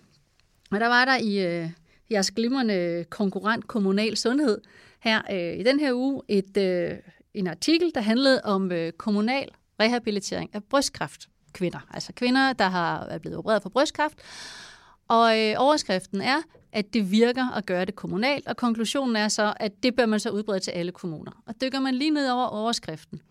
Og 0.71 0.79
der 0.79 0.87
var 0.87 1.05
der 1.05 1.17
i 1.17 1.45
øh, 1.45 1.69
jeres 2.11 2.31
glimrende 2.31 3.05
konkurrent 3.09 3.67
kommunal 3.67 4.17
sundhed 4.17 4.61
her 4.99 5.21
øh, 5.31 5.59
i 5.59 5.63
den 5.63 5.79
her 5.79 5.93
uge 5.93 6.21
et, 6.27 6.57
øh, 6.57 6.97
en 7.33 7.47
artikel, 7.47 7.91
der 7.95 8.01
handlede 8.01 8.41
om 8.43 8.71
øh, 8.71 8.91
kommunal 8.91 9.49
rehabilitering 9.79 10.49
af 10.53 10.63
brystkræft 10.63 11.29
kvinder. 11.53 11.79
Altså 11.93 12.13
kvinder, 12.13 12.53
der 12.53 12.69
har 12.69 13.05
er 13.05 13.17
blevet 13.17 13.37
opereret 13.37 13.61
for 13.61 13.69
brystkræft. 13.69 14.19
Og 15.07 15.39
øh, 15.39 15.55
overskriften 15.57 16.21
er, 16.21 16.37
at 16.71 16.93
det 16.93 17.11
virker 17.11 17.55
at 17.55 17.65
gøre 17.65 17.85
det 17.85 17.95
kommunalt, 17.95 18.47
og 18.47 18.57
konklusionen 18.57 19.15
er 19.15 19.27
så, 19.27 19.53
at 19.59 19.83
det 19.83 19.95
bør 19.95 20.05
man 20.05 20.19
så 20.19 20.29
udbrede 20.29 20.59
til 20.59 20.71
alle 20.71 20.91
kommuner. 20.91 21.31
Og 21.45 21.61
dykker 21.61 21.79
man 21.79 21.95
lige 21.95 22.11
ned 22.11 22.29
over 22.29 22.45
overskriften, 22.45 23.21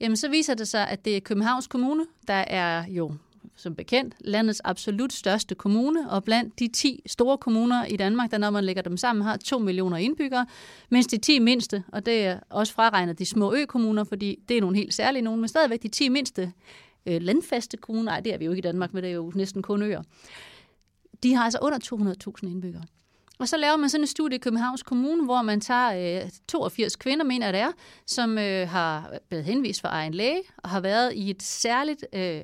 jamen 0.00 0.16
så 0.16 0.28
viser 0.28 0.54
det 0.54 0.68
sig, 0.68 0.88
at 0.88 1.04
det 1.04 1.16
er 1.16 1.20
Københavns 1.20 1.66
Kommune, 1.66 2.06
der 2.28 2.34
er 2.34 2.84
jo 2.88 3.12
som 3.56 3.74
bekendt 3.74 4.14
landets 4.20 4.60
absolut 4.64 5.12
største 5.12 5.54
kommune, 5.54 6.10
og 6.10 6.24
blandt 6.24 6.58
de 6.58 6.68
10 6.68 7.02
store 7.06 7.38
kommuner 7.38 7.84
i 7.84 7.96
Danmark, 7.96 8.30
der 8.30 8.38
når 8.38 8.50
man 8.50 8.64
lægger 8.64 8.82
dem 8.82 8.96
sammen, 8.96 9.24
har 9.24 9.36
2 9.36 9.58
millioner 9.58 9.96
indbyggere, 9.96 10.46
mens 10.88 11.06
de 11.06 11.18
10 11.18 11.38
mindste, 11.38 11.84
og 11.92 12.06
det 12.06 12.26
er 12.26 12.40
også 12.50 12.72
fraregnet 12.72 13.18
de 13.18 13.26
små 13.26 13.54
økommuner, 13.54 14.04
fordi 14.04 14.38
det 14.48 14.56
er 14.56 14.60
nogle 14.60 14.76
helt 14.76 14.94
særlige 14.94 15.22
nogen, 15.22 15.40
men 15.40 15.48
stadigvæk 15.48 15.82
de 15.82 15.88
10 15.88 16.08
mindste 16.08 16.52
øh, 17.06 17.22
landfaste 17.22 17.76
kommuner, 17.76 18.04
nej, 18.04 18.20
det 18.20 18.34
er 18.34 18.38
vi 18.38 18.44
jo 18.44 18.50
ikke 18.50 18.58
i 18.58 18.68
Danmark, 18.68 18.94
men 18.94 19.02
det 19.02 19.10
er 19.10 19.14
jo 19.14 19.32
næsten 19.34 19.62
kun 19.62 19.82
øer, 19.82 20.02
de 21.24 21.34
har 21.34 21.44
altså 21.44 21.58
under 21.62 21.78
200.000 22.42 22.50
indbyggere. 22.50 22.82
Og 23.38 23.48
så 23.48 23.56
laver 23.56 23.76
man 23.76 23.90
sådan 23.90 24.02
et 24.02 24.08
studie 24.08 24.36
i 24.36 24.38
Københavns 24.38 24.82
Kommune, 24.82 25.24
hvor 25.24 25.42
man 25.42 25.60
tager 25.60 26.22
øh, 26.24 26.30
82 26.48 26.96
kvinder, 26.96 27.24
mener 27.24 27.52
det 27.52 27.60
er, 27.60 27.72
som 28.06 28.38
øh, 28.38 28.68
har 28.68 29.18
blevet 29.28 29.44
henvist 29.44 29.80
for 29.80 29.88
egen 29.88 30.14
læge 30.14 30.42
og 30.56 30.70
har 30.70 30.80
været 30.80 31.12
i 31.14 31.30
et 31.30 31.42
særligt, 31.42 32.06
øh, 32.12 32.40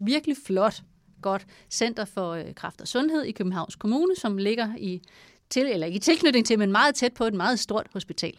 virkelig 0.00 0.36
flot, 0.46 0.82
godt 1.22 1.46
center 1.70 2.04
for 2.04 2.32
øh, 2.32 2.54
kraft 2.54 2.80
og 2.80 2.88
sundhed 2.88 3.22
i 3.22 3.32
Københavns 3.32 3.76
Kommune, 3.76 4.16
som 4.16 4.36
ligger 4.36 4.76
i, 4.78 5.02
til, 5.50 5.66
eller 5.66 5.86
i 5.86 5.98
tilknytning 5.98 6.46
til, 6.46 6.58
men 6.58 6.72
meget 6.72 6.94
tæt 6.94 7.12
på 7.14 7.24
et 7.24 7.34
meget 7.34 7.58
stort 7.58 7.86
hospital. 7.92 8.38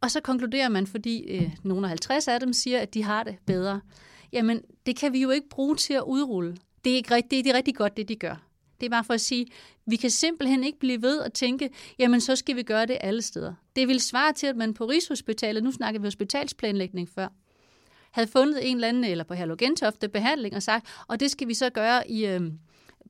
Og 0.00 0.10
så 0.10 0.20
konkluderer 0.20 0.68
man, 0.68 0.86
fordi 0.86 1.22
øh, 1.22 1.56
nogle 1.64 1.86
af 1.86 1.88
50 1.88 2.28
af 2.28 2.40
dem 2.40 2.52
siger, 2.52 2.80
at 2.80 2.94
de 2.94 3.02
har 3.02 3.22
det 3.22 3.36
bedre. 3.46 3.80
Jamen, 4.32 4.62
det 4.86 4.96
kan 4.96 5.12
vi 5.12 5.22
jo 5.22 5.30
ikke 5.30 5.48
bruge 5.48 5.76
til 5.76 5.94
at 5.94 6.02
udrulle. 6.02 6.56
Det 6.84 6.92
er, 6.92 6.96
ikke, 6.96 7.28
det 7.30 7.38
er 7.38 7.42
det 7.42 7.54
rigtig 7.54 7.74
godt, 7.74 7.96
det 7.96 8.08
de 8.08 8.16
gør. 8.16 8.47
Det 8.80 8.86
er 8.86 8.90
bare 8.90 9.04
for 9.04 9.14
at 9.14 9.20
sige, 9.20 9.46
vi 9.86 9.96
kan 9.96 10.10
simpelthen 10.10 10.64
ikke 10.64 10.78
blive 10.78 11.02
ved 11.02 11.20
at 11.20 11.32
tænke, 11.32 11.70
jamen 11.98 12.20
så 12.20 12.36
skal 12.36 12.56
vi 12.56 12.62
gøre 12.62 12.86
det 12.86 12.98
alle 13.00 13.22
steder. 13.22 13.54
Det 13.76 13.88
vil 13.88 14.00
svare 14.00 14.32
til, 14.32 14.46
at 14.46 14.56
man 14.56 14.74
på 14.74 14.84
Rigshospitalet, 14.84 15.64
nu 15.64 15.72
snakker 15.72 16.00
vi 16.00 16.06
hospitalsplanlægning 16.06 17.08
før, 17.08 17.28
havde 18.10 18.28
fundet 18.28 18.70
en 18.70 18.76
eller 18.76 18.88
anden, 18.88 19.04
eller 19.04 19.24
på 19.24 19.34
Herlo 19.34 19.56
Gentofte, 19.58 20.08
behandling 20.08 20.56
og 20.56 20.62
sagt, 20.62 20.86
og 21.08 21.20
det 21.20 21.30
skal 21.30 21.48
vi 21.48 21.54
så 21.54 21.70
gøre 21.70 22.10
i, 22.10 22.26
øh, 22.26 22.40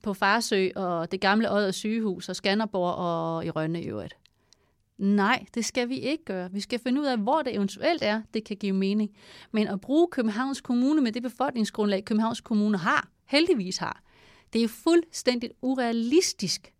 på 0.03 0.15
Farsø 0.15 0.69
og 0.77 1.13
det 1.13 1.21
gamle 1.21 1.53
Odder 1.53 1.71
sygehus 1.71 2.29
og 2.29 2.37
Skanderborg 2.37 2.95
og 2.95 3.47
i 3.47 3.51
Rønne 3.51 3.83
i 3.83 3.87
øvrigt. 3.87 4.17
Nej, 4.99 5.45
det 5.55 5.65
skal 5.65 5.89
vi 5.89 5.99
ikke 5.99 6.25
gøre. 6.25 6.53
Vi 6.53 6.61
skal 6.61 6.79
finde 6.79 7.01
ud 7.01 7.07
af, 7.07 7.19
hvor 7.19 7.43
det 7.43 7.55
eventuelt 7.55 8.03
er, 8.03 8.23
det 8.35 8.45
kan 8.45 8.57
give 8.57 8.73
mening. 8.73 9.11
Men 9.53 9.69
at 9.69 9.81
bruge 9.81 10.09
Københavns 10.11 10.61
Kommune 10.61 11.01
med 11.01 11.13
det 11.13 11.23
befolkningsgrundlag, 11.23 12.05
Københavns 12.05 12.41
Kommune 12.41 12.79
har, 12.79 13.09
heldigvis 13.27 13.77
har, 13.77 14.03
det 14.53 14.65
er 14.65 14.69
fuldstændig 14.69 15.51
urealistisk 15.63 16.73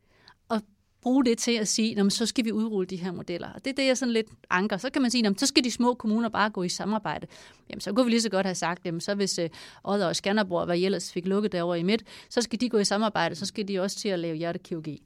at 0.51 0.63
bruge 1.03 1.25
det 1.25 1.39
til 1.39 1.53
at 1.53 1.69
sige, 1.69 2.11
så 2.11 2.27
skal 2.27 2.45
vi 2.45 2.53
udrulle 2.53 2.87
de 2.87 2.97
her 2.97 3.13
modeller. 3.13 3.53
Og 3.53 3.65
det 3.65 3.71
er 3.71 3.75
det, 3.75 3.87
jeg 3.87 3.99
sådan 3.99 4.13
lidt 4.13 4.27
anker. 4.51 4.77
Så 4.77 4.91
kan 4.91 5.03
man 5.03 5.11
sige, 5.11 5.35
så 5.37 5.47
skal 5.47 5.65
de 5.65 5.71
små 5.71 5.95
kommuner 5.95 6.29
bare 6.29 6.51
gå 6.51 6.63
i 6.63 6.69
samarbejde. 6.69 7.27
Jamen, 7.71 7.81
så 7.81 7.93
kunne 7.93 8.05
vi 8.05 8.11
lige 8.11 8.23
så 8.23 8.31
godt 8.31 8.47
have 8.47 8.55
sagt, 8.55 8.87
jamen, 8.87 9.01
så 9.01 9.15
hvis 9.15 9.39
øh, 9.39 9.51
Odder 9.85 10.07
og 10.07 10.17
Skanderborg, 10.17 10.65
hvad 10.65 10.79
I 10.79 10.85
ellers 10.85 11.13
fik 11.13 11.27
lukket 11.27 11.53
derovre 11.53 11.81
i 11.81 11.83
midt, 11.83 12.05
så 12.31 12.43
skal 12.43 12.61
de 12.61 12.69
gå 12.69 12.79
i 12.79 12.85
samarbejde, 12.85 13.35
så 13.35 13.47
skal 13.47 13.69
de 13.69 13.81
også 13.81 13.99
til 13.99 14.09
at 14.09 14.19
lave 14.19 14.37
hjertekirurgi. 14.37 15.03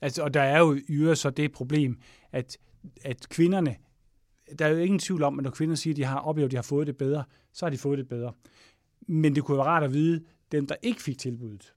Altså, 0.00 0.22
og 0.22 0.34
der 0.34 0.42
er 0.42 0.58
jo 0.58 0.78
yder 0.88 1.14
så 1.14 1.30
det 1.30 1.52
problem, 1.52 1.98
at, 2.32 2.58
at 3.04 3.28
kvinderne, 3.28 3.76
der 4.58 4.66
er 4.66 4.70
jo 4.70 4.76
ingen 4.76 4.98
tvivl 4.98 5.22
om, 5.22 5.38
at 5.38 5.42
når 5.42 5.50
kvinder 5.50 5.74
siger, 5.74 5.94
at 5.94 5.96
de 5.96 6.04
har 6.04 6.18
oplevet, 6.18 6.46
at 6.46 6.50
de 6.50 6.56
har 6.56 6.62
fået 6.62 6.86
det 6.86 6.96
bedre, 6.96 7.24
så 7.52 7.64
har 7.64 7.70
de 7.70 7.78
fået 7.78 7.98
det 7.98 8.08
bedre. 8.08 8.32
Men 9.08 9.34
det 9.34 9.44
kunne 9.44 9.56
være 9.56 9.66
rart 9.66 9.82
at 9.82 9.92
vide, 9.92 10.24
dem, 10.52 10.66
der 10.66 10.74
ikke 10.82 11.02
fik 11.02 11.18
tilbuddet, 11.18 11.74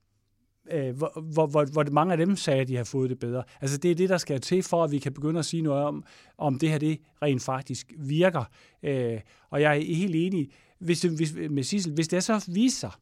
øh, 0.70 0.96
hvor, 0.96 1.20
hvor, 1.20 1.46
hvor, 1.46 1.64
hvor 1.64 1.84
mange 1.90 2.12
af 2.12 2.18
dem 2.18 2.36
sagde, 2.36 2.60
at 2.60 2.68
de 2.68 2.76
har 2.76 2.84
fået 2.84 3.10
det 3.10 3.18
bedre. 3.18 3.42
Altså 3.60 3.78
det 3.78 3.90
er 3.90 3.94
det, 3.94 4.08
der 4.08 4.18
skal 4.18 4.40
til 4.40 4.62
for, 4.62 4.84
at 4.84 4.90
vi 4.90 4.98
kan 4.98 5.12
begynde 5.12 5.38
at 5.38 5.44
sige 5.44 5.62
noget 5.62 5.84
om, 5.84 6.04
om 6.38 6.58
det 6.58 6.70
her 6.70 6.78
det 6.78 7.00
rent 7.22 7.42
faktisk 7.42 7.92
virker. 7.98 8.44
Øh, 8.82 9.20
og 9.50 9.60
jeg 9.60 9.76
er 9.76 9.84
helt 9.94 10.14
enig 10.14 10.50
hvis 10.78 11.00
det, 11.00 11.10
hvis, 11.10 11.34
med 11.50 11.62
Sissel, 11.62 11.92
hvis 11.92 12.08
det 12.08 12.24
så 12.24 12.44
viser 12.52 12.90
sig 12.90 13.00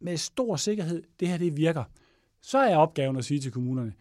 med 0.00 0.16
stor 0.16 0.56
sikkerhed, 0.56 1.02
det 1.20 1.28
her 1.28 1.36
det 1.38 1.56
virker, 1.56 1.84
så 2.40 2.58
er 2.58 2.76
opgaven 2.76 3.16
at 3.16 3.24
sige 3.24 3.40
til 3.40 3.52
kommunerne, 3.52 3.92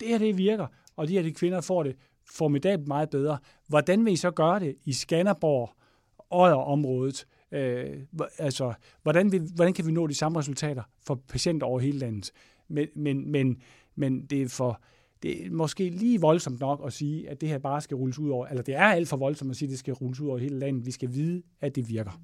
det 0.00 0.08
her 0.08 0.18
det 0.18 0.38
virker, 0.38 0.66
og 0.96 1.08
de 1.08 1.12
her 1.12 1.22
de 1.22 1.32
kvinder 1.32 1.60
får 1.60 1.82
det 1.82 1.96
formidabelt 2.36 2.88
meget 2.88 3.10
bedre. 3.10 3.38
Hvordan 3.68 4.04
vil 4.04 4.12
I 4.12 4.16
så 4.16 4.30
gøre 4.30 4.60
det 4.60 4.76
i 4.84 4.92
Skanderborg, 4.92 5.70
og 6.18 6.64
området? 6.64 7.26
Øh, 7.54 7.96
altså, 8.38 8.72
hvordan, 9.02 9.32
vi, 9.32 9.40
hvordan 9.54 9.72
kan 9.72 9.86
vi 9.86 9.92
nå 9.92 10.06
de 10.06 10.14
samme 10.14 10.38
resultater 10.38 10.82
for 11.06 11.14
patienter 11.28 11.66
over 11.66 11.80
hele 11.80 11.98
landet? 11.98 12.30
Men, 12.68 12.88
men, 12.96 13.32
men, 13.32 13.56
men 13.96 14.26
det 14.26 14.42
er 14.42 14.48
for 14.48 14.80
det 15.24 15.46
er 15.46 15.50
måske 15.50 15.90
lige 15.90 16.20
voldsomt 16.20 16.60
nok 16.60 16.82
at 16.86 16.92
sige, 16.92 17.30
at 17.30 17.40
det 17.40 17.48
her 17.48 17.58
bare 17.58 17.80
skal 17.80 17.94
rulles 17.94 18.18
ud 18.18 18.30
over, 18.30 18.46
eller 18.46 18.62
det 18.62 18.74
er 18.74 18.84
alt 18.84 19.08
for 19.08 19.16
voldsomt 19.16 19.50
at 19.50 19.56
sige, 19.56 19.66
at 19.66 19.70
det 19.70 19.78
skal 19.78 19.94
rulles 19.94 20.20
ud 20.20 20.28
over 20.28 20.38
hele 20.38 20.58
landet. 20.58 20.86
Vi 20.86 20.90
skal 20.90 21.14
vide, 21.14 21.42
at 21.60 21.76
det 21.76 21.88
virker. 21.88 22.20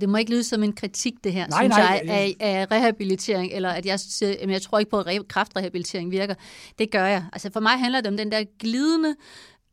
Det 0.00 0.08
må 0.08 0.16
ikke 0.16 0.30
lyde 0.30 0.44
som 0.44 0.62
en 0.62 0.72
kritik, 0.72 1.14
det 1.24 1.32
her, 1.32 1.46
nej, 1.46 1.62
synes 1.62 1.76
nej, 1.76 2.02
jeg, 2.04 2.10
af, 2.10 2.36
af 2.40 2.70
rehabilitering, 2.70 3.52
eller 3.52 3.68
at 3.68 3.86
jeg, 3.86 4.00
siger, 4.00 4.48
jeg 4.48 4.62
tror 4.62 4.78
ikke 4.78 4.90
på, 4.90 5.00
at 5.00 5.28
kraftrehabilitering 5.28 6.10
virker. 6.10 6.34
Det 6.78 6.90
gør 6.90 7.06
jeg. 7.06 7.24
Altså 7.32 7.50
for 7.52 7.60
mig 7.60 7.72
handler 7.72 8.00
det 8.00 8.10
om 8.10 8.16
den 8.16 8.32
der 8.32 8.44
glidende 8.58 9.14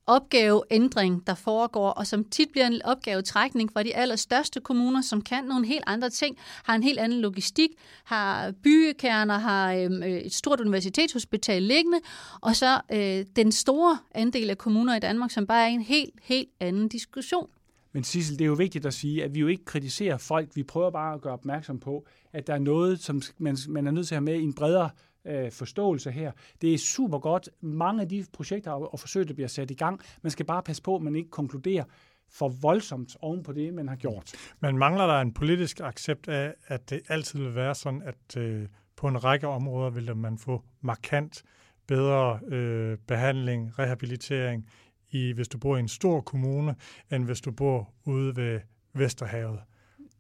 opgaveændring, 0.08 1.28
der 1.28 1.36
foregår, 1.36 1.90
og 1.90 2.08
som 2.08 2.24
tit 2.24 2.50
bliver 2.52 2.68
en 2.68 2.82
opgavetrækning 2.82 3.72
for 3.72 3.84
de 3.84 3.96
allerstørste 3.96 4.60
kommuner, 4.60 5.02
som 5.02 5.22
kan 5.22 5.44
nogle 5.44 5.68
helt 5.68 5.84
andre 5.88 6.10
ting, 6.10 6.38
har 6.64 6.76
en 6.76 6.84
helt 6.84 7.00
anden 7.00 7.22
logistik, 7.22 7.70
har 8.04 8.54
byggekerner, 8.64 9.38
har 9.38 9.74
øhm, 9.74 10.04
øh, 10.04 10.10
et 10.10 10.34
stort 10.34 10.60
universitetshospital 10.60 11.64
liggende, 11.64 12.00
og 12.42 12.56
så 12.56 12.82
øh, 12.92 13.26
den 13.36 13.52
store 13.52 13.98
andel 14.16 14.50
af 14.50 14.58
kommuner 14.58 14.96
i 14.96 15.00
Danmark, 15.00 15.32
som 15.32 15.48
bare 15.48 15.64
er 15.64 15.68
en 15.68 15.82
helt, 15.82 16.14
helt 16.24 16.50
anden 16.60 16.88
diskussion. 16.88 17.48
Men 17.94 18.04
Sissel, 18.04 18.40
det 18.40 18.46
er 18.46 18.50
jo 18.50 18.54
vigtigt 18.54 18.86
at 18.86 18.94
sige, 18.94 19.24
at 19.24 19.36
vi 19.36 19.40
jo 19.40 19.48
ikke 19.48 19.66
kritiserer 19.66 20.18
folk. 20.18 20.56
Vi 20.56 20.64
prøver 20.64 20.92
bare 20.92 21.14
at 21.14 21.22
gøre 21.22 21.34
opmærksom 21.34 21.80
på, 21.80 22.06
at 22.34 22.48
der 22.48 22.54
er 22.54 22.60
noget, 22.60 23.00
som 23.00 23.22
man, 23.38 23.58
man 23.68 23.88
er 23.88 23.92
nødt 23.92 24.08
til 24.08 24.16
at 24.16 24.18
have 24.18 24.26
med 24.26 24.40
i 24.40 24.44
en 24.44 24.54
bredere 24.54 24.90
øh, 25.28 25.52
forståelse 25.52 26.12
her. 26.12 26.32
Det 26.62 26.74
er 26.74 26.78
super 26.78 27.20
godt. 27.20 27.50
Mange 27.62 28.02
af 28.02 28.10
de 28.10 28.26
projekter 28.34 28.72
og 28.72 29.00
forsøg, 29.00 29.28
der 29.28 29.34
bliver 29.34 29.48
sat 29.48 29.72
i 29.72 29.74
gang, 29.74 30.02
man 30.22 30.32
skal 30.32 30.46
bare 30.46 30.64
passe 30.64 30.84
på, 30.84 30.96
at 30.96 31.02
man 31.02 31.16
ikke 31.16 31.30
konkluderer 31.30 31.84
for 32.30 32.50
voldsomt 32.50 33.18
oven 33.20 33.44
på 33.44 33.52
det, 33.52 33.74
man 33.74 33.88
har 33.88 33.96
gjort. 33.96 34.32
Men 34.60 34.78
mangler 34.78 35.08
der 35.08 35.22
en 35.22 35.34
politisk 35.34 35.80
accept 35.80 36.28
af, 36.28 36.54
at 36.68 36.90
det 36.90 37.02
altid 37.08 37.40
vil 37.40 37.56
være 37.56 37.76
sådan, 37.76 38.02
at 38.02 38.38
øh, 38.38 38.68
på 38.96 39.08
en 39.08 39.24
række 39.24 39.48
områder 39.48 39.90
vil 39.90 40.16
man 40.16 40.38
få 40.38 40.64
markant 40.82 41.44
bedre 41.88 42.40
øh, 42.48 42.98
behandling, 43.08 43.80
rehabilitering, 43.80 44.70
i, 45.12 45.32
hvis 45.32 45.48
du 45.48 45.58
bor 45.58 45.78
i 45.78 45.80
en 45.80 45.88
stor 45.88 46.22
kommune, 46.22 46.76
end 47.12 47.26
hvis 47.26 47.42
du 47.42 47.52
bor 47.52 47.94
ude 48.06 48.36
ved 48.36 48.60
Vesterhavet? 48.94 49.60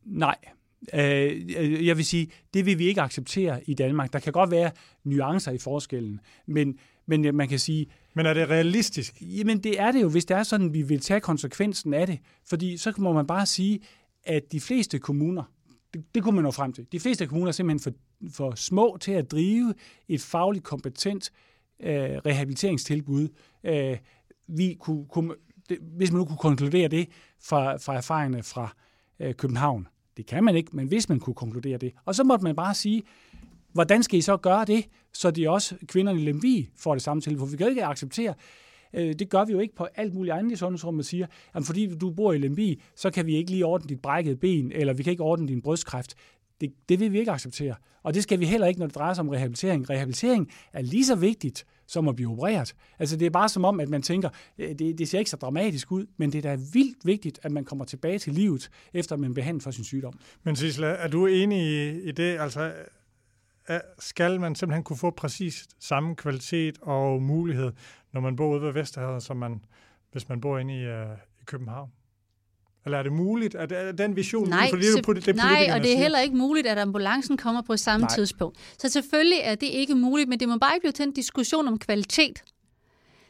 Nej, 0.03 0.35
Øh, 0.93 1.85
jeg 1.85 1.97
vil 1.97 2.05
sige, 2.05 2.31
det 2.53 2.65
vil 2.65 2.79
vi 2.79 2.85
ikke 2.85 3.01
acceptere 3.01 3.69
i 3.69 3.73
Danmark. 3.73 4.13
Der 4.13 4.19
kan 4.19 4.33
godt 4.33 4.51
være 4.51 4.71
nuancer 5.03 5.51
i 5.51 5.57
forskellen, 5.57 6.19
men, 6.45 6.79
men 7.05 7.35
man 7.35 7.47
kan 7.47 7.59
sige... 7.59 7.87
Men 8.13 8.25
er 8.25 8.33
det 8.33 8.49
realistisk? 8.49 9.21
Jamen 9.21 9.59
det 9.59 9.79
er 9.79 9.91
det 9.91 10.01
jo, 10.01 10.09
hvis 10.09 10.25
det 10.25 10.37
er 10.37 10.43
sådan, 10.43 10.73
vi 10.73 10.81
vil 10.81 10.99
tage 10.99 11.19
konsekvensen 11.19 11.93
af 11.93 12.07
det. 12.07 12.19
Fordi 12.49 12.77
så 12.77 12.93
må 12.97 13.13
man 13.13 13.27
bare 13.27 13.45
sige, 13.45 13.79
at 14.23 14.51
de 14.51 14.59
fleste 14.59 14.99
kommuner, 14.99 15.43
det, 15.93 16.15
det 16.15 16.23
kunne 16.23 16.35
man 16.35 16.43
nå 16.43 16.51
frem 16.51 16.73
til, 16.73 16.87
de 16.91 16.99
fleste 16.99 17.27
kommuner 17.27 17.47
er 17.47 17.51
simpelthen 17.51 17.93
for, 17.93 17.99
for 18.35 18.55
små 18.55 18.97
til 19.01 19.11
at 19.11 19.31
drive 19.31 19.73
et 20.07 20.21
fagligt 20.21 20.63
kompetent 20.63 21.31
øh, 21.79 21.93
rehabiliteringstilbud. 22.25 23.27
Øh, 23.63 23.97
vi 24.47 24.77
kunne, 24.79 25.05
kunne, 25.05 25.33
det, 25.69 25.77
hvis 25.81 26.11
man 26.11 26.19
nu 26.19 26.25
kunne 26.25 26.37
konkludere 26.37 26.87
det 26.87 27.09
fra, 27.43 27.77
fra 27.77 27.95
erfaringerne 27.95 28.43
fra 28.43 28.75
øh, 29.19 29.33
København, 29.33 29.87
det 30.17 30.25
kan 30.25 30.43
man 30.43 30.55
ikke, 30.55 30.69
men 30.73 30.87
hvis 30.87 31.09
man 31.09 31.19
kunne 31.19 31.33
konkludere 31.33 31.77
det. 31.77 31.93
Og 32.05 32.15
så 32.15 32.23
måtte 32.23 32.43
man 32.43 32.55
bare 32.55 32.73
sige, 32.73 33.03
hvordan 33.73 34.03
skal 34.03 34.19
I 34.19 34.21
så 34.21 34.37
gøre 34.37 34.65
det, 34.65 34.85
så 35.13 35.31
de 35.31 35.49
også 35.49 35.75
kvinderne 35.87 36.21
i 36.21 36.25
Lemvi 36.25 36.69
får 36.75 36.95
det 36.95 37.03
samme 37.03 37.21
tilbud? 37.21 37.39
For 37.39 37.45
vi 37.45 37.57
kan 37.57 37.69
ikke 37.69 37.85
acceptere, 37.85 38.33
øh, 38.93 39.13
det 39.13 39.29
gør 39.29 39.45
vi 39.45 39.51
jo 39.51 39.59
ikke 39.59 39.75
på 39.75 39.87
alt 39.95 40.13
muligt 40.13 40.35
andet 40.35 40.51
i 40.51 40.55
sundhedsrummet, 40.55 41.05
siger, 41.05 41.27
at 41.53 41.63
fordi 41.63 41.95
du 41.95 42.11
bor 42.11 42.33
i 42.33 42.37
Lemvi, 42.37 42.81
så 42.95 43.11
kan 43.11 43.25
vi 43.25 43.35
ikke 43.35 43.51
lige 43.51 43.65
ordne 43.65 43.89
dit 43.89 44.01
brækkede 44.01 44.35
ben, 44.35 44.71
eller 44.71 44.93
vi 44.93 45.03
kan 45.03 45.11
ikke 45.11 45.23
ordne 45.23 45.47
din 45.47 45.61
brystkræft. 45.61 46.15
Det, 46.61 46.73
det 46.89 46.99
vil 46.99 47.13
vi 47.13 47.19
ikke 47.19 47.31
acceptere. 47.31 47.75
Og 48.03 48.13
det 48.13 48.23
skal 48.23 48.39
vi 48.39 48.45
heller 48.45 48.67
ikke, 48.67 48.79
når 48.79 48.87
det 48.87 48.95
drejer 48.95 49.13
sig 49.13 49.21
om 49.21 49.29
rehabilitering. 49.29 49.89
Rehabilitering 49.89 50.51
er 50.73 50.81
lige 50.81 51.05
så 51.05 51.15
vigtigt 51.15 51.65
som 51.87 52.07
at 52.07 52.15
blive 52.15 52.31
opereret. 52.31 52.75
Altså 52.99 53.17
det 53.17 53.25
er 53.25 53.29
bare 53.29 53.49
som 53.49 53.65
om, 53.65 53.79
at 53.79 53.89
man 53.89 54.01
tænker, 54.01 54.29
øh, 54.57 54.69
det, 54.79 54.97
det 54.97 55.09
ser 55.09 55.19
ikke 55.19 55.31
så 55.31 55.37
dramatisk 55.37 55.91
ud, 55.91 56.05
men 56.17 56.31
det 56.31 56.45
er 56.45 56.49
da 56.49 56.57
vildt 56.73 57.05
vigtigt, 57.05 57.39
at 57.43 57.51
man 57.51 57.65
kommer 57.65 57.85
tilbage 57.85 58.19
til 58.19 58.33
livet, 58.33 58.69
efter 58.93 59.15
man 59.15 59.33
behandler 59.33 59.63
for 59.63 59.71
sin 59.71 59.83
sygdom. 59.83 60.19
Men 60.43 60.55
Sisla, 60.55 60.87
er 60.87 61.07
du 61.07 61.25
enig 61.25 61.61
i, 61.61 62.01
i 62.01 62.11
det? 62.11 62.39
Altså, 62.39 62.73
skal 63.99 64.39
man 64.39 64.55
simpelthen 64.55 64.83
kunne 64.83 64.97
få 64.97 65.09
præcis 65.09 65.67
samme 65.79 66.15
kvalitet 66.15 66.77
og 66.81 67.21
mulighed, 67.21 67.71
når 68.13 68.21
man 68.21 68.35
bor 68.35 68.53
ude 68.53 68.61
ved 68.61 68.71
Vesterhavet, 68.71 69.23
som 69.23 69.37
man, 69.37 69.61
hvis 70.11 70.29
man 70.29 70.41
bor 70.41 70.57
inde 70.57 70.81
i, 70.81 70.87
uh, 70.87 71.17
i 71.41 71.43
København? 71.45 71.91
Eller 72.87 72.97
er 72.97 73.03
det 73.03 73.11
muligt? 73.11 73.55
Er, 73.55 73.65
det, 73.65 73.97
den 73.97 74.15
vision? 74.15 74.49
Nej, 74.49 74.69
for 74.69 74.77
det, 74.77 75.05
det, 75.15 75.25
det 75.25 75.35
nej 75.35 75.69
og 75.73 75.83
det 75.83 75.93
er 75.93 75.97
heller 75.97 76.19
ikke 76.19 76.35
muligt, 76.35 76.67
at 76.67 76.77
ambulancen 76.77 77.37
kommer 77.37 77.61
på 77.61 77.77
samme 77.77 78.05
nej. 78.05 78.15
tidspunkt. 78.15 78.57
Så 78.79 78.89
selvfølgelig 78.89 79.39
er 79.43 79.55
det 79.55 79.67
ikke 79.67 79.95
muligt, 79.95 80.29
men 80.29 80.39
det 80.39 80.49
må 80.49 80.57
bare 80.57 80.75
ikke 80.75 80.83
blive 80.83 80.91
til 80.91 81.03
en 81.03 81.11
diskussion 81.11 81.67
om 81.67 81.79
kvalitet. 81.79 82.43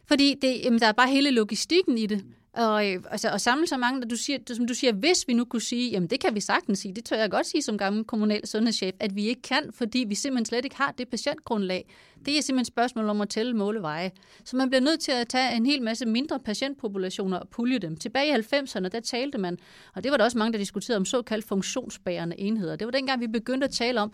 Fordi 0.07 0.35
det, 0.41 0.61
jamen, 0.63 0.79
der 0.79 0.87
er 0.87 0.91
bare 0.91 1.09
hele 1.09 1.31
logistikken 1.31 1.97
i 1.97 2.05
det. 2.05 2.25
Og, 2.53 2.91
øh, 2.91 3.03
altså, 3.11 3.29
og 3.29 3.41
samle 3.41 3.67
så 3.67 3.77
mange, 3.77 4.01
der 4.01 4.07
du 4.07 4.15
siger, 4.15 4.39
som 4.47 4.67
du 4.67 4.73
siger, 4.73 4.93
hvis 4.93 5.27
vi 5.27 5.33
nu 5.33 5.45
kunne 5.45 5.61
sige, 5.61 5.91
jamen 5.91 6.09
det 6.09 6.19
kan 6.19 6.35
vi 6.35 6.39
sagtens 6.39 6.79
sige, 6.79 6.93
det 6.93 7.05
tør 7.05 7.15
jeg 7.15 7.31
godt 7.31 7.47
sige 7.47 7.61
som 7.61 7.77
gammel 7.77 8.03
kommunal 8.03 8.47
sundhedschef, 8.47 8.95
at 8.99 9.15
vi 9.15 9.27
ikke 9.27 9.41
kan, 9.41 9.63
fordi 9.73 10.05
vi 10.07 10.15
simpelthen 10.15 10.45
slet 10.45 10.65
ikke 10.65 10.75
har 10.75 10.93
det 10.97 11.07
patientgrundlag. 11.07 11.85
Det 12.27 12.37
er 12.37 12.41
simpelthen 12.41 12.61
et 12.61 12.67
spørgsmål 12.67 13.09
om 13.09 13.21
at 13.21 13.29
tælle 13.29 13.53
måleveje. 13.53 14.11
Så 14.43 14.55
man 14.57 14.69
bliver 14.69 14.81
nødt 14.81 14.99
til 14.99 15.11
at 15.11 15.27
tage 15.27 15.55
en 15.55 15.65
hel 15.65 15.81
masse 15.81 16.05
mindre 16.05 16.39
patientpopulationer 16.39 17.37
og 17.37 17.49
pulje 17.49 17.79
dem. 17.79 17.97
Tilbage 17.97 18.39
i 18.39 18.41
90'erne, 18.41 18.87
der 18.87 18.99
talte 18.99 19.37
man, 19.37 19.57
og 19.95 20.03
det 20.03 20.11
var 20.11 20.17
der 20.17 20.23
også 20.23 20.37
mange, 20.37 20.53
der 20.53 20.59
diskuterede 20.59 20.97
om 20.97 21.05
såkaldt 21.05 21.45
funktionsbærende 21.45 22.39
enheder. 22.39 22.75
Det 22.75 22.85
var 22.85 22.91
dengang, 22.91 23.21
vi 23.21 23.27
begyndte 23.27 23.65
at 23.65 23.71
tale 23.71 24.01
om, 24.01 24.13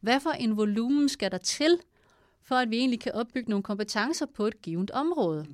hvad 0.00 0.20
for 0.20 0.30
en 0.30 0.56
volumen 0.56 1.08
skal 1.08 1.30
der 1.30 1.38
til, 1.38 1.78
for 2.42 2.54
at 2.54 2.70
vi 2.70 2.78
egentlig 2.78 3.00
kan 3.00 3.12
opbygge 3.12 3.50
nogle 3.50 3.62
kompetencer 3.62 4.26
på 4.34 4.46
et 4.46 4.62
givet 4.62 4.90
område. 4.90 5.46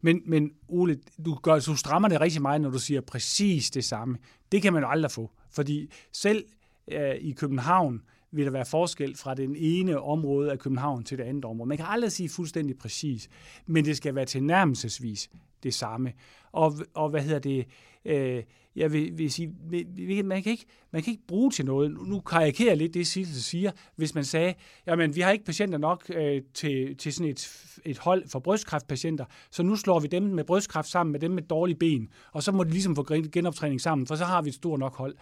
Men, 0.00 0.22
men 0.26 0.50
Ole, 0.68 0.98
du, 1.24 1.34
gør, 1.34 1.58
du 1.58 1.76
strammer 1.76 2.08
det 2.08 2.20
rigtig 2.20 2.42
meget, 2.42 2.60
når 2.60 2.70
du 2.70 2.78
siger 2.78 3.00
præcis 3.00 3.70
det 3.70 3.84
samme. 3.84 4.18
Det 4.52 4.62
kan 4.62 4.72
man 4.72 4.82
jo 4.82 4.88
aldrig 4.88 5.10
få, 5.10 5.30
fordi 5.50 5.90
selv 6.12 6.44
øh, 6.92 7.14
i 7.14 7.32
København 7.32 8.02
vil 8.36 8.44
der 8.44 8.50
være 8.50 8.66
forskel 8.66 9.16
fra 9.16 9.34
den 9.34 9.56
ene 9.56 10.00
område 10.00 10.52
af 10.52 10.58
København 10.58 11.04
til 11.04 11.18
det 11.18 11.24
andet 11.24 11.44
område. 11.44 11.68
Man 11.68 11.76
kan 11.76 11.86
aldrig 11.88 12.12
sige 12.12 12.28
fuldstændig 12.28 12.78
præcis, 12.78 13.28
men 13.66 13.84
det 13.84 13.96
skal 13.96 14.14
være 14.14 14.24
tilnærmelsesvis 14.24 15.30
det 15.62 15.74
samme. 15.74 16.12
Og, 16.52 16.74
og 16.94 17.10
hvad 17.10 17.22
hedder 17.22 17.38
det? 17.38 17.66
Øh, 18.04 18.42
jeg 18.76 18.92
vil, 18.92 19.18
vil 19.18 19.32
sige, 19.32 19.54
man 20.24 20.42
kan, 20.42 20.52
ikke, 20.52 20.64
man 20.90 21.02
kan 21.02 21.10
ikke 21.10 21.26
bruge 21.26 21.50
til 21.50 21.64
noget. 21.64 21.90
Nu 21.90 22.20
karikerer 22.20 22.68
jeg 22.68 22.76
lidt 22.76 22.94
det, 22.94 23.06
Sissel 23.06 23.42
siger, 23.42 23.70
hvis 23.96 24.14
man 24.14 24.24
sagde, 24.24 24.54
jamen 24.86 25.14
vi 25.14 25.20
har 25.20 25.30
ikke 25.30 25.44
patienter 25.44 25.78
nok 25.78 26.10
øh, 26.10 26.42
til, 26.54 26.96
til 26.96 27.12
sådan 27.12 27.30
et, 27.30 27.50
et 27.84 27.98
hold 27.98 28.28
for 28.28 28.38
brystkræftpatienter, 28.38 29.24
så 29.50 29.62
nu 29.62 29.76
slår 29.76 30.00
vi 30.00 30.08
dem 30.08 30.22
med 30.22 30.44
brystkræft 30.44 30.88
sammen 30.88 31.12
med 31.12 31.20
dem 31.20 31.30
med 31.30 31.42
dårlige 31.42 31.78
ben, 31.78 32.08
og 32.32 32.42
så 32.42 32.52
må 32.52 32.64
de 32.64 32.70
ligesom 32.70 32.96
få 32.96 33.06
genoptræning 33.32 33.80
sammen, 33.80 34.06
for 34.06 34.14
så 34.14 34.24
har 34.24 34.42
vi 34.42 34.48
et 34.48 34.54
stort 34.54 34.80
nok 34.80 34.96
hold. 34.96 35.16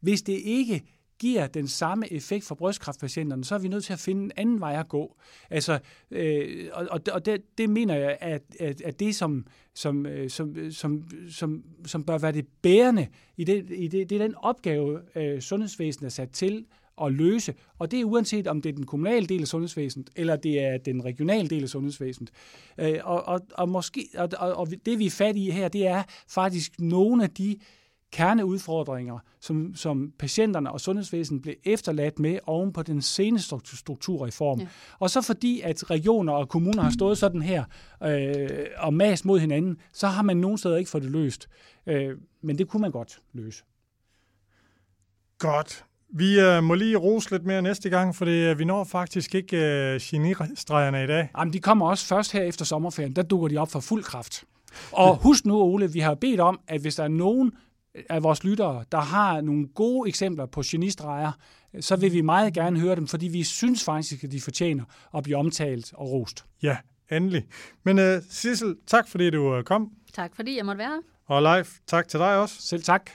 Hvis 0.00 0.22
det 0.22 0.40
ikke 0.44 0.82
giver 1.20 1.46
den 1.46 1.68
samme 1.68 2.12
effekt 2.12 2.44
for 2.44 2.54
brystkræftpatienterne, 2.54 3.44
så 3.44 3.54
er 3.54 3.58
vi 3.58 3.68
nødt 3.68 3.84
til 3.84 3.92
at 3.92 3.98
finde 3.98 4.24
en 4.24 4.32
anden 4.36 4.60
vej 4.60 4.80
at 4.80 4.88
gå. 4.88 5.16
Altså, 5.50 5.78
øh, 6.10 6.68
og 6.72 7.00
og 7.12 7.26
det, 7.26 7.58
det 7.58 7.70
mener 7.70 7.94
jeg, 7.94 8.18
at, 8.20 8.42
at, 8.60 8.80
at 8.80 9.00
det, 9.00 9.14
som, 9.14 9.46
som, 9.74 10.06
øh, 10.06 10.30
som, 10.30 10.56
øh, 10.56 10.72
som, 10.72 11.04
som, 11.30 11.64
som 11.86 12.04
bør 12.04 12.18
være 12.18 12.32
det 12.32 12.46
bærende 12.62 13.06
i 13.36 13.44
det, 13.44 13.70
i 13.70 13.88
det, 13.88 14.10
det 14.10 14.20
er 14.20 14.26
den 14.26 14.34
opgave, 14.34 15.00
øh, 15.14 15.40
sundhedsvæsenet 15.40 16.06
er 16.06 16.10
sat 16.10 16.30
til 16.30 16.66
at 17.02 17.12
løse, 17.12 17.54
og 17.78 17.90
det 17.90 18.00
er 18.00 18.04
uanset 18.04 18.46
om 18.46 18.62
det 18.62 18.68
er 18.68 18.74
den 18.76 18.86
kommunale 18.86 19.26
del 19.26 19.40
af 19.40 19.48
sundhedsvæsenet, 19.48 20.10
eller 20.16 20.36
det 20.36 20.60
er 20.60 20.78
den 20.78 21.04
regionale 21.04 21.48
del 21.48 21.62
af 21.62 21.68
sundhedsvæsenet. 21.68 22.30
Øh, 22.78 22.98
og, 23.04 23.28
og, 23.28 23.40
og, 23.54 23.68
måske, 23.68 24.08
og, 24.14 24.28
og, 24.38 24.54
og 24.54 24.68
det 24.86 24.98
vi 24.98 25.06
er 25.06 25.10
fat 25.10 25.36
i 25.36 25.50
her, 25.50 25.68
det 25.68 25.86
er 25.86 26.02
faktisk 26.28 26.80
nogle 26.80 27.22
af 27.22 27.30
de 27.30 27.50
øh, 27.52 27.79
kerneudfordringer, 28.12 29.18
som, 29.40 29.74
som 29.74 30.12
patienterne 30.18 30.72
og 30.72 30.80
sundhedsvæsenet 30.80 31.42
blev 31.42 31.54
efterladt 31.64 32.18
med 32.18 32.38
oven 32.46 32.72
på 32.72 32.82
den 32.82 33.02
seneste 33.02 33.56
strukturreform. 33.64 34.60
Ja. 34.60 34.66
Og 34.98 35.10
så 35.10 35.22
fordi, 35.22 35.60
at 35.60 35.90
regioner 35.90 36.32
og 36.32 36.48
kommuner 36.48 36.82
har 36.82 36.90
stået 36.90 37.18
sådan 37.18 37.42
her 37.42 37.64
øh, 38.04 38.48
og 38.78 38.94
mas 38.94 39.24
mod 39.24 39.38
hinanden, 39.38 39.76
så 39.92 40.06
har 40.06 40.22
man 40.22 40.36
nogen 40.36 40.58
steder 40.58 40.76
ikke 40.76 40.90
fået 40.90 41.02
det 41.02 41.12
løst. 41.12 41.48
Øh, 41.86 42.16
men 42.42 42.58
det 42.58 42.68
kunne 42.68 42.80
man 42.80 42.90
godt 42.90 43.20
løse. 43.32 43.64
Godt. 45.38 45.84
Vi 46.12 46.40
øh, 46.40 46.62
må 46.62 46.74
lige 46.74 46.96
rose 46.96 47.30
lidt 47.30 47.46
mere 47.46 47.62
næste 47.62 47.90
gang, 47.90 48.16
for 48.16 48.24
det, 48.24 48.50
øh, 48.50 48.58
vi 48.58 48.64
når 48.64 48.84
faktisk 48.84 49.34
ikke 49.34 49.56
øh, 49.56 50.00
genistregerne 50.02 51.04
i 51.04 51.06
dag. 51.06 51.28
Jamen, 51.38 51.52
de 51.52 51.60
kommer 51.60 51.88
også 51.88 52.06
først 52.06 52.32
her 52.32 52.42
efter 52.42 52.64
sommerferien. 52.64 53.16
Der 53.16 53.22
dukker 53.22 53.48
de 53.48 53.56
op 53.56 53.70
for 53.70 53.80
fuld 53.80 54.02
kraft. 54.02 54.44
Og 54.92 55.16
husk 55.16 55.44
nu, 55.44 55.62
Ole, 55.62 55.92
vi 55.92 56.00
har 56.00 56.14
bedt 56.14 56.40
om, 56.40 56.60
at 56.68 56.80
hvis 56.80 56.94
der 56.94 57.04
er 57.04 57.08
nogen 57.08 57.52
af 58.10 58.22
vores 58.22 58.44
lyttere, 58.44 58.84
der 58.92 59.00
har 59.00 59.40
nogle 59.40 59.68
gode 59.68 60.08
eksempler 60.08 60.46
på 60.46 60.62
genistreger, 60.64 61.32
så 61.80 61.96
vil 61.96 62.12
vi 62.12 62.20
meget 62.20 62.54
gerne 62.54 62.80
høre 62.80 62.96
dem, 62.96 63.06
fordi 63.06 63.28
vi 63.28 63.42
synes 63.42 63.84
faktisk, 63.84 64.24
at 64.24 64.32
de 64.32 64.40
fortjener 64.40 64.84
at 65.16 65.22
blive 65.22 65.36
omtalt 65.36 65.92
og 65.94 66.10
rost. 66.10 66.44
Ja, 66.62 66.76
endelig. 67.10 67.46
Men 67.84 67.98
uh, 67.98 68.22
Sissel, 68.30 68.76
tak 68.86 69.08
fordi 69.08 69.30
du 69.30 69.56
uh, 69.56 69.62
kom. 69.62 69.90
Tak 70.12 70.36
fordi 70.36 70.56
jeg 70.56 70.66
måtte 70.66 70.78
være 70.78 70.88
her. 70.88 71.00
Og 71.26 71.42
live, 71.42 71.66
tak 71.86 72.08
til 72.08 72.20
dig 72.20 72.36
også. 72.38 72.62
Selv 72.62 72.82
tak. 72.82 73.10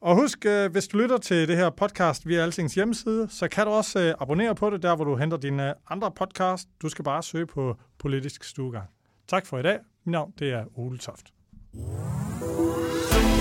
Og 0.00 0.16
husk, 0.16 0.46
uh, 0.48 0.72
hvis 0.72 0.88
du 0.88 0.98
lytter 0.98 1.18
til 1.18 1.48
det 1.48 1.56
her 1.56 1.70
podcast 1.70 2.26
via 2.26 2.42
Altings 2.42 2.74
hjemmeside, 2.74 3.28
så 3.30 3.48
kan 3.48 3.66
du 3.66 3.72
også 3.72 4.14
abonnere 4.20 4.54
på 4.54 4.70
det, 4.70 4.82
der 4.82 4.96
hvor 4.96 5.04
du 5.04 5.16
henter 5.16 5.36
dine 5.36 5.74
andre 5.90 6.10
podcast. 6.10 6.68
Du 6.82 6.88
skal 6.88 7.04
bare 7.04 7.22
søge 7.22 7.46
på 7.46 7.76
Politisk 7.98 8.44
Stuegang. 8.44 8.88
Tak 9.28 9.46
for 9.46 9.58
i 9.58 9.62
dag. 9.62 9.78
Mit 10.04 10.12
navn 10.12 10.32
det 10.38 10.52
er 10.52 10.64
Ole 10.78 10.98
Toft. 10.98 11.32